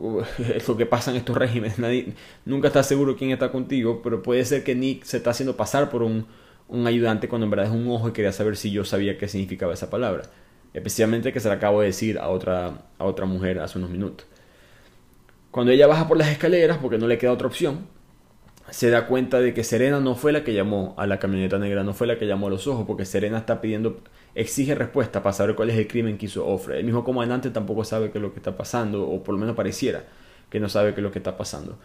Es 0.55 0.67
lo 0.69 0.77
que 0.79 0.87
pasa 0.87 1.11
en 1.11 1.19
estos 1.19 1.37
regímenes. 1.37 1.79
Nadie, 1.79 2.15
nunca 2.47 2.69
está 2.69 2.83
seguro 2.83 3.17
quién 3.17 3.31
está 3.31 3.53
contigo, 3.53 4.01
pero 4.03 4.23
puede 4.23 4.45
ser 4.47 4.65
que 4.65 4.75
Nick 4.75 5.05
se 5.05 5.19
está 5.19 5.31
haciendo 5.31 5.57
pasar 5.59 5.91
por 5.91 6.03
un, 6.03 6.27
un 6.67 6.87
ayudante 6.87 7.29
cuando 7.29 7.45
en 7.45 7.51
verdad 7.51 7.67
es 7.67 7.73
un 7.73 7.87
ojo 7.89 8.09
y 8.09 8.13
quería 8.13 8.33
saber 8.33 8.57
si 8.57 8.71
yo 8.71 8.87
sabía 8.87 9.19
qué 9.19 9.29
significaba 9.29 9.75
esa 9.75 9.91
palabra. 9.91 10.23
Especialmente 10.73 11.33
que 11.33 11.41
se 11.41 11.49
la 11.49 11.55
acabo 11.55 11.81
de 11.81 11.89
decir 11.89 12.19
a 12.19 12.29
otra, 12.29 12.87
a 12.97 13.05
otra 13.05 13.27
mujer 13.27 13.59
hace 13.59 13.77
unos 13.77 13.91
minutos. 13.91 14.27
Cuando 15.51 15.73
ella 15.73 15.87
baja 15.87 16.09
por 16.09 16.17
las 16.17 16.29
escaleras, 16.29 16.79
porque 16.79 16.99
no 16.99 17.07
le 17.07 17.19
queda 17.19 17.33
otra 17.33 17.47
opción, 17.49 17.87
se 18.71 18.91
da 18.91 19.07
cuenta 19.07 19.41
de 19.41 19.55
que 19.55 19.65
Serena 19.65 20.01
no 20.01 20.15
fue 20.15 20.33
la 20.33 20.45
que 20.45 20.53
llamó 20.53 20.95
a 20.99 21.07
la 21.07 21.19
camioneta 21.19 21.59
negra, 21.59 21.85
no 21.85 21.95
fue 21.95 22.07
la 22.07 22.19
que 22.19 22.27
llamó 22.27 22.49
a 22.49 22.51
los 22.51 22.67
ojos, 22.67 22.87
porque 22.87 23.05
Serena 23.05 23.39
está 23.39 23.61
pidiendo 23.61 24.01
exige 24.35 24.75
respuesta 24.75 25.23
para 25.23 25.33
saber 25.33 25.55
cuál 25.55 25.71
es 25.71 25.77
el 25.77 25.89
crimen 25.89 26.19
que 26.19 26.27
hizo 26.27 26.47
Ofre. 26.47 26.79
El 26.79 26.85
mismo 26.85 27.05
comandante 27.05 27.51
tampoco 27.51 27.85
sabe 27.85 28.11
qué 28.11 28.19
es 28.19 28.23
lo 28.23 28.33
que 28.33 28.39
está 28.39 28.57
pasando, 28.57 29.09
o 29.09 29.23
por 29.23 29.35
lo 29.35 29.41
menos 29.41 29.57
pareciera 29.57 30.05
que 30.51 30.61
no 30.61 30.69
sabe 30.69 30.95
qué 30.95 31.01
es 31.01 31.05
lo 31.05 31.11
que 31.11 31.19
está 31.19 31.37
pasando. 31.37 31.79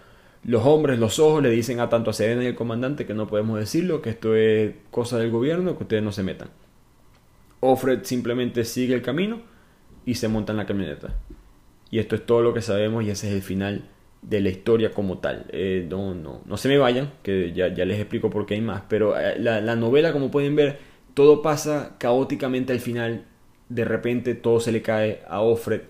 Los 0.43 0.65
hombres, 0.65 0.99
los 0.99 1.19
ojos, 1.19 1.41
le 1.41 1.49
dicen 1.49 1.79
a 1.79 1.89
tanto 1.89 2.09
a 2.09 2.13
Serena 2.13 2.43
y 2.43 2.47
al 2.47 2.55
comandante 2.55 3.05
que 3.05 3.13
no 3.13 3.27
podemos 3.27 3.59
decirlo, 3.59 4.01
que 4.01 4.09
esto 4.09 4.35
es 4.35 4.73
cosa 4.91 5.17
del 5.17 5.31
gobierno, 5.31 5.77
que 5.77 5.83
ustedes 5.83 6.03
no 6.03 6.11
se 6.11 6.23
metan. 6.23 6.49
Offred 7.61 8.03
simplemente 8.03 8.65
sigue 8.65 8.93
el 8.93 9.01
camino 9.01 9.41
y 10.05 10.15
se 10.15 10.27
monta 10.27 10.51
en 10.51 10.57
la 10.57 10.65
camioneta. 10.65 11.15
Y 11.89 11.99
esto 11.99 12.15
es 12.15 12.25
todo 12.25 12.41
lo 12.41 12.53
que 12.53 12.61
sabemos 12.61 13.03
y 13.05 13.09
ese 13.09 13.29
es 13.29 13.35
el 13.35 13.41
final 13.41 13.89
de 14.23 14.41
la 14.41 14.49
historia 14.49 14.91
como 14.91 15.19
tal. 15.19 15.45
Eh, 15.49 15.85
no, 15.89 16.13
no, 16.15 16.41
no 16.45 16.57
se 16.57 16.69
me 16.69 16.77
vayan, 16.77 17.13
que 17.23 17.53
ya, 17.53 17.73
ya 17.73 17.85
les 17.85 17.99
explico 17.99 18.29
por 18.29 18.45
qué 18.45 18.55
hay 18.55 18.61
más. 18.61 18.83
Pero 18.87 19.19
eh, 19.19 19.37
la, 19.37 19.61
la 19.61 19.75
novela, 19.75 20.11
como 20.13 20.31
pueden 20.31 20.55
ver, 20.55 20.79
todo 21.13 21.41
pasa 21.41 21.95
caóticamente 21.99 22.73
al 22.73 22.79
final. 22.79 23.25
De 23.69 23.85
repente 23.85 24.35
todo 24.35 24.59
se 24.59 24.71
le 24.71 24.81
cae 24.81 25.21
a 25.27 25.41
Offred. 25.41 25.81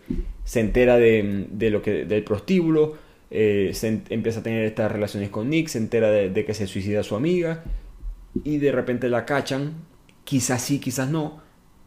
Se 0.44 0.60
entera 0.60 0.98
de, 0.98 1.48
lo 1.72 1.82
que, 1.82 2.06
del 2.06 2.24
prostíbulo. 2.24 2.98
Eh, 3.32 3.72
se 3.74 4.02
empieza 4.10 4.42
a 4.42 4.44
tener 4.44 4.66
estas 4.66 4.92
relaciones 4.92 5.30
con 5.30 5.50
Nick. 5.50 5.68
Se 5.68 5.78
entera 5.78 6.10
de, 6.12 6.46
que 6.46 6.54
se 6.54 6.68
suicida 6.68 7.04
su 7.04 7.16
amiga. 7.16 7.64
Y 8.44 8.58
de 8.58 8.72
repente 8.72 9.10
la 9.10 9.26
cachan. 9.26 9.74
Quizás 10.24 10.62
sí, 10.62 10.80
quizás 10.80 11.10
no. 11.10 11.42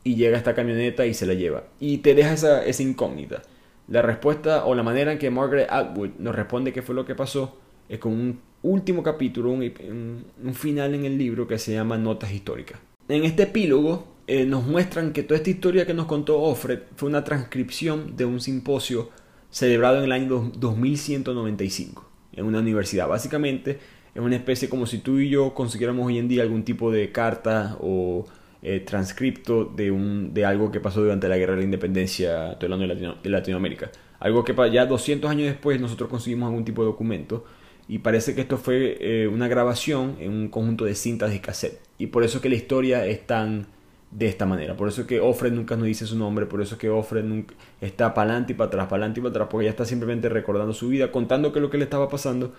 Y 0.05 0.15
llega 0.15 0.37
esta 0.37 0.55
camioneta 0.55 1.07
y 1.07 1.15
se 1.15 1.27
la 1.27 1.35
lleva. 1.35 1.65
Y 1.81 1.99
te 1.99 2.15
deja 2.15 2.33
esa, 2.33 2.65
esa 2.65 2.83
incógnita. 2.83 3.43
La 3.89 4.03
respuesta 4.03 4.65
o 4.65 4.75
la 4.75 4.83
manera 4.83 5.13
en 5.13 5.19
que 5.19 5.31
Margaret 5.31 5.69
Atwood 5.71 6.11
nos 6.19 6.35
responde 6.35 6.73
qué 6.73 6.83
fue 6.83 6.95
lo 6.95 7.05
que 7.05 7.15
pasó 7.15 7.57
es 7.89 7.99
con 7.99 8.13
un 8.13 8.41
último 8.63 9.03
capítulo, 9.03 9.51
un, 9.53 10.25
final 10.55 10.95
en 10.95 11.05
el 11.05 11.17
libro 11.17 11.47
que 11.47 11.59
se 11.59 11.73
llama 11.73 11.97
Notas 11.97 12.33
Históricas. 12.33 12.81
en 13.09 13.25
este 13.25 13.45
epílogo 13.45 14.17
eh, 14.27 14.45
nos 14.45 14.67
muestran 14.67 15.13
que 15.13 15.23
toda 15.23 15.39
esta 15.39 15.51
historia 15.51 15.87
que 15.87 15.95
nos 15.95 16.07
contó 16.07 16.43
Offred 16.43 16.81
fue 16.97 17.09
una 17.09 17.23
transcripción 17.23 18.17
de 18.17 18.25
un 18.25 18.41
simposio 18.41 19.11
celebrado 19.51 19.99
en 19.99 20.05
el 20.05 20.13
año 20.13 20.51
2195 20.57 22.05
en 22.33 22.45
una 22.45 22.59
universidad. 22.59 23.07
Básicamente 23.07 23.79
es 24.15 24.21
una 24.21 24.35
especie 24.35 24.69
como 24.69 24.87
si 24.87 24.99
tú 24.99 25.19
y 25.19 25.29
yo 25.29 25.55
consiguiéramos 25.55 26.07
hoy 26.07 26.19
en 26.19 26.27
día 26.27 26.43
algún 26.43 26.65
tipo 26.65 26.91
de 26.91 27.13
carta 27.13 27.77
o 27.81 28.27
eh, 28.69 28.81
transcripto 28.81 29.65
de, 29.65 29.93
un, 29.93 30.35
de 30.35 30.45
algo 30.45 30.73
que 30.73 30.81
pasó 30.81 31.01
durante 31.01 31.29
la 31.29 31.39
Guerra 31.39 31.53
de 31.53 31.59
la 31.59 31.65
Independencia, 31.67 32.51
estoy 32.51 32.73
hablando 32.73 32.97
de, 33.23 33.31
Latinoamérica. 33.31 33.93
Algo 34.19 34.43
que 34.43 34.57
ya 34.73 34.87
200 34.87 35.31
años 35.31 35.47
después 35.47 35.81
nosotros 35.81 36.11
conseguimos 36.11 36.49
algún 36.49 36.65
tipo 36.65 36.83
de 36.83 36.87
documento 36.87 37.45
y 37.87 38.01
parece 38.01 38.35
que 38.35 38.41
esto 38.41 38.59
fue 38.59 38.99
eh, 39.01 39.29
una 39.29 39.47
grabación 39.47 40.17
en 40.19 40.33
un 40.33 40.49
conjunto 40.49 40.85
de 40.85 40.97
cintas 40.97 41.33
y 41.33 41.39
cassette. 41.39 41.81
Y 41.97 42.09
por 42.09 42.25
eso 42.25 42.41
que 42.41 42.49
la 42.49 42.57
historia 42.57 43.07
es 43.07 43.25
tan 43.25 43.69
de 44.11 44.27
esta 44.27 44.47
manera. 44.47 44.77
Por 44.77 44.89
eso 44.89 45.07
que 45.07 45.21
Offred 45.21 45.53
nunca 45.53 45.77
nos 45.77 45.87
dice 45.87 46.05
su 46.05 46.19
nombre, 46.19 46.47
por 46.47 46.61
eso 46.61 46.77
que 46.77 46.91
Offred 46.91 47.23
nunca 47.23 47.55
está 47.81 48.15
para 48.15 48.31
adelante 48.31 48.55
y 48.55 48.57
para 48.57 48.67
atrás, 48.67 48.87
para 48.87 48.97
adelante 48.97 49.21
y 49.21 49.23
para 49.23 49.31
atrás, 49.31 49.49
porque 49.49 49.67
ella 49.67 49.71
está 49.71 49.85
simplemente 49.85 50.29
recordando 50.29 50.75
su 50.75 50.89
vida, 50.89 51.13
contando 51.13 51.53
qué 51.53 51.61
es 51.61 51.63
lo 51.63 51.71
que 51.71 51.79
le 51.79 51.85
estaba 51.85 52.09
pasando 52.09 52.53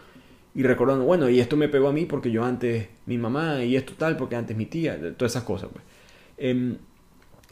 y 0.56 0.64
recordando, 0.64 1.04
bueno, 1.04 1.28
y 1.28 1.42
esto 1.42 1.58
me 1.58 1.68
pegó 1.68 1.90
a 1.90 1.92
mí 1.92 2.06
porque 2.06 2.32
yo 2.32 2.46
antes 2.46 2.88
mi 3.06 3.18
mamá 3.18 3.62
y 3.66 3.76
esto 3.76 3.92
tal, 3.98 4.16
porque 4.16 4.38
antes 4.38 4.56
mi 4.56 4.68
tía, 4.68 4.98
todas 5.18 5.34
esas 5.34 5.44
cosas. 5.44 5.70
Pues. 5.74 5.84
Em, 6.38 6.78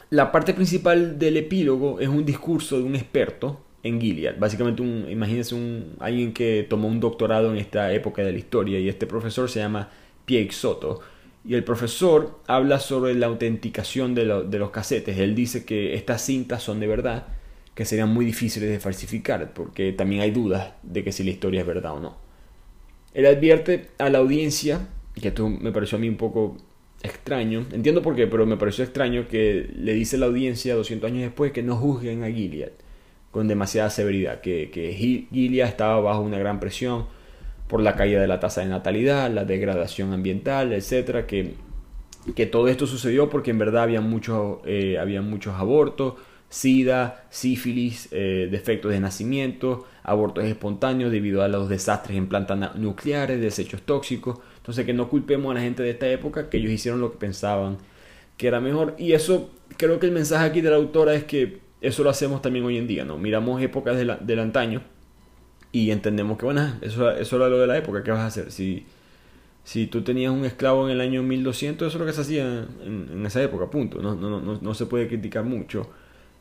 la 0.10 0.32
parte 0.32 0.54
principal 0.54 1.18
del 1.18 1.38
epílogo 1.38 2.00
es 2.00 2.08
un 2.08 2.26
discurso 2.26 2.78
de 2.78 2.84
un 2.84 2.96
experto 2.96 3.62
en 3.84 4.00
Gilead. 4.00 4.38
Básicamente, 4.40 4.82
un, 4.82 5.08
imagínense 5.10 5.56
un, 5.56 5.96
alguien 6.00 6.34
que 6.34 6.66
tomó 6.70 6.88
un 6.88 7.00
doctorado 7.00 7.52
en 7.52 7.58
esta 7.58 7.92
época 7.94 8.24
de 8.24 8.32
la 8.32 8.38
historia 8.38 8.80
y 8.80 8.90
este 8.90 9.08
profesor 9.08 9.50
se 9.50 9.60
llama 9.60 9.90
Pierre 10.26 10.52
Soto 10.52 11.02
y 11.48 11.54
el 11.54 11.64
profesor 11.64 12.40
habla 12.48 12.80
sobre 12.80 13.14
la 13.14 13.28
autenticación 13.28 14.16
de, 14.16 14.26
los 14.26 14.72
casetes. 14.72 15.20
Él 15.20 15.36
dice 15.36 15.64
que 15.64 15.94
estas 15.94 16.24
cintas 16.24 16.64
son 16.64 16.80
de 16.80 16.88
verdad, 16.88 17.28
que 17.76 17.86
serían 17.86 18.12
muy 18.12 18.26
difíciles 18.26 18.70
de 18.70 18.80
falsificar, 18.80 19.54
porque 19.54 19.92
también 19.94 20.22
hay 20.22 20.32
dudas 20.32 20.74
de 20.82 21.04
que 21.04 21.12
si 21.12 21.24
la 21.24 21.30
historia 21.30 21.62
es 21.62 21.68
verdad 21.68 21.94
o 21.94 22.00
no. 22.00 22.18
Él 23.14 23.28
advierte 23.28 23.90
a 24.00 24.10
la 24.10 24.18
audiencia, 24.18 24.88
que 25.22 25.28
esto 25.28 25.48
me 25.48 25.72
pareció 25.72 25.98
a 25.98 26.02
mí 26.02 26.10
un 26.10 26.18
poco 26.18 26.58
extraño, 27.06 27.66
entiendo 27.72 28.02
por 28.02 28.16
qué, 28.16 28.28
pero 28.28 28.46
me 28.46 28.58
pareció 28.58 28.84
extraño 28.84 29.28
que 29.28 29.70
le 29.76 29.94
dice 29.94 30.18
la 30.18 30.26
audiencia 30.26 30.76
200 30.76 31.10
años 31.10 31.24
después 31.24 31.52
que 31.52 31.64
no 31.64 31.76
juzguen 31.78 32.24
a 32.24 32.28
Gilead 32.28 32.72
con 33.32 33.48
demasiada 33.48 33.90
severidad, 33.90 34.40
que, 34.40 34.72
que 34.72 34.94
Gilead 34.94 35.68
estaba 35.68 36.00
bajo 36.00 36.22
una 36.22 36.40
gran 36.40 36.60
presión, 36.60 37.06
por 37.68 37.82
la 37.82 37.96
caída 37.96 38.22
de 38.22 38.28
la 38.28 38.40
tasa 38.40 38.62
de 38.62 38.68
natalidad, 38.68 39.30
la 39.32 39.46
degradación 39.46 40.14
ambiental, 40.14 40.74
etcétera, 40.74 41.26
que, 41.26 41.54
que 42.36 42.46
todo 42.46 42.68
esto 42.68 42.88
sucedió 42.88 43.30
porque 43.30 43.52
en 43.52 43.58
verdad 43.58 43.84
había 43.84 44.02
muchos, 44.02 44.60
eh, 44.66 44.98
había 45.00 45.22
muchos 45.22 45.56
abortos, 45.56 46.16
sida, 46.50 47.26
sífilis, 47.30 48.08
eh, 48.12 48.48
defectos 48.52 48.92
de 48.92 49.00
nacimiento, 49.00 49.86
abortos 50.04 50.46
espontáneos 50.46 51.12
debido 51.12 51.42
a 51.42 51.48
los 51.48 51.68
desastres 51.68 52.18
en 52.18 52.28
plantas 52.28 52.76
nucleares, 52.76 53.42
desechos 53.42 53.82
tóxicos. 53.82 54.40
Entonces 54.66 54.86
que 54.86 54.94
no 54.94 55.10
culpemos 55.10 55.52
a 55.52 55.54
la 55.54 55.62
gente 55.62 55.84
de 55.84 55.92
esta 55.92 56.10
época, 56.10 56.50
que 56.50 56.58
ellos 56.58 56.72
hicieron 56.72 57.00
lo 57.00 57.12
que 57.12 57.20
pensaban 57.20 57.78
que 58.36 58.48
era 58.48 58.60
mejor. 58.60 58.96
Y 58.98 59.14
eso, 59.14 59.52
creo 59.78 60.00
que 60.00 60.08
el 60.08 60.12
mensaje 60.12 60.44
aquí 60.44 60.62
de 60.62 60.72
la 60.72 60.78
autora 60.78 61.14
es 61.14 61.24
que 61.24 61.60
eso 61.82 62.04
lo 62.04 62.10
hacemos 62.10 62.42
también 62.42 62.66
hoy 62.66 62.78
en 62.78 62.88
día, 62.88 63.06
¿no? 63.06 63.18
Miramos 63.18 63.62
épocas 63.62 63.96
del 63.98 64.40
antaño 64.40 64.82
y 65.72 65.92
entendemos 65.92 66.38
que, 66.38 66.46
bueno, 66.46 66.74
eso, 66.82 67.12
eso 67.12 67.36
era 67.36 67.50
lo 67.50 67.60
de 67.60 67.68
la 67.68 67.78
época, 67.78 68.02
¿qué 68.02 68.10
vas 68.10 68.22
a 68.22 68.26
hacer? 68.28 68.52
Si, 68.52 68.86
si 69.66 69.88
tú 69.88 70.04
tenías 70.04 70.32
un 70.32 70.46
esclavo 70.46 70.88
en 70.88 70.92
el 70.92 71.02
año 71.02 71.22
1200, 71.22 71.88
eso 71.88 71.98
es 71.98 72.00
lo 72.00 72.06
que 72.06 72.14
se 72.14 72.22
hacía 72.22 72.66
en, 72.84 73.26
esa 73.26 73.44
época, 73.44 73.70
punto. 73.70 74.02
No, 74.02 74.16
no, 74.16 74.40
no, 74.40 74.60
no, 74.62 74.74
se 74.74 74.86
puede 74.86 75.08
criticar 75.08 75.44
mucho. 75.44 75.90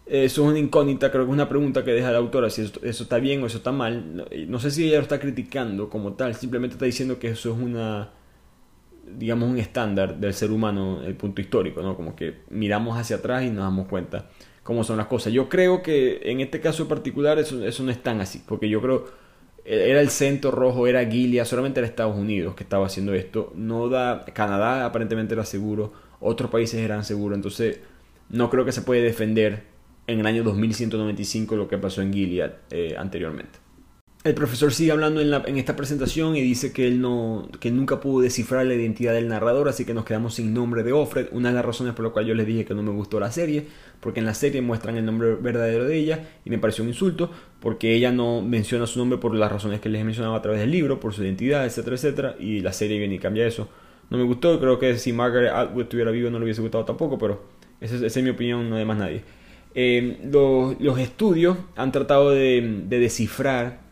Eso 0.06 0.42
es 0.42 0.48
una 0.50 0.58
incógnita, 0.58 1.10
creo 1.10 1.24
que 1.24 1.30
es 1.30 1.34
una 1.34 1.48
pregunta 1.48 1.82
que 1.82 1.92
deja 1.92 2.12
la 2.12 2.18
autora, 2.18 2.50
si 2.50 2.60
eso, 2.60 2.80
está 2.82 3.18
bien 3.18 3.42
o 3.42 3.46
eso 3.46 3.56
está 3.56 3.72
mal. 3.72 4.26
No 4.48 4.58
sé 4.60 4.70
si 4.70 4.86
ella 4.86 4.96
lo 4.96 5.02
está 5.02 5.18
criticando 5.18 5.88
como 5.88 6.12
tal, 6.12 6.34
simplemente 6.34 6.74
está 6.74 6.84
diciendo 6.84 7.18
que 7.18 7.28
eso 7.28 7.54
es 7.54 7.58
una, 7.58 8.10
digamos, 9.18 9.48
un 9.48 9.58
estándar 9.58 10.18
del 10.18 10.34
ser 10.34 10.50
humano, 10.50 11.02
el 11.04 11.14
punto 11.14 11.40
histórico, 11.40 11.80
¿no? 11.80 11.96
Como 11.96 12.14
que 12.14 12.42
miramos 12.50 12.98
hacia 12.98 13.16
atrás 13.16 13.44
y 13.44 13.48
nos 13.48 13.64
damos 13.64 13.88
cuenta 13.88 14.28
cómo 14.62 14.84
son 14.84 14.98
las 14.98 15.06
cosas. 15.06 15.32
Yo 15.32 15.48
creo 15.48 15.82
que 15.82 16.20
en 16.24 16.40
este 16.40 16.60
caso 16.60 16.86
particular 16.86 17.38
eso, 17.38 17.64
eso 17.64 17.82
no 17.82 17.90
es 17.90 18.02
tan 18.02 18.20
así, 18.20 18.42
porque 18.46 18.68
yo 18.68 18.82
creo 18.82 19.06
era 19.64 20.02
el 20.02 20.10
centro 20.10 20.50
rojo, 20.50 20.86
era 20.86 21.06
Gilead, 21.06 21.46
solamente 21.46 21.80
era 21.80 21.86
Estados 21.86 22.16
Unidos 22.16 22.54
que 22.54 22.64
estaba 22.64 22.86
haciendo 22.86 23.14
esto. 23.14 23.52
No 23.56 23.88
da, 23.88 24.26
Canadá 24.34 24.84
aparentemente 24.84 25.32
era 25.32 25.46
seguro, 25.46 25.92
otros 26.20 26.50
países 26.50 26.80
eran 26.80 27.04
seguros, 27.04 27.36
entonces 27.36 27.80
no 28.28 28.50
creo 28.50 28.66
que 28.66 28.72
se 28.72 28.82
puede 28.82 29.02
defender 29.02 29.73
en 30.06 30.20
el 30.20 30.26
año 30.26 30.42
2195 30.42 31.56
lo 31.56 31.68
que 31.68 31.78
pasó 31.78 32.02
en 32.02 32.12
Gilead 32.12 32.52
eh, 32.70 32.94
anteriormente. 32.98 33.64
El 34.24 34.32
profesor 34.32 34.72
sigue 34.72 34.90
hablando 34.90 35.20
en, 35.20 35.30
la, 35.30 35.42
en, 35.44 35.58
esta 35.58 35.76
presentación 35.76 36.34
y 36.34 36.40
dice 36.40 36.72
que 36.72 36.88
él 36.88 36.98
no, 36.98 37.46
que 37.60 37.70
nunca 37.70 38.00
pudo 38.00 38.22
descifrar 38.22 38.64
la 38.64 38.72
identidad 38.72 39.12
del 39.12 39.28
narrador, 39.28 39.68
así 39.68 39.84
que 39.84 39.92
nos 39.92 40.06
quedamos 40.06 40.36
sin 40.36 40.54
nombre 40.54 40.82
de 40.82 40.92
Offred. 40.92 41.28
Una 41.32 41.50
de 41.50 41.56
las 41.56 41.64
razones 41.64 41.92
por 41.92 42.04
las 42.04 42.12
cuales 42.14 42.30
yo 42.30 42.34
les 42.34 42.46
dije 42.46 42.64
que 42.64 42.72
no 42.72 42.82
me 42.82 42.90
gustó 42.90 43.20
la 43.20 43.30
serie, 43.30 43.66
porque 44.00 44.20
en 44.20 44.26
la 44.26 44.32
serie 44.32 44.62
muestran 44.62 44.96
el 44.96 45.04
nombre 45.04 45.34
verdadero 45.34 45.84
de 45.84 45.98
ella 45.98 46.26
y 46.42 46.48
me 46.48 46.58
pareció 46.58 46.84
un 46.84 46.88
insulto, 46.88 47.30
porque 47.60 47.94
ella 47.94 48.12
no 48.12 48.40
menciona 48.40 48.86
su 48.86 48.98
nombre 48.98 49.18
por 49.18 49.34
las 49.34 49.52
razones 49.52 49.80
que 49.80 49.90
les 49.90 50.00
he 50.00 50.04
mencionado 50.04 50.34
a 50.34 50.40
través 50.40 50.58
del 50.58 50.70
libro, 50.70 51.00
por 51.00 51.12
su 51.12 51.22
identidad, 51.22 51.66
etcétera, 51.66 51.96
etcétera, 51.96 52.36
y 52.40 52.60
la 52.60 52.72
serie 52.72 52.98
viene 52.98 53.16
y 53.16 53.18
cambia 53.18 53.46
eso. 53.46 53.68
No 54.08 54.16
me 54.16 54.24
gustó, 54.24 54.58
creo 54.58 54.78
que 54.78 54.96
si 54.96 55.12
Margaret 55.12 55.52
Atwood 55.52 55.82
estuviera 55.82 56.10
vivo 56.10 56.30
no 56.30 56.38
le 56.38 56.44
hubiese 56.44 56.62
gustado 56.62 56.86
tampoco, 56.86 57.18
pero 57.18 57.42
esa 57.80 58.06
es, 58.06 58.22
mi 58.22 58.30
opinión, 58.30 58.70
no 58.70 58.76
de 58.76 58.86
más 58.86 58.96
nadie. 58.96 59.22
Eh, 59.74 60.20
los, 60.30 60.98
estudios 60.98 61.58
han 61.76 61.92
tratado 61.92 62.30
de 62.30 62.84
descifrar 62.88 63.84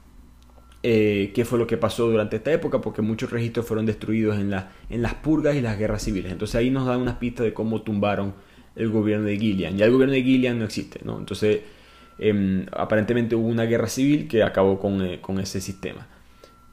eh, 0.84 1.30
qué 1.32 1.44
fue 1.44 1.60
lo 1.60 1.66
que 1.68 1.76
pasó 1.76 2.08
durante 2.08 2.36
esta 2.36 2.52
época, 2.52 2.80
porque 2.80 3.02
muchos 3.02 3.30
registros 3.30 3.66
fueron 3.66 3.86
destruidos 3.86 4.38
en, 4.38 4.50
la, 4.50 4.72
en 4.90 5.00
las 5.00 5.14
purgas 5.14 5.54
y 5.54 5.60
las 5.60 5.78
guerras 5.78 6.02
civiles. 6.02 6.32
Entonces 6.32 6.56
ahí 6.56 6.70
nos 6.70 6.86
dan 6.86 7.00
unas 7.00 7.16
pistas 7.16 7.44
de 7.44 7.54
cómo 7.54 7.82
tumbaron 7.82 8.34
el 8.74 8.88
gobierno 8.90 9.26
de 9.26 9.38
Gillian. 9.38 9.76
Ya 9.76 9.86
el 9.86 9.92
gobierno 9.92 10.14
de 10.14 10.22
Gillian 10.22 10.58
no 10.58 10.64
existe, 10.64 11.00
¿no? 11.04 11.18
Entonces 11.18 11.60
em, 12.18 12.66
aparentemente 12.72 13.36
hubo 13.36 13.46
una 13.46 13.64
guerra 13.64 13.88
civil 13.88 14.26
que 14.26 14.42
acabó 14.42 14.80
con, 14.80 15.02
eh, 15.02 15.20
ese 15.40 15.60
sistema. 15.60 16.08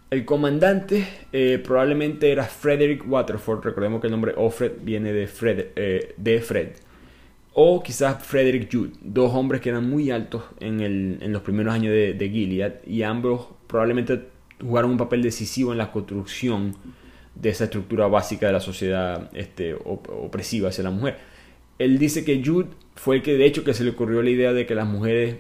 El 0.09 0.25
comandante 0.25 1.07
eh, 1.31 1.61
probablemente 1.63 2.31
era 2.31 2.45
Frederick 2.45 3.07
Waterford, 3.07 3.63
recordemos 3.63 4.01
que 4.01 4.07
el 4.07 4.11
nombre 4.11 4.33
Offred 4.35 4.71
viene 4.81 5.13
de 5.13 5.27
Fred. 5.27 6.69
O 7.61 7.83
quizás 7.83 8.23
Frederick 8.23 8.69
Jude, 8.71 8.91
dos 9.01 9.33
hombres 9.33 9.59
que 9.59 9.67
eran 9.67 9.89
muy 9.89 10.11
altos 10.11 10.43
en, 10.61 10.79
el, 10.79 11.17
en 11.19 11.33
los 11.33 11.41
primeros 11.41 11.73
años 11.73 11.91
de, 11.91 12.13
de 12.13 12.29
Gilead 12.29 12.75
y 12.87 13.03
ambos 13.03 13.49
probablemente 13.67 14.29
jugaron 14.61 14.91
un 14.91 14.97
papel 14.97 15.21
decisivo 15.21 15.73
en 15.73 15.77
la 15.77 15.91
construcción 15.91 16.77
de 17.35 17.49
esa 17.49 17.65
estructura 17.65 18.07
básica 18.07 18.47
de 18.47 18.53
la 18.53 18.61
sociedad 18.61 19.29
este, 19.33 19.73
opresiva 19.73 20.69
hacia 20.69 20.85
la 20.85 20.91
mujer. 20.91 21.17
Él 21.79 21.99
dice 21.99 22.23
que 22.23 22.41
Jude 22.41 22.69
fue 22.95 23.17
el 23.17 23.23
que 23.23 23.33
de 23.33 23.45
hecho 23.45 23.65
que 23.65 23.73
se 23.73 23.83
le 23.83 23.89
ocurrió 23.89 24.21
la 24.21 24.29
idea 24.29 24.53
de 24.53 24.65
que 24.65 24.73
las 24.73 24.87
mujeres 24.87 25.35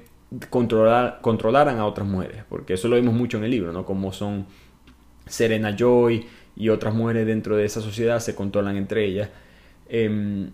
controlaran 0.49 1.77
a 1.77 1.85
otras 1.85 2.05
mujeres, 2.05 2.43
porque 2.49 2.73
eso 2.73 2.89
lo 2.89 2.97
vemos 2.97 3.13
mucho 3.13 3.37
en 3.37 3.45
el 3.45 3.51
libro, 3.51 3.71
¿no? 3.71 3.85
Como 3.85 4.11
son 4.11 4.45
Serena 5.25 5.73
Joy 5.73 6.25
y 6.57 6.67
otras 6.67 6.93
mujeres 6.93 7.25
dentro 7.25 7.55
de 7.55 7.63
esa 7.63 7.79
sociedad 7.79 8.19
se 8.19 8.35
controlan 8.35 8.75
entre 8.75 9.05
ellas, 9.05 9.29
em, 9.87 10.49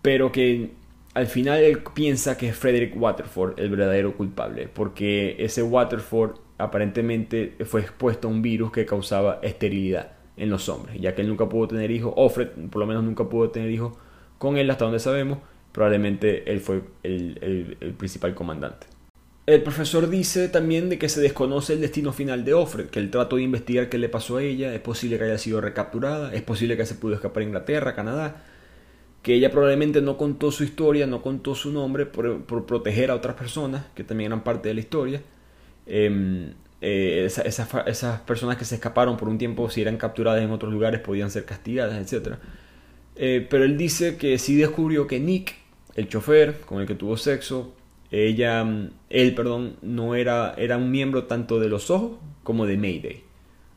pero 0.00 0.32
que 0.32 0.85
al 1.16 1.28
final 1.28 1.60
él 1.60 1.82
piensa 1.94 2.36
que 2.36 2.50
es 2.50 2.56
Frederick 2.56 2.92
Waterford 2.94 3.58
el 3.58 3.70
verdadero 3.70 4.14
culpable, 4.18 4.68
porque 4.68 5.36
ese 5.38 5.62
Waterford 5.62 6.32
aparentemente 6.58 7.54
fue 7.64 7.80
expuesto 7.80 8.28
a 8.28 8.30
un 8.30 8.42
virus 8.42 8.70
que 8.70 8.84
causaba 8.84 9.38
esterilidad 9.42 10.12
en 10.36 10.50
los 10.50 10.68
hombres, 10.68 11.00
ya 11.00 11.14
que 11.14 11.22
él 11.22 11.28
nunca 11.28 11.48
pudo 11.48 11.68
tener 11.68 11.90
hijos, 11.90 12.12
Offred 12.16 12.48
por 12.68 12.80
lo 12.80 12.86
menos 12.86 13.02
nunca 13.02 13.30
pudo 13.30 13.48
tener 13.48 13.70
hijos 13.70 13.94
con 14.36 14.58
él 14.58 14.70
hasta 14.70 14.84
donde 14.84 15.00
sabemos, 15.00 15.38
probablemente 15.72 16.52
él 16.52 16.60
fue 16.60 16.82
el, 17.02 17.94
principal 17.96 18.34
comandante. 18.34 18.86
El 19.46 19.62
profesor 19.62 20.10
dice 20.10 20.50
también 20.50 20.90
de 20.90 20.98
que 20.98 21.08
se 21.08 21.22
desconoce 21.22 21.72
el 21.72 21.80
destino 21.80 22.12
final 22.12 22.44
de 22.44 22.52
Offred, 22.52 22.88
que 22.88 22.98
él 22.98 23.10
trató 23.10 23.36
de 23.36 23.42
investigar 23.42 23.88
qué 23.88 23.96
le 23.96 24.10
pasó 24.10 24.36
a 24.36 24.42
ella, 24.42 24.74
es 24.74 24.80
posible 24.80 25.16
que 25.16 25.24
haya 25.24 25.38
sido 25.38 25.62
recapturada, 25.62 26.34
es 26.34 26.42
posible 26.42 26.76
que 26.76 26.84
se 26.84 26.94
pudo 26.94 27.14
escapar 27.14 27.42
a 27.42 27.46
Inglaterra, 27.46 27.94
Canadá, 27.94 28.44
que 29.26 29.34
ella 29.34 29.50
probablemente 29.50 30.00
no 30.00 30.16
contó 30.16 30.52
su 30.52 30.62
historia, 30.62 31.04
no 31.04 31.20
contó 31.20 31.56
su 31.56 31.72
nombre 31.72 32.06
por, 32.06 32.44
proteger 32.64 33.10
a 33.10 33.16
otras 33.16 33.34
personas 33.34 33.86
que 33.96 34.04
también 34.04 34.30
eran 34.30 34.44
parte 34.44 34.68
de 34.68 34.74
la 34.74 34.80
historia, 34.80 35.20
Em, 35.84 36.54
eh, 36.80 37.24
esas 37.26 38.20
personas 38.20 38.56
que 38.56 38.64
se 38.64 38.76
escaparon 38.76 39.16
por 39.16 39.28
un 39.28 39.36
tiempo, 39.36 39.68
si 39.68 39.82
eran 39.82 39.96
capturadas 39.96 40.44
en 40.44 40.52
otros 40.52 40.72
lugares, 40.72 41.00
podían 41.00 41.32
ser 41.32 41.44
castigadas, 41.44 42.12
etc. 42.12 42.36
Eh, 43.16 43.44
pero 43.50 43.64
él 43.64 43.76
dice 43.76 44.16
que 44.16 44.38
sí 44.38 44.54
descubrió 44.54 45.08
que 45.08 45.18
Nick, 45.18 45.56
el 45.96 46.08
chofer 46.08 46.60
con 46.60 46.80
el 46.80 46.86
que 46.86 46.94
tuvo 46.94 47.16
sexo, 47.16 47.74
ella, 48.12 48.64
él, 49.10 49.34
perdón, 49.34 49.74
no 49.82 50.14
era, 50.14 50.54
era 50.56 50.76
un 50.76 50.92
miembro 50.92 51.24
tanto 51.24 51.58
de 51.58 51.68
los 51.68 51.90
ojos 51.90 52.12
como 52.44 52.64
de 52.64 52.76
Mayday. 52.76 53.24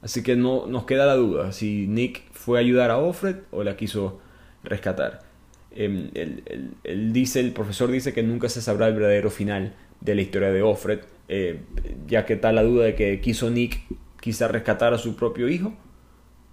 Así 0.04 0.22
que 0.22 0.36
no 0.36 0.68
nos 0.68 0.86
queda 0.86 1.08
la 1.08 1.16
duda 1.16 1.52
si 1.54 1.88
Nick 1.88 2.22
fue 2.34 2.60
a 2.60 2.62
ayudar 2.62 2.92
a 2.92 3.00
Offred 3.00 3.38
o 3.50 3.64
la 3.64 3.76
quiso 3.78 4.22
rescatar. 4.64 5.29
Él, 5.76 7.14
dice, 7.14 7.40
el 7.40 7.52
profesor 7.52 7.92
dice 7.92 8.14
que 8.14 8.24
nunca 8.24 8.50
se 8.50 8.62
sabrá 8.62 8.88
el 8.88 8.96
verdadero 8.96 9.30
final 9.30 9.76
de 10.02 10.16
la 10.16 10.22
historia 10.22 10.52
de 10.52 10.62
Offred, 10.62 11.00
eh, 11.28 11.62
ya 12.08 12.26
que 12.26 12.34
está 12.34 12.52
la 12.52 12.64
duda 12.64 12.86
de 12.86 12.96
que 12.96 13.22
quiso 13.22 13.50
Nick 13.50 13.82
quizá 14.20 14.48
rescatar 14.48 14.94
a 14.94 14.98
su 14.98 15.16
propio 15.16 15.48
hijo, 15.48 15.74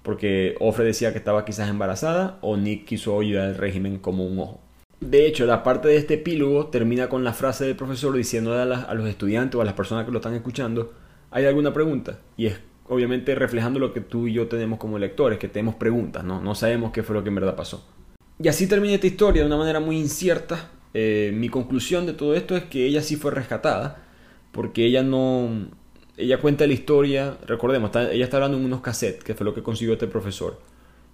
porque 0.02 0.54
Offred 0.60 0.86
decía 0.86 1.12
que 1.12 1.18
estaba 1.18 1.44
quizás 1.44 1.68
embarazada, 1.68 2.38
o 2.42 2.56
Nick 2.56 2.84
quiso 2.84 3.18
ayudar 3.18 3.48
al 3.48 3.56
régimen 3.56 3.98
como 3.98 4.26
un 4.26 4.38
ojo. 4.38 4.60
De 5.00 5.26
hecho, 5.26 5.44
la 5.44 5.62
parte 5.62 5.88
de 5.88 5.96
este 5.96 6.14
epílogo 6.14 6.68
termina 6.68 7.08
con 7.08 7.22
la 7.24 7.32
frase 7.32 7.66
del 7.66 7.76
profesor 7.76 8.14
diciendo 8.14 8.54
a, 8.54 8.62
a 8.62 8.94
los 8.94 9.08
estudiantes 9.08 9.56
o 9.56 9.60
a 9.60 9.64
las 9.64 9.74
personas 9.74 10.04
que 10.06 10.12
lo 10.12 10.18
están 10.18 10.34
escuchando, 10.34 10.94
¿hay 11.30 11.44
alguna 11.44 11.72
pregunta? 11.72 12.20
Y 12.36 12.46
es 12.46 12.60
obviamente 12.88 13.34
reflejando 13.34 13.78
lo 13.78 13.92
que 13.92 14.00
tú 14.00 14.26
y 14.26 14.32
yo 14.32 14.48
tenemos 14.48 14.78
como 14.78 14.98
lectores, 14.98 15.38
que 15.38 15.48
tenemos 15.48 15.74
preguntas, 15.74 16.24
¿no? 16.24 16.40
No 16.40 16.54
sabemos 16.54 16.92
qué 16.92 17.02
fue 17.02 17.14
lo 17.14 17.22
que 17.22 17.28
en 17.28 17.34
verdad 17.34 17.56
pasó. 17.56 17.84
Y 18.39 18.49
así 18.49 18.66
termina 18.66 18.95
esta 18.95 19.07
historia 19.07 19.43
de 19.43 19.47
una 19.47 19.57
manera 19.57 19.80
muy 19.80 19.99
incierta. 19.99 20.70
Eh, 20.95 21.32
mi 21.34 21.49
conclusión 21.49 22.07
de 22.07 22.12
todo 22.12 22.34
esto 22.34 22.57
es 22.57 22.64
que 22.64 22.87
ella 22.87 23.03
sí 23.03 23.16
fue 23.16 23.30
rescatada, 23.30 24.05
porque 24.53 24.84
ella 24.87 25.03
no... 25.03 25.68
Ella 26.16 26.39
cuenta 26.41 26.66
la 26.66 26.72
historia, 26.72 27.37
recordemos, 27.47 27.91
ella 27.95 28.24
está 28.24 28.39
hablando 28.39 28.57
en 28.57 28.64
unos 28.64 28.80
cassettes, 28.80 29.22
que 29.22 29.34
fue 29.34 29.45
lo 29.45 29.53
que 29.53 29.62
consiguió 29.62 29.93
este 29.93 30.07
profesor. 30.07 30.59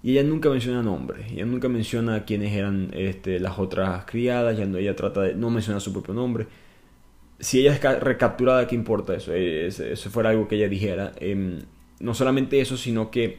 Y 0.02 0.12
ella 0.12 0.22
nunca 0.22 0.48
menciona 0.48 0.82
nombres, 0.82 1.32
ella 1.32 1.44
nunca 1.44 1.68
menciona 1.68 2.24
quiénes 2.24 2.52
eran 2.52 2.90
este, 2.92 3.40
las 3.40 3.58
otras 3.58 4.04
criadas, 4.04 4.56
ya 4.56 4.64
no, 4.66 4.78
ella 4.78 4.94
trata 4.94 5.22
de 5.22 5.34
no 5.34 5.50
menciona 5.50 5.80
su 5.80 5.92
propio 5.92 6.14
nombre. 6.14 6.46
Si 7.40 7.60
ella 7.60 7.74
es 7.74 8.00
recapturada, 8.00 8.66
¿qué 8.68 8.76
importa 8.76 9.14
eso? 9.14 9.32
Eh, 9.34 9.66
eso 9.66 10.10
fuera 10.10 10.30
algo 10.30 10.46
que 10.46 10.56
ella 10.56 10.68
dijera. 10.68 11.12
Em, 11.18 11.60
no 12.00 12.14
solamente 12.14 12.60
eso, 12.60 12.76
sino 12.76 13.10
que 13.10 13.38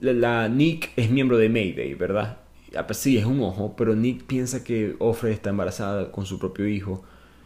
la, 0.00 0.48
Nick 0.48 0.90
es 0.96 1.10
miembro 1.10 1.38
de 1.38 1.48
Mayday, 1.48 1.94
¿verdad? 1.94 2.41
Ah, 2.76 2.86
pues 2.86 2.98
sí, 2.98 3.18
es 3.18 3.24
un 3.24 3.40
ojo, 3.40 3.74
pero 3.76 3.94
Nick 3.94 4.24
piensa 4.24 4.64
que 4.64 4.96
Offred 4.98 5.32
está 5.32 5.50
embarazada 5.50 6.10
con 6.12 6.26
su 6.26 6.38
propio 6.38 6.66
hijo. 6.68 7.04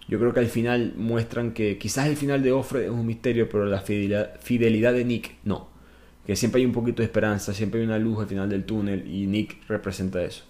Yo 0.08 0.18
creo 0.18 0.32
que 0.32 0.40
al 0.40 0.46
final 0.46 0.94
muestran 0.96 1.52
que 1.52 1.78
quizás 1.78 2.06
el 2.06 2.16
final 2.16 2.42
de 2.42 2.52
Offred 2.52 2.84
es 2.84 2.90
un 2.90 3.06
misterio, 3.06 3.48
pero 3.48 3.66
la 3.66 3.80
fidelidad, 3.80 4.92
de 4.92 5.04
Nick 5.04 5.34
no. 5.44 5.68
Que 6.24 6.36
siempre 6.36 6.60
hay 6.60 6.66
un 6.66 6.72
poquito 6.72 7.02
de 7.02 7.06
esperanza, 7.06 7.54
siempre 7.54 7.80
hay 7.80 7.86
una 7.86 7.98
luz 7.98 8.20
al 8.20 8.26
final 8.26 8.48
del 8.48 8.64
túnel 8.64 9.06
y 9.08 9.26
Nick 9.26 9.66
representa 9.68 10.22
eso. 10.22 10.44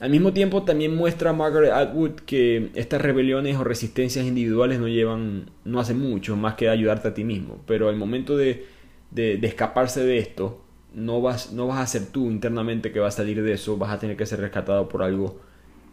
Al 0.00 0.10
mismo 0.10 0.32
tiempo 0.32 0.62
también 0.62 0.94
muestra 0.96 1.30
a 1.30 1.32
Margaret 1.32 1.72
Atwood 1.72 2.20
que 2.26 2.70
estas 2.74 3.02
rebeliones 3.02 3.56
o 3.56 3.64
resistencias 3.64 4.24
individuales 4.24 4.80
no 4.80 4.88
llevan, 4.88 5.50
no 5.64 5.78
hacen 5.78 5.98
mucho 5.98 6.36
más 6.36 6.54
que 6.54 6.68
ayudarte 6.68 7.08
a 7.08 7.14
ti 7.14 7.22
mismo. 7.22 7.62
Pero 7.66 7.88
al 7.88 7.96
momento 7.96 8.36
de, 8.36 8.66
de 9.10 9.38
escaparse 9.42 10.04
de 10.04 10.18
esto, 10.18 10.64
no 10.94 11.20
vas, 11.20 11.52
no 11.52 11.66
vas 11.66 11.78
a 11.78 11.86
ser 11.86 12.06
tú 12.06 12.30
internamente 12.30 12.92
que 12.92 13.00
va 13.00 13.08
a 13.08 13.12
salir 13.12 13.42
de 13.42 13.52
eso, 13.52 13.76
vas 13.76 13.90
a 13.90 13.98
tener 13.98 14.16
que 14.16 14.26
ser 14.26 14.40
rescatado 14.40 14.88
por 14.88 15.02
algo 15.02 15.40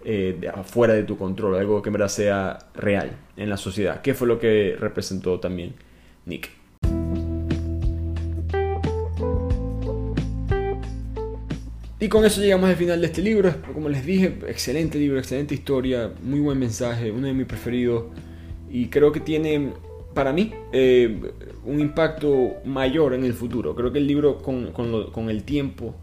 eh, 0.04 0.38
de 0.40 0.50
afuera 0.50 0.94
de 0.94 1.04
tu 1.04 1.18
control, 1.18 1.56
algo 1.56 1.82
que 1.82 1.92
en 1.92 2.10
sea 2.10 2.60
real 2.76 3.12
en 3.36 3.50
la 3.50 3.58
sociedad. 3.58 4.02
¿Qué 4.02 4.14
fue 4.14 4.28
lo 4.28 4.40
que 4.40 4.76
representó 4.80 5.40
también 5.40 5.74
Nick? 6.26 6.50
Y 12.00 12.10
con 12.10 12.24
eso 12.26 12.42
llegamos 12.42 12.70
al 12.70 12.76
final 12.76 13.02
de 13.02 13.08
este 13.08 13.24
libro. 13.24 13.52
Como 13.74 13.90
les 13.90 14.06
dije, 14.06 14.38
excelente 14.48 15.00
libro, 15.00 15.18
excelente 15.18 15.56
historia, 15.56 16.12
muy 16.22 16.40
buen 16.40 16.60
mensaje, 16.60 17.12
uno 17.12 17.26
de 17.26 17.34
mis 17.34 17.48
preferidos. 17.48 18.06
Y 18.70 18.88
creo 18.90 19.12
que 19.12 19.20
tiene 19.20 19.74
para 20.18 20.34
mí, 20.34 20.52
eh, 20.72 21.32
un 21.64 21.80
impacto 21.80 22.56
mayor 22.66 23.14
en 23.14 23.24
el 23.24 23.36
futuro. 23.36 23.76
Creo 23.76 23.92
que 23.92 24.00
el 24.00 24.08
libro 24.08 24.40
con, 24.40 25.30
el 25.30 25.44
tiempo 25.44 25.94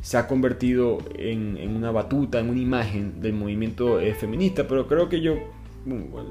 se 0.00 0.16
ha 0.16 0.28
convertido 0.28 0.98
en, 1.18 1.74
una 1.74 1.90
batuta, 1.90 2.38
en 2.38 2.48
una 2.48 2.60
imagen 2.60 3.20
del 3.20 3.32
movimiento 3.32 3.98
eh, 3.98 4.14
feminista, 4.14 4.68
pero 4.68 4.86
creo 4.86 5.08
que 5.08 5.20
yo, 5.20 5.34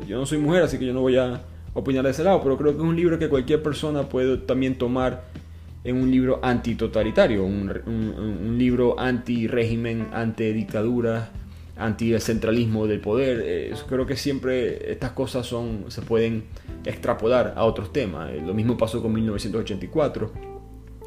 yo 0.07 0.17
no 0.17 0.25
soy 0.25 0.37
mujer, 0.37 0.63
así 0.63 0.79
que 0.79 0.85
yo 0.85 0.93
no 0.93 1.01
voy 1.01 1.17
a 1.17 1.41
opinar 1.73 2.05
de 2.05 2.11
ese 2.11 2.23
lado, 2.23 2.41
pero 2.41 2.57
creo 2.57 2.71
que 2.71 2.77
es 2.77 2.83
un 2.85 2.95
libro 2.95 3.19
que 3.19 3.27
cualquier 3.27 3.61
persona 3.61 4.03
puede 4.03 4.37
también 4.37 4.77
tomar 4.77 5.25
en 5.83 5.97
un 5.97 6.09
libro 6.09 6.39
antitotalitario, 6.41 7.43
un, 7.43 7.69
un, 7.85 8.47
un 8.47 8.57
libro 8.57 8.97
anti-régimen, 8.97 10.07
anti-centralismo 11.77 12.87
del 12.87 12.99
poder. 12.99 13.41
Eh, 13.45 13.73
creo 13.87 14.05
que 14.05 14.15
siempre 14.15 14.91
estas 14.91 15.11
cosas 15.11 15.45
son, 15.45 15.85
se 15.89 16.01
pueden 16.01 16.45
extrapolar 16.85 17.53
a 17.55 17.65
otros 17.65 17.91
temas. 17.91 18.31
Eh, 18.31 18.41
lo 18.45 18.53
mismo 18.53 18.77
pasó 18.77 19.01
con 19.01 19.13
1984. 19.13 20.31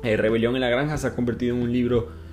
Eh, 0.05 0.17
Rebelión 0.17 0.55
en 0.55 0.61
la 0.61 0.69
Granja 0.69 0.97
se 0.97 1.07
ha 1.07 1.15
convertido 1.15 1.57
en 1.57 1.63
un 1.63 1.73
libro 1.73 2.29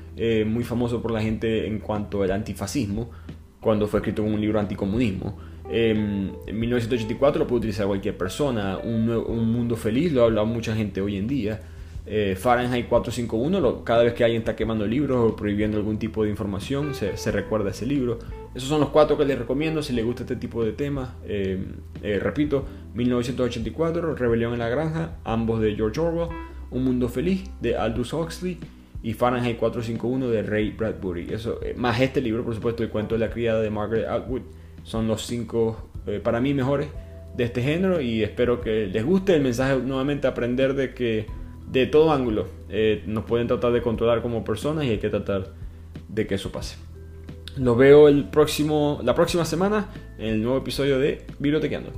muy 0.45 0.63
famoso 0.63 1.01
por 1.01 1.11
la 1.11 1.21
gente 1.21 1.67
en 1.67 1.79
cuanto 1.79 2.23
al 2.23 2.31
antifascismo, 2.31 3.11
cuando 3.59 3.85
fue 3.85 3.99
escrito 3.99 4.25
en 4.25 4.33
un 4.33 4.39
libro 4.39 4.61
anticomunismo. 4.61 5.37
Em, 5.69 6.31
en 6.47 6.57
1984 6.57 7.39
lo 7.39 7.45
puede 7.45 7.57
utilizar 7.59 7.85
cualquier 7.85 8.17
persona. 8.17 8.77
Un, 8.77 9.09
un 9.09 9.51
mundo 9.51 9.75
feliz 9.75 10.13
lo 10.13 10.21
ha 10.21 10.25
hablado 10.25 10.47
mucha 10.47 10.73
gente 10.73 11.01
hoy 11.01 11.17
en 11.17 11.27
día. 11.27 11.59
Eh, 12.07 12.35
Fahrenheit 12.37 12.87
451, 12.87 13.83
cada 13.83 14.03
vez 14.03 14.13
que 14.13 14.23
alguien 14.23 14.41
está 14.41 14.55
quemando 14.55 14.85
libros 14.85 15.31
o 15.31 15.35
prohibiendo 15.35 15.77
algún 15.77 15.97
tipo 15.97 16.23
de 16.23 16.29
información, 16.29 16.93
se, 16.93 17.31
recuerda 17.31 17.71
ese 17.71 17.85
libro. 17.85 18.19
Esos 18.53 18.69
son 18.69 18.79
los 18.79 18.89
cuatro 18.89 19.17
que 19.17 19.25
les 19.25 19.39
recomiendo 19.39 19.81
si 19.81 19.93
les 19.93 20.05
gusta 20.05 20.21
este 20.23 20.35
tipo 20.35 20.63
de 20.63 20.71
temas. 20.71 21.09
Eh, 21.25 21.65
eh, 22.03 22.19
repito, 22.19 22.65
1984, 22.93 24.15
Rebelión 24.15 24.53
en 24.53 24.59
la 24.59 24.69
Granja, 24.69 25.17
ambos 25.23 25.61
de 25.61 25.75
George 25.75 25.99
Orwell, 25.99 26.29
Un 26.69 26.83
Mundo 26.83 27.09
Feliz 27.09 27.49
de 27.59 27.75
Aldous 27.75 28.13
Huxley 28.13 28.59
y 29.01 29.13
Fahrenheit 29.13 29.57
451 29.57 30.29
de 30.29 30.43
Ray 30.43 30.71
Bradbury. 30.71 31.33
Eso, 31.33 31.59
más 31.75 31.99
este 31.99 32.21
libro, 32.21 32.43
por 32.43 32.53
supuesto, 32.53 32.83
el 32.83 32.89
cuento 32.89 33.15
de 33.15 33.19
la 33.19 33.31
criada 33.31 33.61
de 33.61 33.71
Margaret 33.71 34.07
Atwood, 34.07 34.41
son 34.83 35.07
los 35.07 35.25
cinco, 35.25 35.89
para 36.23 36.39
mí, 36.39 36.53
mejores 36.53 36.87
de 37.35 37.43
este 37.43 37.61
género 37.61 37.99
y 37.99 38.23
espero 38.23 38.61
que 38.61 38.87
les 38.87 39.03
guste 39.03 39.35
el 39.35 39.41
mensaje 39.41 39.77
nuevamente, 39.77 40.27
aprender 40.27 40.73
de 40.73 40.93
que 40.93 41.25
de 41.67 41.85
todo 41.87 42.11
ángulo 42.11 42.47
eh, 42.69 43.03
nos 43.07 43.25
pueden 43.25 43.47
tratar 43.47 43.71
de 43.71 43.81
controlar 43.81 44.21
como 44.21 44.43
personas 44.43 44.85
y 44.85 44.89
hay 44.89 44.97
que 44.97 45.09
tratar 45.09 45.53
de 46.07 46.27
que 46.27 46.35
eso 46.35 46.51
pase. 46.51 46.77
Los 47.57 47.77
veo 47.77 48.07
el 48.07 48.29
próximo, 48.29 48.99
la 49.03 49.15
próxima 49.15 49.45
semana 49.45 49.89
en 50.17 50.27
el 50.27 50.43
nuevo 50.43 50.57
episodio 50.57 50.99
de 50.99 51.25
Bibliotequeando. 51.39 51.91